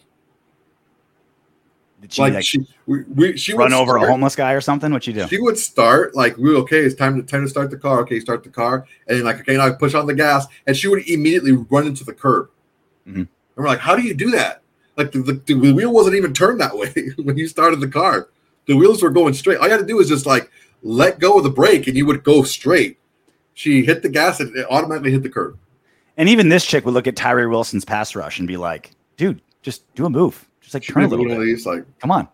Did 2.00 2.12
she 2.12 2.22
like, 2.22 2.34
like, 2.34 2.44
she 2.44 2.66
we, 2.86 3.02
we 3.04 3.36
she 3.36 3.54
run 3.54 3.72
over 3.72 3.96
a 3.96 4.06
homeless 4.06 4.36
guy 4.36 4.52
or 4.52 4.60
something? 4.60 4.92
What 4.92 5.06
you 5.06 5.12
do? 5.12 5.26
She 5.28 5.40
would 5.40 5.58
start 5.58 6.14
like 6.14 6.36
we 6.36 6.54
okay, 6.56 6.80
it's 6.80 6.94
time 6.94 7.16
to 7.16 7.22
time 7.22 7.42
to 7.42 7.48
start 7.48 7.70
the 7.70 7.78
car. 7.78 8.00
Okay, 8.00 8.20
start 8.20 8.44
the 8.44 8.50
car, 8.50 8.86
and 9.06 9.18
then 9.18 9.24
like 9.24 9.40
okay, 9.40 9.56
now 9.56 9.66
I 9.66 9.70
push 9.70 9.94
on 9.94 10.06
the 10.06 10.14
gas, 10.14 10.46
and 10.66 10.76
she 10.76 10.88
would 10.88 11.08
immediately 11.08 11.52
run 11.52 11.86
into 11.86 12.04
the 12.04 12.12
curb. 12.12 12.50
Mhm. 13.08 13.14
And 13.16 13.28
we're 13.56 13.66
like, 13.66 13.78
how 13.78 13.96
do 13.96 14.02
you 14.02 14.14
do 14.14 14.30
that? 14.32 14.62
Like 14.96 15.12
the, 15.12 15.20
the, 15.20 15.32
the 15.32 15.72
wheel 15.72 15.92
wasn't 15.92 16.16
even 16.16 16.34
turned 16.34 16.60
that 16.60 16.76
way 16.78 16.92
when 17.22 17.36
you 17.38 17.48
started 17.48 17.80
the 17.80 17.88
car. 17.88 18.28
The 18.66 18.76
wheels 18.76 19.02
were 19.02 19.10
going 19.10 19.34
straight. 19.34 19.58
All 19.58 19.64
you 19.64 19.70
had 19.70 19.80
to 19.80 19.86
do 19.86 19.96
was 19.96 20.08
just 20.08 20.26
like 20.26 20.50
let 20.82 21.18
go 21.18 21.38
of 21.38 21.44
the 21.44 21.50
brake, 21.50 21.86
and 21.86 21.96
you 21.96 22.04
would 22.06 22.24
go 22.24 22.42
straight. 22.42 22.98
She 23.54 23.84
hit 23.84 24.02
the 24.02 24.10
gas, 24.10 24.38
and 24.40 24.54
it 24.54 24.66
automatically 24.68 25.12
hit 25.12 25.22
the 25.22 25.30
curb. 25.30 25.58
And 26.18 26.28
even 26.28 26.50
this 26.50 26.64
chick 26.64 26.84
would 26.84 26.94
look 26.94 27.06
at 27.06 27.16
Tyree 27.16 27.46
Wilson's 27.46 27.84
pass 27.84 28.14
rush 28.14 28.38
and 28.38 28.46
be 28.46 28.56
like, 28.56 28.90
"Dude, 29.16 29.40
just 29.62 29.92
do 29.94 30.04
a 30.04 30.10
move. 30.10 30.46
Just 30.66 30.74
like 30.74 30.82
turn 30.82 31.04
a 31.04 31.06
little 31.08 31.24
bit. 31.24 31.38
these 31.38 31.64
like, 31.64 31.84
Come 32.00 32.10
on, 32.10 32.26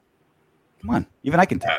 come 0.80 0.88
on. 0.90 1.06
Even 1.22 1.38
I 1.38 1.44
can 1.44 1.58
tell." 1.58 1.76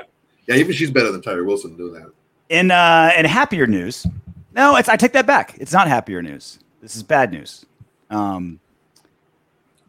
yeah, 0.48 0.56
even 0.56 0.72
she's 0.74 0.92
better 0.92 1.12
than 1.12 1.22
Tyler 1.24 1.44
Wilson 1.44 1.76
doing 1.76 1.94
that. 1.94 2.12
In 2.50 2.70
uh, 2.70 3.12
in 3.18 3.26
happier 3.26 3.66
news, 3.66 4.06
no, 4.54 4.76
it's 4.76 4.88
I 4.88 4.96
take 4.96 5.14
that 5.14 5.26
back. 5.26 5.56
It's 5.58 5.74
not 5.74 5.88
happier 5.88 6.22
news. 6.22 6.60
This 6.80 6.96
is 6.96 7.02
bad 7.02 7.32
news. 7.32 7.66
Um, 8.12 8.60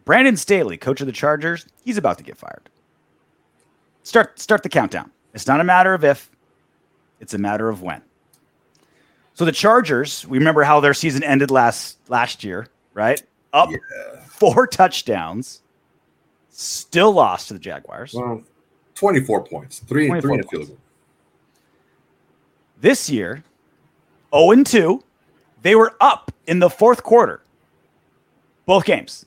Brandon 0.07 0.39
Staley, 0.39 0.79
coach 0.79 1.01
of 1.03 1.07
the 1.07 1.13
Chargers, 1.13 1.67
he's 1.85 1.99
about 1.99 2.17
to 2.17 2.25
get 2.25 2.39
fired. 2.39 2.71
Start 4.05 4.39
start 4.39 4.63
the 4.63 4.69
countdown. 4.71 5.11
It's 5.35 5.47
not 5.47 5.61
a 5.61 5.65
matter 5.65 5.93
of 5.93 6.03
if, 6.05 6.31
it's 7.21 7.35
a 7.35 7.39
matter 7.39 7.69
of 7.69 7.83
when. 7.83 8.01
So 9.35 9.45
the 9.45 9.53
Chargers, 9.53 10.27
we 10.27 10.39
remember 10.39 10.63
how 10.63 10.81
their 10.81 10.95
season 10.95 11.23
ended 11.25 11.51
last 11.51 11.99
last 12.09 12.43
year, 12.45 12.69
right? 12.95 13.23
Up 13.53 13.69
Yeah. 13.71 14.21
four 14.27 14.67
touchdowns, 14.71 15.61
still 16.55 17.13
lost 17.13 17.49
to 17.49 17.55
the 17.55 17.61
Jaguars. 17.61 18.15
Well, 18.15 18.43
twenty-four 18.95 19.45
points, 19.45 19.81
three, 19.81 20.07
24 20.07 20.21
three 20.21 20.35
in 20.35 20.41
a 20.41 20.43
points. 20.45 20.51
field 20.51 20.69
goal. 20.69 20.79
This 22.81 23.09
year, 23.09 23.43
0 24.35 24.51
and 24.51 24.67
2, 24.67 25.03
they 25.63 25.75
were 25.75 25.95
up 26.01 26.31
in 26.47 26.59
the 26.59 26.69
fourth 26.69 27.03
quarter. 27.03 27.41
Both 28.67 28.85
games. 28.85 29.25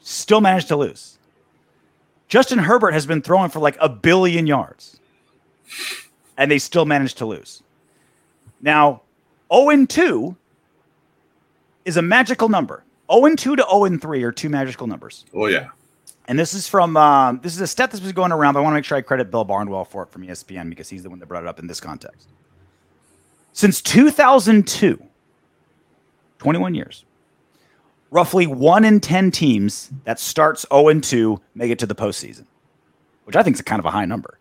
Still 0.00 0.40
managed 0.40 0.68
to 0.68 0.76
lose. 0.76 1.18
Justin 2.28 2.58
Herbert 2.58 2.92
has 2.92 3.06
been 3.06 3.22
throwing 3.22 3.50
for 3.50 3.60
like 3.60 3.76
a 3.80 3.88
billion 3.88 4.46
yards. 4.46 4.98
And 6.36 6.50
they 6.50 6.58
still 6.58 6.86
managed 6.86 7.18
to 7.18 7.26
lose. 7.26 7.62
Now, 8.60 9.02
0 9.52 9.68
and 9.70 9.88
2 9.88 10.34
is 11.84 11.96
a 11.96 12.02
magical 12.02 12.48
number. 12.48 12.82
0 13.12 13.26
and 13.26 13.38
2 13.38 13.56
to 13.56 13.66
0 13.70 13.84
and 13.84 14.00
3 14.00 14.22
are 14.22 14.32
two 14.32 14.48
magical 14.48 14.86
numbers. 14.86 15.24
Oh 15.34 15.46
yeah. 15.46 15.68
And 16.26 16.38
this 16.38 16.54
is 16.54 16.68
from 16.68 16.96
um, 16.96 17.40
this 17.42 17.54
is 17.54 17.60
a 17.60 17.66
stat 17.66 17.90
that's 17.90 18.00
been 18.00 18.12
going 18.12 18.32
around, 18.32 18.54
but 18.54 18.60
I 18.60 18.62
want 18.62 18.72
to 18.72 18.76
make 18.76 18.84
sure 18.84 18.96
I 18.96 19.02
credit 19.02 19.30
Bill 19.30 19.44
Barnwell 19.44 19.84
for 19.84 20.04
it 20.04 20.10
from 20.10 20.22
ESPN 20.22 20.68
because 20.68 20.88
he's 20.88 21.02
the 21.02 21.10
one 21.10 21.18
that 21.18 21.26
brought 21.26 21.42
it 21.42 21.48
up 21.48 21.58
in 21.58 21.66
this 21.66 21.80
context. 21.80 22.28
Since 23.52 23.82
2002, 23.82 25.02
21 26.38 26.74
years, 26.74 27.04
roughly 28.10 28.46
one 28.46 28.84
in 28.84 29.00
10 29.00 29.30
teams 29.30 29.90
that 30.04 30.18
starts 30.20 30.64
0 30.72 30.88
and 30.88 31.04
2 31.04 31.40
make 31.54 31.70
it 31.70 31.78
to 31.80 31.86
the 31.86 31.94
postseason, 31.94 32.46
which 33.24 33.36
I 33.36 33.42
think 33.42 33.56
is 33.56 33.60
a 33.60 33.64
kind 33.64 33.80
of 33.80 33.86
a 33.86 33.90
high 33.90 34.04
number. 34.04 34.38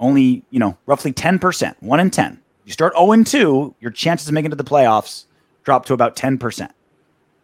Only, 0.00 0.42
you 0.50 0.58
know, 0.58 0.76
roughly 0.86 1.12
10%, 1.12 1.76
one 1.80 2.00
in 2.00 2.10
10. 2.10 2.40
You 2.64 2.72
start 2.72 2.94
0 2.94 3.12
and 3.12 3.26
2, 3.26 3.76
your 3.80 3.90
chances 3.90 4.26
of 4.26 4.34
making 4.34 4.50
it 4.50 4.56
to 4.56 4.56
the 4.56 4.68
playoffs 4.68 5.26
drop 5.64 5.86
to 5.86 5.94
about 5.94 6.16
10%. 6.16 6.70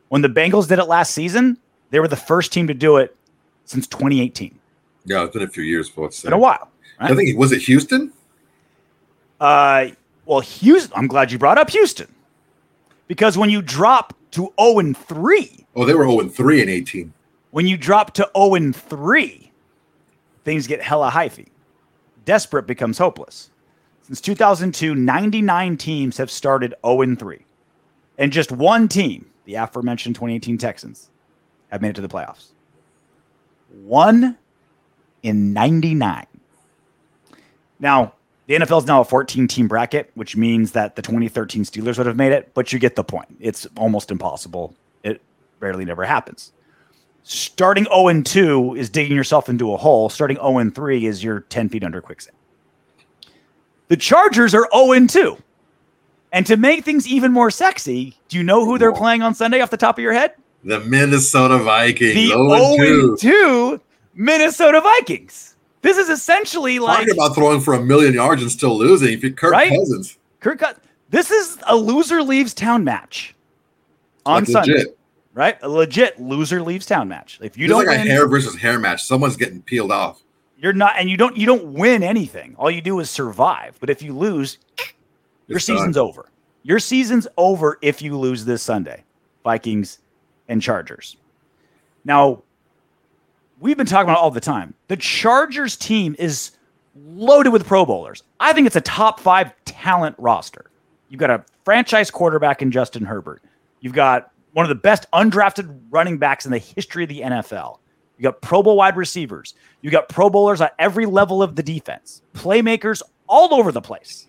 When 0.09 0.23
the 0.23 0.29
Bengals 0.29 0.69
did 0.69 0.79
it 0.79 0.85
last 0.85 1.13
season, 1.15 1.59
they 1.91 2.01
were 2.01 2.09
the 2.09 2.17
first 2.17 2.53
team 2.53 2.67
to 2.69 2.75
do 2.75 2.97
it 2.97 3.15
since 3.65 3.87
2018. 3.87 4.59
Yeah, 5.05 5.25
it's 5.25 5.33
been 5.33 5.43
a 5.43 5.49
few 5.49 5.63
years 5.63 5.89
for 5.89 6.03
what's 6.03 6.23
Been 6.23 6.33
a 6.33 6.39
while. 6.39 6.71
I 6.99 7.15
think 7.15 7.39
was 7.39 7.53
it 7.53 7.63
Houston? 7.63 8.13
Uh, 9.41 9.89
well, 10.27 10.41
Houston. 10.41 10.93
I'm 10.97 11.07
glad 11.07 11.31
you 11.31 11.39
brought 11.39 11.59
up 11.59 11.71
Houston 11.71 12.13
because 13.07 13.39
when 13.39 13.51
you 13.51 13.63
drop 13.63 14.15
to 14.33 14.53
0 14.61 14.79
and 14.81 14.97
3, 14.97 15.65
Oh, 15.77 15.85
they 15.85 15.95
were 15.95 16.05
0 16.05 16.21
and 16.21 16.35
3 16.35 16.63
in 16.63 16.69
18. 16.69 17.13
when 17.53 17.67
you 17.67 17.77
drop 17.77 18.13
to 18.15 18.29
0 18.37 18.55
and 18.57 18.75
3, 18.75 19.51
things 20.45 20.67
get 20.67 20.83
hella 20.83 21.11
hyphy. 21.11 21.47
Desperate 22.25 22.67
becomes 22.67 22.99
hopeless. 22.99 23.51
Since 24.03 24.21
2002, 24.23 24.95
99 24.95 25.77
teams 25.77 26.17
have 26.17 26.31
started 26.31 26.75
0 26.85 27.03
and 27.03 27.19
3. 27.19 27.45
And 28.19 28.33
just 28.33 28.51
one 28.51 28.89
team, 28.89 29.31
the 29.49 29.55
aforementioned 29.55 30.15
2018 30.15 30.59
Texans, 30.59 31.09
have 31.71 31.81
made 31.81 31.89
it 31.89 31.95
to 31.95 32.03
the 32.03 32.09
playoffs. 32.09 32.49
One 33.83 34.37
in 35.23 35.55
99. 35.55 36.27
Now, 37.81 38.13
the 38.47 38.57
NFL 38.57 38.81
is 38.81 38.87
now 38.87 39.01
a 39.01 39.07
14 39.07 39.49
team 39.49 39.67
bracket, 39.67 40.11
which 40.15 40.37
means 40.37 40.73
that 40.73 40.97
the 40.97 41.03
2013 41.03 41.65
Steelers 41.65 41.97
would 41.97 42.07
have 42.07 42.17
made 42.17 42.33
it, 42.33 42.53
but 42.53 42.75
you 42.75 42.79
get 42.79 42.95
the 42.95 43.03
point. 43.03 43.39
It's 43.41 43.67
almost 43.79 44.11
impossible. 44.11 44.75
It 45.03 45.23
rarely 45.61 45.87
never 45.87 46.05
happens. 46.05 46.53
Starting 47.23 47.85
0 47.85 48.09
and 48.09 48.27
2 48.27 48.75
is 48.75 48.91
digging 48.91 49.17
yourself 49.17 49.49
into 49.49 49.73
a 49.73 49.79
hole. 49.79 50.11
Starting 50.11 50.37
0 50.37 50.59
and 50.59 50.75
3 50.75 51.07
is 51.07 51.25
you're 51.25 51.41
10 51.41 51.71
feet 51.71 51.85
under 51.85 52.03
quicksand. 52.03 52.37
The 53.87 53.97
Chargers 53.97 54.55
are 54.55 54.69
0 54.75 54.93
and 54.93 55.09
2. 55.09 55.39
And 56.33 56.47
to 56.47 56.57
make 56.57 56.85
things 56.85 57.07
even 57.09 57.33
more 57.33 57.51
sexy, 57.51 58.17
do 58.29 58.37
you 58.37 58.45
know 58.45 58.65
who 58.65 58.79
they're 58.79 58.93
playing 58.93 59.23
on 59.23 59.35
Sunday 59.35 59.61
off 59.61 59.71
the 59.71 59.77
top 59.77 59.99
of 59.99 60.03
your 60.03 60.13
head? 60.13 60.35
The 60.65 60.81
Minnesota 60.81 61.59
Vikings. 61.59 62.15
The 62.15 62.29
0 62.29 63.17
2. 63.17 63.17
2 63.17 63.81
Minnesota 64.15 64.81
Vikings. 64.81 65.55
This 65.83 65.97
is 65.97 66.09
essentially 66.09 66.79
like 66.81 66.99
Talking 66.99 67.15
about 67.15 67.35
throwing 67.35 67.61
for 67.61 67.75
a 67.75 67.81
million 67.83 68.13
yards 68.15 68.43
and 68.43 68.51
still 68.51 68.77
losing. 68.77 69.13
If 69.13 69.23
you 69.23 69.33
Kirk 69.33 69.53
Right? 69.53 69.71
Cousins, 69.71 70.19
Kirk 70.41 70.63
This 71.11 71.31
is 71.31 71.57
a 71.67 71.77
loser 71.77 72.23
leaves 72.23 72.53
town 72.53 72.83
match 72.85 73.35
on 74.27 74.43
like 74.43 74.51
Sunday, 74.51 74.73
legit. 74.73 74.99
right? 75.35 75.57
A 75.63 75.69
legit 75.69 76.21
loser 76.21 76.61
leaves 76.61 76.85
town 76.85 77.09
match. 77.09 77.39
If 77.41 77.57
you 77.57 77.65
It's 77.67 77.71
don't 77.73 77.87
like 77.87 77.97
a 77.97 78.01
hair 78.01 78.27
versus 78.29 78.57
hair 78.57 78.79
match. 78.79 79.05
Someone's 79.05 79.37
getting 79.37 79.63
peeled 79.63 79.93
off. 79.93 80.21
you're 80.59 80.73
not, 80.73 80.95
and 80.99 81.09
you 81.09 81.17
don't 81.17 81.37
you 81.37 81.47
don't 81.47 81.73
win 81.73 82.03
anything. 82.03 82.57
All 82.59 82.71
you 82.71 82.81
do 82.83 82.99
is 82.99 83.09
survive. 83.09 83.77
But 83.81 83.89
if 83.89 84.03
you 84.03 84.13
lose, 84.13 84.59
your 85.49 85.57
It's 85.57 85.67
done. 85.67 85.77
season's 85.79 85.97
over. 85.97 86.31
Your 86.63 86.79
season's 86.79 87.27
over 87.37 87.79
if 87.83 88.01
you 88.03 88.17
lose 88.17 88.45
this 88.45 88.63
Sunday. 88.63 89.05
Vikings 89.45 89.99
and 90.49 90.63
Chargers. 90.63 91.17
Now, 92.05 92.43
we've 93.61 93.77
been 93.77 93.87
talking 93.87 94.09
about 94.11 94.21
all 94.23 94.31
the 94.31 94.41
time. 94.41 94.75
The 94.89 94.97
Chargers 94.97 95.77
team 95.77 96.15
is 96.19 96.53
loaded 96.95 97.51
with 97.51 97.67
Pro 97.67 97.85
Bowlers. 97.85 98.23
I 98.41 98.53
think 98.53 98.67
it's 98.67 98.77
a 98.77 98.81
top 98.81 99.21
five 99.21 99.53
talent 99.65 100.15
roster. 100.19 100.71
You've 101.09 101.21
got 101.21 101.31
a 101.31 101.45
franchise 101.65 102.11
quarterback 102.11 102.61
in 102.63 102.71
Justin 102.71 103.05
Herbert. 103.05 103.43
You've 103.81 103.93
got 103.95 104.31
one 104.53 104.65
of 104.65 104.69
the 104.69 104.75
best 104.75 105.07
undrafted 105.13 105.81
running 105.91 106.19
backs 106.19 106.45
in 106.45 106.53
the 106.53 106.59
history 106.59 107.05
of 107.05 107.09
the 107.09 107.21
NFL. 107.21 107.79
You 108.19 108.25
got 108.25 108.41
Pro 108.43 108.63
Bowl 108.63 108.77
wide 108.77 108.97
receivers. 108.97 109.55
You 109.81 109.91
got 109.91 110.09
Pro 110.09 110.29
Bowlers 110.29 110.61
at 110.61 110.75
every 110.79 111.07
level 111.07 111.43
of 111.43 111.55
the 111.57 111.63
defense, 111.63 112.23
playmakers 112.35 113.01
all 113.29 113.55
over 113.55 113.71
the 113.73 113.81
place. 113.81 114.27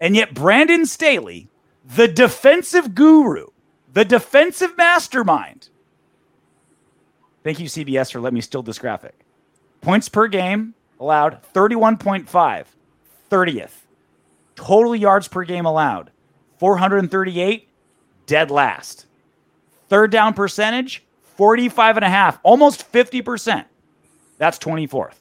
And 0.00 0.14
yet, 0.14 0.34
Brandon 0.34 0.86
Staley, 0.86 1.48
the 1.84 2.08
defensive 2.08 2.94
guru, 2.94 3.46
the 3.92 4.04
defensive 4.04 4.76
mastermind. 4.76 5.68
Thank 7.42 7.60
you, 7.60 7.66
CBS, 7.66 8.12
for 8.12 8.20
letting 8.20 8.34
me 8.34 8.40
steal 8.40 8.62
this 8.62 8.78
graphic. 8.78 9.14
Points 9.80 10.08
per 10.08 10.26
game 10.26 10.74
allowed 10.98 11.40
31.5, 11.54 12.66
30th. 13.30 13.70
Total 14.56 14.96
yards 14.96 15.28
per 15.28 15.44
game 15.44 15.64
allowed 15.66 16.10
438, 16.58 17.68
dead 18.26 18.50
last. 18.50 19.06
Third 19.88 20.10
down 20.10 20.34
percentage 20.34 21.04
45 21.36 21.98
and 21.98 22.04
a 22.04 22.08
half, 22.08 22.40
almost 22.42 22.90
50%. 22.90 23.64
That's 24.38 24.58
24th. 24.58 25.14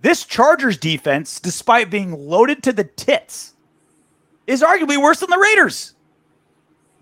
This 0.00 0.24
Chargers 0.24 0.76
defense, 0.76 1.40
despite 1.40 1.90
being 1.90 2.28
loaded 2.28 2.62
to 2.64 2.72
the 2.72 2.84
tits, 2.84 3.54
is 4.46 4.62
arguably 4.62 5.00
worse 5.00 5.20
than 5.20 5.30
the 5.30 5.38
Raiders. 5.38 5.94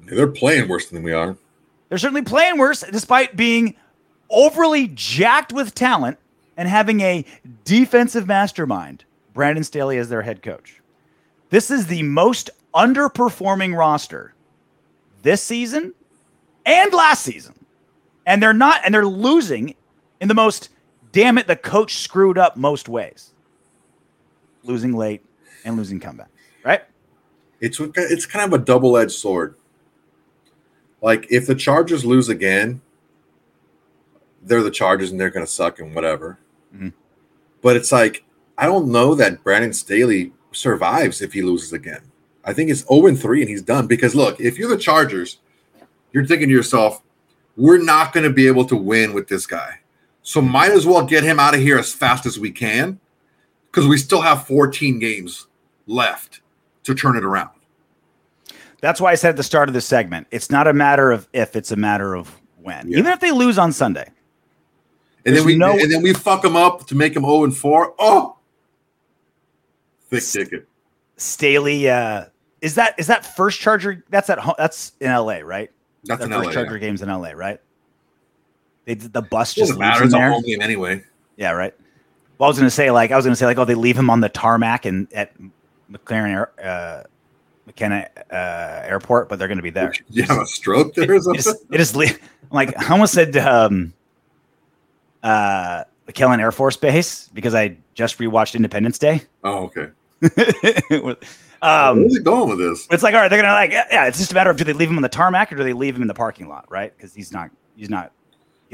They're 0.00 0.26
playing 0.26 0.68
worse 0.68 0.88
than 0.88 1.02
we 1.02 1.12
are. 1.12 1.36
They're 1.88 1.98
certainly 1.98 2.22
playing 2.22 2.58
worse 2.58 2.82
despite 2.82 3.36
being 3.36 3.76
overly 4.30 4.88
jacked 4.88 5.52
with 5.52 5.74
talent 5.74 6.18
and 6.56 6.68
having 6.68 7.00
a 7.00 7.24
defensive 7.64 8.26
mastermind, 8.26 9.04
Brandon 9.34 9.62
Staley, 9.62 9.98
as 9.98 10.08
their 10.08 10.22
head 10.22 10.42
coach. 10.42 10.80
This 11.50 11.70
is 11.70 11.86
the 11.86 12.02
most 12.02 12.50
underperforming 12.74 13.76
roster 13.76 14.34
this 15.22 15.42
season 15.42 15.94
and 16.64 16.92
last 16.92 17.22
season. 17.22 17.54
And 18.26 18.42
they're 18.42 18.52
not, 18.52 18.80
and 18.84 18.92
they're 18.92 19.06
losing 19.06 19.74
in 20.20 20.28
the 20.28 20.34
most, 20.34 20.70
damn 21.16 21.38
it, 21.38 21.46
the 21.46 21.56
coach 21.56 21.96
screwed 21.96 22.36
up 22.36 22.58
most 22.58 22.90
ways. 22.90 23.32
Losing 24.64 24.92
late 24.92 25.22
and 25.64 25.74
losing 25.74 25.98
comeback, 25.98 26.28
right? 26.62 26.82
It's 27.58 27.80
it's 27.80 28.26
kind 28.26 28.52
of 28.52 28.60
a 28.60 28.62
double 28.62 28.98
edged 28.98 29.12
sword. 29.12 29.54
Like 31.00 31.26
if 31.30 31.46
the 31.46 31.54
Chargers 31.54 32.04
lose 32.04 32.28
again, 32.28 32.82
they're 34.42 34.62
the 34.62 34.70
Chargers 34.70 35.10
and 35.10 35.18
they're 35.18 35.30
going 35.30 35.46
to 35.46 35.50
suck 35.50 35.78
and 35.78 35.94
whatever. 35.94 36.38
Mhm. 36.76 36.92
But 37.62 37.76
it's 37.76 37.92
like 37.92 38.24
I 38.58 38.66
don't 38.66 38.92
know 38.92 39.14
that 39.14 39.42
Brandon 39.42 39.72
Staley 39.72 40.32
survives 40.52 41.22
if 41.22 41.32
he 41.32 41.40
loses 41.40 41.72
again. 41.72 42.02
I 42.44 42.52
think 42.52 42.70
it's 42.70 42.86
0 42.86 43.06
and 43.06 43.18
3 43.18 43.40
and 43.40 43.48
he's 43.48 43.62
done 43.62 43.86
because 43.86 44.14
look, 44.14 44.38
if 44.38 44.58
you're 44.58 44.68
the 44.68 44.76
Chargers, 44.76 45.38
you're 46.12 46.26
thinking 46.26 46.48
to 46.48 46.54
yourself, 46.54 47.02
we're 47.56 47.82
not 47.82 48.12
going 48.12 48.24
to 48.24 48.32
be 48.32 48.46
able 48.46 48.66
to 48.66 48.76
win 48.76 49.14
with 49.14 49.28
this 49.28 49.46
guy. 49.46 49.80
So 50.26 50.42
might 50.42 50.72
as 50.72 50.84
well 50.84 51.06
get 51.06 51.22
him 51.22 51.38
out 51.38 51.54
of 51.54 51.60
here 51.60 51.78
as 51.78 51.92
fast 51.92 52.26
as 52.26 52.36
we 52.36 52.50
can 52.50 52.98
because 53.70 53.86
we 53.86 53.96
still 53.96 54.22
have 54.22 54.44
14 54.44 54.98
games 54.98 55.46
left 55.86 56.40
to 56.82 56.96
turn 56.96 57.16
it 57.16 57.24
around. 57.24 57.50
That's 58.80 59.00
why 59.00 59.12
I 59.12 59.14
said 59.14 59.30
at 59.30 59.36
the 59.36 59.44
start 59.44 59.68
of 59.68 59.72
this 59.72 59.86
segment, 59.86 60.26
it's 60.32 60.50
not 60.50 60.66
a 60.66 60.72
matter 60.72 61.12
of 61.12 61.28
if, 61.32 61.54
it's 61.54 61.70
a 61.70 61.76
matter 61.76 62.16
of 62.16 62.40
when. 62.60 62.88
Yeah. 62.88 62.98
Even 62.98 63.12
if 63.12 63.20
they 63.20 63.30
lose 63.30 63.56
on 63.56 63.70
Sunday. 63.70 64.10
And 65.24 65.36
then 65.36 65.44
we 65.44 65.54
no- 65.54 65.78
and 65.78 65.92
then 65.92 66.02
we 66.02 66.12
fuck 66.12 66.42
them 66.42 66.56
up 66.56 66.88
to 66.88 66.96
make 66.96 67.14
them 67.14 67.22
0 67.22 67.44
and 67.44 67.56
4. 67.56 67.94
Oh, 68.00 68.36
thick 70.10 70.24
ticket. 70.24 70.68
Staley, 71.18 71.88
uh, 71.88 72.24
is 72.60 72.74
that 72.74 72.96
is 72.98 73.06
that 73.06 73.36
first 73.36 73.60
Charger? 73.60 74.04
That's 74.10 74.28
at 74.28 74.40
home. 74.40 74.56
That's 74.58 74.90
in 75.00 75.08
LA, 75.12 75.38
right? 75.44 75.70
That's 76.02 76.18
the 76.18 76.26
an 76.26 76.32
first 76.32 76.46
LA. 76.48 76.52
Charger 76.52 76.74
Yeah. 76.74 76.80
games 76.80 77.00
in 77.02 77.08
LA, 77.10 77.30
right? 77.30 77.60
They 78.86 78.94
the 78.94 79.20
bus 79.22 79.52
just 79.52 79.68
Doesn't 79.68 79.74
leaves 79.76 79.78
matter. 79.80 80.04
It's 80.04 80.14
a 80.14 80.16
there. 80.16 80.30
home 80.30 80.42
game 80.42 80.62
anyway. 80.62 81.02
Yeah, 81.36 81.50
right. 81.50 81.74
Well, 82.38 82.46
I 82.46 82.50
was 82.50 82.56
gonna 82.58 82.70
say 82.70 82.90
like 82.90 83.10
I 83.10 83.16
was 83.16 83.24
gonna 83.26 83.36
say 83.36 83.44
like 83.46 83.58
oh 83.58 83.64
they 83.64 83.74
leave 83.74 83.98
him 83.98 84.08
on 84.10 84.20
the 84.20 84.28
tarmac 84.28 84.84
and 84.86 85.12
at 85.12 85.32
McLaren 85.90 86.30
Air, 86.30 86.50
uh, 86.64 87.02
McKenna 87.66 88.08
uh, 88.30 88.82
Airport, 88.86 89.28
but 89.28 89.38
they're 89.38 89.48
gonna 89.48 89.60
be 89.62 89.70
there. 89.70 89.92
You 90.08 90.22
have 90.22 90.38
a 90.38 90.46
stroke 90.46 90.94
there 90.94 91.10
or 91.10 91.14
It 91.16 91.22
something? 91.22 91.42
just, 91.42 91.64
it 91.70 91.76
just 91.78 91.96
le- 91.96 92.06
like 92.50 92.76
I 92.80 92.90
almost 92.92 93.12
said 93.12 93.36
um, 93.36 93.92
uh, 95.22 95.84
McKellen 96.08 96.40
Air 96.40 96.52
Force 96.52 96.76
Base 96.76 97.28
because 97.34 97.54
I 97.54 97.76
just 97.94 98.18
rewatched 98.18 98.54
Independence 98.54 98.98
Day. 98.98 99.22
Oh, 99.42 99.64
okay. 99.64 99.88
um, 101.62 102.00
Where's 102.00 102.16
he 102.16 102.22
going 102.22 102.48
with 102.50 102.58
this? 102.58 102.86
it's 102.90 103.02
like 103.02 103.14
all 103.14 103.20
right, 103.20 103.28
they're 103.28 103.40
gonna 103.42 103.52
like 103.54 103.70
yeah, 103.72 104.06
It's 104.06 104.18
just 104.18 104.30
a 104.32 104.34
matter 104.34 104.50
of 104.50 104.56
do 104.56 104.64
they 104.64 104.72
leave 104.72 104.90
him 104.90 104.96
on 104.96 105.02
the 105.02 105.08
tarmac 105.08 105.52
or 105.52 105.56
do 105.56 105.64
they 105.64 105.72
leave 105.72 105.96
him 105.96 106.02
in 106.02 106.08
the 106.08 106.14
parking 106.14 106.48
lot, 106.48 106.70
right? 106.70 106.96
Because 106.96 107.14
he's 107.14 107.32
not 107.32 107.50
he's 107.76 107.90
not 107.90 108.12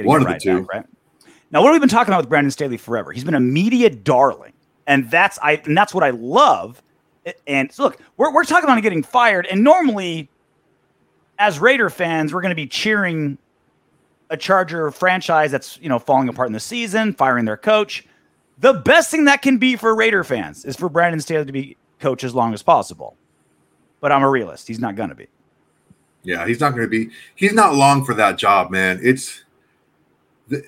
getting 0.03 0.09
One 0.09 0.23
of 0.23 0.29
the 0.29 0.39
two. 0.39 0.61
back, 0.63 0.73
right? 0.73 0.87
Now, 1.51 1.61
what 1.63 1.69
have 1.69 1.75
we 1.75 1.81
been 1.81 1.89
talking 1.89 2.13
about 2.13 2.23
with 2.23 2.29
Brandon 2.31 2.51
Staley 2.51 2.77
forever? 2.79 3.13
He's 3.13 3.25
been 3.25 3.35
a 3.35 3.41
media 3.41 3.91
darling, 3.91 4.53
and 4.87 5.11
that's 5.11 5.39
I 5.43 5.61
and 5.65 5.77
that's 5.77 5.93
what 5.95 6.03
I 6.03 6.11
love. 6.11 6.83
And 7.47 7.71
so 7.71 7.85
look, 7.85 8.01
we're 8.17 8.33
we're 8.33 8.45
talking 8.45 8.65
about 8.65 8.81
getting 8.83 9.03
fired, 9.03 9.47
and 9.47 9.63
normally, 9.63 10.29
as 11.39 11.59
Raider 11.59 11.91
fans, 11.91 12.33
we're 12.33 12.41
going 12.41 12.51
to 12.51 12.57
be 12.57 12.67
cheering 12.67 13.39
a 14.31 14.37
Charger 14.37 14.91
franchise 14.91 15.51
that's 15.51 15.79
you 15.83 15.89
know 15.89 15.99
falling 15.99 16.29
apart 16.29 16.49
in 16.49 16.53
the 16.53 16.61
season, 16.61 17.13
firing 17.13 17.45
their 17.45 17.57
coach. 17.59 18.07
The 18.59 18.73
best 18.75 19.11
thing 19.11 19.25
that 19.27 19.43
can 19.43 19.59
be 19.59 19.77
for 19.77 19.95
Raider 19.95 20.25
fans 20.25 20.65
is 20.65 20.75
for 20.77 20.89
Brandon 20.89 21.21
Staley 21.21 21.45
to 21.45 21.53
be 21.53 21.77
coach 22.01 22.25
as 22.25 22.35
long 22.35 22.55
as 22.55 22.63
possible. 22.63 23.17
But 24.01 24.11
I'm 24.11 24.23
a 24.23 24.31
realist; 24.31 24.69
he's 24.69 24.81
not 24.81 24.97
going 24.97 25.11
to 25.11 25.15
be. 25.15 25.29
Yeah, 26.25 26.47
he's 26.47 26.61
not 26.61 26.71
going 26.71 26.83
to 26.83 26.89
be. 26.89 27.11
He's 27.35 27.53
not 27.53 27.75
long 27.75 28.05
for 28.05 28.15
that 28.15 28.39
job, 28.39 28.71
man. 28.71 29.01
It's 29.03 29.45
the, 30.49 30.65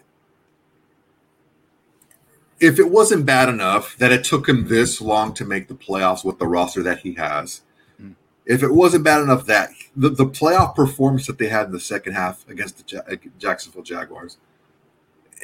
if 2.60 2.78
it 2.78 2.90
wasn't 2.90 3.26
bad 3.26 3.48
enough 3.48 3.96
that 3.98 4.12
it 4.12 4.24
took 4.24 4.48
him 4.48 4.68
this 4.68 5.00
long 5.00 5.34
to 5.34 5.44
make 5.44 5.68
the 5.68 5.74
playoffs 5.74 6.24
with 6.24 6.38
the 6.38 6.46
roster 6.46 6.82
that 6.82 7.00
he 7.00 7.14
has. 7.14 7.62
Mm. 8.00 8.14
If 8.46 8.62
it 8.62 8.72
wasn't 8.72 9.04
bad 9.04 9.22
enough 9.22 9.46
that 9.46 9.70
the, 9.96 10.08
the 10.08 10.26
playoff 10.26 10.74
performance 10.74 11.26
that 11.26 11.38
they 11.38 11.48
had 11.48 11.66
in 11.66 11.72
the 11.72 11.80
second 11.80 12.14
half 12.14 12.48
against 12.48 12.78
the 12.78 12.84
Ja- 12.86 13.30
Jacksonville 13.38 13.82
Jaguars, 13.82 14.38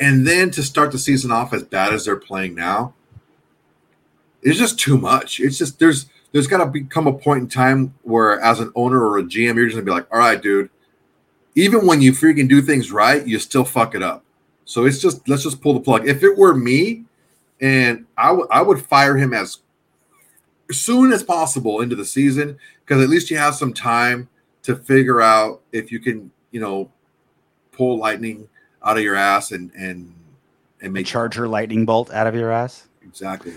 and 0.01 0.27
then 0.27 0.51
to 0.53 0.63
start 0.63 0.93
the 0.93 0.99
season 0.99 1.31
off 1.31 1.53
as 1.53 1.63
bad 1.63 1.93
as 1.93 2.05
they're 2.05 2.17
playing 2.17 2.55
now, 2.55 2.95
it's 4.43 4.59
just 4.59 4.79
too 4.79 4.97
much. 4.97 5.41
It's 5.41 5.59
just 5.59 5.79
there's 5.79 6.07
there's 6.33 6.47
got 6.47 6.59
to 6.59 6.67
become 6.67 7.07
a 7.07 7.13
point 7.13 7.43
in 7.43 7.49
time 7.49 7.95
where, 8.03 8.41
as 8.41 8.61
an 8.61 8.73
owner 8.75 9.05
or 9.05 9.19
a 9.19 9.23
GM, 9.23 9.57
you're 9.57 9.67
just 9.67 9.75
gonna 9.75 9.85
be 9.85 9.91
like, 9.91 10.07
all 10.13 10.19
right, 10.19 10.41
dude. 10.41 10.71
Even 11.55 11.87
when 11.87 12.01
you 12.01 12.13
freaking 12.13 12.49
do 12.49 12.63
things 12.63 12.93
right, 12.93 13.27
you 13.27 13.39
still 13.39 13.65
fuck 13.65 13.95
it 13.95 14.03
up. 14.03 14.25
So 14.65 14.87
it's 14.87 15.01
just 15.01 15.29
let's 15.29 15.43
just 15.43 15.61
pull 15.61 15.75
the 15.75 15.81
plug. 15.81 16.07
If 16.09 16.23
it 16.23 16.39
were 16.39 16.55
me, 16.55 17.05
and 17.61 18.07
I 18.17 18.31
would 18.31 18.47
I 18.51 18.63
would 18.63 18.85
fire 18.85 19.17
him 19.17 19.35
as 19.35 19.59
soon 20.71 21.13
as 21.13 21.23
possible 21.23 21.81
into 21.81 21.97
the 21.97 22.05
season 22.05 22.59
because 22.85 23.03
at 23.03 23.09
least 23.09 23.31
you 23.31 23.37
have 23.37 23.55
some 23.55 23.73
time 23.73 24.29
to 24.63 24.77
figure 24.77 25.21
out 25.21 25.61
if 25.73 25.91
you 25.91 25.99
can, 25.99 26.31
you 26.53 26.61
know, 26.61 26.91
pull 27.73 27.99
lightning 27.99 28.49
out 28.85 28.97
of 28.97 29.03
your 29.03 29.17
ass 29.17 29.53
and 29.53 29.73
and 29.75 30.15
and 30.81 30.93
make 30.93 31.07
Charger 31.07 31.49
lightning 31.49 31.85
bolt 31.85 32.11
out 32.13 32.27
of 32.27 32.35
your 32.35 32.51
ass. 32.51 32.89
exactly. 33.03 33.55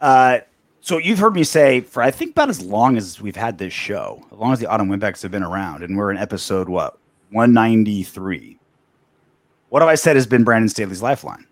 Uh, 0.00 0.40
so 0.80 0.98
you've 0.98 1.18
heard 1.18 1.34
me 1.34 1.44
say 1.44 1.80
for 1.80 2.02
I 2.02 2.10
think 2.10 2.32
about 2.32 2.50
as 2.50 2.60
long 2.60 2.96
as 2.96 3.20
we've 3.20 3.36
had 3.36 3.58
this 3.58 3.72
show, 3.72 4.24
as 4.32 4.38
long 4.38 4.52
as 4.52 4.58
the 4.58 4.66
Autumn 4.66 4.88
Windbags 4.88 5.22
have 5.22 5.30
been 5.30 5.42
around, 5.42 5.82
and 5.82 5.96
we're 5.96 6.10
in 6.10 6.18
episode 6.18 6.68
what 6.68 6.98
193. 7.32 8.58
What 9.68 9.82
have 9.82 9.88
I 9.88 9.94
said 9.94 10.16
has 10.16 10.26
been 10.26 10.44
Brandon 10.44 10.68
Staley's 10.68 11.02
lifeline? 11.02 11.46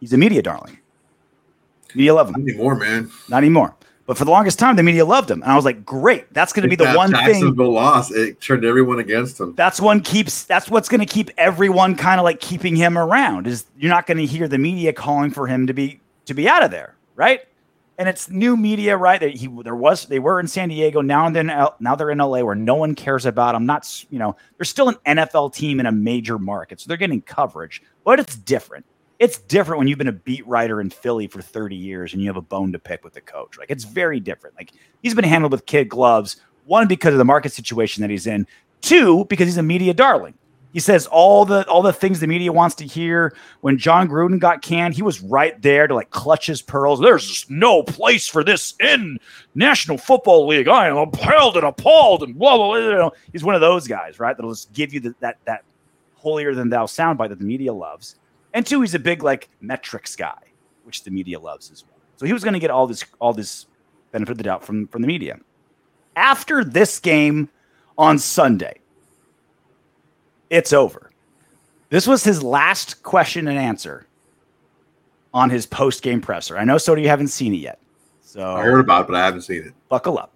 He's 0.00 0.12
a 0.12 0.18
media 0.18 0.42
darling. 0.42 0.78
Media 1.94 2.14
love 2.14 2.28
him. 2.28 2.32
Not 2.32 2.50
anymore, 2.50 2.74
man. 2.74 3.10
Not 3.28 3.38
anymore. 3.38 3.74
But 4.06 4.16
for 4.16 4.24
the 4.24 4.30
longest 4.30 4.58
time, 4.60 4.76
the 4.76 4.84
media 4.84 5.04
loved 5.04 5.28
him, 5.28 5.42
and 5.42 5.50
I 5.50 5.56
was 5.56 5.64
like, 5.64 5.84
"Great, 5.84 6.32
that's 6.32 6.52
going 6.52 6.62
to 6.62 6.68
be 6.68 6.76
the 6.76 6.92
one 6.92 7.10
thing." 7.10 7.26
Jacksonville 7.26 7.72
loss. 7.72 8.12
It 8.12 8.40
turned 8.40 8.64
everyone 8.64 9.00
against 9.00 9.40
him. 9.40 9.54
That's 9.56 9.80
one 9.80 10.00
keeps. 10.00 10.44
That's 10.44 10.70
what's 10.70 10.88
going 10.88 11.00
to 11.00 11.06
keep 11.06 11.30
everyone 11.36 11.96
kind 11.96 12.20
of 12.20 12.24
like 12.24 12.38
keeping 12.38 12.76
him 12.76 12.96
around. 12.96 13.48
Is 13.48 13.64
you're 13.76 13.90
not 13.90 14.06
going 14.06 14.18
to 14.18 14.26
hear 14.26 14.46
the 14.46 14.58
media 14.58 14.92
calling 14.92 15.30
for 15.30 15.48
him 15.48 15.66
to 15.66 15.74
be 15.74 16.00
to 16.26 16.34
be 16.34 16.48
out 16.48 16.62
of 16.62 16.70
there, 16.70 16.94
right? 17.16 17.40
And 17.98 18.08
it's 18.08 18.28
new 18.28 18.56
media, 18.56 18.96
right? 18.96 19.22
He 19.22 19.48
there 19.62 19.74
was 19.74 20.06
they 20.06 20.18
were 20.18 20.38
in 20.38 20.48
San 20.48 20.68
Diego 20.68 21.00
now 21.00 21.26
and 21.26 21.34
then 21.34 21.46
now 21.46 21.94
they're 21.94 22.10
in 22.10 22.18
LA 22.18 22.42
where 22.42 22.54
no 22.54 22.74
one 22.74 22.94
cares 22.94 23.24
about 23.24 23.52
them. 23.52 23.64
Not 23.64 24.04
you 24.10 24.18
know 24.18 24.36
they're 24.56 24.64
still 24.66 24.88
an 24.88 24.96
NFL 25.06 25.54
team 25.54 25.80
in 25.80 25.86
a 25.86 25.92
major 25.92 26.38
market, 26.38 26.80
so 26.80 26.88
they're 26.88 26.98
getting 26.98 27.22
coverage, 27.22 27.82
but 28.04 28.20
it's 28.20 28.36
different. 28.36 28.84
It's 29.18 29.38
different 29.38 29.78
when 29.78 29.88
you've 29.88 29.96
been 29.96 30.08
a 30.08 30.12
beat 30.12 30.46
writer 30.46 30.78
in 30.80 30.90
Philly 30.90 31.26
for 31.26 31.40
30 31.40 31.74
years 31.74 32.12
and 32.12 32.20
you 32.20 32.28
have 32.28 32.36
a 32.36 32.42
bone 32.42 32.70
to 32.72 32.78
pick 32.78 33.02
with 33.02 33.14
the 33.14 33.22
coach. 33.22 33.56
Like 33.58 33.70
it's 33.70 33.84
very 33.84 34.20
different. 34.20 34.56
Like 34.56 34.72
he's 35.02 35.14
been 35.14 35.24
handled 35.24 35.52
with 35.52 35.64
kid 35.64 35.88
gloves. 35.88 36.36
One 36.66 36.86
because 36.88 37.14
of 37.14 37.18
the 37.18 37.24
market 37.24 37.52
situation 37.52 38.02
that 38.02 38.10
he's 38.10 38.26
in. 38.26 38.46
Two 38.82 39.24
because 39.26 39.46
he's 39.46 39.56
a 39.56 39.62
media 39.62 39.94
darling. 39.94 40.34
He 40.72 40.80
says 40.80 41.06
all 41.06 41.46
the 41.46 41.66
all 41.68 41.80
the 41.80 41.92
things 41.92 42.20
the 42.20 42.26
media 42.26 42.52
wants 42.52 42.74
to 42.76 42.84
hear. 42.84 43.34
When 43.62 43.78
Jon 43.78 44.08
Gruden 44.08 44.38
got 44.38 44.60
canned, 44.60 44.94
he 44.94 45.02
was 45.02 45.22
right 45.22 45.60
there 45.62 45.86
to 45.86 45.94
like 45.94 46.10
clutch 46.10 46.46
his 46.46 46.60
pearls. 46.60 47.00
There's 47.00 47.46
no 47.48 47.82
place 47.82 48.28
for 48.28 48.44
this 48.44 48.74
in 48.80 49.18
National 49.54 49.96
Football 49.96 50.46
League. 50.46 50.68
I 50.68 50.88
am 50.88 50.98
appalled 50.98 51.56
and 51.56 51.64
appalled 51.64 52.22
and 52.24 52.38
blah 52.38 52.56
blah. 52.56 52.78
blah. 52.78 53.10
He's 53.32 53.42
one 53.42 53.54
of 53.54 53.62
those 53.62 53.88
guys, 53.88 54.20
right? 54.20 54.36
That'll 54.36 54.52
just 54.52 54.72
give 54.72 54.92
you 54.92 55.00
the, 55.00 55.14
that 55.20 55.38
that 55.46 55.64
holier 56.14 56.54
than 56.54 56.68
thou 56.68 56.84
soundbite 56.84 57.30
that 57.30 57.38
the 57.38 57.44
media 57.44 57.72
loves. 57.72 58.16
And 58.52 58.66
two, 58.66 58.80
he's 58.80 58.94
a 58.94 58.98
big 58.98 59.22
like 59.22 59.48
metrics 59.60 60.14
guy, 60.16 60.38
which 60.84 61.04
the 61.04 61.10
media 61.10 61.38
loves 61.38 61.70
as 61.70 61.84
well. 61.84 61.98
So 62.16 62.26
he 62.26 62.32
was 62.32 62.42
going 62.42 62.54
to 62.54 62.60
get 62.60 62.70
all 62.70 62.86
this 62.86 63.04
all 63.18 63.32
this 63.32 63.66
benefit 64.12 64.32
of 64.32 64.38
the 64.38 64.44
doubt 64.44 64.64
from 64.64 64.88
from 64.88 65.02
the 65.02 65.08
media. 65.08 65.38
After 66.16 66.64
this 66.64 66.98
game 66.98 67.48
on 67.98 68.18
Sunday, 68.18 68.80
it's 70.50 70.72
over. 70.72 71.10
This 71.90 72.06
was 72.06 72.24
his 72.24 72.42
last 72.42 73.02
question 73.02 73.48
and 73.48 73.58
answer 73.58 74.06
on 75.32 75.50
his 75.50 75.66
post 75.66 76.02
game 76.02 76.20
presser. 76.20 76.56
I 76.56 76.64
know, 76.64 76.78
so 76.78 76.94
do 76.94 77.02
you 77.02 77.08
haven't 77.08 77.28
seen 77.28 77.54
it 77.54 77.58
yet. 77.58 77.78
So 78.22 78.56
I 78.56 78.62
heard 78.62 78.80
about 78.80 79.02
it, 79.02 79.08
but 79.08 79.16
I 79.16 79.24
haven't 79.24 79.42
seen 79.42 79.62
it. 79.62 79.72
buckle 79.88 80.18
up. 80.18 80.32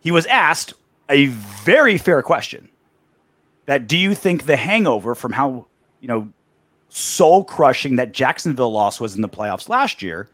He 0.00 0.10
was 0.10 0.26
asked 0.26 0.74
a 1.08 1.26
very 1.26 1.96
fair 1.98 2.22
question 2.22 2.68
that 3.66 3.86
do 3.86 3.96
you 3.96 4.14
think 4.14 4.44
the 4.44 4.56
hangover 4.56 5.14
from 5.14 5.32
how, 5.32 5.66
you 6.00 6.08
know, 6.08 6.28
soul 6.88 7.44
crushing 7.44 7.96
that 7.96 8.12
Jacksonville 8.12 8.70
loss 8.70 9.00
was 9.00 9.16
in 9.16 9.22
the 9.22 9.28
playoffs 9.28 9.68
last 9.68 10.02
year 10.02 10.28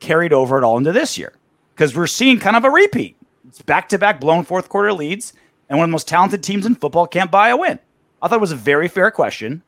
carried 0.00 0.32
over 0.32 0.56
at 0.58 0.64
all 0.64 0.78
into 0.78 0.92
this 0.92 1.18
year? 1.18 1.32
Because 1.74 1.96
we're 1.96 2.06
seeing 2.06 2.38
kind 2.38 2.56
of 2.56 2.64
a 2.64 2.70
repeat. 2.70 3.16
It's 3.48 3.62
back 3.62 3.88
to 3.90 3.98
back 3.98 4.20
blown 4.20 4.44
fourth 4.44 4.68
quarter 4.68 4.92
leads, 4.92 5.32
and 5.68 5.78
one 5.78 5.84
of 5.84 5.90
the 5.90 5.92
most 5.92 6.08
talented 6.08 6.42
teams 6.42 6.66
in 6.66 6.74
football 6.74 7.06
can't 7.06 7.30
buy 7.30 7.48
a 7.48 7.56
win. 7.56 7.78
I 8.22 8.28
thought 8.28 8.36
it 8.36 8.40
was 8.40 8.52
a 8.52 8.56
very 8.56 8.88
fair 8.88 9.10
question. 9.10 9.62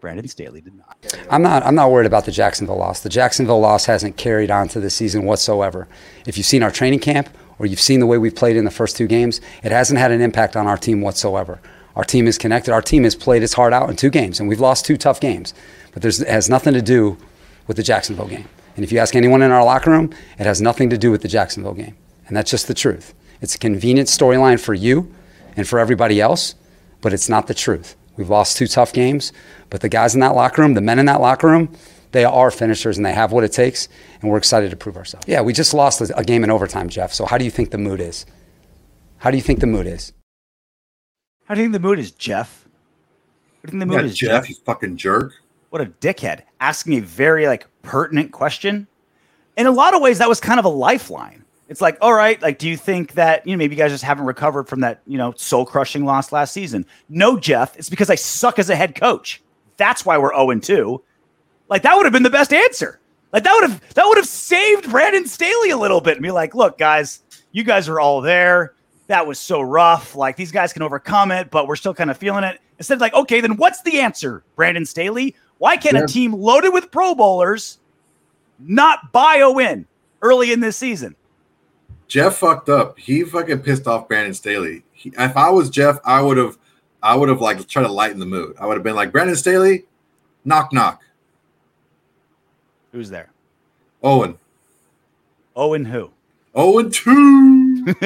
Brandon 0.00 0.28
Staley 0.28 0.60
did 0.60 0.74
not. 0.76 0.96
I'm 1.28 1.42
not. 1.42 1.64
I'm 1.64 1.74
not 1.74 1.90
worried 1.90 2.06
about 2.06 2.24
the 2.24 2.32
Jacksonville 2.32 2.76
loss. 2.76 3.00
The 3.00 3.08
Jacksonville 3.08 3.60
loss 3.60 3.86
hasn't 3.86 4.16
carried 4.16 4.50
on 4.50 4.68
to 4.68 4.80
the 4.80 4.90
season 4.90 5.24
whatsoever. 5.24 5.88
If 6.24 6.36
you've 6.36 6.46
seen 6.46 6.62
our 6.62 6.70
training 6.70 7.00
camp 7.00 7.28
or 7.58 7.66
you've 7.66 7.80
seen 7.80 7.98
the 7.98 8.06
way 8.06 8.16
we've 8.16 8.34
played 8.34 8.56
in 8.56 8.64
the 8.64 8.70
first 8.70 8.96
two 8.96 9.08
games, 9.08 9.40
it 9.64 9.72
hasn't 9.72 9.98
had 9.98 10.12
an 10.12 10.20
impact 10.20 10.56
on 10.56 10.68
our 10.68 10.76
team 10.76 11.00
whatsoever. 11.00 11.60
Our 11.96 12.04
team 12.04 12.28
is 12.28 12.38
connected. 12.38 12.72
Our 12.72 12.82
team 12.82 13.02
has 13.02 13.16
played 13.16 13.42
its 13.42 13.54
heart 13.54 13.72
out 13.72 13.90
in 13.90 13.96
two 13.96 14.10
games, 14.10 14.38
and 14.38 14.48
we've 14.48 14.60
lost 14.60 14.86
two 14.86 14.96
tough 14.96 15.20
games. 15.20 15.52
But 15.92 16.02
there's, 16.02 16.20
it 16.20 16.28
has 16.28 16.48
nothing 16.48 16.74
to 16.74 16.82
do 16.82 17.18
with 17.66 17.76
the 17.76 17.82
Jacksonville 17.82 18.28
game. 18.28 18.48
And 18.76 18.84
if 18.84 18.92
you 18.92 18.98
ask 18.98 19.16
anyone 19.16 19.42
in 19.42 19.50
our 19.50 19.64
locker 19.64 19.90
room, 19.90 20.14
it 20.38 20.46
has 20.46 20.60
nothing 20.60 20.90
to 20.90 20.96
do 20.96 21.10
with 21.10 21.22
the 21.22 21.28
Jacksonville 21.28 21.74
game. 21.74 21.96
And 22.28 22.36
that's 22.36 22.52
just 22.52 22.68
the 22.68 22.74
truth. 22.74 23.14
It's 23.40 23.56
a 23.56 23.58
convenient 23.58 24.08
storyline 24.08 24.60
for 24.60 24.74
you 24.74 25.12
and 25.56 25.66
for 25.66 25.80
everybody 25.80 26.20
else, 26.20 26.54
but 27.00 27.12
it's 27.12 27.28
not 27.28 27.46
the 27.46 27.54
truth. 27.54 27.96
We've 28.16 28.28
lost 28.30 28.56
two 28.56 28.66
tough 28.66 28.92
games, 28.92 29.32
but 29.70 29.80
the 29.80 29.88
guys 29.88 30.14
in 30.14 30.20
that 30.20 30.34
locker 30.34 30.62
room, 30.62 30.74
the 30.74 30.80
men 30.80 30.98
in 30.98 31.06
that 31.06 31.20
locker 31.20 31.46
room, 31.46 31.72
they 32.12 32.24
are 32.24 32.50
finishers 32.50 32.96
and 32.96 33.06
they 33.06 33.12
have 33.12 33.32
what 33.32 33.44
it 33.44 33.52
takes, 33.52 33.88
and 34.20 34.30
we're 34.30 34.38
excited 34.38 34.70
to 34.70 34.76
prove 34.76 34.96
ourselves. 34.96 35.26
Yeah, 35.28 35.40
we 35.42 35.52
just 35.52 35.74
lost 35.74 36.00
a 36.00 36.16
a 36.18 36.24
game 36.24 36.42
in 36.44 36.50
overtime, 36.50 36.88
Jeff. 36.88 37.12
So 37.12 37.26
how 37.26 37.38
do 37.38 37.44
you 37.44 37.50
think 37.50 37.70
the 37.70 37.78
mood 37.78 38.00
is? 38.00 38.26
How 39.18 39.30
do 39.30 39.36
you 39.36 39.42
think 39.42 39.60
the 39.60 39.66
mood 39.66 39.86
is? 39.86 40.12
How 41.44 41.54
do 41.54 41.60
you 41.60 41.66
think 41.66 41.74
the 41.82 41.88
mood 41.88 41.98
is, 41.98 42.10
Jeff? 42.10 42.64
What 43.60 43.70
do 43.70 43.76
you 43.76 43.80
think 43.80 43.80
the 43.80 43.86
mood 43.96 44.04
Yeah, 44.04 44.10
is, 44.10 44.16
Jeff, 44.16 44.48
you 44.48 44.54
fucking 44.64 44.96
jerk. 44.96 45.32
what 45.70 45.82
a 45.82 45.86
dickhead 45.86 46.42
asking 46.60 46.94
a 46.94 47.00
very 47.00 47.46
like 47.46 47.66
pertinent 47.82 48.32
question 48.32 48.86
in 49.56 49.66
a 49.66 49.70
lot 49.70 49.94
of 49.94 50.00
ways 50.02 50.18
that 50.18 50.28
was 50.28 50.40
kind 50.40 50.58
of 50.58 50.64
a 50.64 50.68
lifeline 50.68 51.44
it's 51.68 51.80
like 51.80 51.98
all 52.00 52.14
right 52.14 52.40
like 52.40 52.58
do 52.58 52.68
you 52.68 52.76
think 52.76 53.12
that 53.12 53.46
you 53.46 53.52
know 53.52 53.58
maybe 53.58 53.74
you 53.76 53.82
guys 53.82 53.90
just 53.90 54.04
haven't 54.04 54.24
recovered 54.24 54.68
from 54.68 54.80
that 54.80 55.00
you 55.06 55.18
know 55.18 55.32
soul 55.36 55.64
crushing 55.66 56.04
loss 56.04 56.32
last 56.32 56.52
season? 56.52 56.84
No 57.08 57.38
jeff 57.38 57.76
it's 57.76 57.90
because 57.90 58.10
i 58.10 58.14
suck 58.14 58.58
as 58.58 58.70
a 58.70 58.76
head 58.76 58.94
coach. 58.94 59.42
That's 59.76 60.04
why 60.04 60.18
we're 60.18 60.34
0 60.34 60.58
2 60.60 61.02
like 61.68 61.82
that 61.82 61.94
would 61.96 62.04
have 62.06 62.12
been 62.12 62.22
the 62.22 62.30
best 62.30 62.52
answer. 62.52 62.98
Like 63.32 63.44
that 63.44 63.52
would 63.60 63.70
have 63.70 63.94
that 63.94 64.04
would 64.06 64.16
have 64.16 64.26
saved 64.26 64.90
brandon 64.90 65.26
staley 65.26 65.70
a 65.70 65.76
little 65.76 66.00
bit 66.00 66.16
and 66.16 66.22
be 66.22 66.30
like 66.30 66.54
look 66.54 66.78
guys 66.78 67.22
you 67.52 67.62
guys 67.64 67.88
are 67.88 68.00
all 68.00 68.20
there. 68.20 68.74
That 69.08 69.26
was 69.26 69.38
so 69.38 69.60
rough. 69.60 70.14
Like 70.14 70.36
these 70.36 70.52
guys 70.52 70.72
can 70.72 70.82
overcome 70.82 71.30
it 71.30 71.50
but 71.50 71.66
we're 71.68 71.76
still 71.76 71.94
kind 71.94 72.10
of 72.10 72.16
feeling 72.16 72.44
it. 72.44 72.60
Instead 72.78 72.94
of 72.94 73.00
like 73.00 73.14
okay 73.14 73.40
then 73.40 73.56
what's 73.56 73.82
the 73.82 74.00
answer 74.00 74.42
brandon 74.56 74.86
staley? 74.86 75.36
Why 75.58 75.76
can't 75.76 75.96
Yeah. 75.96 76.04
a 76.04 76.06
team 76.06 76.32
loaded 76.32 76.72
with 76.72 76.90
pro 76.90 77.14
bowlers 77.14 77.78
not 78.58 79.12
buy 79.12 79.36
a 79.36 79.50
win 79.50 79.86
early 80.22 80.50
in 80.52 80.60
this 80.60 80.76
season 80.76 81.14
Jeff 82.08 82.36
fucked 82.36 82.68
up. 82.68 82.98
He 82.98 83.22
fucking 83.22 83.60
pissed 83.60 83.86
off 83.86 84.08
Brandon 84.08 84.34
Staley. 84.34 84.82
He, 84.92 85.12
if 85.16 85.36
I 85.36 85.50
was 85.50 85.70
Jeff, 85.70 85.98
I 86.04 86.20
would 86.22 86.36
have, 86.38 86.58
I 87.02 87.14
would 87.14 87.28
have 87.28 87.40
like 87.40 87.66
tried 87.68 87.84
to 87.84 87.92
lighten 87.92 88.18
the 88.18 88.26
mood. 88.26 88.56
I 88.58 88.66
would 88.66 88.74
have 88.74 88.82
been 88.82 88.96
like, 88.96 89.12
Brandon 89.12 89.36
Staley, 89.36 89.84
knock 90.44 90.72
knock. 90.72 91.02
who's 92.92 93.10
there 93.10 93.30
Owen, 94.02 94.38
owen 95.54 95.84
who 95.84 96.10
Owen 96.54 96.90
two. 96.90 97.84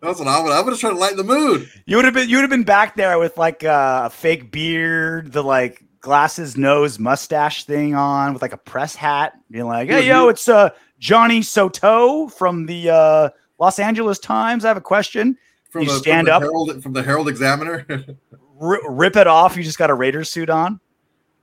That's 0.00 0.18
what 0.18 0.28
I 0.28 0.40
would. 0.40 0.52
I 0.52 0.60
would 0.60 0.72
have 0.72 0.78
tried 0.78 0.90
to 0.90 0.96
lighten 0.96 1.16
the 1.16 1.24
mood. 1.24 1.68
You 1.86 1.96
would 1.96 2.04
have 2.04 2.14
been 2.14 2.28
you 2.28 2.36
would 2.36 2.42
have 2.42 2.50
been 2.50 2.62
back 2.62 2.94
there 2.94 3.18
with 3.18 3.36
like 3.36 3.64
uh, 3.64 4.02
a 4.04 4.10
fake 4.10 4.52
beard, 4.52 5.32
the 5.32 5.42
like 5.42 5.82
glasses, 6.04 6.56
nose, 6.58 6.98
mustache 6.98 7.64
thing 7.64 7.94
on, 7.94 8.34
with 8.34 8.42
like 8.42 8.52
a 8.52 8.58
press 8.58 8.94
hat, 8.94 9.32
being 9.50 9.64
like, 9.66 9.88
"Hey, 9.88 10.06
yo, 10.06 10.28
it's 10.28 10.48
uh 10.48 10.68
Johnny 10.98 11.40
Soto 11.42 12.28
from 12.28 12.66
the 12.66 12.90
uh, 12.90 13.28
Los 13.58 13.78
Angeles 13.78 14.18
Times. 14.18 14.64
I 14.64 14.68
have 14.68 14.76
a 14.76 14.82
question. 14.82 15.36
From 15.70 15.82
You 15.82 15.88
the, 15.88 15.94
stand 15.94 16.28
from 16.28 16.36
up. 16.36 16.42
Herald, 16.42 16.82
from 16.82 16.92
the 16.92 17.02
Herald 17.02 17.28
Examiner. 17.28 17.84
R- 18.60 18.80
rip 18.92 19.16
it 19.16 19.26
off. 19.26 19.56
You 19.56 19.62
just 19.64 19.78
got 19.78 19.90
a 19.90 19.94
Raiders 19.94 20.30
suit 20.30 20.50
on. 20.50 20.78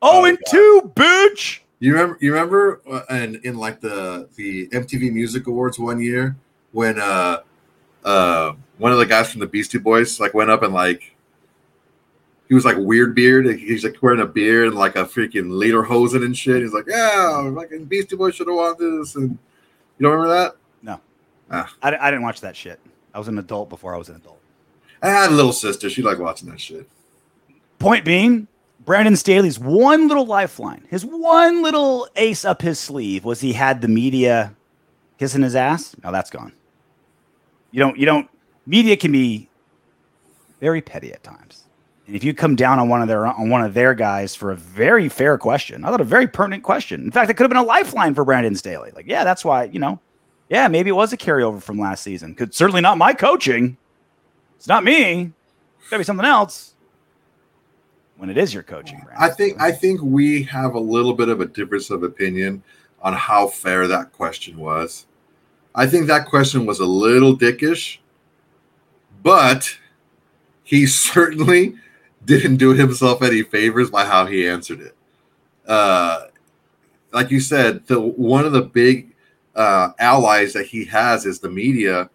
Oh, 0.02 0.22
Oh, 0.22 0.26
and 0.26 0.38
God. 0.38 0.52
two, 0.52 0.92
bitch. 0.96 1.60
You 1.80 1.94
remember? 1.94 2.18
You 2.22 2.32
remember? 2.34 2.82
Uh, 2.90 3.02
and 3.10 3.38
in 3.38 3.58
like 3.58 3.82
the 3.82 4.30
the 4.36 4.68
MTV 4.68 5.12
Music 5.12 5.48
Awards 5.48 5.80
one 5.80 6.00
year 6.00 6.36
when 6.72 7.00
uh 7.00 7.40
uh 8.06 8.54
one 8.78 8.92
of 8.92 9.00
the 9.00 9.06
guys 9.06 9.32
from 9.32 9.40
the 9.42 9.48
Beastie 9.48 9.80
Boys 9.80 10.20
like 10.20 10.34
went 10.36 10.50
up 10.52 10.62
and 10.64 10.74
like 10.74 11.16
he 12.52 12.56
was 12.56 12.66
like 12.66 12.76
weird 12.78 13.16
beard. 13.16 13.46
He's 13.46 13.86
like 13.86 13.96
wearing 14.02 14.20
a 14.20 14.26
beard 14.26 14.68
and 14.68 14.76
like 14.76 14.98
a 14.98 15.06
freaking 15.06 15.58
leader 15.58 15.84
hosen 15.84 16.22
and 16.22 16.38
shit. 16.38 16.62
He's 16.62 16.74
like, 16.74 16.84
yeah, 16.86 17.50
fucking 17.56 17.86
Beastie 17.86 18.18
Boys 18.18 18.36
should 18.36 18.50
have 18.50 18.58
won 18.58 18.76
this. 18.78 19.16
And 19.16 19.38
you 19.98 20.04
don't 20.04 20.12
remember 20.12 20.34
that? 20.34 20.56
Ah. 21.50 21.74
I, 21.82 21.96
I 21.96 22.12
didn't 22.12 22.24
watch 22.24 22.42
that 22.42 22.58
shit. 22.58 22.78
I 23.14 23.20
was 23.20 23.30
an 23.30 23.38
adult 23.38 23.70
before 23.70 23.96
I 23.96 23.98
was 23.98 24.10
an 24.10 24.18
adult. 24.18 24.42
I 25.02 25.08
had 25.08 25.32
a 25.32 25.34
little 25.34 25.54
sister. 25.54 25.90
She 25.90 26.02
liked 26.02 26.20
watching 26.20 26.50
that 26.50 26.60
shit. 26.60 26.90
Point 27.80 28.04
being, 28.04 28.50
Brandon 28.82 29.16
Staley's 29.16 29.58
one 29.58 30.10
little 30.10 30.26
lifeline, 30.26 30.86
his 30.90 31.06
one 31.06 31.64
little 31.64 32.10
ace 32.18 32.44
up 32.44 32.62
his 32.62 32.80
sleeve 32.80 33.24
was 33.24 33.40
he 33.40 33.54
had 33.54 33.80
the 33.80 33.88
media 33.88 34.54
kissing 35.18 35.42
his 35.42 35.56
ass. 35.56 35.96
Now 36.04 36.12
that's 36.12 36.30
gone. 36.30 36.52
You 37.72 37.80
don't, 37.80 37.98
you 37.98 38.06
don't, 38.06 38.30
media 38.66 38.98
can 38.98 39.14
be 39.14 39.50
very 40.60 40.82
petty 40.82 41.14
at 41.14 41.24
times. 41.24 41.64
If 42.12 42.24
you 42.26 42.34
come 42.34 42.56
down 42.56 42.78
on 42.78 42.90
one 42.90 43.02
of 43.02 43.08
their 43.08 43.26
on 43.26 43.50
one 43.50 43.64
of 43.64 43.74
their 43.74 43.94
guys 43.94 44.36
for 44.36 44.52
a 44.52 44.56
very 44.56 45.08
fair 45.08 45.38
question, 45.38 45.86
I 45.86 45.90
thought 45.90 46.02
a 46.02 46.06
very 46.06 46.28
pertinent 46.28 46.64
question. 46.64 47.02
In 47.02 47.12
fact, 47.12 47.30
it 47.30 47.36
could 47.36 47.44
have 47.44 47.50
been 47.50 47.58
a 47.58 47.64
lifeline 47.64 48.14
for 48.14 48.26
Brandon 48.26 48.56
Staley. 48.56 48.92
Like, 48.94 49.08
yeah, 49.08 49.24
that's 49.24 49.46
why, 49.46 49.66
you 49.66 49.80
know, 49.80 50.00
yeah, 50.50 50.68
maybe 50.68 50.90
it 50.90 50.94
was 50.94 51.14
a 51.14 51.18
carryover 51.18 51.62
from 51.62 51.80
last 51.80 52.04
season. 52.04 52.36
Could 52.36 52.54
certainly 52.54 52.82
not 52.82 52.98
my 52.98 53.14
coaching. 53.14 53.78
It's 54.58 54.68
not 54.68 54.84
me. 54.84 55.32
It's 55.80 55.90
gotta 55.90 56.02
be 56.02 56.04
something 56.04 56.26
else. 56.26 56.74
When 58.18 58.30
it 58.30 58.38
is 58.38 58.54
your 58.54 58.64
coaching, 58.64 59.00
Brandon. 59.00 59.18
I 59.24 59.30
think 59.30 59.62
I 59.62 59.72
think 59.72 60.02
we 60.02 60.44
have 60.44 60.76
a 60.76 60.80
little 60.80 61.14
bit 61.14 61.30
of 61.30 61.40
a 61.40 61.46
difference 61.46 61.90
of 61.90 62.04
opinion 62.04 62.62
on 63.02 63.14
how 63.14 63.48
fair 63.48 63.88
that 63.88 64.12
question 64.12 64.58
was. 64.58 65.06
I 65.74 65.88
think 65.88 66.08
that 66.08 66.28
question 66.28 66.66
was 66.66 66.82
a 66.82 66.86
little 66.86 67.38
dickish, 67.38 68.00
but 69.24 69.78
he 70.64 70.86
certainly 70.86 71.76
didn't 72.26 72.58
do 72.58 72.74
himself 72.74 73.22
any 73.22 73.44
favors 73.44 73.90
by 73.90 74.06
how 74.06 74.26
he 74.26 74.48
answered 74.48 74.82
it. 74.82 74.96
Uh, 75.68 76.26
like 77.14 77.32
you 77.32 77.40
said, 77.40 77.86
the 77.88 78.00
one 78.00 78.46
of 78.46 78.52
the 78.52 78.62
big 78.62 79.14
uh, 79.56 79.90
allies 80.00 80.54
that 80.54 80.66
he 80.66 80.86
has 80.86 81.26
is 81.26 81.40
the 81.40 81.50
media, 81.50 82.10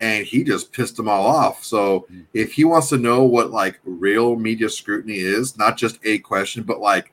and 0.00 0.26
he 0.26 0.44
just 0.44 0.72
pissed 0.72 0.96
them 0.96 1.08
all 1.08 1.26
off. 1.26 1.64
So 1.64 2.00
Mm-hmm. 2.00 2.20
if 2.34 2.52
he 2.52 2.64
wants 2.64 2.88
to 2.90 2.98
know 2.98 3.22
what 3.22 3.50
like 3.50 3.80
real 3.84 4.36
media 4.36 4.68
scrutiny 4.68 5.18
is, 5.18 5.56
not 5.56 5.76
just 5.76 5.98
a 6.04 6.18
question, 6.18 6.62
but 6.64 6.80
like 6.80 7.12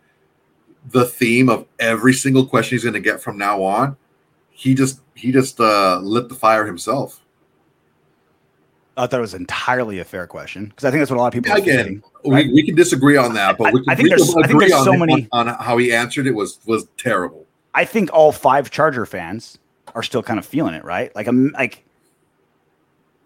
the 0.90 1.06
theme 1.06 1.48
of 1.48 1.68
every 1.80 2.14
single 2.14 2.46
question 2.46 2.76
he's 2.76 2.84
going 2.84 2.94
to 2.96 3.00
get 3.00 3.22
from 3.22 3.38
now 3.38 3.62
on, 3.64 3.96
he 4.50 4.74
just 4.74 5.02
he 5.16 5.32
just 5.32 5.60
uh, 5.60 6.00
lit 6.00 6.28
the 6.28 6.36
fire 6.36 6.66
himself. 6.66 7.21
I 8.98 9.08
thought 9.08 9.18
it 9.18 9.22
was 9.22 9.34
entirely 9.34 10.00
a 10.00 10.04
fair 10.06 10.28
question 10.28 10.66
because 10.66 10.84
I 10.86 10.92
think 10.92 11.00
that's 11.02 11.10
what 11.12 11.18
a 11.18 11.22
lot 11.22 11.28
of 11.28 11.34
people 11.34 11.52
are 11.54 11.58
Again, 11.58 11.86
thinking. 11.86 12.04
right? 12.32 12.46
we, 12.48 12.54
we 12.54 12.64
can 12.64 12.76
disagree 12.76 13.16
on 13.18 13.34
that, 13.36 13.58
but 13.58 13.68
I- 13.68 13.72
we 13.72 13.80
can, 13.84 13.90
I 13.90 13.96
think 13.96 14.10
there's- 14.10 14.36
I 14.36 14.48
think 14.48 14.60
there's 14.60 14.74
on, 14.74 14.84
so 14.86 14.94
many- 14.94 15.28
on, 15.32 15.48
on 15.50 15.56
how 15.64 15.78
he 15.78 15.94
answered 15.94 16.28
it 16.28 16.36
was 16.36 16.60
was 16.66 16.88
terrible. 16.98 17.46
I 17.74 17.86
think 17.86 18.10
all 18.14 18.32
five 18.34 18.70
Charger 18.70 19.06
fans 19.06 19.58
are 19.96 20.04
still 20.04 20.22
kind 20.22 20.38
of 20.40 20.46
feeling 20.46 20.74
it, 20.74 20.84
right? 20.84 21.16
Like, 21.16 21.28
um, 21.30 21.52
like, 21.54 21.86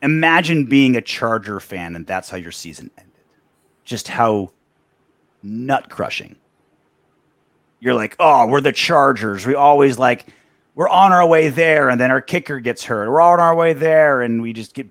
imagine 0.01 0.65
being 0.65 0.95
a 0.95 1.01
Charger 1.01 1.59
fan 1.59 1.95
and 1.95 2.05
that's 2.05 2.29
how 2.29 2.37
your 2.37 2.51
season 2.51 2.91
ended. 2.97 3.13
Just 3.83 4.07
how 4.07 4.51
nut 5.41 5.89
crushing. 5.89 6.35
You're 7.79 7.93
like, 7.95 8.15
oh, 8.19 8.47
we're 8.47 8.61
the 8.61 8.71
Chargers. 8.71 9.45
We 9.45 9.55
always 9.55 9.97
like, 9.99 10.27
we're 10.75 10.89
on 10.89 11.11
our 11.13 11.25
way 11.25 11.49
there, 11.49 11.89
and 11.89 11.99
then 12.01 12.11
our 12.11 12.21
kicker 12.21 12.59
gets 12.59 12.83
hurt. 12.83 13.09
We're 13.09 13.21
on 13.21 13.39
our 13.39 13.55
way 13.55 13.73
there, 13.73 14.21
and 14.21 14.41
we 14.41 14.53
just 14.53 14.73
get 14.73 14.87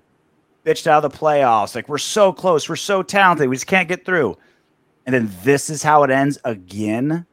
bitched 0.65 0.87
out 0.87 1.03
of 1.03 1.11
the 1.11 1.17
playoffs. 1.17 1.75
Like, 1.75 1.87
we're 1.87 1.97
so 1.97 2.33
close. 2.33 2.67
We're 2.67 2.75
so 2.75 3.03
talented. 3.03 3.47
We 3.47 3.55
just 3.55 3.67
can't 3.67 3.87
get 3.87 4.03
through. 4.03 4.37
And 5.05 5.13
then 5.13 5.31
this 5.43 5.69
is 5.69 5.83
how 5.83 6.03
it 6.03 6.09
ends 6.09 6.37
again 6.43 7.25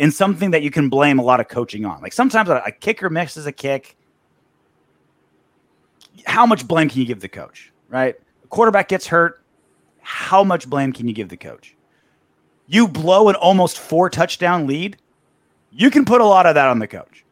in 0.00 0.10
something 0.10 0.50
that 0.50 0.62
you 0.62 0.70
can 0.70 0.88
blame 0.88 1.18
a 1.18 1.22
lot 1.22 1.40
of 1.40 1.48
coaching 1.48 1.84
on. 1.84 2.00
Like 2.00 2.14
sometimes 2.14 2.48
a, 2.48 2.62
a 2.66 2.72
kicker 2.72 3.10
misses 3.10 3.46
a 3.46 3.52
kick. 3.52 3.96
How 6.24 6.46
much 6.46 6.66
blame 6.66 6.88
can 6.88 7.00
you 7.00 7.06
give 7.06 7.20
the 7.20 7.28
coach, 7.28 7.70
right? 7.88 8.16
A 8.42 8.46
quarterback 8.48 8.88
gets 8.88 9.06
hurt. 9.06 9.42
How 10.00 10.42
much 10.42 10.68
blame 10.68 10.92
can 10.92 11.06
you 11.06 11.14
give 11.14 11.28
the 11.28 11.36
coach? 11.36 11.76
You 12.66 12.88
blow 12.88 13.28
an 13.28 13.34
almost 13.36 13.78
four 13.78 14.08
touchdown 14.08 14.66
lead. 14.66 14.96
You 15.70 15.90
can 15.90 16.04
put 16.04 16.20
a 16.20 16.24
lot 16.24 16.46
of 16.46 16.54
that 16.54 16.68
on 16.68 16.78
the 16.78 16.88
coach. 16.88 17.24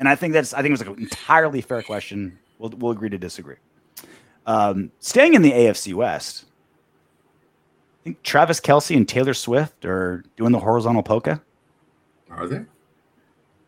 And 0.00 0.08
I 0.08 0.16
think 0.16 0.32
that's 0.32 0.54
I 0.54 0.62
think 0.62 0.68
it 0.68 0.72
was 0.72 0.86
like 0.86 0.96
an 0.96 1.02
entirely 1.02 1.60
fair 1.60 1.82
question. 1.82 2.38
We'll 2.58 2.70
we'll 2.70 2.92
agree 2.92 3.10
to 3.10 3.18
disagree. 3.18 3.56
Um, 4.46 4.90
staying 5.00 5.34
in 5.34 5.42
the 5.42 5.52
AFC 5.52 5.94
West, 5.94 6.44
I 8.00 8.04
think 8.04 8.22
Travis 8.22 8.60
Kelce 8.60 8.96
and 8.96 9.08
Taylor 9.08 9.34
Swift 9.34 9.84
are 9.84 10.24
doing 10.36 10.52
the 10.52 10.58
horizontal 10.58 11.02
polka. 11.02 11.40
Are 12.30 12.46
they? 12.46 12.64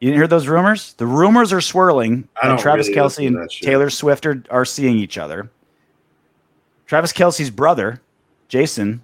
You 0.00 0.10
didn't 0.10 0.16
hear 0.16 0.26
those 0.26 0.46
rumors? 0.46 0.92
The 0.94 1.06
rumors 1.06 1.52
are 1.52 1.60
swirling. 1.62 2.28
That 2.42 2.58
Travis 2.58 2.88
really 2.88 2.98
Kelce 2.98 3.26
and. 3.26 3.50
Taylor 3.50 3.88
Swift 3.88 4.26
are, 4.26 4.42
are 4.50 4.64
seeing 4.64 4.98
each 4.98 5.16
other. 5.16 5.50
Travis 6.86 7.12
Kelce's 7.12 7.50
brother, 7.50 8.02
Jason, 8.48 9.00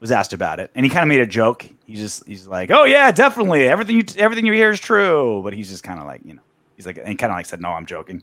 was 0.00 0.10
asked 0.10 0.32
about 0.32 0.58
it, 0.58 0.70
and 0.74 0.84
he 0.84 0.90
kind 0.90 1.02
of 1.02 1.08
made 1.08 1.20
a 1.20 1.26
joke. 1.26 1.68
He's 1.86 2.00
just 2.00 2.26
he's 2.26 2.46
like, 2.46 2.70
"Oh 2.70 2.84
yeah, 2.84 3.12
definitely. 3.12 3.68
Everything 3.68 3.96
you 3.96 4.04
everything 4.16 4.46
you 4.46 4.54
hear 4.54 4.70
is 4.70 4.80
true." 4.80 5.42
But 5.44 5.52
he's 5.52 5.68
just 5.68 5.84
kind 5.84 6.00
of 6.00 6.06
like, 6.06 6.22
you 6.24 6.34
know, 6.34 6.42
he's 6.76 6.86
like, 6.86 6.96
and 6.96 7.18
kind 7.18 7.30
of 7.30 7.36
like 7.36 7.46
said, 7.46 7.60
"No, 7.60 7.68
I'm 7.68 7.84
joking." 7.84 8.22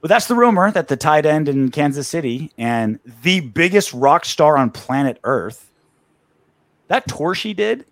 But 0.00 0.08
that's 0.08 0.26
the 0.26 0.34
rumor 0.34 0.70
that 0.70 0.88
the 0.88 0.96
tight 0.96 1.26
end 1.26 1.48
in 1.48 1.70
Kansas 1.70 2.06
City 2.06 2.52
and 2.56 3.00
the 3.22 3.40
biggest 3.40 3.92
rock 3.92 4.24
star 4.24 4.56
on 4.56 4.70
planet 4.70 5.18
Earth, 5.24 5.70
that 6.86 7.08
tour 7.08 7.34
she 7.34 7.52
did, 7.52 7.84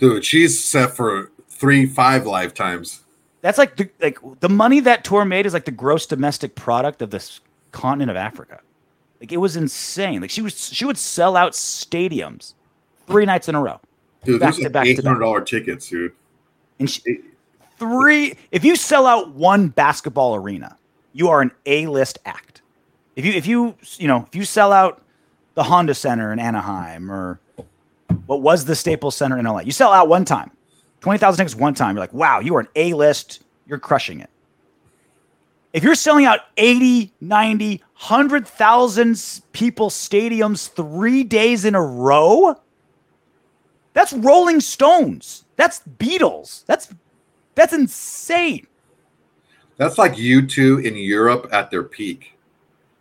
Dude, 0.00 0.24
she's 0.24 0.62
set 0.62 0.96
for 0.96 1.30
three, 1.48 1.84
five 1.84 2.26
lifetimes. 2.26 3.02
That's 3.42 3.58
like 3.58 3.76
the 3.76 3.88
like 4.00 4.18
the 4.40 4.48
money 4.48 4.80
that 4.80 5.04
tour 5.04 5.24
made 5.24 5.46
is 5.46 5.52
like 5.52 5.66
the 5.66 5.70
gross 5.70 6.06
domestic 6.06 6.54
product 6.54 7.02
of 7.02 7.10
this 7.10 7.40
continent 7.70 8.10
of 8.10 8.16
Africa. 8.16 8.60
Like 9.20 9.30
it 9.30 9.36
was 9.36 9.56
insane. 9.56 10.22
Like 10.22 10.30
she 10.30 10.42
was 10.42 10.72
she 10.72 10.86
would 10.86 10.98
sell 10.98 11.36
out 11.36 11.52
stadiums 11.52 12.54
three 13.06 13.26
nights 13.26 13.48
in 13.48 13.54
a 13.54 13.62
row. 13.62 13.78
Dude, 14.24 14.40
Back 14.40 14.54
to 14.54 14.66
are 14.66 14.70
back 14.70 14.86
eight 14.86 15.02
hundred 15.04 15.20
dollar 15.20 15.42
tickets, 15.42 15.88
dude. 15.88 16.12
And 16.78 16.90
she, 16.90 17.20
three 17.78 18.36
if 18.52 18.64
you 18.64 18.74
sell 18.74 19.06
out 19.06 19.32
one 19.32 19.68
basketball 19.68 20.34
arena, 20.34 20.76
you 21.12 21.28
are 21.28 21.40
an 21.40 21.50
A-list 21.66 22.18
act. 22.24 22.62
If 23.16 23.24
you 23.24 23.32
if 23.32 23.46
you 23.46 23.74
you 23.98 24.08
know, 24.08 24.24
if 24.28 24.34
you 24.36 24.44
sell 24.44 24.72
out 24.72 25.02
the 25.54 25.64
Honda 25.64 25.94
Center 25.94 26.32
in 26.32 26.38
Anaheim 26.38 27.10
or 27.10 27.40
what 28.26 28.40
was 28.40 28.64
the 28.64 28.74
Staples 28.76 29.16
Center 29.16 29.38
in 29.38 29.44
LA, 29.44 29.60
you 29.60 29.72
sell 29.72 29.92
out 29.92 30.08
one 30.08 30.24
time. 30.24 30.50
20,000 31.00 31.38
tickets 31.38 31.54
one 31.58 31.74
time. 31.74 31.94
You're 31.96 32.02
like, 32.02 32.12
wow, 32.12 32.40
you 32.40 32.54
are 32.56 32.60
an 32.60 32.68
A-list. 32.76 33.42
You're 33.66 33.78
crushing 33.78 34.20
it. 34.20 34.28
If 35.72 35.82
you're 35.84 35.94
selling 35.94 36.24
out 36.26 36.40
80, 36.56 37.12
90, 37.20 37.76
100,000 37.78 39.10
s- 39.12 39.40
people 39.52 39.88
stadiums 39.88 40.68
three 40.68 41.24
days 41.24 41.64
in 41.64 41.74
a 41.74 41.82
row, 41.82 42.56
that's 43.92 44.12
Rolling 44.12 44.60
Stones. 44.60 45.44
That's 45.56 45.80
Beatles. 45.98 46.64
That's 46.66 46.92
that's 47.54 47.72
insane. 47.72 48.66
That's 49.80 49.96
like 49.96 50.12
U2 50.12 50.84
in 50.84 50.94
Europe 50.94 51.48
at 51.52 51.70
their 51.70 51.82
peak. 51.82 52.38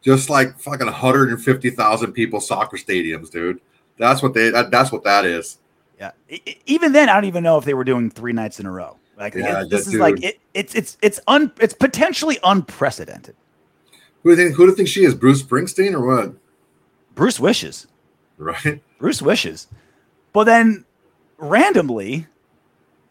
Just 0.01 0.29
like 0.29 0.57
fucking 0.57 0.85
150,000 0.85 2.13
people 2.13 2.39
soccer 2.39 2.77
stadiums, 2.77 3.29
dude. 3.29 3.59
That's 3.97 4.23
what 4.23 4.33
they 4.33 4.49
that, 4.49 4.71
that's 4.71 4.89
what 4.89 5.03
that 5.03 5.25
is. 5.25 5.57
Yeah. 5.99 6.11
Even 6.67 6.93
then, 6.93 7.09
I 7.09 7.15
don't 7.15 7.25
even 7.25 7.43
know 7.43 7.57
if 7.57 7.65
they 7.65 7.73
were 7.73 7.83
doing 7.83 8.09
three 8.09 8.31
nights 8.31 8.61
in 8.61 8.65
a 8.65 8.71
row. 8.71 8.95
Like 9.17 9.33
Yeah, 9.33 9.63
it- 9.63 9.69
this 9.69 9.87
is 9.87 9.95
like 9.95 10.23
it, 10.23 10.39
it's 10.53 10.73
it's 10.73 10.97
it's 11.01 11.19
un 11.27 11.51
it's 11.59 11.73
potentially 11.73 12.39
unprecedented. 12.45 13.35
Who 14.23 14.33
do 14.33 14.41
you 14.41 14.47
think 14.47 14.55
who 14.55 14.63
do 14.63 14.69
you 14.69 14.75
think 14.77 14.87
she 14.87 15.03
is? 15.03 15.13
Bruce 15.13 15.43
Springsteen 15.43 15.91
or 15.93 16.05
what? 16.05 16.33
Bruce 17.13 17.41
wishes. 17.41 17.87
Right? 18.37 18.81
Bruce 18.99 19.21
wishes. 19.21 19.67
But 20.31 20.45
then 20.45 20.85
randomly, 21.37 22.27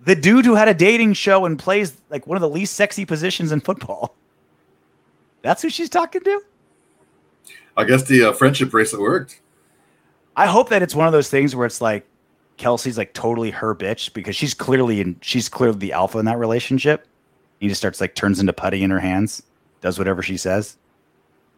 the 0.09 0.17
dude 0.17 0.47
who 0.47 0.55
had 0.55 0.69
a 0.69 0.75
dating 0.75 1.13
show 1.13 1.45
and 1.45 1.59
plays 1.59 1.95
like 2.09 2.27
one 2.27 2.35
of 2.35 2.41
the 2.41 2.49
least 2.49 2.73
sexy 2.73 3.05
positions 3.05 3.53
in 3.53 3.61
football. 3.61 4.17
That's 5.43 5.61
who 5.61 5.69
she's 5.69 5.91
talking 5.91 6.23
to? 6.23 6.41
I 7.77 7.85
guess 7.85 8.05
the 8.05 8.25
uh, 8.25 8.33
friendship 8.33 8.71
bracelet 8.71 9.03
worked. 9.03 9.43
I 10.35 10.47
hope 10.47 10.71
that 10.71 10.83
it's 10.83 10.95
one 10.95 11.07
of 11.07 11.13
those 11.13 11.29
things 11.29 11.55
where 11.55 11.67
it's 11.67 11.83
like 11.83 12.07
Kelce's 12.57 12.97
like 12.97 13.13
totally 13.13 13.51
her 13.51 13.75
bitch 13.75 14.15
because 14.15 14.35
she's 14.35 14.55
clearly 14.55 15.03
in 15.03 15.19
she's 15.21 15.51
clearly 15.51 15.77
the 15.79 15.93
alpha 15.93 16.19
in 16.19 16.25
that 16.25 16.39
relationship. 16.39 17.07
He 17.61 17.69
just 17.69 17.79
starts 17.79 18.01
like 18.01 18.15
turns 18.15 18.41
into 18.41 18.55
putty 18.55 18.83
in 18.83 18.89
her 18.89 19.01
hands, 19.01 19.43
does 19.83 19.99
whatever 19.99 20.23
she 20.23 20.39
says. 20.39 20.79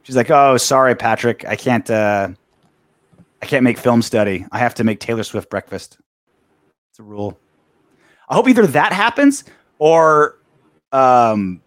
She's 0.02 0.16
like, 0.16 0.30
"Oh, 0.30 0.56
sorry, 0.56 0.96
Patrick, 0.96 1.46
I 1.46 1.54
can't. 1.54 1.88
uh 1.88 2.30
I 3.42 3.46
can't 3.46 3.62
make 3.62 3.78
film 3.78 4.02
study. 4.02 4.44
I 4.50 4.58
have 4.58 4.74
to 4.74 4.84
make 4.84 4.98
Taylor 4.98 5.22
Swift 5.22 5.50
breakfast. 5.50 5.98
It's 6.90 6.98
a 6.98 7.04
rule." 7.04 7.38
I 8.30 8.34
hope 8.34 8.48
either 8.48 8.66
that 8.66 8.92
happens 8.92 9.44
or 9.78 10.38
um 10.92 11.60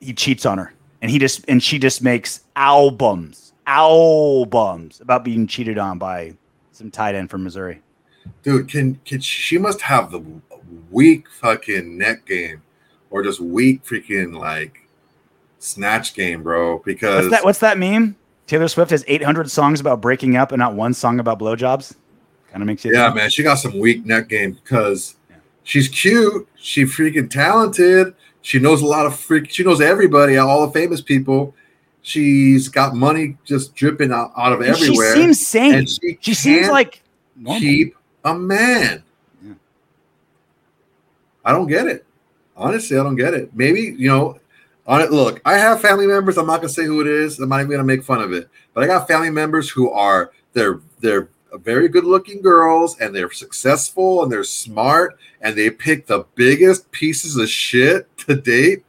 he 0.00 0.12
cheats 0.12 0.44
on 0.44 0.58
her 0.58 0.74
and 1.00 1.10
he 1.10 1.18
just 1.18 1.44
and 1.48 1.62
she 1.62 1.78
just 1.78 2.02
makes 2.02 2.40
albums, 2.56 3.52
albums 3.66 5.00
about 5.00 5.24
being 5.24 5.46
cheated 5.46 5.78
on 5.78 5.98
by 5.98 6.34
some 6.72 6.90
tight 6.90 7.14
end 7.14 7.30
from 7.30 7.44
Missouri. 7.44 7.80
Dude, 8.42 8.68
can 8.68 9.00
can 9.04 9.20
she 9.20 9.58
must 9.58 9.80
have 9.80 10.10
the 10.10 10.22
weak 10.90 11.28
fucking 11.30 11.96
neck 11.96 12.26
game 12.26 12.62
or 13.10 13.22
just 13.22 13.40
weak 13.40 13.84
freaking 13.84 14.38
like 14.38 14.88
snatch 15.58 16.14
game, 16.14 16.42
bro. 16.42 16.78
Because 16.78 17.24
What's 17.24 17.30
that? 17.30 17.44
What's 17.44 17.58
that 17.60 17.78
meme? 17.78 18.16
Taylor 18.46 18.68
Swift 18.68 18.90
has 18.90 19.04
800 19.08 19.50
songs 19.50 19.80
about 19.80 20.00
breaking 20.00 20.36
up 20.36 20.52
and 20.52 20.58
not 20.58 20.74
one 20.74 20.92
song 20.92 21.18
about 21.18 21.38
blowjobs. 21.38 21.96
Kind 22.50 22.62
of 22.62 22.66
makes 22.66 22.84
you. 22.84 22.92
yeah, 22.92 23.06
think. 23.06 23.16
man, 23.16 23.30
she 23.30 23.42
got 23.42 23.54
some 23.54 23.78
weak 23.78 24.04
neck 24.04 24.28
game 24.28 24.52
because 24.52 25.16
she's 25.64 25.88
cute, 25.88 26.48
she 26.56 26.84
freaking 26.84 27.28
talented, 27.28 28.14
she 28.42 28.58
knows 28.58 28.82
a 28.82 28.86
lot 28.86 29.06
of 29.06 29.18
freak, 29.18 29.50
she 29.50 29.64
knows 29.64 29.80
everybody, 29.80 30.36
all 30.36 30.66
the 30.66 30.72
famous 30.72 31.00
people. 31.00 31.54
She's 32.02 32.68
got 32.68 32.94
money 32.94 33.38
just 33.44 33.74
dripping 33.74 34.12
out, 34.12 34.30
out 34.36 34.52
of 34.52 34.60
And 34.60 34.68
everywhere. 34.68 35.14
She 35.14 35.20
seems 35.22 35.46
sane. 35.46 35.74
and 35.74 35.88
She, 35.88 36.18
she 36.20 36.34
seems 36.34 36.68
like 36.68 37.02
normal. 37.34 37.60
keep 37.60 37.96
a 38.24 38.34
man. 38.34 39.02
Yeah. 39.42 39.54
I 41.44 41.52
don't 41.52 41.66
get 41.66 41.86
it. 41.86 42.04
Honestly, 42.56 42.98
I 42.98 43.02
don't 43.02 43.16
get 43.16 43.32
it. 43.32 43.50
Maybe, 43.54 43.94
you 43.98 44.08
know, 44.08 44.38
on 44.86 45.00
it. 45.00 45.10
Look, 45.12 45.40
I 45.46 45.54
have 45.56 45.80
family 45.80 46.06
members. 46.06 46.36
I'm 46.36 46.46
not 46.46 46.58
gonna 46.58 46.68
say 46.68 46.84
who 46.84 47.00
it 47.00 47.06
is. 47.06 47.38
I'm 47.38 47.48
not 47.48 47.60
even 47.60 47.70
gonna 47.70 47.84
make 47.84 48.02
fun 48.04 48.20
of 48.20 48.32
it. 48.34 48.48
But 48.74 48.84
I 48.84 48.86
got 48.86 49.08
family 49.08 49.30
members 49.30 49.70
who 49.70 49.90
are 49.90 50.30
they're 50.52 50.80
they're 51.00 51.28
very 51.58 51.88
good 51.88 52.04
looking 52.04 52.40
girls 52.42 52.98
and 52.98 53.14
they're 53.14 53.30
successful 53.30 54.22
and 54.22 54.32
they're 54.32 54.44
smart 54.44 55.18
and 55.40 55.56
they 55.56 55.70
pick 55.70 56.06
the 56.06 56.24
biggest 56.34 56.90
pieces 56.90 57.36
of 57.36 57.48
shit 57.48 58.14
to 58.18 58.34
date. 58.34 58.84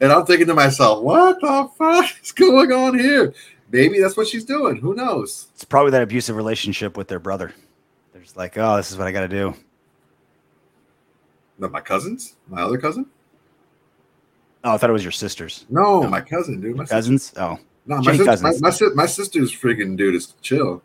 And 0.00 0.12
I'm 0.12 0.26
thinking 0.26 0.46
to 0.48 0.54
myself, 0.54 1.02
what 1.02 1.40
the 1.40 1.68
fuck 1.76 2.06
is 2.22 2.32
going 2.32 2.72
on 2.72 2.98
here? 2.98 3.34
Maybe 3.70 4.00
that's 4.00 4.16
what 4.16 4.26
she's 4.26 4.44
doing. 4.44 4.76
Who 4.76 4.94
knows? 4.94 5.48
It's 5.54 5.64
probably 5.64 5.90
that 5.92 6.02
abusive 6.02 6.36
relationship 6.36 6.96
with 6.96 7.08
their 7.08 7.18
brother. 7.18 7.52
They're 8.12 8.22
just 8.22 8.36
like, 8.36 8.56
oh, 8.56 8.76
this 8.76 8.90
is 8.90 8.96
what 8.96 9.06
I 9.06 9.12
got 9.12 9.22
to 9.22 9.28
do. 9.28 9.54
No, 11.58 11.68
my 11.68 11.80
cousins, 11.80 12.36
my 12.48 12.62
other 12.62 12.78
cousin. 12.78 13.06
Oh, 14.64 14.74
I 14.74 14.76
thought 14.78 14.90
it 14.90 14.92
was 14.92 15.04
your 15.04 15.12
sisters. 15.12 15.66
No, 15.68 16.02
my 16.04 16.20
cousin, 16.20 16.60
dude. 16.60 16.76
My 16.76 16.84
sister. 16.84 16.94
Cousins? 16.94 17.32
Oh. 17.36 17.58
No, 17.86 17.96
my, 17.96 18.02
Jenny 18.02 18.18
sis- 18.18 18.42
my, 18.42 18.52
my, 18.60 18.94
my 18.94 19.06
sister's 19.06 19.52
freaking 19.52 19.96
dude 19.96 20.14
is 20.14 20.34
chill. 20.42 20.82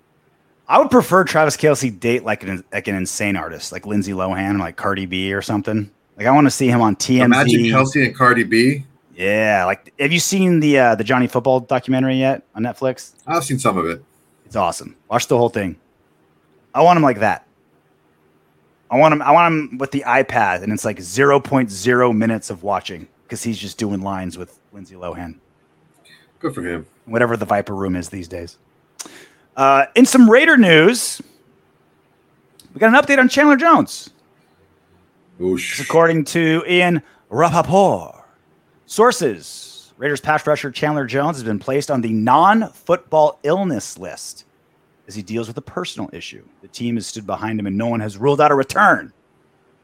I 0.67 0.79
would 0.79 0.89
prefer 0.89 1.23
Travis 1.23 1.57
Kelce 1.57 1.97
date 1.99 2.23
like 2.23 2.43
an 2.43 2.63
like 2.71 2.87
an 2.87 2.95
insane 2.95 3.35
artist, 3.35 3.71
like 3.71 3.85
Lindsay 3.85 4.13
Lohan, 4.13 4.59
like 4.59 4.75
Cardi 4.75 5.05
B 5.05 5.33
or 5.33 5.41
something. 5.41 5.91
Like 6.17 6.27
I 6.27 6.31
want 6.31 6.45
to 6.47 6.51
see 6.51 6.67
him 6.67 6.81
on 6.81 6.95
TMZ. 6.95 7.23
Imagine 7.25 7.61
Kelce 7.63 8.05
and 8.05 8.15
Cardi 8.15 8.43
B. 8.43 8.85
Yeah, 9.15 9.65
like 9.65 9.93
have 9.99 10.11
you 10.11 10.19
seen 10.19 10.59
the 10.59 10.79
uh, 10.79 10.95
the 10.95 11.03
Johnny 11.03 11.27
Football 11.27 11.59
documentary 11.61 12.15
yet 12.15 12.43
on 12.55 12.63
Netflix? 12.63 13.13
I've 13.27 13.43
seen 13.43 13.59
some 13.59 13.77
of 13.77 13.85
it. 13.85 14.03
It's 14.45 14.55
awesome. 14.55 14.95
Watch 15.09 15.27
the 15.27 15.37
whole 15.37 15.49
thing. 15.49 15.75
I 16.73 16.81
want 16.81 16.97
him 16.97 17.03
like 17.03 17.19
that. 17.19 17.45
I 18.89 18.97
want 18.97 19.13
him. 19.13 19.21
I 19.21 19.31
want 19.31 19.53
him 19.53 19.77
with 19.79 19.91
the 19.91 20.03
iPad, 20.07 20.63
and 20.63 20.71
it's 20.71 20.85
like 20.85 20.97
0.0 20.97 22.15
minutes 22.17 22.49
of 22.49 22.63
watching 22.63 23.07
because 23.23 23.43
he's 23.43 23.57
just 23.57 23.77
doing 23.77 24.01
lines 24.01 24.37
with 24.37 24.59
Lindsay 24.71 24.95
Lohan, 24.95 25.35
Good 26.39 26.53
for 26.55 26.61
him. 26.61 26.85
whatever 27.05 27.35
the 27.35 27.45
Viper 27.45 27.75
Room 27.75 27.95
is 27.95 28.09
these 28.09 28.27
days. 28.27 28.57
Uh, 29.55 29.85
in 29.95 30.05
some 30.05 30.29
Raider 30.29 30.57
news, 30.57 31.21
we 32.73 32.79
got 32.79 32.93
an 32.93 33.01
update 33.01 33.19
on 33.19 33.29
Chandler 33.29 33.55
Jones. 33.55 34.09
Oosh. 35.39 35.81
According 35.81 36.25
to 36.25 36.63
Ian 36.67 37.01
Rapoport, 37.29 38.25
sources, 38.85 39.93
Raiders 39.97 40.21
pass 40.21 40.45
rusher 40.45 40.71
Chandler 40.71 41.05
Jones 41.05 41.37
has 41.37 41.43
been 41.43 41.59
placed 41.59 41.91
on 41.91 42.01
the 42.01 42.13
non-football 42.13 43.39
illness 43.43 43.97
list 43.97 44.45
as 45.07 45.15
he 45.15 45.21
deals 45.21 45.47
with 45.47 45.57
a 45.57 45.61
personal 45.61 46.09
issue. 46.13 46.43
The 46.61 46.67
team 46.67 46.95
has 46.95 47.07
stood 47.07 47.25
behind 47.27 47.59
him 47.59 47.67
and 47.67 47.77
no 47.77 47.87
one 47.87 47.99
has 47.99 48.17
ruled 48.17 48.41
out 48.41 48.51
a 48.51 48.55
return 48.55 49.13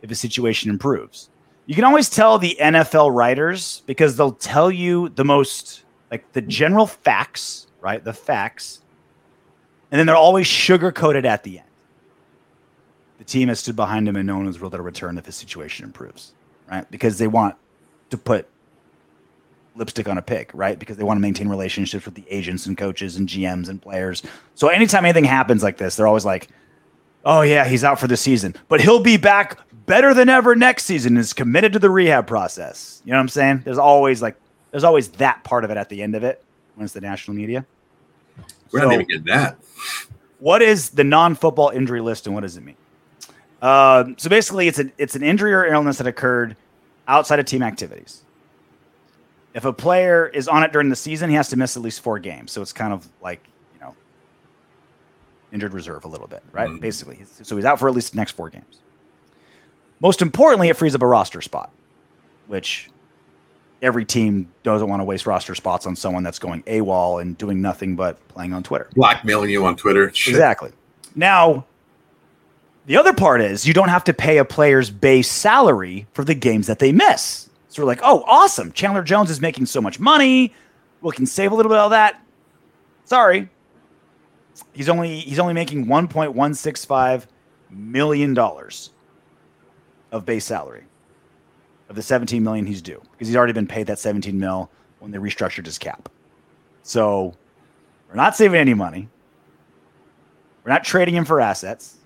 if 0.01 0.09
his 0.09 0.20
situation 0.20 0.70
improves. 0.70 1.30
You 1.65 1.76
can 1.76 1.84
always 1.84 2.09
tell 2.09 2.39
the 2.39 2.57
NFL 2.59 3.13
writers 3.13 3.84
because 3.86 4.15
they'll 4.15 4.32
tell 4.32 4.72
you 4.72 5.09
the 5.09 5.26
most 5.26 5.84
like 6.09 6.32
the 6.34 6.41
general 6.41 6.88
facts, 6.88 7.67
right? 7.82 8.03
The 8.03 8.13
facts. 8.13 8.82
And 9.91 9.99
then 9.99 10.07
they're 10.07 10.15
always 10.15 10.47
sugar 10.47 10.91
coated 10.91 11.25
at 11.25 11.43
the 11.43 11.59
end. 11.59 11.67
The 13.17 13.23
team 13.23 13.49
has 13.49 13.59
stood 13.59 13.75
behind 13.75 14.07
him 14.07 14.15
and 14.15 14.25
no 14.25 14.37
one 14.37 14.45
has 14.45 14.59
ruled 14.59 14.73
out 14.73 14.79
a 14.79 14.83
return 14.83 15.17
if 15.17 15.25
his 15.25 15.35
situation 15.35 15.85
improves, 15.85 16.33
right? 16.69 16.89
Because 16.89 17.17
they 17.17 17.27
want 17.27 17.55
to 18.11 18.17
put 18.17 18.47
lipstick 19.75 20.07
on 20.07 20.17
a 20.17 20.21
pig, 20.21 20.51
right? 20.53 20.77
Because 20.77 20.97
they 20.97 21.03
want 21.03 21.17
to 21.17 21.21
maintain 21.21 21.47
relationships 21.47 22.05
with 22.05 22.15
the 22.15 22.25
agents 22.29 22.65
and 22.65 22.77
coaches 22.77 23.17
and 23.17 23.27
GMs 23.27 23.69
and 23.69 23.81
players. 23.81 24.23
So 24.55 24.67
anytime 24.67 25.05
anything 25.05 25.25
happens 25.25 25.63
like 25.63 25.77
this, 25.77 25.95
they're 25.95 26.07
always 26.07 26.25
like, 26.25 26.49
"Oh 27.25 27.41
yeah, 27.41 27.65
he's 27.65 27.83
out 27.83 27.99
for 27.99 28.07
the 28.07 28.17
season, 28.17 28.55
but 28.67 28.81
he'll 28.81 29.01
be 29.01 29.17
back 29.17 29.57
better 29.85 30.13
than 30.13 30.29
ever 30.29 30.55
next 30.55 30.85
season." 30.85 31.17
Is 31.17 31.33
committed 31.33 31.73
to 31.73 31.79
the 31.79 31.89
rehab 31.89 32.27
process. 32.27 33.01
You 33.05 33.11
know 33.11 33.17
what 33.17 33.23
I'm 33.23 33.29
saying? 33.29 33.61
There's 33.63 33.77
always 33.77 34.21
like, 34.21 34.35
there's 34.71 34.83
always 34.83 35.09
that 35.11 35.43
part 35.43 35.63
of 35.63 35.71
it 35.71 35.77
at 35.77 35.89
the 35.89 36.01
end 36.03 36.15
of 36.15 36.23
it 36.23 36.43
when 36.75 36.85
it's 36.85 36.93
the 36.93 37.01
national 37.01 37.35
media. 37.35 37.65
We're 38.71 38.79
So- 38.81 38.85
not 38.85 38.93
even 38.95 39.05
getting 39.07 39.23
that. 39.25 39.57
what 40.39 40.61
is 40.61 40.91
the 40.91 41.03
non-football 41.03 41.69
injury 41.69 42.01
list 42.01 42.25
and 42.27 42.33
what 42.35 42.41
does 42.41 42.57
it 42.57 42.63
mean? 42.63 42.75
Um, 43.61 44.15
so 44.17 44.29
basically, 44.29 44.67
it's 44.67 44.79
an 44.79 44.91
it's 44.97 45.15
an 45.15 45.23
injury 45.23 45.53
or 45.53 45.65
illness 45.65 45.97
that 45.97 46.07
occurred 46.07 46.55
outside 47.07 47.39
of 47.39 47.45
team 47.45 47.61
activities. 47.61 48.23
If 49.53 49.65
a 49.65 49.73
player 49.73 50.27
is 50.27 50.47
on 50.47 50.63
it 50.63 50.71
during 50.71 50.89
the 50.89 50.95
season, 50.95 51.29
he 51.29 51.35
has 51.35 51.49
to 51.49 51.57
miss 51.57 51.75
at 51.75 51.83
least 51.83 52.01
four 52.01 52.19
games. 52.19 52.51
So 52.51 52.61
it's 52.61 52.71
kind 52.71 52.93
of 52.93 53.09
like 53.21 53.43
you 53.73 53.81
know 53.81 53.95
injured 55.51 55.73
reserve 55.73 56.05
a 56.05 56.07
little 56.07 56.27
bit, 56.27 56.43
right? 56.53 56.69
Mhm. 56.69 56.79
Basically, 56.79 57.25
so 57.41 57.55
he's 57.57 57.65
out 57.65 57.79
for 57.79 57.89
at 57.89 57.95
least 57.95 58.11
the 58.11 58.17
next 58.17 58.31
four 58.33 58.49
games. 58.49 58.79
Most 59.99 60.21
importantly, 60.21 60.69
it 60.69 60.77
frees 60.77 60.95
up 60.95 61.01
a 61.01 61.07
roster 61.07 61.41
spot, 61.41 61.71
which 62.47 62.89
every 63.82 64.05
team 64.05 64.51
doesn't 64.63 64.88
want 64.88 64.99
to 64.99 65.03
waste 65.03 65.25
roster 65.25 65.55
spots 65.55 65.86
on 65.86 65.95
someone 65.95 66.23
that's 66.23 66.39
going 66.39 66.63
AWOL 66.63 67.21
and 67.21 67.38
doing 67.38 67.61
nothing 67.61 67.95
but 67.95 68.25
playing 68.27 68.53
on 68.53 68.63
Twitter. 68.63 68.89
Blackmailing 68.95 69.49
you 69.49 69.65
on 69.65 69.75
Twitter. 69.75 70.11
Shit. 70.13 70.34
Exactly. 70.34 70.71
Now, 71.15 71.65
the 72.86 72.97
other 72.97 73.13
part 73.13 73.41
is 73.41 73.67
you 73.67 73.73
don't 73.73 73.89
have 73.89 74.03
to 74.05 74.13
pay 74.13 74.38
a 74.38 74.45
player's 74.45 74.89
base 74.89 75.30
salary 75.30 76.07
for 76.13 76.23
the 76.23 76.34
games 76.34 76.67
that 76.67 76.80
they 76.80 76.91
miss. 76.91 77.49
So 77.69 77.82
we're 77.82 77.88
like, 77.88 78.01
oh, 78.03 78.23
awesome. 78.27 78.71
Chandler 78.71 79.03
Jones 79.03 79.30
is 79.30 79.41
making 79.41 79.67
so 79.67 79.82
much 79.82 79.99
money. 79.99 80.53
We 81.01 81.11
can 81.11 81.25
save 81.25 81.51
a 81.51 81.55
little 81.55 81.69
bit 81.69 81.77
of 81.77 81.91
that. 81.91 82.21
Sorry. 83.05 83.49
He's 84.73 84.89
only 84.89 85.19
he's 85.19 85.39
only 85.39 85.53
making 85.53 85.86
1.165 85.86 87.27
million 87.69 88.34
dollars 88.34 88.91
of 90.11 90.25
base 90.25 90.45
salary 90.45 90.84
of 91.89 91.95
the 91.95 92.01
17 92.01 92.43
million 92.43 92.65
he's 92.65 92.81
due 92.81 93.01
because 93.11 93.27
he's 93.27 93.35
already 93.35 93.53
been 93.53 93.67
paid 93.67 93.87
that 93.87 93.99
17 93.99 94.39
mil 94.39 94.69
when 94.99 95.11
they 95.11 95.17
restructured 95.17 95.65
his 95.65 95.77
cap. 95.77 96.09
So 96.83 97.33
we're 98.07 98.15
not 98.15 98.35
saving 98.35 98.59
any 98.59 98.73
money. 98.73 99.09
We're 100.63 100.71
not 100.71 100.83
trading 100.83 101.15
him 101.15 101.25
for 101.25 101.41
assets. 101.41 101.97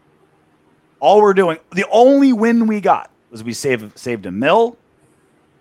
All 0.99 1.21
we're 1.21 1.33
doing, 1.33 1.57
the 1.73 1.85
only 1.91 2.31
win 2.31 2.65
we 2.65 2.79
got 2.79 3.11
was 3.29 3.43
we 3.43 3.51
saved 3.51 3.97
saved 3.97 4.25
a 4.25 4.31
mill 4.31 4.77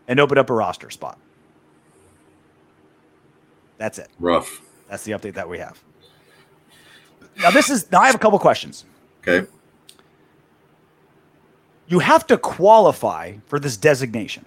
and 0.06 0.20
opened 0.20 0.38
up 0.38 0.50
a 0.50 0.54
roster 0.54 0.88
spot. 0.90 1.18
That's 3.78 3.98
it. 3.98 4.08
Rough. 4.20 4.60
That's 4.88 5.02
the 5.02 5.12
update 5.12 5.34
that 5.34 5.48
we 5.48 5.58
have. 5.58 5.82
Now 7.40 7.50
this 7.50 7.70
is 7.70 7.90
now 7.90 8.00
I 8.00 8.06
have 8.06 8.14
a 8.14 8.18
couple 8.18 8.38
questions. 8.38 8.84
Okay. 9.26 9.48
You 11.92 11.98
have 11.98 12.26
to 12.28 12.38
qualify 12.38 13.34
for 13.44 13.60
this 13.60 13.76
designation. 13.76 14.46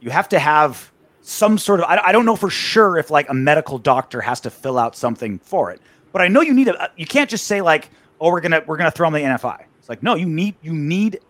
You 0.00 0.08
have 0.08 0.26
to 0.30 0.38
have 0.38 0.90
some 1.20 1.58
sort 1.58 1.80
of 1.80 1.84
I, 1.84 1.98
I 1.98 2.12
don't 2.12 2.24
know 2.24 2.34
for 2.34 2.48
sure 2.48 2.96
if 2.96 3.10
like 3.10 3.28
a 3.28 3.34
medical 3.34 3.76
doctor 3.76 4.22
has 4.22 4.40
to 4.40 4.48
fill 4.48 4.78
out 4.78 4.96
something 4.96 5.38
for 5.40 5.70
it, 5.70 5.82
but 6.12 6.22
I 6.22 6.28
know 6.28 6.40
you 6.40 6.54
need 6.54 6.68
a 6.68 6.90
you 6.96 7.04
can't 7.04 7.28
just 7.28 7.46
say 7.46 7.60
like, 7.60 7.90
"Oh, 8.18 8.30
we're 8.30 8.40
going 8.40 8.52
to 8.52 8.64
we're 8.66 8.78
to 8.78 8.90
throw 8.90 9.06
him 9.06 9.12
the 9.12 9.20
NFI." 9.20 9.64
It's 9.78 9.90
like, 9.90 10.02
"No, 10.02 10.14
you 10.14 10.24
need 10.24 10.54
you 10.62 10.72
need 10.72 11.20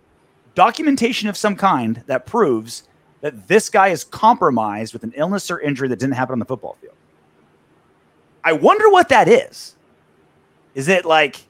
documentation 0.55 1.29
of 1.29 1.37
some 1.37 1.57
kind 1.57 2.05
that 2.07 2.25
proves 2.25 2.85
that 3.21 3.49
this 3.49 3.69
guy 3.69 3.89
is 3.89 4.05
compromised 4.05 4.93
with 4.93 5.03
an 5.03 5.13
illness 5.17 5.51
or 5.51 5.59
injury 5.59 5.89
that 5.89 5.99
didn't 5.99 6.15
happen 6.15 6.35
on 6.35 6.39
the 6.39 6.45
football 6.45 6.77
field." 6.81 6.95
I 8.45 8.53
wonder 8.53 8.89
what 8.91 9.09
that 9.09 9.27
is. 9.27 9.75
Is 10.77 10.87
it 10.87 11.05
like 11.05 11.41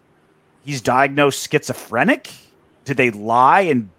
he's 0.65 0.81
diagnosed 0.81 1.47
schizophrenic? 1.53 2.31
Did 2.87 2.97
they 2.97 3.11
lie 3.11 3.61
and 3.61 3.91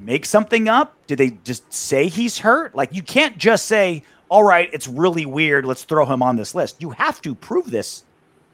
make 0.00 0.24
something 0.26 0.68
up? 0.68 0.96
Did 1.06 1.18
they 1.18 1.30
just 1.44 1.72
say 1.72 2.08
he's 2.08 2.38
hurt? 2.38 2.74
Like 2.74 2.92
you 2.92 3.02
can't 3.02 3.38
just 3.38 3.66
say, 3.66 4.02
"All 4.28 4.44
right, 4.44 4.68
it's 4.72 4.88
really 4.88 5.26
weird. 5.26 5.64
Let's 5.64 5.84
throw 5.84 6.04
him 6.06 6.22
on 6.22 6.36
this 6.36 6.54
list." 6.54 6.80
You 6.80 6.90
have 6.90 7.20
to 7.22 7.34
prove 7.34 7.70
this. 7.70 8.04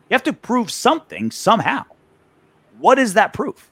You 0.08 0.14
have 0.14 0.22
to 0.24 0.32
prove 0.32 0.70
something 0.70 1.30
somehow. 1.30 1.84
What 2.78 2.98
is 2.98 3.14
that 3.14 3.32
proof? 3.32 3.70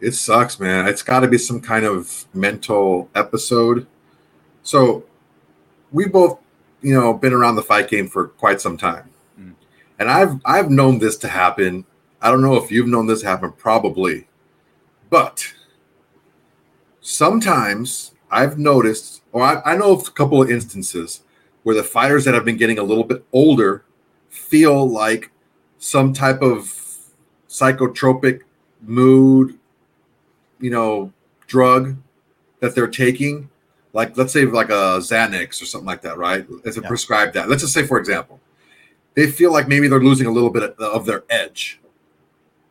It 0.00 0.12
sucks, 0.12 0.60
man. 0.60 0.86
It's 0.86 1.02
got 1.02 1.20
to 1.20 1.28
be 1.28 1.38
some 1.38 1.60
kind 1.60 1.84
of 1.86 2.26
mental 2.34 3.08
episode. 3.14 3.86
So, 4.62 5.04
we 5.90 6.06
both, 6.06 6.38
you 6.82 6.92
know, 6.92 7.14
been 7.14 7.32
around 7.32 7.56
the 7.56 7.62
fight 7.62 7.88
game 7.88 8.08
for 8.08 8.28
quite 8.28 8.60
some 8.60 8.76
time, 8.76 9.08
Mm. 9.40 9.54
and 9.98 10.10
I've 10.10 10.38
I've 10.44 10.70
known 10.70 10.98
this 10.98 11.16
to 11.18 11.28
happen. 11.28 11.86
I 12.20 12.30
don't 12.30 12.42
know 12.42 12.56
if 12.56 12.70
you've 12.70 12.88
known 12.88 13.06
this 13.06 13.22
happen, 13.22 13.52
probably, 13.52 14.26
but 15.10 15.52
sometimes 17.06 18.12
I've 18.32 18.58
noticed, 18.58 19.22
or 19.30 19.42
I, 19.42 19.62
I 19.64 19.76
know 19.76 19.92
of 19.92 20.08
a 20.08 20.10
couple 20.10 20.42
of 20.42 20.50
instances 20.50 21.22
where 21.62 21.76
the 21.76 21.84
fighters 21.84 22.24
that 22.24 22.34
have 22.34 22.44
been 22.44 22.56
getting 22.56 22.78
a 22.78 22.82
little 22.82 23.04
bit 23.04 23.24
older 23.32 23.84
feel 24.28 24.88
like 24.88 25.30
some 25.78 26.12
type 26.12 26.42
of 26.42 26.74
psychotropic 27.48 28.40
mood, 28.82 29.56
you 30.58 30.70
know, 30.70 31.12
drug 31.46 31.96
that 32.58 32.74
they're 32.74 32.88
taking, 32.88 33.48
like 33.92 34.16
let's 34.16 34.32
say 34.32 34.44
like 34.44 34.70
a 34.70 34.98
Xanax 34.98 35.62
or 35.62 35.66
something 35.66 35.86
like 35.86 36.02
that, 36.02 36.18
right? 36.18 36.44
As 36.64 36.76
a 36.76 36.80
Yeah. 36.80 36.88
prescribed 36.88 37.34
that. 37.34 37.48
Let's 37.48 37.62
just 37.62 37.72
say, 37.72 37.86
for 37.86 37.98
example, 38.00 38.40
they 39.14 39.30
feel 39.30 39.52
like 39.52 39.68
maybe 39.68 39.86
they're 39.86 40.00
losing 40.00 40.26
a 40.26 40.32
little 40.32 40.50
bit 40.50 40.64
of, 40.64 40.78
of 40.80 41.06
their 41.06 41.22
edge 41.30 41.80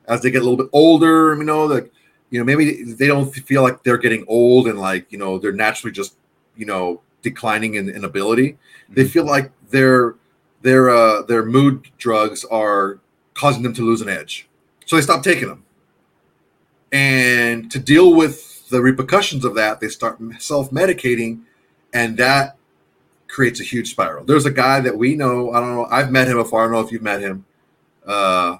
as 0.09 0.21
they 0.21 0.29
get 0.29 0.41
a 0.41 0.45
little 0.45 0.57
bit 0.57 0.69
older. 0.73 1.35
You 1.35 1.45
know, 1.45 1.65
like 1.65 1.91
you 2.29 2.39
know, 2.39 2.45
maybe 2.45 2.83
they 2.83 3.07
don't 3.07 3.31
feel 3.33 3.61
like 3.61 3.83
they're 3.83 3.97
getting 3.97 4.25
old 4.27 4.67
and 4.67 4.79
like 4.79 5.11
you 5.11 5.17
know 5.17 5.37
they're 5.37 5.51
naturally 5.53 5.91
just 5.91 6.15
you 6.55 6.65
know 6.65 7.01
declining 7.21 7.75
in, 7.75 7.89
in 7.89 8.03
ability. 8.03 8.57
They 8.89 9.03
Mhm. 9.05 9.09
feel 9.09 9.25
like 9.25 9.51
their 9.69 10.15
their 10.61 10.89
uh, 10.89 11.21
their 11.23 11.45
mood 11.45 11.87
drugs 11.97 12.43
are 12.45 12.99
causing 13.33 13.63
them 13.63 13.73
to 13.73 13.81
lose 13.83 14.01
an 14.01 14.09
edge, 14.09 14.47
so 14.85 14.95
they 14.95 15.01
stop 15.01 15.23
taking 15.23 15.47
them. 15.47 15.63
And 16.91 17.69
to 17.71 17.79
deal 17.79 18.13
with 18.15 18.69
the 18.69 18.81
repercussions 18.81 19.43
of 19.45 19.55
that, 19.55 19.79
they 19.79 19.89
start 19.89 20.17
self 20.39 20.71
medicating, 20.71 21.41
and 21.93 22.17
that 22.17 22.57
creates 23.27 23.59
a 23.59 23.63
huge 23.63 23.91
spiral. 23.91 24.23
There's 24.23 24.45
a 24.45 24.51
guy 24.51 24.79
that 24.81 24.97
we 24.97 25.15
know. 25.15 25.51
I 25.51 25.59
don't 25.59 25.75
know. 25.75 25.85
I've 25.91 26.11
met 26.11 26.27
him 26.27 26.37
before. 26.37 26.61
I 26.61 26.65
don't 26.65 26.73
know 26.73 26.79
if 26.79 26.91
you've 26.91 27.01
met 27.01 27.21
him. 27.21 27.45
Uh, 28.05 28.57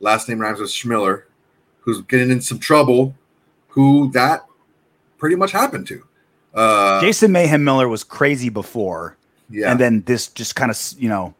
last 0.00 0.28
name 0.28 0.38
rhymes 0.40 0.60
with 0.60 0.70
Schmiller, 0.70 1.24
who's 1.88 2.02
getting 2.02 2.30
in 2.30 2.42
some 2.42 2.58
trouble. 2.58 3.14
Who 3.68 4.10
that 4.12 4.44
pretty 5.16 5.36
much 5.36 5.52
happened 5.52 5.86
to. 5.86 6.04
Uh, 6.52 7.00
Jason 7.00 7.32
Mayhem 7.32 7.64
Miller 7.64 7.88
was 7.88 8.04
crazy 8.04 8.50
before, 8.50 9.16
yeah. 9.48 9.70
and 9.70 9.80
then 9.80 10.02
this 10.02 10.28
just 10.28 10.54
kind 10.54 10.70
of 10.70 10.78
you 10.98 11.08
know 11.08 11.34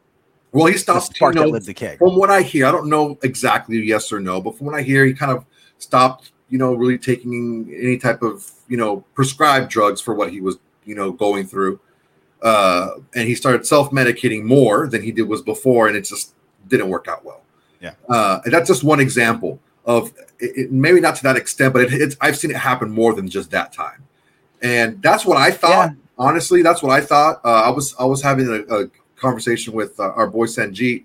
well, 0.53 0.67
he 0.67 0.79
stopped. 0.79 1.21
you 1.21 1.33
know, 1.33 1.45
lit 1.45 1.65
the 1.65 1.75
cake. 1.75 1.99
from 1.99 2.17
what 2.17 2.31
I 2.31 2.41
hear, 2.41 2.67
I 2.67 2.73
don't 2.73 2.89
know 2.89 3.19
exactly 3.23 3.79
yes 3.79 4.11
or 4.11 4.21
no, 4.21 4.41
but 4.41 4.57
from 4.57 4.67
what 4.67 4.75
I 4.75 4.83
hear, 4.83 5.05
he 5.05 5.13
kind 5.13 5.33
of 5.33 5.45
stopped, 5.77 6.33
you 6.49 6.57
know, 6.57 6.75
really 6.75 6.97
taking 6.97 7.71
any 7.79 7.99
type 7.99 8.23
of, 8.23 8.51
you 8.69 8.79
know, 8.79 9.05
prescribed 9.15 9.71
drugs 9.71 10.01
for 10.01 10.15
what 10.15 10.31
he 10.31 10.41
was, 10.41 10.57
you 10.87 10.95
know, 10.95 11.13
going 11.13 11.47
through. 11.47 11.79
Uh, 12.41 12.93
and 13.15 13.29
he 13.29 13.35
started 13.35 13.67
self-medicating 13.67 14.43
more 14.45 14.87
than 14.87 15.03
he 15.03 15.13
did 15.13 15.23
was 15.29 15.43
before, 15.43 15.89
and 15.89 15.97
it 15.97 16.03
just 16.03 16.35
didn't 16.69 16.89
work 16.89 17.09
out 17.09 17.25
well. 17.25 17.43
Yeah. 17.81 17.93
Uh, 18.09 18.41
and 18.45 18.53
that's 18.53 18.69
just 18.69 18.83
one 18.83 19.01
example 19.01 19.61
of 19.89 20.13
it, 20.39 20.71
maybe 20.71 21.01
not 21.01 21.17
to 21.17 21.23
that 21.25 21.37
extent, 21.37 21.73
but 21.73 21.83
it, 21.83 21.95
it's 21.95 22.17
I've 22.21 22.37
seen 22.37 22.53
it 22.53 22.57
happen 22.57 22.91
more 22.91 23.15
than 23.15 23.29
just 23.29 23.51
that 23.51 23.73
time. 23.73 24.05
And 24.63 25.03
that's 25.03 25.25
what 25.25 25.39
I 25.39 25.51
thought. 25.51 25.91
Yeah. 25.91 25.97
Honestly, 26.19 26.63
that's 26.63 26.83
what 26.83 26.93
I 26.93 27.01
thought. 27.01 27.41
Uh, 27.45 27.63
I 27.63 27.71
was 27.71 27.97
I 27.99 28.05
was 28.05 28.23
having 28.23 28.47
a, 28.49 28.83
a 28.83 28.91
conversation 29.17 29.73
with 29.73 29.99
uh, 29.99 30.13
our 30.15 30.27
boy 30.29 30.47
Sanjeet, 30.47 31.05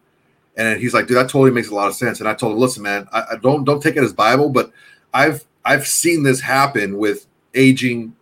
and 0.57 0.79
he's 0.79 0.93
like, 0.93 1.07
"Dude, 1.07 1.17
that 1.17 1.29
totally 1.29 1.51
makes 1.51 1.69
a 1.69 1.75
lot 1.75 1.87
of 1.87 1.95
sense." 1.95 2.19
And 2.19 2.27
I 2.27 2.33
told 2.33 2.53
him, 2.53 2.59
"Listen, 2.59 2.83
man, 2.83 3.07
I, 3.13 3.23
I 3.31 3.35
don't 3.41 3.63
don't 3.63 3.81
take 3.81 3.95
it 3.95 4.03
as 4.03 4.11
Bible, 4.11 4.49
but 4.49 4.71
I've 5.13 5.45
I've 5.63 5.87
seen 5.87 6.23
this 6.23 6.41
happen 6.41 6.97
with 6.97 7.27
aging 7.53 8.15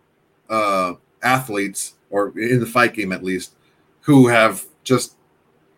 uh, 0.48 0.94
athletes, 1.22 1.94
or 2.10 2.38
in 2.38 2.60
the 2.60 2.66
fight 2.66 2.94
game 2.94 3.10
at 3.10 3.24
least, 3.24 3.56
who 4.02 4.28
have 4.28 4.64
just 4.84 5.16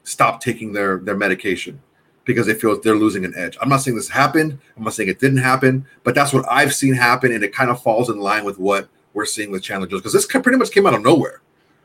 stopped 0.03 0.43
taking 0.43 0.73
their 0.73 0.99
their 0.99 1.17
medication 1.17 1.81
because 2.25 2.47
they 2.47 2.55
feel 2.55 2.81
they're 2.81 2.97
losing 2.97 3.25
an 3.25 3.35
edge. 3.37 3.57
I'm 3.61 3.69
not 3.69 3.79
saying 3.79 3.97
this 3.97 4.09
happened. 4.09 4.59
I'm 4.77 4.85
not 4.85 4.95
saying 4.95 5.09
it 5.09 5.21
didn't 5.21 5.39
happen, 5.39 5.87
but 6.03 6.15
that's 6.15 6.33
what 6.33 6.45
I've 6.51 6.75
seen 6.75 6.95
happen, 6.95 7.33
and 7.33 7.45
it 7.45 7.53
kind 7.53 7.71
of 7.71 7.83
falls 7.83 8.09
in 8.11 8.19
line 8.19 8.45
with 8.45 8.59
what 8.59 8.89
we're 9.13 9.27
seeing 9.27 9.51
with 9.51 9.63
Chandler 9.63 9.87
Jones 9.87 10.03
because 10.03 10.13
this 10.13 10.27
pretty 10.27 10.59
much 10.59 10.71
came 10.71 10.87
out 10.87 10.95
of 10.95 11.03
nowhere. 11.03 11.41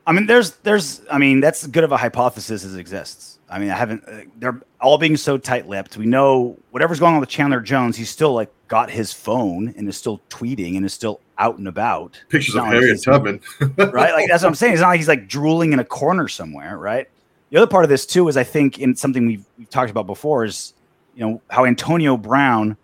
I 0.07 0.11
mean, 0.11 0.25
there's, 0.25 0.51
there's, 0.63 1.01
I 1.11 1.19
mean, 1.19 1.39
that's 1.39 1.63
as 1.63 1.69
good 1.69 1.83
of 1.83 1.91
a 1.91 1.97
hypothesis 1.97 2.65
as 2.65 2.75
exists. 2.75 3.37
I 3.47 3.59
mean, 3.59 3.69
I 3.69 3.75
haven't, 3.75 4.03
uh, 4.07 4.21
they're 4.37 4.59
all 4.81 4.97
being 4.97 5.17
so 5.17 5.37
tight 5.37 5.67
lipped. 5.67 5.97
We 5.97 6.05
know 6.05 6.57
whatever's 6.71 6.99
going 6.99 7.13
on 7.13 7.19
with 7.19 7.29
Chandler 7.29 7.61
Jones, 7.61 7.95
he's 7.95 8.09
still 8.09 8.33
like 8.33 8.51
got 8.67 8.89
his 8.89 9.13
phone 9.13 9.73
and 9.77 9.87
is 9.87 9.97
still 9.97 10.21
tweeting 10.29 10.77
and 10.77 10.85
is 10.85 10.93
still 10.93 11.19
out 11.37 11.57
and 11.57 11.67
about. 11.67 12.19
Pictures 12.29 12.55
of 12.55 12.63
like 12.63 12.73
Harriet 12.73 13.03
Tubman. 13.03 13.39
right? 13.77 14.13
Like 14.13 14.27
that's 14.29 14.43
what 14.43 14.49
I'm 14.49 14.55
saying. 14.55 14.73
It's 14.73 14.81
not 14.81 14.89
like 14.89 14.99
he's 14.99 15.07
like 15.07 15.27
drooling 15.27 15.73
in 15.73 15.79
a 15.79 15.85
corner 15.85 16.27
somewhere, 16.27 16.77
right? 16.77 17.07
The 17.49 17.57
other 17.57 17.67
part 17.67 17.83
of 17.83 17.89
this 17.89 18.05
too 18.05 18.27
is 18.27 18.37
I 18.37 18.43
think 18.43 18.79
in 18.79 18.95
something 18.95 19.25
we've, 19.25 19.69
talked 19.69 19.91
about 19.91 20.07
before 20.07 20.45
is 20.45 20.73
you 21.15 21.25
know 21.25 21.41
how 21.49 21.65
Antonio 21.65 22.17
Brown. 22.17 22.77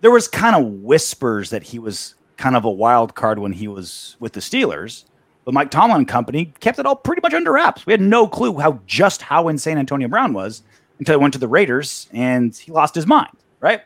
There 0.00 0.10
was 0.10 0.28
kind 0.28 0.56
of 0.56 0.64
whispers 0.82 1.50
that 1.50 1.62
he 1.62 1.78
was 1.78 2.14
kind 2.36 2.56
of 2.56 2.64
a 2.64 2.70
wild 2.70 3.14
card 3.14 3.38
when 3.38 3.52
he 3.52 3.68
was 3.68 4.16
with 4.18 4.32
the 4.32 4.40
Steelers, 4.40 5.04
but 5.44 5.54
Mike 5.54 5.70
Tomlin 5.70 5.98
and 5.98 6.08
company 6.08 6.52
kept 6.60 6.78
it 6.78 6.86
all 6.86 6.96
pretty 6.96 7.22
much 7.22 7.34
under 7.34 7.52
wraps. 7.52 7.86
We 7.86 7.92
had 7.92 8.00
no 8.00 8.26
clue 8.26 8.58
how 8.58 8.80
just 8.86 9.22
how 9.22 9.48
insane 9.48 9.78
Antonio 9.78 10.08
Brown 10.08 10.32
was 10.32 10.62
until 10.98 11.18
he 11.18 11.22
went 11.22 11.32
to 11.34 11.38
the 11.38 11.48
Raiders 11.48 12.08
and 12.12 12.54
he 12.54 12.72
lost 12.72 12.94
his 12.94 13.06
mind, 13.06 13.36
right? 13.60 13.82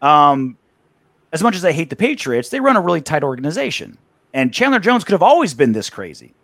Um, 0.00 0.56
as 1.32 1.42
much 1.42 1.56
as 1.56 1.64
I 1.64 1.72
hate 1.72 1.90
the 1.90 1.96
Patriots, 1.96 2.50
they 2.50 2.60
run 2.60 2.76
a 2.76 2.80
really 2.80 3.00
tight 3.00 3.24
organization. 3.24 3.98
And 4.34 4.52
Chandler 4.52 4.80
Jones 4.80 5.04
could 5.04 5.12
have 5.12 5.22
always 5.22 5.54
been 5.54 5.72
this 5.72 5.90
crazy. 5.90 6.34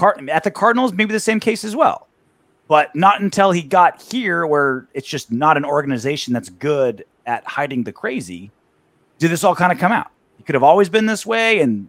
Car- 0.00 0.18
at 0.30 0.44
the 0.44 0.50
Cardinals, 0.50 0.92
maybe 0.94 1.12
the 1.12 1.20
same 1.20 1.40
case 1.40 1.62
as 1.62 1.76
well. 1.76 2.08
But 2.68 2.94
not 2.96 3.20
until 3.20 3.50
he 3.52 3.62
got 3.62 4.00
here, 4.00 4.46
where 4.46 4.88
it's 4.94 5.06
just 5.06 5.30
not 5.30 5.56
an 5.56 5.64
organization 5.64 6.32
that's 6.32 6.48
good 6.48 7.04
at 7.26 7.44
hiding 7.44 7.82
the 7.82 7.92
crazy, 7.92 8.50
did 9.18 9.30
this 9.30 9.44
all 9.44 9.54
kind 9.54 9.72
of 9.72 9.78
come 9.78 9.92
out. 9.92 10.10
He 10.38 10.44
could 10.44 10.54
have 10.54 10.62
always 10.62 10.88
been 10.88 11.04
this 11.04 11.26
way, 11.26 11.60
and 11.60 11.88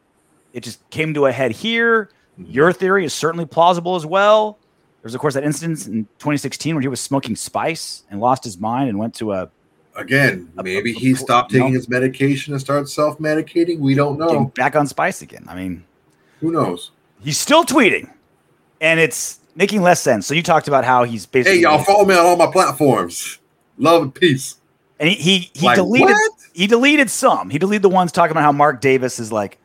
it 0.51 0.61
just 0.61 0.87
came 0.89 1.13
to 1.13 1.27
a 1.27 1.31
head 1.31 1.51
here. 1.51 2.09
Mm-hmm. 2.37 2.51
Your 2.51 2.73
theory 2.73 3.05
is 3.05 3.13
certainly 3.13 3.45
plausible 3.45 3.95
as 3.95 4.05
well. 4.05 4.57
There's, 5.01 5.15
of 5.15 5.21
course, 5.21 5.35
that 5.35 5.43
instance 5.43 5.87
in 5.87 6.03
2016 6.19 6.75
where 6.75 6.81
he 6.81 6.87
was 6.87 6.99
smoking 6.99 7.35
spice 7.35 8.03
and 8.11 8.19
lost 8.19 8.43
his 8.43 8.57
mind 8.57 8.89
and 8.89 8.99
went 8.99 9.15
to 9.15 9.31
a 9.33 9.49
Again, 9.95 10.49
maybe 10.55 10.93
he 10.93 11.15
stopped 11.15 11.51
taking 11.51 11.73
his 11.73 11.89
medication 11.89 12.53
and 12.53 12.61
started 12.61 12.87
self-medicating. 12.87 13.79
We 13.79 13.93
don't 13.93 14.17
know. 14.17 14.45
back 14.55 14.77
on 14.77 14.87
spice 14.87 15.21
again. 15.21 15.45
I 15.49 15.55
mean, 15.55 15.83
Who 16.39 16.51
knows? 16.51 16.91
He's 17.23 17.37
still 17.39 17.63
tweeting, 17.63 18.09
and 18.79 18.99
it's 18.99 19.39
making 19.55 19.81
less 19.81 20.01
sense. 20.01 20.25
So 20.27 20.33
you 20.33 20.43
talked 20.43 20.67
about 20.67 20.83
how 20.85 21.03
he's 21.03 21.25
basically 21.25 21.57
Hey, 21.57 21.61
y'all 21.63 21.83
follow 21.83 22.05
me 22.05 22.15
on 22.15 22.25
all 22.25 22.35
my 22.37 22.51
platforms. 22.51 23.39
Love 23.77 24.03
and 24.03 24.13
peace. 24.15 24.55
and 24.99 25.09
he 25.09 25.15
he, 25.15 25.51
he 25.53 25.65
Like, 25.65 25.75
deleted 25.75 26.07
what? 26.09 26.31
he 26.53 26.67
deleted 26.67 27.09
some. 27.09 27.49
He 27.49 27.57
deleted 27.59 27.81
the 27.81 27.89
ones 27.89 28.11
talking 28.11 28.31
about 28.31 28.43
how 28.43 28.51
Mark 28.51 28.81
Davis 28.81 29.19
is 29.19 29.31
like 29.31 29.57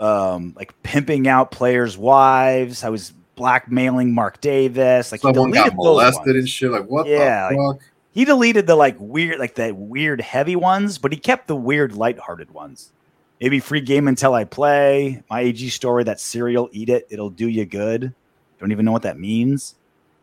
um 0.00 0.52
like 0.56 0.74
pimping 0.82 1.28
out 1.28 1.50
players' 1.50 1.96
wives. 1.96 2.80
How 2.82 2.92
he's 2.92 3.12
blackmailing 3.36 4.12
Mark 4.14 4.40
Davis. 4.40 5.10
Like 5.12 5.20
he 5.22 5.26
Someone 5.28 5.50
got 5.50 5.64
deleted 5.64 5.72
those 5.78 5.84
molested 5.84 6.26
ones. 6.26 6.36
and 6.36 6.48
shit. 6.48 6.70
Like 6.70 6.86
what 6.90 7.06
Yeah, 7.06 7.48
the 7.50 7.56
like- 7.56 7.78
fuck? 7.80 7.88
He 8.12 8.24
deleted 8.24 8.68
the 8.68 8.76
like 8.76 8.94
weird, 9.00 9.40
like 9.40 9.56
the 9.56 9.72
weird 9.74 10.20
heavy 10.20 10.54
ones, 10.54 10.98
but 10.98 11.10
he 11.12 11.18
kept 11.18 11.48
the 11.48 11.56
weird 11.56 11.96
lighthearted 11.96 12.52
ones. 12.52 12.92
Maybe 13.40 13.60
free 13.60 13.80
game 13.80 14.08
until 14.08 14.34
I 14.34 14.44
play. 14.44 15.22
My 15.28 15.40
AG 15.40 15.68
story, 15.70 16.04
that 16.04 16.20
cereal, 16.20 16.68
eat 16.72 16.88
it. 16.88 17.06
It'll 17.10 17.30
do 17.30 17.48
you 17.48 17.64
good. 17.64 18.14
Don't 18.58 18.72
even 18.72 18.84
know 18.84 18.92
what 18.92 19.02
that 19.02 19.18
means. 19.18 19.74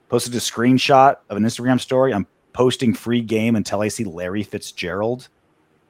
Posted 0.10 0.34
a 0.36 0.40
screenshot 0.40 1.18
of 1.30 1.38
an 1.38 1.44
Instagram 1.44 1.80
story. 1.80 2.14
I'm 2.14 2.28
posting 2.54 2.94
free 2.94 3.22
game 3.22 3.56
until 3.56 3.82
I 3.82 3.90
see 3.90 4.04
Larry 4.04 4.44
Fitzgerald. 4.44 5.28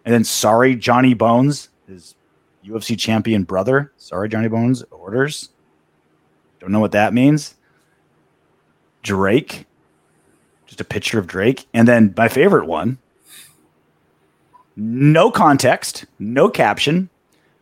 And 0.04 0.14
then 0.14 0.24
sorry, 0.24 0.76
Johnny 0.76 1.14
Bones, 1.14 1.70
his 1.88 2.16
UFC 2.66 2.98
champion 2.98 3.44
brother. 3.44 3.92
Sorry, 3.98 4.28
Johnny 4.30 4.48
Bones 4.48 4.84
orders. 4.92 5.50
Don't 6.60 6.72
know 6.72 6.80
what 6.80 6.92
that 6.92 7.14
means. 7.14 7.56
Drake 9.04 9.66
just 10.72 10.80
a 10.80 10.86
picture 10.86 11.20
of 11.20 11.28
Drake. 11.28 11.68
And 11.74 11.86
then 11.86 12.14
my 12.16 12.30
favorite 12.30 12.66
one 12.66 12.98
no 14.76 15.32
context, 15.32 16.06
no 16.20 16.50
caption, 16.50 17.10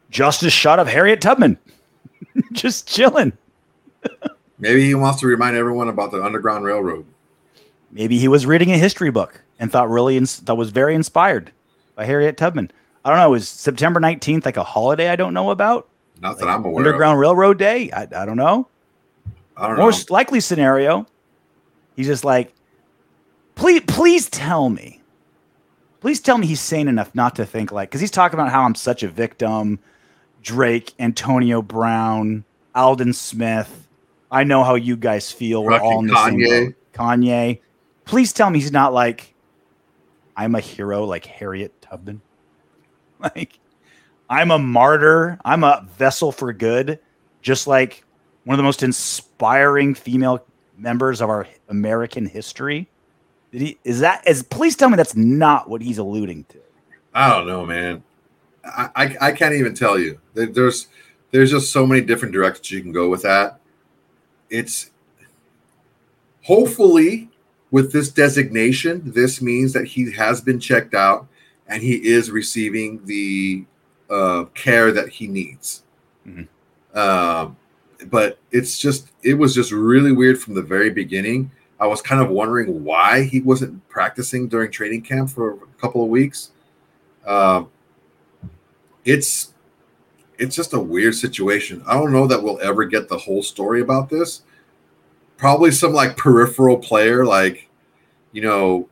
just 0.09 0.43
a 0.43 0.49
shot 0.49 0.79
of 0.79 0.87
Harriet 0.87 1.21
Tubman 1.21 1.57
just 2.53 2.87
chilling. 2.87 3.33
Maybe 4.57 4.85
he 4.85 4.95
wants 4.95 5.19
to 5.21 5.27
remind 5.27 5.55
everyone 5.55 5.87
about 5.89 6.11
the 6.11 6.23
Underground 6.23 6.65
Railroad. 6.65 7.05
Maybe 7.91 8.19
he 8.19 8.27
was 8.27 8.45
reading 8.45 8.71
a 8.71 8.77
history 8.77 9.09
book 9.09 9.41
and 9.57 9.71
thought 9.71 9.89
really 9.89 10.17
ins- 10.17 10.39
that 10.41 10.55
was 10.55 10.69
very 10.69 10.95
inspired 10.95 11.51
by 11.95 12.05
Harriet 12.05 12.37
Tubman. 12.37 12.71
I 13.03 13.09
don't 13.09 13.19
know. 13.19 13.33
Is 13.33 13.47
September 13.47 13.99
19th 13.99 14.45
like 14.45 14.57
a 14.57 14.63
holiday 14.63 15.09
I 15.09 15.15
don't 15.15 15.33
know 15.33 15.51
about? 15.51 15.87
Not 16.21 16.37
that 16.39 16.49
I'm 16.49 16.65
aware 16.65 16.85
Underground 16.85 17.19
Railroad 17.19 17.57
Day? 17.57 17.91
I, 17.91 18.01
I 18.03 18.25
don't 18.25 18.37
know. 18.37 18.67
I 19.55 19.67
don't 19.67 19.77
know. 19.77 19.83
Most 19.83 20.11
likely 20.11 20.39
scenario, 20.39 21.07
he's 21.95 22.07
just 22.07 22.23
like, 22.23 22.53
please, 23.55 23.81
please 23.87 24.29
tell 24.29 24.69
me, 24.69 24.98
please 25.99 26.19
tell 26.19 26.37
me 26.37 26.47
he's 26.47 26.61
sane 26.61 26.87
enough 26.87 27.13
not 27.13 27.35
to 27.35 27.45
think 27.45 27.71
like, 27.71 27.89
because 27.89 28.01
he's 28.01 28.11
talking 28.11 28.39
about 28.39 28.51
how 28.51 28.63
I'm 28.63 28.75
such 28.75 29.03
a 29.03 29.07
victim. 29.07 29.79
Drake, 30.41 30.93
Antonio 30.99 31.61
Brown, 31.61 32.45
Aldon 32.75 33.13
Smith. 33.13 33.87
I 34.31 34.43
know 34.43 34.63
how 34.63 34.75
you 34.75 34.95
guys 34.95 35.31
feel. 35.31 35.63
We're 35.63 35.79
all 35.79 35.99
in 35.99 36.07
the 36.07 36.13
Fucking 36.13 36.45
same 36.45 36.65
boat. 36.67 36.75
Kanye. 36.93 37.59
Please 38.05 38.31
tell 38.31 38.49
me 38.49 38.59
he's 38.59 38.71
not 38.71 38.93
like, 38.93 39.33
I'm 40.35 40.55
a 40.55 40.59
hero 40.59 41.05
like 41.05 41.25
Harriet 41.25 41.81
Tubman. 41.81 42.21
Like, 43.21 43.59
I'm 44.29 44.49
a 44.49 44.57
martyr. 44.57 45.37
I'm 45.43 45.65
a 45.65 45.85
vessel 45.97 46.31
for 46.31 46.53
good, 46.53 46.99
just 47.41 47.67
like 47.67 48.05
one 48.45 48.53
of 48.53 48.57
the 48.57 48.63
most 48.63 48.81
inspiring 48.81 49.93
female 49.93 50.45
members 50.77 51.19
of 51.19 51.29
our 51.29 51.45
American 51.67 52.25
history. 52.25 52.87
Did 53.51 53.61
he, 53.61 53.77
is 53.83 53.99
that 54.01 54.27
is 54.27 54.43
please 54.43 54.75
tell 54.75 54.89
me 54.89 54.95
that's 54.95 55.15
not 55.15 55.69
what 55.69 55.81
he's 55.81 55.97
alluding 55.97 56.45
to. 56.49 56.59
I 57.13 57.29
don't 57.29 57.47
know, 57.47 57.65
man. 57.65 58.03
I, 58.63 58.89
I, 58.95 59.17
I 59.21 59.31
can't 59.31 59.55
even 59.55 59.73
tell 59.73 59.97
you. 59.97 60.19
There's 60.33 60.87
there's 61.31 61.51
just 61.51 61.71
so 61.71 61.85
many 61.85 62.01
different 62.01 62.33
directions 62.33 62.71
you 62.71 62.81
can 62.81 62.91
go 62.91 63.09
with 63.09 63.23
that. 63.23 63.59
It's 64.49 64.91
hopefully 66.43 67.29
with 67.71 67.91
this 67.91 68.09
designation, 68.09 69.01
this 69.05 69.41
means 69.41 69.73
that 69.73 69.85
he 69.85 70.11
has 70.11 70.41
been 70.41 70.59
checked 70.59 70.93
out 70.93 71.27
and 71.67 71.83
he 71.83 71.95
is 71.95 72.31
receiving 72.31 73.05
the 73.05 73.65
uh, 74.09 74.45
care 74.55 74.91
that 74.91 75.09
he 75.09 75.27
needs. 75.27 75.83
Mhm. 76.27 76.47
Um, 76.95 77.57
but 78.07 78.39
it's 78.51 78.79
just 78.79 79.09
it 79.21 79.35
was 79.35 79.53
just 79.53 79.71
really 79.71 80.11
weird 80.11 80.39
from 80.39 80.55
the 80.55 80.61
very 80.61 80.89
beginning. 80.89 81.51
I 81.79 81.87
was 81.87 82.01
kind 82.01 82.21
of 82.21 82.29
wondering 82.29 82.83
why 82.83 83.23
he 83.23 83.39
wasn't 83.39 83.87
practicing 83.87 84.47
during 84.47 84.71
training 84.71 85.01
camp 85.01 85.29
for 85.29 85.53
a 85.53 85.81
couple 85.81 86.03
of 86.03 86.09
weeks. 86.09 86.51
Um, 87.25 87.69
it's 89.05 89.53
it's 90.37 90.55
just 90.55 90.73
a 90.73 90.79
weird 90.79 91.15
situation. 91.15 91.83
I 91.87 91.93
don't 91.93 92.11
know 92.11 92.27
that 92.27 92.41
we'll 92.41 92.59
ever 92.61 92.85
get 92.85 93.09
the 93.09 93.17
whole 93.17 93.43
story 93.43 93.81
about 93.81 94.09
this. 94.09 94.41
Probably 95.37 95.71
some 95.71 95.93
like 95.93 96.17
peripheral 96.17 96.77
player, 96.77 97.25
like 97.25 97.69
you 98.31 98.41
know, 98.41 98.89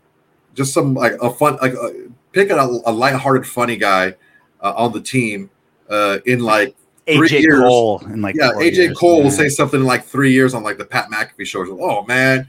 just 0.56 0.74
some 0.74 0.94
like 0.94 1.14
a 1.22 1.30
fun 1.30 1.58
like 1.62 1.74
uh, 1.76 1.90
pick 2.32 2.50
a, 2.50 2.56
a 2.56 2.92
lighthearted, 2.92 3.46
funny 3.46 3.78
guy 3.78 4.16
uh, 4.62 4.74
on 4.76 4.94
the 4.94 5.02
team 5.02 5.50
uh, 5.90 6.20
in 6.26 6.40
like 6.40 6.76
three 7.06 7.30
AJ 7.30 7.42
years. 7.42 7.60
Cole 7.60 8.02
and 8.06 8.22
like 8.22 8.36
yeah, 8.36 8.52
AJ 8.54 8.76
years. 8.76 8.98
Cole 8.98 9.24
will 9.24 9.32
say 9.32 9.50
something 9.50 9.82
in 9.82 9.86
like 9.86 10.06
three 10.06 10.32
years 10.32 10.54
on 10.54 10.64
like 10.64 10.78
the 10.78 10.86
Pat 10.86 11.10
McAfee 11.10 11.46
shows. 11.46 11.68
Oh 11.70 12.04
man, 12.06 12.48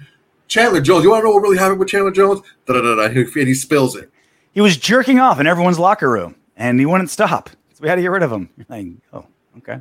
Chandler 0.49 0.81
Jones. 0.81 1.05
You 1.05 1.11
want 1.11 1.23
to 1.23 1.29
know 1.29 1.35
what 1.35 1.43
really 1.43 1.59
happened 1.59 1.79
with 1.79 1.89
Chandler 1.89 2.11
Jones? 2.11 2.41
Da 2.67 2.75
da 2.75 2.81
da 2.81 2.95
da. 2.97 3.05
And 3.05 3.49
he 3.49 3.55
spills 3.55 3.95
it. 3.95 4.11
he 4.53 4.61
was 4.61 4.77
jerking 4.77 5.21
off 5.21 5.39
in 5.39 5.47
everyone's 5.47 5.79
locker 5.79 6.11
room, 6.11 6.35
and 6.57 6.81
he 6.81 6.87
wouldn't 6.87 7.11
stop. 7.11 7.51
So 7.75 7.83
we 7.83 7.89
had 7.89 7.97
to 7.97 8.03
get 8.03 8.11
rid 8.11 8.23
of 8.23 8.33
him. 8.33 8.49
Like, 8.69 8.87
oh, 9.13 9.27
okay. 9.59 9.81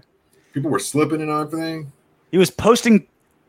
People 0.54 0.70
were 0.70 0.80
slipping 0.80 1.22
and 1.22 1.32
everything. 1.32 1.92
He 2.32 2.38
was 2.38 2.52
posting 2.52 3.08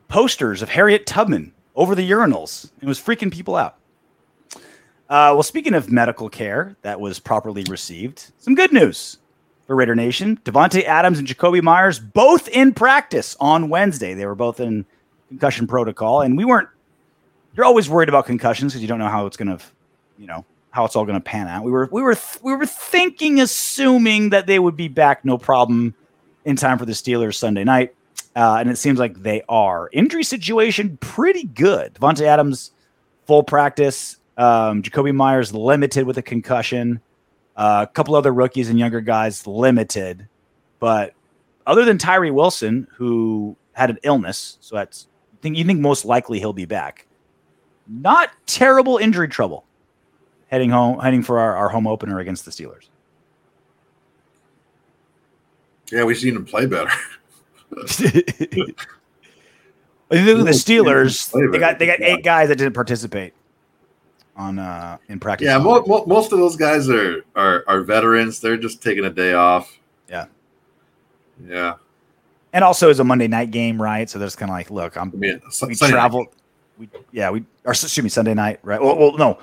posters 0.08 0.62
of 0.62 0.70
Harriet 0.70 1.04
Tubman 1.06 1.52
over 1.76 1.94
the 1.94 2.08
urinals. 2.08 2.70
It 2.80 2.86
was 2.86 3.00
freaking 3.00 3.32
people 3.32 3.56
out. 3.56 3.76
Uh, 4.54 5.32
well, 5.32 5.42
speaking 5.42 5.74
of 5.74 5.90
medical 5.90 6.28
care 6.28 6.76
that 6.82 7.00
was 7.00 7.18
properly 7.18 7.64
received, 7.68 8.30
some 8.38 8.54
good 8.54 8.72
news 8.72 9.18
for 9.66 9.74
Raider 9.74 9.94
Nation. 9.94 10.38
Davante 10.44 10.84
Adams 10.84 11.18
and 11.18 11.26
Jakobi 11.26 11.62
Meyers 11.62 11.98
both 11.98 12.48
in 12.48 12.72
practice 12.74 13.36
on 13.40 13.68
Wednesday. 13.68 14.14
They 14.14 14.26
were 14.26 14.34
both 14.34 14.60
in 14.60 14.84
concussion 15.28 15.66
protocol, 15.66 16.20
and 16.22 16.36
we 16.36 16.44
weren't. 16.44 16.68
You're 17.54 17.66
always 17.66 17.88
worried 17.88 18.08
about 18.08 18.26
concussions 18.26 18.72
because 18.72 18.82
you 18.82 18.88
don't 18.88 18.98
know 18.98 19.08
how 19.08 19.26
it's 19.26 19.36
going 19.36 19.56
to, 19.56 19.64
you 20.16 20.26
know, 20.26 20.44
how 20.70 20.84
it's 20.84 20.94
all 20.94 21.04
going 21.04 21.18
to 21.18 21.24
pan 21.24 21.48
out. 21.48 21.64
We 21.64 21.70
were 21.70 21.88
we 21.90 22.02
were 22.02 22.16
we 22.42 22.54
were 22.54 22.66
thinking, 22.66 23.40
assuming 23.40 24.30
that 24.30 24.46
they 24.46 24.58
would 24.58 24.76
be 24.76 24.88
back, 24.88 25.24
no 25.24 25.38
problem, 25.38 25.94
in 26.44 26.56
time 26.56 26.78
for 26.78 26.86
the 26.86 26.92
Steelers 26.92 27.34
Sunday 27.34 27.64
night. 27.64 27.94
Uh, 28.36 28.58
and 28.60 28.70
it 28.70 28.78
seems 28.78 28.98
like 28.98 29.22
they 29.22 29.42
are. 29.48 29.88
Injury 29.92 30.22
situation 30.22 30.96
pretty 30.98 31.44
good. 31.44 31.94
Davante 31.94 32.22
Adams, 32.22 32.70
full 33.26 33.42
practice. 33.42 34.16
Um, 34.36 34.82
Jakobi 34.82 35.12
Meyers 35.12 35.52
limited 35.52 36.06
with 36.06 36.18
a 36.18 36.22
concussion. 36.22 37.00
Uh, 37.56 37.86
a 37.88 37.92
couple 37.92 38.14
other 38.14 38.32
rookies 38.32 38.68
and 38.70 38.78
younger 38.78 39.00
guys 39.00 39.44
limited. 39.48 40.28
But 40.78 41.14
other 41.66 41.84
than 41.84 41.98
Tyree 41.98 42.30
Wilson, 42.30 42.86
who 42.94 43.56
had 43.72 43.90
an 43.90 43.98
illness, 44.04 44.58
so 44.60 44.76
that's 44.76 45.08
think 45.42 45.56
you 45.56 45.64
think 45.64 45.80
most 45.80 46.04
likely 46.04 46.38
he'll 46.38 46.52
be 46.52 46.66
back. 46.66 47.07
Not 47.88 48.30
terrible 48.46 48.98
injury 48.98 49.28
trouble. 49.28 49.64
Heading 50.48 50.70
home, 50.70 50.98
heading 51.00 51.22
for 51.22 51.38
our, 51.38 51.56
our 51.56 51.68
home 51.68 51.86
opener 51.86 52.20
against 52.20 52.44
the 52.44 52.50
Steelers. 52.50 52.88
Yeah, 55.90 56.04
we've 56.04 56.18
seen 56.18 56.36
him 56.36 56.44
play 56.44 56.66
better. 56.66 56.90
The 60.10 60.16
Steelers, 60.52 61.30
they 61.52 61.58
got 61.58 61.78
they 61.78 61.84
got 61.86 62.00
eight 62.00 62.24
guys 62.24 62.48
that 62.48 62.56
didn't 62.56 62.72
participate 62.72 63.34
on 64.36 64.58
uh 64.58 64.96
in 65.08 65.20
practice. 65.20 65.44
Yeah, 65.44 65.58
mo- 65.58 65.84
mo- 65.86 66.06
most 66.06 66.32
of 66.32 66.38
those 66.38 66.56
guys 66.56 66.88
are, 66.88 67.26
are 67.36 67.62
are 67.66 67.82
veterans. 67.82 68.40
They're 68.40 68.56
just 68.56 68.82
taking 68.82 69.04
a 69.04 69.10
day 69.10 69.34
off. 69.34 69.78
Yeah. 70.08 70.24
Yeah. 71.46 71.74
and 72.54 72.64
also 72.64 72.88
it's 72.88 73.00
a 73.00 73.04
Monday 73.04 73.28
night 73.28 73.50
game, 73.50 73.80
right? 73.80 74.08
So 74.08 74.18
there's 74.18 74.34
kind 74.34 74.50
of 74.50 74.54
like, 74.54 74.70
look, 74.70 74.96
I'm 74.96 75.10
I 75.12 75.16
mean, 75.16 75.42
we 75.44 75.74
Sunday 75.74 75.94
night. 75.94 76.28
We 76.78 76.88
yeah, 77.12 77.30
we 77.30 77.44
or 77.64 77.72
excuse 77.72 78.02
me, 78.02 78.08
Sunday 78.08 78.34
night, 78.34 78.60
right? 78.62 78.80
Well, 78.80 78.96
well, 78.96 79.16
no, 79.16 79.38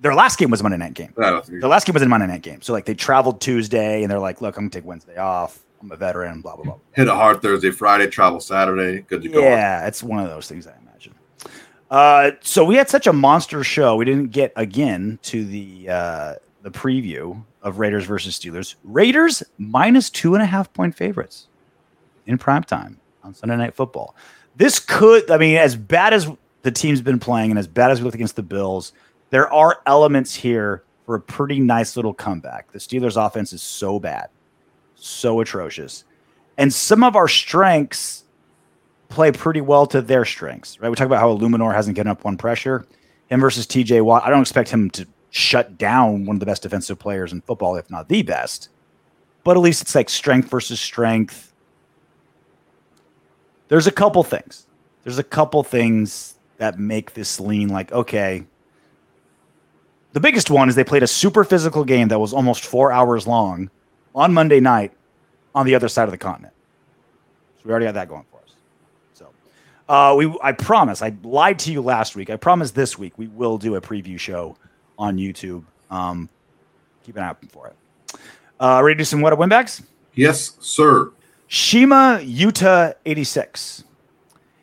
their 0.00 0.14
last 0.14 0.38
game 0.38 0.50
was 0.50 0.60
a 0.60 0.62
Monday 0.62 0.78
night 0.78 0.94
game. 0.94 1.12
Their 1.16 1.68
last 1.68 1.86
game 1.86 1.94
was 1.94 2.02
a 2.02 2.08
Monday 2.08 2.26
night 2.26 2.42
game, 2.42 2.62
so 2.62 2.72
like 2.72 2.86
they 2.86 2.94
traveled 2.94 3.40
Tuesday, 3.40 4.02
and 4.02 4.10
they're 4.10 4.18
like, 4.18 4.40
look, 4.40 4.56
I'm 4.56 4.64
gonna 4.64 4.70
take 4.70 4.84
Wednesday 4.84 5.16
off. 5.16 5.62
I'm 5.82 5.90
a 5.92 5.96
veteran, 5.96 6.40
blah 6.40 6.56
blah 6.56 6.64
blah. 6.64 6.76
hit 6.92 7.08
a 7.08 7.14
hard 7.14 7.42
Thursday, 7.42 7.70
Friday, 7.70 8.06
travel 8.06 8.40
Saturday. 8.40 9.00
Good 9.02 9.22
to 9.22 9.28
go. 9.28 9.40
Yeah, 9.40 9.86
it's 9.86 10.02
one 10.02 10.20
of 10.22 10.28
those 10.28 10.48
things 10.48 10.66
I 10.66 10.74
imagine. 10.82 11.14
Uh, 11.90 12.32
so 12.40 12.64
we 12.64 12.76
had 12.76 12.88
such 12.88 13.06
a 13.06 13.12
monster 13.12 13.64
show. 13.64 13.96
We 13.96 14.04
didn't 14.04 14.30
get 14.30 14.52
again 14.56 15.18
to 15.22 15.44
the 15.44 15.88
uh, 15.88 16.34
the 16.62 16.70
preview 16.70 17.42
of 17.62 17.78
Raiders 17.78 18.04
versus 18.04 18.38
Steelers. 18.38 18.76
Raiders 18.84 19.42
minus 19.58 20.10
two 20.10 20.34
and 20.34 20.42
a 20.42 20.46
half 20.46 20.72
point 20.72 20.94
favorites 20.94 21.48
in 22.26 22.38
prime 22.38 22.64
time 22.64 23.00
on 23.24 23.34
Sunday 23.34 23.56
Night 23.56 23.74
Football. 23.74 24.14
This 24.56 24.78
could, 24.78 25.30
I 25.30 25.38
mean, 25.38 25.56
as 25.56 25.76
bad 25.76 26.12
as 26.12 26.28
the 26.62 26.70
team's 26.70 27.00
been 27.00 27.18
playing 27.18 27.50
and 27.50 27.58
as 27.58 27.66
bad 27.66 27.90
as 27.90 28.00
we 28.00 28.04
look 28.04 28.14
against 28.14 28.36
the 28.36 28.42
Bills, 28.42 28.92
there 29.30 29.50
are 29.52 29.80
elements 29.86 30.34
here 30.34 30.84
for 31.06 31.14
a 31.14 31.20
pretty 31.20 31.60
nice 31.60 31.96
little 31.96 32.14
comeback. 32.14 32.70
The 32.72 32.78
Steelers' 32.78 33.16
offense 33.16 33.52
is 33.52 33.62
so 33.62 33.98
bad, 33.98 34.28
so 34.94 35.40
atrocious, 35.40 36.04
and 36.58 36.72
some 36.72 37.02
of 37.02 37.16
our 37.16 37.28
strengths 37.28 38.24
play 39.08 39.32
pretty 39.32 39.60
well 39.60 39.86
to 39.86 40.00
their 40.00 40.24
strengths, 40.24 40.80
right? 40.80 40.88
We 40.88 40.94
talk 40.94 41.06
about 41.06 41.20
how 41.20 41.36
Eluemunor 41.36 41.74
hasn't 41.74 41.96
given 41.96 42.10
up 42.10 42.24
one 42.24 42.36
pressure. 42.36 42.86
Him 43.28 43.40
versus 43.40 43.66
TJ 43.66 44.02
Watt. 44.02 44.24
I 44.24 44.30
don't 44.30 44.40
expect 44.40 44.70
him 44.70 44.90
to 44.90 45.06
shut 45.30 45.78
down 45.78 46.26
one 46.26 46.36
of 46.36 46.40
the 46.40 46.46
best 46.46 46.62
defensive 46.62 46.98
players 46.98 47.32
in 47.32 47.40
football, 47.42 47.76
if 47.76 47.90
not 47.90 48.08
the 48.08 48.22
best. 48.22 48.68
But 49.44 49.56
at 49.56 49.60
least 49.60 49.82
it's 49.82 49.94
like 49.94 50.08
strength 50.08 50.50
versus 50.50 50.80
strength. 50.80 51.52
There's 53.68 53.86
a 53.86 53.92
couple 53.92 54.22
things. 54.24 54.66
There's 55.04 55.18
a 55.18 55.24
couple 55.24 55.62
things 55.62 56.34
that 56.60 56.78
make 56.78 57.14
this 57.14 57.40
lean 57.40 57.68
like, 57.68 57.90
okay. 57.90 58.44
The 60.12 60.20
biggest 60.20 60.50
one 60.50 60.68
is 60.68 60.74
they 60.74 60.84
played 60.84 61.02
a 61.02 61.06
super 61.06 61.42
physical 61.42 61.84
game 61.84 62.08
that 62.08 62.20
was 62.20 62.34
almost 62.34 62.66
four 62.66 62.92
hours 62.92 63.26
long 63.26 63.70
on 64.14 64.34
Monday 64.34 64.60
night 64.60 64.92
on 65.54 65.64
the 65.64 65.74
other 65.74 65.88
side 65.88 66.04
of 66.04 66.10
the 66.10 66.18
continent. 66.18 66.52
So 67.56 67.62
we 67.64 67.70
already 67.70 67.86
got 67.86 67.94
that 67.94 68.08
going 68.08 68.24
for 68.30 68.40
us. 68.40 68.54
So 69.14 69.28
uh, 69.88 70.14
we 70.18 70.36
I 70.42 70.52
promise 70.52 71.00
I 71.00 71.14
lied 71.22 71.58
to 71.60 71.72
you 71.72 71.80
last 71.80 72.14
week. 72.14 72.28
I 72.28 72.36
promise 72.36 72.72
this 72.72 72.98
week 72.98 73.14
we 73.16 73.28
will 73.28 73.56
do 73.56 73.76
a 73.76 73.80
preview 73.80 74.18
show 74.18 74.56
on 74.98 75.16
YouTube. 75.16 75.64
Um, 75.90 76.28
keep 77.04 77.16
an 77.16 77.22
eye 77.22 77.28
out 77.28 77.38
for 77.50 77.68
it. 77.68 77.76
Uh, 78.58 78.82
ready 78.84 78.96
to 78.96 78.98
do 78.98 79.04
some 79.04 79.22
what 79.22 79.32
a 79.32 79.36
winbacks? 79.36 79.82
Yes, 80.14 80.56
sir. 80.60 81.10
Shima 81.48 82.20
Utah 82.22 82.92
86. 83.06 83.84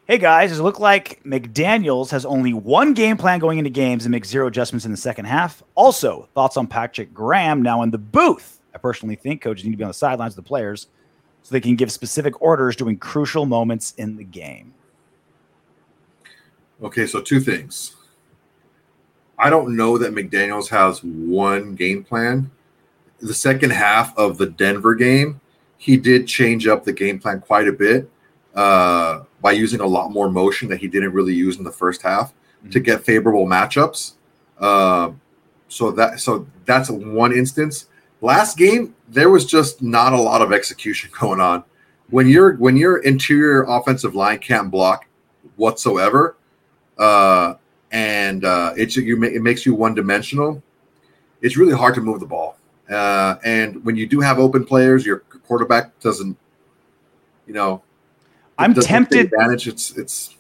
Hey 0.07 0.19
guys, 0.19 0.57
it 0.57 0.63
look 0.63 0.79
like 0.79 1.21
McDaniels 1.25 2.11
has 2.11 2.25
only 2.25 2.53
one 2.53 2.93
game 2.93 3.17
plan 3.17 3.39
going 3.39 3.57
into 3.57 3.69
games 3.69 4.05
and 4.05 4.11
makes 4.13 4.29
zero 4.29 4.47
adjustments 4.47 4.85
in 4.85 4.91
the 4.91 4.95
second 4.95 5.25
half? 5.25 5.61
Also, 5.75 6.29
thoughts 6.33 6.55
on 6.55 6.65
Patrick 6.65 7.13
Graham 7.13 7.61
now 7.61 7.81
in 7.81 7.91
the 7.91 7.97
booth? 7.97 8.61
I 8.73 8.77
personally 8.77 9.17
think 9.17 9.41
coaches 9.41 9.65
need 9.65 9.71
to 9.71 9.77
be 9.77 9.83
on 9.83 9.89
the 9.89 9.93
sidelines 9.93 10.31
of 10.31 10.37
the 10.37 10.47
players 10.47 10.87
so 11.43 11.51
they 11.51 11.59
can 11.59 11.75
give 11.75 11.91
specific 11.91 12.41
orders 12.41 12.77
during 12.77 12.95
crucial 12.97 13.45
moments 13.45 13.95
in 13.97 14.15
the 14.15 14.23
game. 14.23 14.73
Okay, 16.81 17.05
so 17.05 17.21
two 17.21 17.41
things. 17.41 17.97
I 19.37 19.49
don't 19.49 19.75
know 19.75 19.97
that 19.97 20.13
McDaniels 20.13 20.69
has 20.69 21.03
one 21.03 21.75
game 21.75 22.05
plan. 22.05 22.49
The 23.19 23.33
second 23.33 23.71
half 23.71 24.17
of 24.17 24.37
the 24.37 24.45
Denver 24.45 24.95
game, 24.95 25.41
he 25.77 25.97
did 25.97 26.27
change 26.27 26.65
up 26.65 26.85
the 26.85 26.93
game 26.93 27.19
plan 27.19 27.41
quite 27.41 27.67
a 27.67 27.73
bit 27.73 28.09
uh, 28.55 29.23
by 29.47 29.53
using 29.53 29.79
a 29.79 29.87
lot 29.87 30.11
more 30.11 30.29
motion 30.29 30.67
that 30.67 30.77
he 30.81 30.89
didn't 30.89 31.13
really 31.13 31.33
use 31.33 31.57
in 31.57 31.63
the 31.63 31.71
first 31.71 32.01
half 32.01 32.33
to 32.69 32.81
get 32.81 33.01
favorable 33.05 33.45
matchups. 33.45 34.15
Uh, 34.59 35.11
so 35.69 35.89
that 35.89 36.19
so 36.19 36.45
that's 36.65 36.89
one 36.89 37.31
instance. 37.31 37.85
Last 38.19 38.57
game, 38.57 38.93
there 39.07 39.29
was 39.29 39.45
just 39.45 39.81
not 39.81 40.11
a 40.11 40.19
lot 40.19 40.41
of 40.41 40.51
execution 40.51 41.11
going 41.17 41.39
on. 41.39 41.63
When 42.09 42.27
your 42.27 42.57
when 42.57 42.75
your 42.75 42.97
interior 42.97 43.63
offensive 43.63 44.15
line 44.15 44.39
can't 44.39 44.69
block 44.69 45.07
whatsoever, 45.55 46.35
uh, 46.97 47.53
and 47.93 48.43
uh, 48.43 48.73
it's 48.75 48.97
you 48.97 49.23
it 49.23 49.41
makes 49.41 49.65
you 49.65 49.73
one 49.73 49.95
dimensional. 49.95 50.61
It's 51.41 51.55
really 51.55 51.73
hard 51.73 51.95
to 51.95 52.01
move 52.01 52.19
the 52.19 52.25
ball. 52.25 52.57
Uh, 52.89 53.35
and 53.45 53.85
when 53.85 53.95
you 53.95 54.07
do 54.07 54.19
have 54.19 54.39
open 54.39 54.65
players, 54.65 55.05
your 55.05 55.19
quarterback 55.19 55.97
doesn't, 56.01 56.35
you 57.47 57.53
know, 57.53 57.81
I'm 58.57 58.73
tempted. 58.73 59.25
Advantage. 59.33 59.67
It's 59.67 59.97
it's 59.97 60.35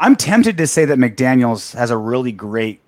I'm 0.00 0.16
tempted 0.16 0.58
to 0.58 0.66
say 0.66 0.84
that 0.84 0.98
McDaniels 0.98 1.74
has 1.76 1.90
a 1.90 1.96
really 1.96 2.32
great, 2.32 2.80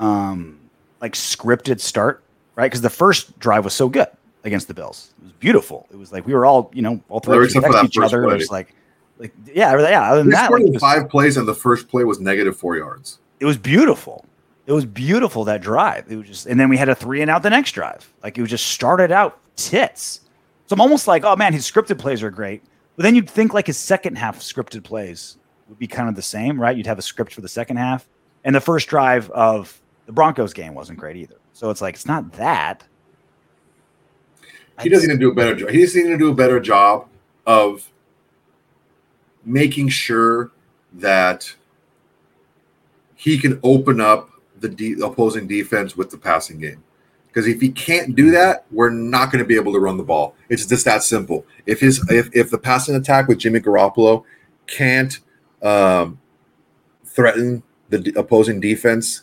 um, 0.00 0.58
like 1.00 1.12
scripted 1.12 1.80
start, 1.80 2.22
right? 2.56 2.66
Because 2.66 2.80
the 2.80 2.90
first 2.90 3.38
drive 3.38 3.64
was 3.64 3.74
so 3.74 3.88
good 3.88 4.08
against 4.42 4.68
the 4.68 4.74
Bills. 4.74 5.12
It 5.20 5.24
was 5.24 5.32
beautiful. 5.32 5.86
It 5.90 5.96
was 5.96 6.12
like 6.12 6.26
we 6.26 6.32
were 6.32 6.46
all, 6.46 6.70
you 6.74 6.82
know, 6.82 7.00
all 7.10 7.20
three 7.20 7.36
of 7.36 7.42
us 7.42 7.54
except 7.54 7.72
next 7.72 7.80
to 7.80 8.00
each 8.00 8.04
other. 8.04 8.22
play. 8.22 8.34
It 8.34 8.38
was 8.38 8.50
like, 8.50 8.74
like 9.18 9.34
yeah, 9.52 9.76
yeah. 9.88 10.10
Other 10.10 10.22
than 10.22 10.30
that, 10.30 10.50
like, 10.50 10.62
was, 10.62 10.80
five 10.80 11.10
plays, 11.10 11.36
and 11.36 11.46
the 11.46 11.54
first 11.54 11.88
play 11.88 12.04
was 12.04 12.20
negative 12.20 12.56
four 12.56 12.76
yards. 12.76 13.18
it 13.40 13.44
was 13.44 13.58
beautiful. 13.58 14.24
It 14.66 14.72
was 14.72 14.86
beautiful 14.86 15.44
that 15.44 15.60
drive. 15.60 16.10
It 16.10 16.16
was 16.16 16.26
just, 16.26 16.46
and 16.46 16.58
then 16.58 16.70
we 16.70 16.78
had 16.78 16.88
a 16.88 16.94
three 16.94 17.20
and 17.20 17.30
out 17.30 17.42
the 17.42 17.50
next 17.50 17.72
drive. 17.72 18.10
Like 18.22 18.38
it 18.38 18.40
was 18.40 18.48
just 18.48 18.68
started 18.68 19.12
out 19.12 19.38
tits. 19.56 20.20
So 20.66 20.74
I'm 20.74 20.80
almost 20.80 21.06
like, 21.06 21.22
oh 21.22 21.36
man, 21.36 21.52
his 21.52 21.70
scripted 21.70 21.98
plays 21.98 22.22
are 22.22 22.30
great. 22.30 22.62
But 22.96 23.02
then 23.02 23.14
you'd 23.14 23.28
think 23.28 23.54
like 23.54 23.66
his 23.66 23.76
second 23.76 24.16
half 24.16 24.38
scripted 24.40 24.84
plays 24.84 25.38
would 25.68 25.78
be 25.78 25.86
kind 25.86 26.08
of 26.08 26.14
the 26.14 26.22
same, 26.22 26.60
right? 26.60 26.76
You'd 26.76 26.86
have 26.86 26.98
a 26.98 27.02
script 27.02 27.32
for 27.32 27.40
the 27.40 27.48
second 27.48 27.76
half. 27.76 28.06
And 28.44 28.54
the 28.54 28.60
first 28.60 28.88
drive 28.88 29.30
of 29.30 29.80
the 30.06 30.12
Broncos 30.12 30.52
game 30.52 30.74
wasn't 30.74 30.98
great 30.98 31.16
either. 31.16 31.36
So 31.52 31.70
it's 31.70 31.80
like 31.80 31.94
it's 31.94 32.06
not 32.06 32.32
that. 32.34 32.84
He 34.82 34.88
doesn't 34.88 35.08
even 35.08 35.20
do 35.20 35.30
a 35.30 35.34
better 35.34 35.54
job. 35.54 35.70
He 35.70 35.80
doesn't 35.80 36.00
even 36.00 36.18
do 36.18 36.30
a 36.30 36.34
better 36.34 36.60
job 36.60 37.08
of 37.46 37.88
making 39.44 39.88
sure 39.88 40.50
that 40.94 41.52
he 43.14 43.38
can 43.38 43.58
open 43.62 44.00
up 44.00 44.30
the 44.60 44.68
de- 44.68 45.00
opposing 45.00 45.46
defense 45.46 45.96
with 45.96 46.10
the 46.10 46.18
passing 46.18 46.58
game. 46.58 46.82
Because 47.34 47.48
if 47.48 47.60
he 47.60 47.70
can't 47.70 48.14
do 48.14 48.30
that, 48.30 48.64
we're 48.70 48.90
not 48.90 49.32
going 49.32 49.42
to 49.42 49.46
be 49.46 49.56
able 49.56 49.72
to 49.72 49.80
run 49.80 49.96
the 49.96 50.04
ball. 50.04 50.36
It's 50.48 50.66
just 50.66 50.84
that 50.84 51.02
simple. 51.02 51.44
If 51.66 51.80
his 51.80 51.98
if, 52.08 52.28
if 52.32 52.50
the 52.50 52.58
passing 52.58 52.94
attack 52.94 53.26
with 53.26 53.38
Jimmy 53.38 53.58
Garoppolo 53.58 54.22
can't 54.68 55.18
um, 55.60 56.20
threaten 57.04 57.64
the 57.88 58.12
opposing 58.16 58.60
defense, 58.60 59.22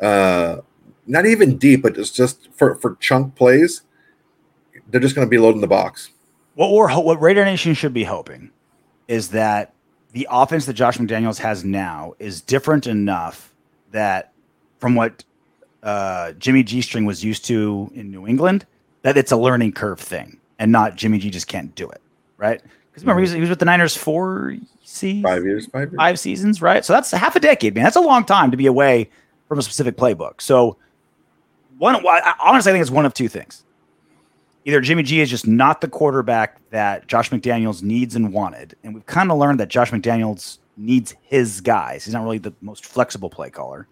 uh, 0.00 0.62
not 1.06 1.26
even 1.26 1.58
deep, 1.58 1.82
but 1.82 1.94
just 1.94 2.14
just 2.14 2.48
for 2.54 2.76
for 2.76 2.96
chunk 3.00 3.34
plays, 3.34 3.82
they're 4.88 5.00
just 5.00 5.14
going 5.14 5.26
to 5.26 5.30
be 5.30 5.38
loading 5.38 5.60
the 5.60 5.66
box. 5.66 6.08
What 6.54 6.72
we're 6.72 6.90
what 7.00 7.20
Raider 7.20 7.44
Nation 7.44 7.74
should 7.74 7.92
be 7.92 8.04
hoping 8.04 8.50
is 9.08 9.28
that 9.28 9.74
the 10.12 10.26
offense 10.30 10.64
that 10.64 10.72
Josh 10.72 10.96
McDaniels 10.96 11.38
has 11.38 11.66
now 11.66 12.14
is 12.18 12.40
different 12.40 12.86
enough 12.86 13.52
that 13.90 14.32
from 14.78 14.94
what 14.94 15.24
uh, 15.82 16.32
Jimmy 16.32 16.62
G 16.62 16.80
String 16.82 17.04
was 17.04 17.24
used 17.24 17.44
to 17.46 17.90
in 17.94 18.10
New 18.10 18.26
England, 18.26 18.66
that 19.02 19.16
it's 19.16 19.32
a 19.32 19.36
learning 19.36 19.72
curve 19.72 20.00
thing 20.00 20.38
and 20.58 20.70
not 20.70 20.96
Jimmy 20.96 21.18
G 21.18 21.30
just 21.30 21.48
can't 21.48 21.74
do 21.74 21.88
it, 21.88 22.00
right? 22.36 22.62
Because 22.90 23.02
remember 23.04 23.20
he 23.20 23.24
was, 23.24 23.32
he 23.32 23.40
was 23.40 23.48
with 23.48 23.58
the 23.58 23.64
Niners 23.64 23.96
four 23.96 24.56
seasons, 24.84 25.22
Five 25.24 25.44
years, 25.44 25.66
five 25.66 25.90
years. 25.90 25.96
five 25.96 26.20
seasons, 26.20 26.62
right? 26.62 26.84
So 26.84 26.92
that's 26.92 27.10
half 27.10 27.34
a 27.36 27.40
decade, 27.40 27.74
man. 27.74 27.84
That's 27.84 27.96
a 27.96 28.00
long 28.00 28.24
time 28.24 28.50
to 28.50 28.56
be 28.56 28.66
away 28.66 29.10
from 29.48 29.58
a 29.58 29.62
specific 29.62 29.96
playbook. 29.96 30.40
So 30.40 30.76
one, 31.78 31.96
I, 32.06 32.34
honestly, 32.40 32.70
I 32.70 32.74
think 32.74 32.82
it's 32.82 32.90
one 32.90 33.06
of 33.06 33.14
two 33.14 33.28
things. 33.28 33.64
Either 34.64 34.80
Jimmy 34.80 35.02
G 35.02 35.20
is 35.20 35.28
just 35.28 35.46
not 35.46 35.80
the 35.80 35.88
quarterback 35.88 36.60
that 36.70 37.08
Josh 37.08 37.30
McDaniels 37.30 37.82
needs 37.82 38.14
and 38.14 38.32
wanted, 38.32 38.76
and 38.84 38.94
we've 38.94 39.06
kind 39.06 39.32
of 39.32 39.38
learned 39.38 39.58
that 39.58 39.68
Josh 39.68 39.90
McDaniels 39.90 40.58
needs 40.76 41.14
his 41.22 41.60
guys. 41.60 42.04
He's 42.04 42.14
not 42.14 42.22
really 42.22 42.38
the 42.38 42.52
most 42.60 42.86
flexible 42.86 43.28
play 43.28 43.50
caller, 43.50 43.88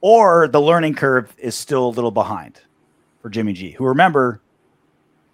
or 0.00 0.48
the 0.48 0.60
learning 0.60 0.94
curve 0.94 1.34
is 1.38 1.54
still 1.54 1.88
a 1.88 1.90
little 1.90 2.10
behind 2.10 2.60
for 3.20 3.30
Jimmy 3.30 3.52
G, 3.52 3.70
who 3.72 3.84
remember 3.84 4.40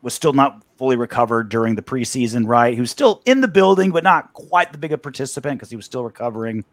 was 0.03 0.15
still 0.15 0.33
not 0.33 0.63
fully 0.77 0.97
recovered 0.97 1.49
during 1.49 1.77
the 1.77 1.83
preseason, 1.83 2.47
right? 2.47 2.77
Was 2.79 2.91
still 2.91 3.23
in 3.25 3.41
the 3.41 3.49
building, 3.49 3.93
but 3.93 4.03
not 4.03 4.33
quite 4.33 4.73
the 4.73 4.79
big 4.79 4.93
a 4.93 4.99
participant 4.99 5.59
because 5.59 5.71
he 5.71 5.77
was 5.77 5.85
still 5.85 6.03
recovering. 6.03 6.65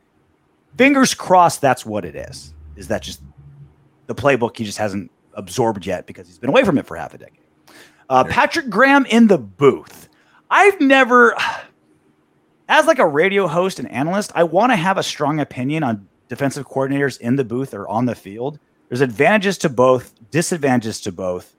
Fingers 0.77 1.13
crossed 1.13 1.61
that's 1.61 1.85
what 1.85 2.05
it 2.05 2.15
is. 2.15 2.53
Is 2.75 2.87
that 2.87 3.03
just 3.03 3.21
the 4.07 4.15
playbook 4.15 4.57
he 4.57 4.65
just 4.65 4.79
hasn't 4.79 5.11
absorbed 5.35 5.85
yet 5.85 6.07
because 6.07 6.27
he's 6.27 6.39
been 6.39 6.49
away 6.49 6.63
from 6.63 6.77
it 6.79 6.87
for 6.87 6.97
half 6.97 7.13
a 7.13 7.19
decade? 7.19 7.39
Uh, 8.09 8.23
Patrick 8.23 8.69
Graham 8.69 9.05
in 9.05 9.27
the 9.27 9.37
booth. 9.37 10.09
I've 10.49 10.81
never, 10.81 11.35
as 12.67 12.87
like 12.87 12.97
a 12.97 13.05
radio 13.05 13.47
host 13.47 13.77
and 13.77 13.89
analyst, 13.91 14.31
I 14.33 14.43
want 14.43 14.71
to 14.71 14.75
have 14.75 14.97
a 14.97 15.03
strong 15.03 15.39
opinion 15.39 15.83
on 15.83 16.08
defensive 16.29 16.67
coordinators 16.67 17.19
in 17.19 17.35
the 17.35 17.43
booth 17.43 17.73
or 17.73 17.87
on 17.89 18.05
the 18.05 18.15
field. 18.15 18.59
There's 18.87 19.01
advantages 19.01 19.57
to 19.59 19.69
both, 19.69 20.13
disadvantages 20.31 21.01
to 21.01 21.11
both 21.11 21.55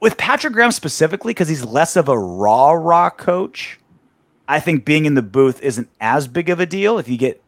with 0.00 0.16
Patrick 0.16 0.52
Graham 0.52 0.72
specifically, 0.72 1.30
because 1.30 1.48
he's 1.48 1.64
less 1.64 1.96
of 1.96 2.08
a 2.08 2.18
raw 2.18 2.72
raw 2.72 3.10
coach, 3.10 3.78
I 4.48 4.60
think 4.60 4.84
being 4.84 5.06
in 5.06 5.14
the 5.14 5.22
booth 5.22 5.60
isn't 5.62 5.88
as 6.00 6.28
big 6.28 6.48
of 6.50 6.60
a 6.60 6.66
deal. 6.66 6.98
If 6.98 7.08
you 7.08 7.16
get 7.16 7.42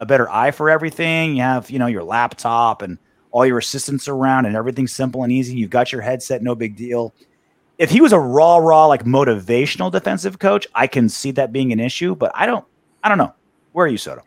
a 0.00 0.06
better 0.06 0.30
eye 0.30 0.52
for 0.52 0.70
everything, 0.70 1.36
you 1.36 1.42
have 1.42 1.70
you 1.70 1.78
know 1.78 1.86
your 1.86 2.04
laptop 2.04 2.82
and 2.82 2.98
all 3.30 3.46
your 3.46 3.58
assistants 3.58 4.08
around, 4.08 4.46
and 4.46 4.56
everything's 4.56 4.92
simple 4.92 5.22
and 5.22 5.32
easy. 5.32 5.56
You've 5.56 5.70
got 5.70 5.92
your 5.92 6.02
headset, 6.02 6.42
no 6.42 6.54
big 6.54 6.76
deal. 6.76 7.14
If 7.78 7.90
he 7.90 8.00
was 8.00 8.12
a 8.12 8.18
raw 8.18 8.58
raw 8.58 8.86
like 8.86 9.04
motivational 9.04 9.90
defensive 9.90 10.38
coach, 10.38 10.66
I 10.74 10.86
can 10.86 11.08
see 11.08 11.32
that 11.32 11.52
being 11.52 11.72
an 11.72 11.80
issue. 11.80 12.14
But 12.14 12.30
I 12.34 12.46
don't, 12.46 12.64
I 13.02 13.08
don't 13.08 13.18
know. 13.18 13.34
Where 13.72 13.86
are 13.86 13.88
you, 13.88 13.98
Soto? 13.98 14.22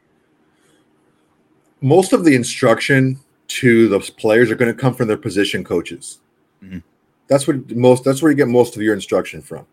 Most 1.82 2.14
of 2.14 2.24
the 2.26 2.36
instruction 2.36 3.20
to 3.48 3.88
the 3.90 4.00
players 4.00 4.50
are 4.50 4.56
going 4.56 4.74
to 4.74 4.80
come 4.80 4.94
from 4.94 5.08
their 5.08 5.18
position 5.18 5.64
coaches. 5.64 6.20
Mhm. 6.64 6.82
That's 7.28 7.48
what 7.48 7.70
most. 7.76 8.04
That's 8.04 8.22
where 8.22 8.32
you 8.32 8.38
get 8.38 8.48
most 8.48 8.76
of 8.76 8.82
your 8.82 8.94
instruction 8.94 9.42
from. 9.42 9.66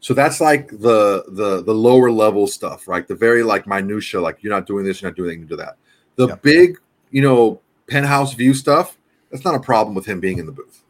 So 0.00 0.14
that's 0.14 0.40
like 0.40 0.68
the 0.70 1.24
the 1.28 1.62
the 1.62 1.74
lower 1.74 2.10
level 2.10 2.46
stuff, 2.46 2.86
right? 2.86 3.06
The 3.06 3.14
very 3.14 3.42
like 3.42 3.66
minutia, 3.66 4.20
like 4.20 4.38
you're 4.42 4.52
not 4.52 4.66
doing 4.66 4.84
this, 4.84 5.00
you're 5.02 5.10
not 5.10 5.16
doing 5.16 5.30
anything 5.30 5.48
to 5.48 5.56
that. 5.56 5.76
The 6.16 6.28
Yep. 6.28 6.42
big, 6.42 6.78
you 7.10 7.22
know, 7.22 7.60
penthouse 7.88 8.34
view 8.34 8.54
stuff. 8.54 8.96
That's 9.30 9.44
not 9.44 9.54
a 9.54 9.60
problem 9.60 9.94
with 9.94 10.06
him 10.06 10.20
being 10.20 10.38
in 10.38 10.46
the 10.46 10.52
booth 10.52 10.82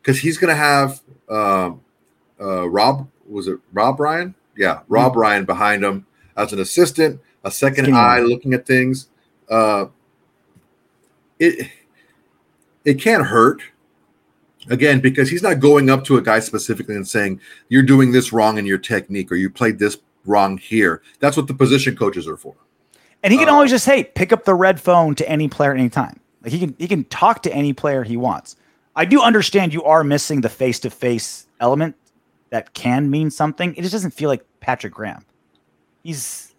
because 0.00 0.18
he's 0.18 0.38
going 0.38 0.48
to 0.50 0.56
have 0.56 1.00
um, 1.28 1.80
uh, 2.40 2.68
Rob. 2.68 3.08
Was 3.28 3.46
it 3.48 3.58
Rob 3.72 4.00
Ryan? 4.00 4.34
Yeah, 4.56 4.80
Rob 4.88 5.16
Ryan 5.16 5.44
behind 5.44 5.84
him 5.84 6.06
as 6.36 6.52
an 6.52 6.60
assistant, 6.60 7.20
a 7.44 7.50
second 7.50 7.84
Skinny 7.84 7.96
eye 7.96 8.20
looking 8.20 8.54
at 8.54 8.66
things. 8.66 9.08
Uh, 9.48 9.86
it 11.38 11.70
it 12.84 12.94
can't 12.94 13.24
hurt 13.24 13.62
again 14.70 15.00
because 15.00 15.28
he's 15.28 15.42
not 15.42 15.60
going 15.60 15.90
up 15.90 16.04
to 16.04 16.16
a 16.16 16.22
guy 16.22 16.38
specifically 16.40 16.94
and 16.94 17.06
saying 17.06 17.40
you're 17.68 17.82
doing 17.82 18.12
this 18.12 18.32
wrong 18.32 18.58
in 18.58 18.66
your 18.66 18.78
technique 18.78 19.30
or 19.30 19.36
you 19.36 19.50
played 19.50 19.78
this 19.78 19.98
wrong 20.24 20.56
here. 20.56 21.02
That's 21.18 21.36
what 21.36 21.46
the 21.48 21.54
position 21.54 21.96
coaches 21.96 22.28
are 22.28 22.36
for. 22.36 22.54
And 23.22 23.32
he 23.32 23.38
can 23.38 23.48
Uh, 23.48 23.52
always 23.52 23.70
just 23.70 23.86
hey, 23.86 24.04
pick 24.04 24.32
up 24.32 24.44
the 24.44 24.54
red 24.54 24.80
phone 24.80 25.14
to 25.16 25.28
any 25.28 25.48
player 25.48 25.72
at 25.72 25.78
any 25.78 25.88
time. 25.88 26.20
Like 26.42 26.52
he 26.52 26.58
can 26.58 26.74
he 26.78 26.88
can 26.88 27.04
talk 27.04 27.42
to 27.42 27.52
any 27.52 27.72
player 27.72 28.02
he 28.04 28.16
wants. 28.16 28.56
I 28.94 29.04
do 29.04 29.22
understand 29.22 29.72
you 29.72 29.82
are 29.84 30.04
missing 30.04 30.42
the 30.42 30.48
face 30.48 30.78
to 30.80 30.90
face 30.90 31.46
element 31.60 31.96
that 32.50 32.74
can 32.74 33.10
mean 33.10 33.30
something. 33.30 33.74
It 33.74 33.82
just 33.82 33.92
doesn't 33.92 34.10
feel 34.10 34.28
like 34.28 34.44
Patrick 34.60 34.92
Graham. 34.92 35.24
He's 36.02 36.51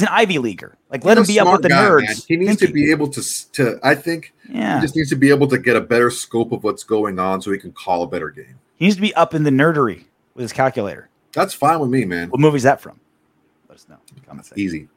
he's 0.00 0.02
an 0.02 0.08
Ivy 0.10 0.38
leaguer. 0.38 0.76
Like 0.90 1.04
let 1.04 1.16
him 1.16 1.24
He's 1.24 1.36
be 1.36 1.40
up 1.40 1.50
with 1.50 1.62
the 1.62 1.68
guy, 1.70 1.84
nerds. 1.84 2.02
man. 2.02 2.16
He 2.28 2.36
needs 2.36 2.56
to 2.58 2.68
be 2.72 2.90
able 2.90 3.08
to 3.08 3.52
to. 3.52 3.78
I 3.82 3.94
think 3.94 4.32
yeah. 4.48 4.76
he 4.76 4.82
just 4.82 4.94
needs 4.96 5.08
to 5.10 5.16
be 5.16 5.30
able 5.30 5.48
to 5.48 5.58
get 5.58 5.76
a 5.76 5.80
better 5.80 6.10
scope 6.10 6.52
of 6.52 6.62
what's 6.64 6.84
going 6.84 7.18
on 7.18 7.40
so 7.42 7.50
he 7.52 7.58
can 7.58 7.72
call 7.72 8.02
a 8.02 8.06
better 8.06 8.30
game. 8.30 8.58
he 8.76 8.84
needs 8.84 8.96
to 8.96 9.02
be 9.02 9.14
up 9.14 9.34
in 9.34 9.42
the 9.42 9.50
nerdery 9.50 10.04
with 10.34 10.42
his 10.42 10.52
calculator. 10.52 11.08
That's 11.32 11.54
fine 11.54 11.80
with 11.80 11.90
me, 11.90 12.04
man. 12.04 12.30
What 12.30 12.40
movie's 12.40 12.62
that 12.64 12.80
from? 12.80 13.00
Let 13.68 13.76
us 13.76 13.86
know. 13.88 13.96
comment 14.26 14.46
section. 14.46 14.64
Easy. 14.64 14.88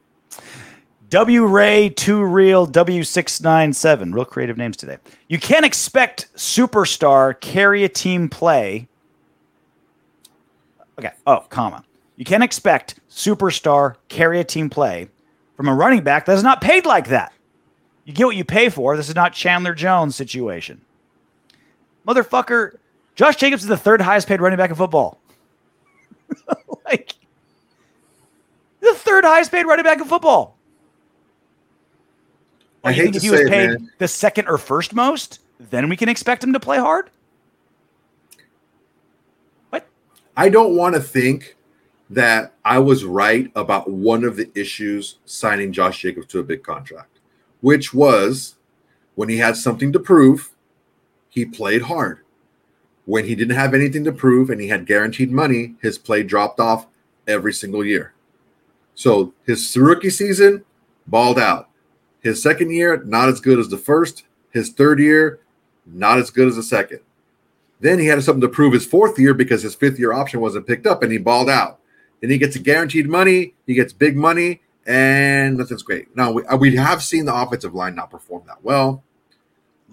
W 1.09 1.45
Ray 1.45 1.89
Two 1.89 2.23
Real 2.23 2.65
W 2.65 3.03
six 3.03 3.41
nine 3.41 3.73
seven. 3.73 4.13
Real 4.13 4.25
creative 4.25 4.57
names 4.57 4.77
today. 4.77 4.97
You 5.27 5.39
can't 5.39 5.65
expect 5.65 6.27
superstar 6.35 7.39
carry 7.39 7.83
a 7.83 7.89
team 7.89 8.29
play. 8.29 8.87
Okay. 10.99 11.11
Oh, 11.25 11.45
comma. 11.49 11.83
You 12.19 12.25
can't 12.25 12.43
expect 12.43 12.99
superstar 13.09 13.95
carry 14.09 14.41
a 14.41 14.43
team 14.43 14.69
play 14.69 15.07
from 15.55 15.69
a 15.69 15.73
running 15.73 16.03
back 16.03 16.25
that 16.25 16.35
is 16.35 16.43
not 16.43 16.59
paid 16.59 16.85
like 16.85 17.07
that. 17.07 17.31
You 18.03 18.11
get 18.11 18.25
what 18.25 18.35
you 18.35 18.43
pay 18.43 18.67
for. 18.67 18.97
This 18.97 19.07
is 19.07 19.15
not 19.15 19.31
Chandler 19.31 19.73
Jones 19.73 20.17
situation. 20.17 20.81
Motherfucker, 22.05 22.75
Josh 23.15 23.37
Jacobs 23.37 23.63
is 23.63 23.69
the 23.69 23.77
third 23.77 24.01
highest 24.01 24.27
paid 24.27 24.41
running 24.41 24.57
back 24.57 24.69
in 24.69 24.75
football. 24.75 25.17
like 26.85 27.15
the 28.81 28.93
third 28.95 29.23
highest 29.23 29.49
paid 29.49 29.65
running 29.65 29.85
back 29.85 29.99
in 29.99 30.05
football. 30.05 30.57
I 32.83 32.91
hate 32.91 33.15
if 33.15 33.21
he 33.21 33.29
was 33.29 33.39
it, 33.39 33.47
paid 33.47 33.69
man. 33.69 33.91
the 33.97 34.09
second 34.09 34.49
or 34.49 34.57
first 34.57 34.93
most, 34.93 35.39
then 35.57 35.87
we 35.87 35.95
can 35.95 36.09
expect 36.09 36.43
him 36.43 36.51
to 36.51 36.59
play 36.59 36.79
hard. 36.79 37.11
What? 39.69 39.87
I 40.35 40.49
don't 40.49 40.75
want 40.75 40.95
to 40.95 41.01
think 41.01 41.55
that 42.09 42.55
I 42.65 42.79
was 42.79 43.05
right 43.05 43.51
about 43.55 43.89
one 43.89 44.23
of 44.23 44.35
the 44.35 44.49
issues 44.55 45.19
signing 45.25 45.71
Josh 45.71 46.01
Jacobs 46.01 46.27
to 46.27 46.39
a 46.39 46.43
big 46.43 46.63
contract, 46.63 47.19
which 47.61 47.93
was 47.93 48.55
when 49.15 49.29
he 49.29 49.37
had 49.37 49.55
something 49.55 49.91
to 49.93 49.99
prove, 49.99 50.51
he 51.29 51.45
played 51.45 51.83
hard. 51.83 52.19
When 53.05 53.25
he 53.25 53.35
didn't 53.35 53.55
have 53.55 53.73
anything 53.73 54.03
to 54.05 54.11
prove 54.11 54.49
and 54.49 54.61
he 54.61 54.67
had 54.67 54.85
guaranteed 54.85 55.31
money, 55.31 55.75
his 55.81 55.97
play 55.97 56.23
dropped 56.23 56.59
off 56.59 56.87
every 57.27 57.53
single 57.53 57.85
year. 57.85 58.13
So 58.95 59.33
his 59.45 59.75
rookie 59.77 60.09
season, 60.09 60.63
balled 61.07 61.39
out. 61.39 61.69
His 62.21 62.41
second 62.41 62.71
year, 62.71 63.03
not 63.05 63.29
as 63.29 63.39
good 63.39 63.59
as 63.59 63.69
the 63.69 63.77
first. 63.77 64.25
His 64.51 64.69
third 64.71 64.99
year, 64.99 65.39
not 65.85 66.17
as 66.17 66.29
good 66.29 66.47
as 66.47 66.55
the 66.55 66.63
second. 66.63 66.99
Then 67.79 67.99
he 67.99 68.07
had 68.07 68.21
something 68.23 68.41
to 68.41 68.49
prove 68.49 68.73
his 68.73 68.85
fourth 68.85 69.17
year 69.17 69.33
because 69.33 69.63
his 69.63 69.75
fifth 69.75 69.99
year 69.99 70.11
option 70.11 70.41
wasn't 70.41 70.67
picked 70.67 70.85
up 70.85 71.01
and 71.01 71.11
he 71.11 71.17
balled 71.17 71.49
out. 71.49 71.78
Then 72.21 72.29
he 72.29 72.37
gets 72.37 72.55
a 72.55 72.59
guaranteed 72.59 73.07
money, 73.07 73.53
he 73.65 73.73
gets 73.73 73.93
big 73.93 74.15
money, 74.17 74.61
and 74.85 75.57
nothing's 75.57 75.83
great. 75.83 76.15
Now, 76.15 76.31
we, 76.31 76.43
uh, 76.45 76.57
we 76.57 76.75
have 76.75 77.01
seen 77.01 77.25
the 77.25 77.33
offensive 77.33 77.73
line 77.73 77.95
not 77.95 78.09
perform 78.11 78.43
that 78.47 78.63
well. 78.63 79.03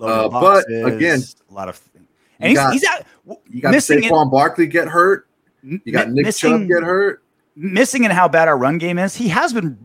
Uh, 0.00 0.28
but, 0.28 0.66
again, 0.68 1.20
a 1.50 1.54
lot 1.54 1.68
of, 1.68 1.80
you 1.94 2.00
and 2.40 2.48
he's, 2.50 2.58
got- 2.58 2.72
he's 2.72 2.84
out 2.84 3.06
You 3.50 3.60
got 3.62 3.70
missing 3.70 4.02
it, 4.04 4.10
Saquon 4.12 4.30
Barkley 4.30 4.66
get 4.66 4.88
hurt. 4.88 5.26
You 5.62 5.80
got 5.92 6.10
mi- 6.10 6.22
Nick 6.22 6.34
Chubb 6.34 6.66
get 6.68 6.82
hurt. 6.82 7.22
missing 7.56 8.04
in 8.04 8.10
how 8.10 8.28
bad 8.28 8.46
our 8.48 8.58
run 8.58 8.78
game 8.78 8.98
is. 8.98 9.14
He 9.16 9.28
has 9.28 9.52
been 9.52 9.78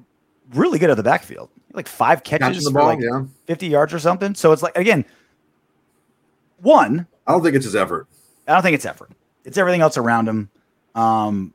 really 0.53 0.77
good 0.79 0.89
at 0.89 0.97
the 0.97 1.03
backfield, 1.03 1.49
like 1.73 1.87
five 1.87 2.23
catches 2.23 2.67
for 2.67 2.73
ball, 2.73 2.87
like 2.87 2.99
yeah. 3.01 3.23
50 3.47 3.67
yards 3.67 3.93
or 3.93 3.99
something. 3.99 4.35
So 4.35 4.51
it's 4.51 4.61
like 4.61 4.75
again, 4.77 5.05
one, 6.61 7.07
I 7.25 7.31
don't 7.31 7.41
think 7.43 7.55
it's 7.55 7.65
his 7.65 7.75
effort. 7.75 8.07
I 8.47 8.53
don't 8.53 8.61
think 8.61 8.75
it's 8.75 8.85
effort. 8.85 9.11
It's 9.45 9.57
everything 9.57 9.81
else 9.81 9.97
around 9.97 10.27
him. 10.27 10.49
Um, 10.93 11.53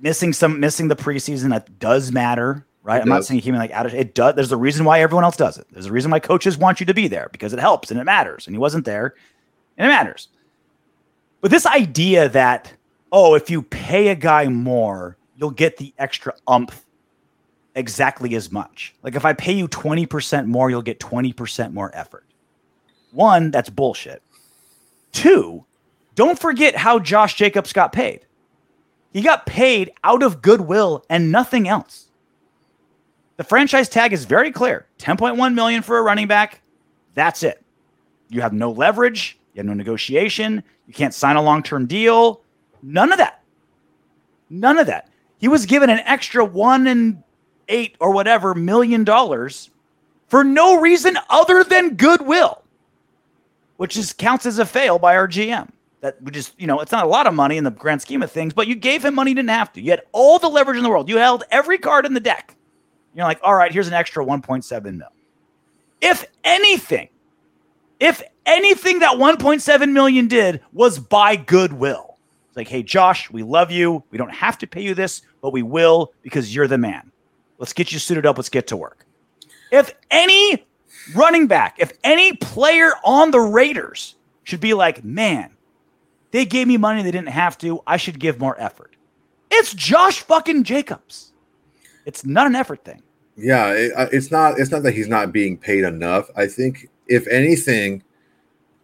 missing 0.00 0.32
some, 0.32 0.60
missing 0.60 0.88
the 0.88 0.96
preseason 0.96 1.50
that 1.50 1.78
does 1.78 2.12
matter, 2.12 2.66
right? 2.82 2.98
It 2.98 3.02
I'm 3.02 3.08
not 3.08 3.24
saying 3.24 3.42
in 3.42 3.54
like 3.54 3.70
out 3.70 3.86
of 3.86 3.94
it 3.94 4.14
does. 4.14 4.34
There's 4.34 4.52
a 4.52 4.56
reason 4.56 4.84
why 4.84 5.00
everyone 5.00 5.24
else 5.24 5.36
does 5.36 5.58
it. 5.58 5.66
There's 5.70 5.86
a 5.86 5.92
reason 5.92 6.10
why 6.10 6.20
coaches 6.20 6.56
want 6.56 6.80
you 6.80 6.86
to 6.86 6.94
be 6.94 7.08
there 7.08 7.28
because 7.32 7.52
it 7.52 7.58
helps 7.58 7.90
and 7.90 8.00
it 8.00 8.04
matters. 8.04 8.46
And 8.46 8.54
he 8.54 8.58
wasn't 8.58 8.84
there, 8.84 9.14
and 9.76 9.86
it 9.86 9.90
matters. 9.90 10.28
But 11.40 11.50
this 11.50 11.66
idea 11.66 12.28
that 12.30 12.72
oh, 13.12 13.34
if 13.34 13.50
you 13.50 13.62
pay 13.62 14.08
a 14.08 14.14
guy 14.14 14.48
more, 14.48 15.16
you'll 15.36 15.50
get 15.50 15.76
the 15.76 15.94
extra 15.98 16.34
umph 16.46 16.84
exactly 17.74 18.34
as 18.34 18.50
much. 18.50 18.94
Like 19.02 19.14
if 19.14 19.24
I 19.24 19.32
pay 19.32 19.52
you 19.52 19.68
20% 19.68 20.46
more, 20.46 20.70
you'll 20.70 20.82
get 20.82 20.98
20% 20.98 21.72
more 21.72 21.90
effort. 21.94 22.24
One, 23.12 23.50
that's 23.50 23.70
bullshit. 23.70 24.22
Two, 25.12 25.64
don't 26.14 26.38
forget 26.38 26.76
how 26.76 26.98
Josh 26.98 27.34
Jacobs 27.34 27.72
got 27.72 27.92
paid. 27.92 28.26
He 29.16 29.22
got 29.22 29.46
paid 29.46 29.92
out 30.04 30.22
of 30.22 30.42
goodwill 30.42 31.02
and 31.08 31.32
nothing 31.32 31.66
else. 31.66 32.10
The 33.38 33.44
franchise 33.44 33.88
tag 33.88 34.12
is 34.12 34.26
very 34.26 34.52
clear. 34.52 34.88
10.1 34.98 35.54
million 35.54 35.80
for 35.80 35.96
a 35.96 36.02
running 36.02 36.28
back. 36.28 36.60
That's 37.14 37.42
it. 37.42 37.64
You 38.28 38.42
have 38.42 38.52
no 38.52 38.70
leverage, 38.70 39.38
you 39.54 39.60
have 39.60 39.64
no 39.64 39.72
negotiation, 39.72 40.62
you 40.86 40.92
can't 40.92 41.14
sign 41.14 41.36
a 41.36 41.42
long-term 41.42 41.86
deal. 41.86 42.42
None 42.82 43.10
of 43.10 43.16
that. 43.16 43.42
None 44.50 44.76
of 44.76 44.86
that. 44.88 45.08
He 45.38 45.48
was 45.48 45.64
given 45.64 45.88
an 45.88 46.00
extra 46.00 46.44
1 46.44 46.86
and 46.86 47.22
8 47.70 47.96
or 48.00 48.10
whatever 48.10 48.54
million 48.54 49.02
dollars 49.02 49.70
for 50.28 50.44
no 50.44 50.78
reason 50.78 51.16
other 51.30 51.64
than 51.64 51.96
goodwill, 51.96 52.62
which 53.78 53.96
is 53.96 54.12
counts 54.12 54.44
as 54.44 54.58
a 54.58 54.66
fail 54.66 54.98
by 54.98 55.16
our 55.16 55.26
GM 55.26 55.70
that 56.00 56.20
we 56.22 56.30
just, 56.30 56.58
you 56.60 56.66
know, 56.66 56.80
it's 56.80 56.92
not 56.92 57.04
a 57.04 57.08
lot 57.08 57.26
of 57.26 57.34
money 57.34 57.56
in 57.56 57.64
the 57.64 57.70
grand 57.70 58.02
scheme 58.02 58.22
of 58.22 58.30
things, 58.30 58.52
but 58.52 58.66
you 58.66 58.74
gave 58.74 59.04
him 59.04 59.14
money, 59.14 59.30
you 59.30 59.34
didn't 59.34 59.50
have 59.50 59.72
to. 59.72 59.80
You 59.80 59.90
had 59.90 60.02
all 60.12 60.38
the 60.38 60.48
leverage 60.48 60.76
in 60.76 60.82
the 60.82 60.90
world. 60.90 61.08
You 61.08 61.16
held 61.16 61.44
every 61.50 61.78
card 61.78 62.06
in 62.06 62.14
the 62.14 62.20
deck. 62.20 62.54
You're 63.14 63.24
like, 63.24 63.40
all 63.42 63.54
right, 63.54 63.72
here's 63.72 63.88
an 63.88 63.94
extra 63.94 64.24
1.7 64.24 64.96
mil. 64.96 65.08
If 66.00 66.26
anything, 66.44 67.08
if 67.98 68.22
anything 68.44 68.98
that 69.00 69.16
1.7 69.16 69.92
million 69.92 70.28
did 70.28 70.60
was 70.72 70.98
by 70.98 71.36
goodwill. 71.36 72.18
It's 72.48 72.56
like, 72.56 72.68
hey, 72.68 72.82
Josh, 72.82 73.30
we 73.30 73.42
love 73.42 73.70
you. 73.70 74.04
We 74.10 74.18
don't 74.18 74.34
have 74.34 74.58
to 74.58 74.66
pay 74.66 74.82
you 74.82 74.94
this, 74.94 75.22
but 75.40 75.52
we 75.52 75.62
will 75.62 76.12
because 76.22 76.54
you're 76.54 76.68
the 76.68 76.78
man. 76.78 77.10
Let's 77.58 77.72
get 77.72 77.90
you 77.90 77.98
suited 77.98 78.26
up. 78.26 78.36
Let's 78.36 78.50
get 78.50 78.66
to 78.68 78.76
work. 78.76 79.06
If 79.72 79.94
any 80.10 80.66
running 81.14 81.46
back, 81.46 81.76
if 81.78 81.92
any 82.04 82.34
player 82.34 82.92
on 83.04 83.30
the 83.30 83.40
Raiders 83.40 84.14
should 84.44 84.60
be 84.60 84.74
like, 84.74 85.02
man, 85.02 85.55
they 86.30 86.44
gave 86.44 86.66
me 86.66 86.76
money 86.76 87.02
they 87.02 87.10
didn't 87.10 87.28
have 87.28 87.56
to. 87.58 87.82
I 87.86 87.96
should 87.96 88.18
give 88.18 88.38
more 88.38 88.60
effort. 88.60 88.96
It's 89.50 89.74
Josh 89.74 90.20
fucking 90.20 90.64
Jacobs. 90.64 91.32
It's 92.04 92.24
not 92.24 92.46
an 92.46 92.54
effort 92.54 92.84
thing. 92.84 93.02
Yeah, 93.36 93.72
it, 93.72 93.92
uh, 93.96 94.08
it's 94.12 94.30
not. 94.30 94.58
It's 94.58 94.70
not 94.70 94.82
that 94.84 94.92
he's 94.92 95.08
not 95.08 95.32
being 95.32 95.58
paid 95.58 95.84
enough. 95.84 96.30
I 96.36 96.46
think, 96.46 96.88
if 97.06 97.26
anything, 97.28 98.02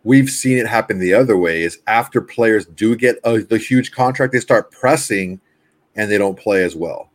we've 0.05 0.29
seen 0.29 0.59
it 0.59 0.67
happen 0.67 0.99
the 0.99 1.15
other 1.15 1.37
way. 1.37 1.63
Is 1.63 1.79
after 1.87 2.21
players 2.21 2.67
do 2.67 2.95
get 2.97 3.19
a, 3.25 3.39
the 3.39 3.59
huge 3.59 3.93
contract, 3.93 4.33
they 4.33 4.41
start 4.41 4.71
pressing, 4.71 5.41
and 5.97 6.11
they 6.11 6.19
don't 6.19 6.39
play 6.39 6.65
as 6.65 6.77
well 6.77 7.11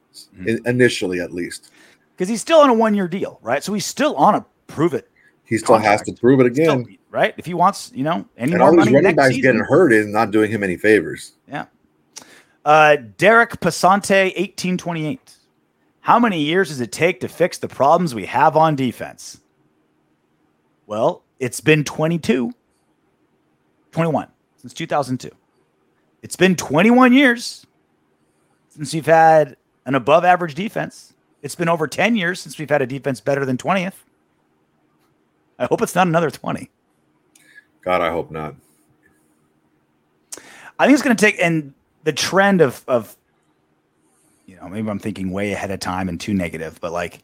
in, 0.46 0.60
initially, 0.66 1.20
at 1.20 1.32
least. 1.32 1.72
Because 2.16 2.30
he's 2.30 2.42
still 2.42 2.60
on 2.60 2.70
a 2.70 2.74
one 2.74 2.96
year 2.96 3.08
deal, 3.08 3.40
right? 3.44 3.64
So 3.64 3.74
he's 3.74 3.86
still 3.86 4.16
on 4.16 4.36
a 4.36 4.46
prove 4.68 4.94
it, 4.94 5.10
He 5.46 5.58
still 5.58 5.78
has 5.78 6.02
to 6.04 6.14
prove 6.14 6.40
it 6.40 6.54
still, 6.54 6.82
again. 6.82 6.97
Right? 7.18 7.34
If 7.36 7.48
he 7.48 7.56
wants, 7.56 7.92
you 7.96 8.04
know, 8.04 8.28
any 8.38 8.52
And 8.52 8.60
more 8.60 8.68
all 8.68 8.72
these 8.76 8.86
money 8.86 8.94
running 8.94 9.16
backs 9.16 9.30
season, 9.30 9.42
getting 9.42 9.62
hurt 9.62 9.92
is 9.92 10.06
not 10.06 10.30
doing 10.30 10.52
him 10.52 10.64
any 10.64 10.78
favors. 10.78 11.34
Yeah. 11.48 11.66
Uh, 12.64 12.98
Derek 13.18 13.60
Pasante, 13.60 14.26
1828. 14.38 15.36
How 16.02 16.20
many 16.20 16.40
years 16.40 16.70
does 16.70 16.80
it 16.80 16.92
take 16.92 17.20
to 17.22 17.28
fix 17.28 17.58
the 17.58 17.68
problems 17.68 18.14
we 18.14 18.28
have 18.28 18.56
on 18.56 18.76
defense? 18.76 19.42
Well, 20.86 21.24
it's 21.40 21.60
been 21.60 21.84
22, 21.84 22.54
21 23.92 24.28
since 24.58 24.74
2002. 24.76 25.32
It's 26.22 26.36
been 26.36 26.56
21 26.56 27.14
years 27.14 27.66
since 28.70 28.94
we've 28.94 29.08
had 29.08 29.58
an 29.88 29.96
above 29.96 30.24
average 30.24 30.54
defense. 30.54 31.16
It's 31.42 31.56
been 31.56 31.68
over 31.68 31.88
10 31.88 32.16
years 32.16 32.40
since 32.40 32.60
we've 32.60 32.70
had 32.70 32.84
a 32.84 32.88
defense 32.88 33.22
better 33.22 33.44
than 33.44 33.58
20th. 33.58 34.04
I 35.58 35.66
hope 35.66 35.82
it's 35.82 35.96
not 35.96 36.06
another 36.06 36.30
20. 36.30 36.70
God, 37.82 38.02
I 38.02 38.12
hope 38.12 38.32
not. 38.32 38.56
I 40.80 40.86
think 40.86 40.94
it's 40.94 41.04
going 41.04 41.16
to 41.16 41.22
take 41.22 41.38
and 41.42 41.74
the 42.04 42.14
trend 42.14 42.62
of 42.62 42.84
of 42.88 43.18
you 44.46 44.56
know 44.56 44.70
maybe 44.70 44.90
I'm 44.90 45.00
thinking 45.00 45.32
way 45.32 45.52
ahead 45.52 45.72
of 45.72 45.80
time 45.80 46.10
and 46.10 46.20
too 46.20 46.34
negative, 46.34 46.80
but 46.80 46.92
like 46.92 47.22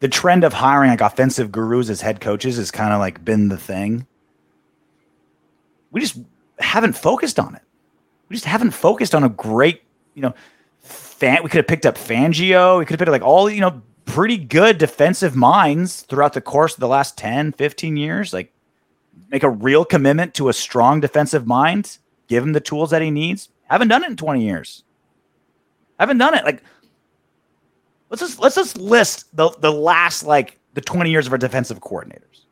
the 0.00 0.08
trend 0.08 0.44
of 0.44 0.52
hiring 0.52 0.90
like 0.90 1.00
offensive 1.00 1.50
gurus 1.50 1.88
as 1.88 2.00
head 2.00 2.20
coaches 2.20 2.56
has 2.56 2.70
kind 2.70 2.92
of 2.92 3.00
like 3.00 3.24
been 3.24 3.48
the 3.48 3.56
thing. 3.56 4.06
We 5.90 6.00
just 6.00 6.18
haven't 6.58 6.94
focused 6.94 7.38
on 7.38 7.54
it. 7.54 7.62
We 8.28 8.36
just 8.36 8.46
haven't 8.46 8.72
focused 8.72 9.14
on 9.14 9.24
a 9.24 9.28
great 9.28 9.82
you 10.14 10.22
know 10.22 10.34
fan. 10.80 11.42
We 11.42 11.48
could 11.48 11.58
have 11.58 11.66
picked 11.66 11.86
up 11.86 11.96
Fangio. 11.96 12.78
We 12.78 12.84
could 12.84 12.92
have 12.92 12.98
picked 12.98 13.08
up 13.08 13.12
like 13.12 13.22
all 13.22 13.48
you 13.48 13.60
know 13.60 13.82
pretty 14.04 14.36
good 14.36 14.78
defensive 14.78 15.34
minds 15.34 16.02
throughout 16.02 16.34
the 16.34 16.40
course 16.40 16.74
of 16.74 16.80
the 16.80 16.88
last 16.88 17.16
10, 17.18 17.52
15 17.52 17.96
years. 17.96 18.32
Like 18.32 18.52
make 19.30 19.42
a 19.42 19.50
real 19.50 19.84
commitment 19.84 20.34
to 20.34 20.48
a 20.48 20.52
strong 20.52 21.00
defensive 21.00 21.46
mind, 21.46 21.98
give 22.28 22.42
him 22.42 22.52
the 22.52 22.60
tools 22.60 22.90
that 22.90 23.02
he 23.02 23.10
needs. 23.10 23.48
Haven't 23.68 23.88
done 23.88 24.04
it 24.04 24.10
in 24.10 24.16
20 24.16 24.44
years. 24.44 24.84
Haven't 25.98 26.18
done 26.18 26.34
it. 26.34 26.44
Like 26.44 26.62
let's 28.10 28.20
just 28.20 28.38
let's 28.38 28.54
just 28.54 28.76
list 28.76 29.34
the 29.36 29.50
the 29.60 29.72
last 29.72 30.24
like 30.24 30.58
the 30.74 30.80
20 30.80 31.10
years 31.10 31.26
of 31.26 31.32
our 31.32 31.38
defensive 31.38 31.80
coordinators. 31.80 32.42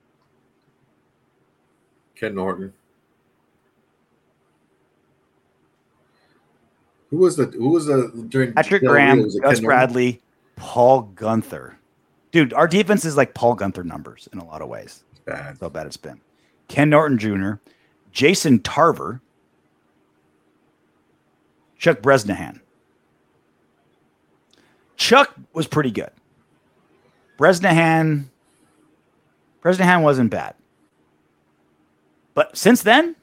Ken 2.14 2.34
Norton. 2.34 2.72
Who 7.10 7.18
was 7.18 7.36
the 7.36 7.47
who 7.47 7.68
was 7.68 7.86
the 7.86 8.10
during 8.28 8.55
Patrick 8.55 8.82
Graham, 8.82 9.16
Rio, 9.16 9.24
was 9.24 9.36
it 9.36 9.43
Gus 9.43 9.60
Norton? 9.60 9.64
Bradley, 9.66 10.22
Paul 10.56 11.12
Guenther. 11.14 11.74
Dude, 12.30 12.55
our 12.55 12.66
defense 12.66 13.05
is 13.05 13.16
like 13.16 13.34
Paul 13.34 13.55
Guenther 13.55 13.84
numbers 13.84 14.28
in 14.32 14.39
a 14.39 14.44
lot 14.44 14.62
of 14.62 14.68
ways. 14.68 15.05
Bad. 15.26 15.47
That's 15.47 15.60
how 15.60 15.68
bad 15.68 15.86
it's 15.86 15.98
been. 15.98 16.20
Ken 16.68 16.90
Norton 16.90 17.18
Jr., 17.18 17.52
Jason 18.12 18.60
Tarver, 18.60 19.20
Chuck 21.78 22.01
Bresnahan. 22.02 22.60
Chuck 24.97 25.34
was 25.52 25.66
pretty 25.66 25.90
good. 25.90 26.10
Bresnahan, 27.39 28.30
Bresnahan 29.60 30.02
wasn't 30.02 30.30
bad. 30.30 30.55
But 32.34 32.56
since 32.56 32.82
then, 32.82 33.16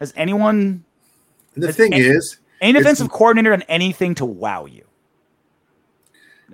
has 0.00 0.12
anyone, 0.16 0.84
the 1.54 1.68
It's- 1.68 1.76
thing 1.76 1.92
and- 1.94 2.02
is, 2.02 2.38
any 2.60 2.72
defensive 2.78 3.10
coordinator 3.10 3.50
done 3.50 3.62
anything 3.68 4.14
to 4.16 4.24
wow 4.24 4.66
you? 4.66 4.84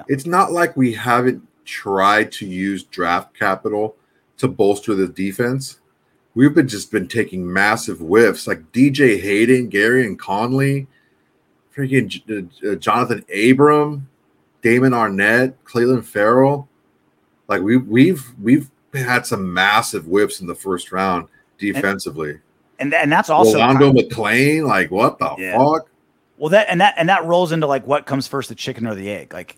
it's 0.06 0.24
not 0.26 0.52
like 0.52 0.76
we 0.76 0.92
haven't 0.92 1.42
tried 1.64 2.30
to 2.30 2.46
use 2.46 2.84
draft 2.84 3.34
capital 3.36 3.96
to 4.38 4.48
bolster 4.48 4.94
the 4.94 5.08
defense. 5.08 5.80
We've 6.34 6.54
been 6.54 6.68
just 6.68 6.90
been 6.92 7.08
taking 7.08 7.50
massive 7.52 7.98
whiffs, 7.98 8.46
like 8.46 8.72
DJ 8.72 9.20
Hayden, 9.20 9.70
Gareon 9.70 10.18
Conley, 10.18 10.86
freaking 11.76 12.08
J- 12.08 12.22
uh, 12.28 12.74
Johnathan 12.76 13.24
Abram, 13.50 14.08
Damon 14.62 14.92
Arnette, 14.92 15.54
Clelin 15.64 16.04
Ferrell. 16.04 16.68
Like 17.48 17.62
we 17.62 17.76
we've 17.76 18.24
we've 18.40 18.70
had 18.94 19.26
some 19.26 19.52
massive 19.52 20.04
whiffs 20.04 20.40
in 20.40 20.46
the 20.46 20.54
first 20.54 20.92
round 20.92 21.28
defensively. 21.58 22.38
And, 22.78 22.94
and 22.94 23.10
that's 23.10 23.28
also 23.30 23.58
Rolando 23.58 23.92
McClain, 23.92 24.66
like 24.66 24.90
what 24.90 25.18
the 25.18 25.34
Yeah. 25.38 25.56
fuck? 25.58 25.88
Well, 26.36 26.50
that 26.50 26.68
and 26.70 26.80
that 26.80 26.94
and 26.96 27.08
that 27.08 27.24
rolls 27.24 27.50
into 27.50 27.66
like 27.66 27.84
what 27.86 28.06
comes 28.06 28.28
first, 28.28 28.48
the 28.48 28.54
chicken 28.54 28.86
or 28.86 28.94
the 28.94 29.10
egg? 29.10 29.32
Like, 29.32 29.56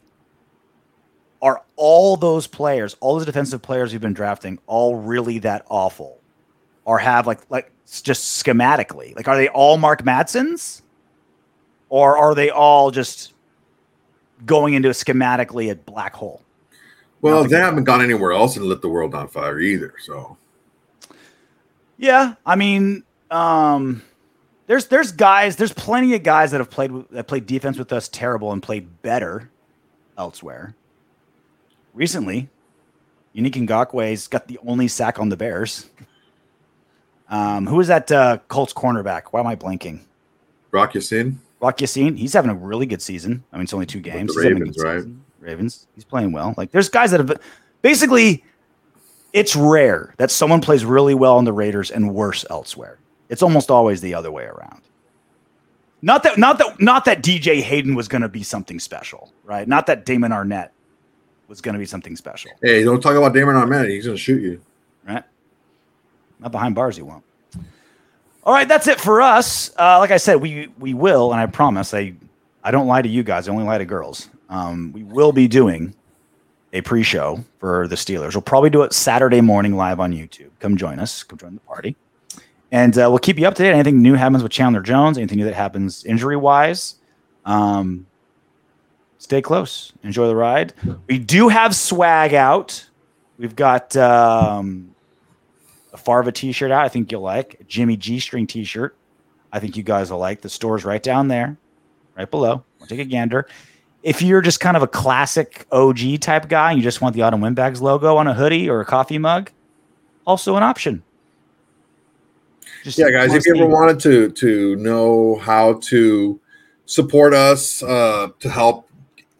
are 1.43 1.63
all 1.77 2.17
those 2.17 2.47
players, 2.47 2.97
all 3.01 3.17
those 3.17 3.27
defensive 3.27 3.63
players 3.63 3.93
we've 3.93 4.01
been 4.01 4.13
drafting, 4.13 4.59
all 4.67 4.97
really 4.97 5.39
that 5.39 5.65
awful, 5.69 6.21
or 6.85 6.99
have 6.99 7.27
like 7.27 7.41
like 7.51 7.73
just 8.03 8.45
schematically, 8.45 9.15
like 9.17 9.29
are 9.29 9.37
they 9.37 9.49
all 9.49 9.79
Mark 9.79 10.03
Madsons, 10.05 10.83
or 11.89 12.17
are 12.17 12.35
they 12.35 12.51
all 12.51 12.91
just 12.91 13.33
going 14.47 14.75
into 14.75 14.89
a 14.89 14.93
schematically 14.93 15.71
a 15.71 15.75
black 15.75 16.15
hole? 16.15 16.43
Well, 17.23 17.45
they 17.45 17.59
haven't 17.59 17.85
gone 17.85 18.01
anywhere 18.01 18.33
else 18.33 18.57
and 18.57 18.65
lit 18.65 18.81
the 18.81 18.89
world 18.89 19.15
on 19.15 19.29
fire 19.29 19.61
either. 19.61 19.95
So 20.01 20.37
Yeah, 21.99 22.35
I 22.47 22.57
mean, 22.57 23.03
um, 23.31 24.03
there's 24.67 24.87
there's 24.87 25.13
guys, 25.13 25.57
there's 25.57 25.73
plenty 25.73 26.15
of 26.15 26.23
guys 26.23 26.51
that 26.53 26.59
have 26.59 26.71
played 26.71 26.93
that 27.11 27.29
played 27.29 27.47
defense 27.47 27.77
with 27.77 27.93
us 27.93 28.09
terrible 28.09 28.53
and 28.53 28.63
played 28.63 29.03
better 29.03 29.51
elsewhere. 30.17 30.75
Recently, 31.95 32.49
Yannick 33.35 33.55
Ngakoue's 33.67 34.29
got 34.29 34.47
the 34.49 34.59
only 34.67 34.89
sack 34.89 35.19
on 35.19 35.29
the 35.29 35.37
Bears. 35.37 35.89
Um, 37.29 37.67
who 37.67 37.81
is 37.81 37.89
that 37.89 38.11
uh, 38.11 38.39
Colts 38.49 38.73
cornerback? 38.73 39.25
Why 39.31 39.41
am 39.41 39.47
I 39.47 39.57
blanking? 39.57 40.01
Rock 40.73 40.95
Ya-Sin. 40.95 41.39
Rock 41.61 41.81
Ya-Sin. 41.81 42.17
He's 42.17 42.33
having 42.33 42.51
a 42.51 42.55
really 42.55 42.87
good 42.87 43.03
season. 43.03 43.45
I 43.53 43.57
mean, 43.57 43.65
it's 43.65 43.73
only 43.73 43.87
two 43.87 44.01
games. 44.01 44.35
the 44.35 44.41
He's 44.41 44.45
having 44.49 44.59
a 44.63 44.65
Ravens, 44.67 44.83
right? 44.83 44.97
season. 44.99 45.25
Ravens. 45.41 45.87
He's 45.95 46.05
playing 46.05 46.33
well. 46.33 46.55
Like 46.57 46.71
there's 46.71 46.89
guys 46.89 47.13
that 47.13 47.21
have 47.21 47.41
basically 47.83 48.45
it's 49.33 49.55
rare 49.57 50.15
that 50.19 50.31
someone 50.31 50.61
plays 50.61 50.85
really 50.85 51.15
well 51.15 51.37
on 51.37 51.45
the 51.45 51.53
Raiders 51.53 51.91
and 51.91 52.15
worse 52.15 52.45
elsewhere. 52.51 52.99
It's 53.29 53.43
almost 53.43 53.71
always 53.71 54.01
the 54.01 54.13
other 54.15 54.31
way 54.31 54.45
around. 54.45 54.83
Not 56.03 56.23
that 56.25 56.37
not 56.39 56.59
that 56.59 56.81
not 56.81 57.05
that 57.05 57.23
DJ 57.23 57.61
Hayden 57.63 57.95
was 57.95 58.09
going 58.09 58.23
to 58.23 58.29
be 58.29 58.43
something 58.43 58.81
special, 58.81 59.33
right? 59.45 59.69
Not 59.69 59.87
that 59.87 60.05
Damon 60.05 60.33
Arnette 60.33 60.71
was 61.51 61.61
going 61.61 61.73
to 61.75 61.79
be 61.81 61.85
something 61.85 62.15
special, 62.17 62.53
Hey, 62.63 62.85
don't 62.85 63.01
talk 63.03 63.17
about 63.17 63.35
Damon 63.35 63.57
Arnette. 63.57 63.91
He's 63.91 64.07
going 64.07 64.17
to 64.17 64.23
shoot 64.23 64.41
you. 64.41 64.61
right? 65.07 65.25
Not 66.39 66.53
behind 66.53 66.75
bars, 66.77 66.97
he 66.97 67.03
won't. 67.03 67.25
All 68.45 68.55
right, 68.55 68.67
that's 68.69 68.87
it 68.87 69.01
for 69.01 69.21
us. 69.21 69.71
Uh, 69.79 69.99
like 69.99 70.11
I 70.13 70.17
said, 70.17 70.37
we 70.37 70.69
we 70.79 70.95
will, 70.95 71.33
and 71.33 71.41
I 71.41 71.45
promise, 71.47 71.93
I 71.93 72.15
I 72.65 72.71
don't 72.71 72.87
lie 72.87 73.03
to 73.03 73.09
you 73.09 73.23
guys. 73.23 73.49
I 73.49 73.53
only 73.53 73.65
lie 73.65 73.77
to 73.79 73.85
girls. 73.85 74.31
Um, 74.49 74.93
we 74.93 75.03
will 75.03 75.33
be 75.33 75.47
doing 75.47 75.95
a 76.73 76.81
pre-show 76.81 77.45
for 77.59 77.87
the 77.89 77.97
Steelers. 77.97 78.35
We'll 78.35 78.43
probably 78.43 78.71
do 78.71 78.83
it 78.83 78.93
Saturday 78.95 79.41
morning 79.43 79.77
live 79.77 80.01
on 80.01 80.13
YouTube. 80.13 80.51
Come 80.61 80.77
join 80.77 80.99
us. 81.01 81.23
Come 81.23 81.37
join 81.39 81.55
the 81.55 81.61
party, 81.61 81.97
and 82.73 82.97
uh, 82.97 83.09
we'll 83.11 83.19
keep 83.19 83.39
you 83.39 83.47
up 83.47 83.55
to 83.57 83.63
date. 83.63 83.73
Anything 83.75 84.01
new 84.01 84.15
happens 84.15 84.43
with 84.43 84.53
Chandler 84.53 84.81
Jones. 84.81 85.19
Anything 85.19 85.39
new 85.39 85.45
that 85.45 85.55
happens 85.55 86.05
injury-wise. 86.07 86.95
Um, 87.45 88.07
stay 89.21 89.41
close. 89.41 89.93
Enjoy 90.03 90.27
the 90.27 90.35
ride. 90.35 90.73
We 91.07 91.19
do 91.19 91.49
have 91.49 91.77
swag 91.77 92.35
out. 92.35 92.89
We've 93.39 93.55
got 93.55 93.97
um, 93.97 94.95
a 95.93 95.97
Farva 95.97 96.33
t-shirt 96.33 96.73
out. 96.73 96.85
I 96.85 96.89
think 96.89 97.13
you'll 97.13 97.21
like 97.21 97.65
Jimmy 97.69 97.97
G 97.97 98.19
string 98.19 98.47
t-shirt. 98.47 98.97
I 99.53 99.61
think 99.61 99.77
you 99.77 99.83
guys 99.83 100.11
will 100.11 100.19
like. 100.19 100.41
The 100.41 100.49
store's 100.49 100.85
right 100.85 101.03
down 101.03 101.29
there, 101.29 101.57
right 102.17 102.31
below. 102.31 102.65
We'll 102.79 102.89
take 102.89 102.99
a 102.99 103.05
gander. 103.05 103.47
If 104.03 104.23
you're 104.23 104.41
just 104.41 104.61
kind 104.61 104.77
of 104.77 104.83
a 104.83 104.89
classic 104.89 105.67
OG 105.71 106.21
type 106.21 106.49
guy 106.49 106.71
and 106.71 106.79
you 106.79 106.83
just 106.83 107.03
want 107.03 107.15
the 107.15 107.23
Autumn 107.23 107.43
Windbags 107.43 107.83
logo 107.83 108.17
on 108.17 108.27
a 108.27 108.33
hoodie 108.33 108.71
or 108.71 108.81
a 108.81 108.87
coffee 108.87 109.19
mug, 109.19 109.51
also 110.27 110.57
an 110.57 110.63
option. 110.63 111.03
Just 112.83 112.99
Yeah, 112.99 113.11
guys, 113.11 113.35
if 113.35 113.45
you 113.45 113.55
ever 113.55 113.67
wanted 113.67 114.01
to 114.01 114.31
to 114.31 114.77
know 114.77 115.37
how 115.37 115.75
to 115.75 116.41
support 116.87 117.35
us, 117.35 117.83
uh, 117.83 118.29
to 118.39 118.49
help 118.49 118.90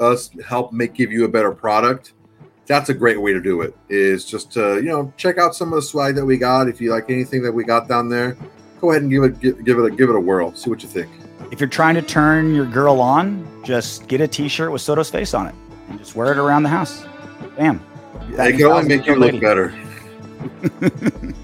us 0.01 0.31
help 0.47 0.73
make 0.73 0.95
give 0.95 1.13
you 1.13 1.25
a 1.25 1.29
better 1.29 1.53
product, 1.53 2.15
that's 2.67 2.89
a 2.89 2.95
great 2.95 3.21
way 3.21 3.33
to 3.33 3.41
do 3.41 3.61
it. 3.63 3.77
Is 3.89 4.25
just 4.25 4.51
to 4.53 4.77
you 4.77 4.89
know 4.89 5.13
check 5.17 5.39
out 5.39 5.55
some 5.55 5.69
of 5.69 5.77
the 5.77 5.83
swag 5.83 6.15
that 6.15 6.25
we 6.25 6.39
got. 6.39 6.69
If 6.69 6.81
you 6.81 6.91
like 6.91 7.11
anything 7.11 7.43
that 7.43 7.53
we 7.53 7.65
got 7.65 7.89
down 7.89 8.09
there, 8.09 8.37
go 8.81 8.91
ahead 8.91 9.03
and 9.03 9.11
give 9.11 9.23
it 9.25 9.41
give, 9.41 9.65
give 9.65 9.79
it 9.79 9.85
a 9.85 9.91
give 9.91 10.09
it 10.09 10.17
a 10.17 10.21
whirl. 10.21 10.55
See 10.55 10.71
what 10.71 10.83
you 10.83 10.89
think. 10.89 11.09
if 11.51 11.61
you're 11.61 11.69
trying 11.69 11.95
to 11.97 12.03
turn 12.03 12.55
your 12.55 12.67
girl 12.67 13.01
on, 13.01 13.47
just 13.65 14.07
get 14.09 14.21
a 14.21 14.29
t-shirt 14.29 14.71
with 14.71 14.81
Soto's 14.81 15.11
face 15.11 15.35
on 15.35 15.49
it 15.49 15.55
and 15.89 15.99
just 15.99 16.15
wear 16.15 16.33
it 16.33 16.39
around 16.39 16.63
the 16.63 16.69
house. 16.69 17.05
Bam. 17.57 17.85
It 18.33 18.57
can 18.57 18.67
only 18.67 18.89
make 18.89 19.07
you 19.07 19.17
look 19.17 19.33
Lady. 19.33 19.41
better. 19.41 19.75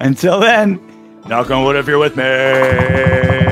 Until 0.00 0.40
then, 0.40 0.80
knock 1.28 1.50
on 1.50 1.64
wood 1.64 1.76
if 1.76 1.86
you're 1.86 1.98
with 1.98 2.16
me. 2.16 3.49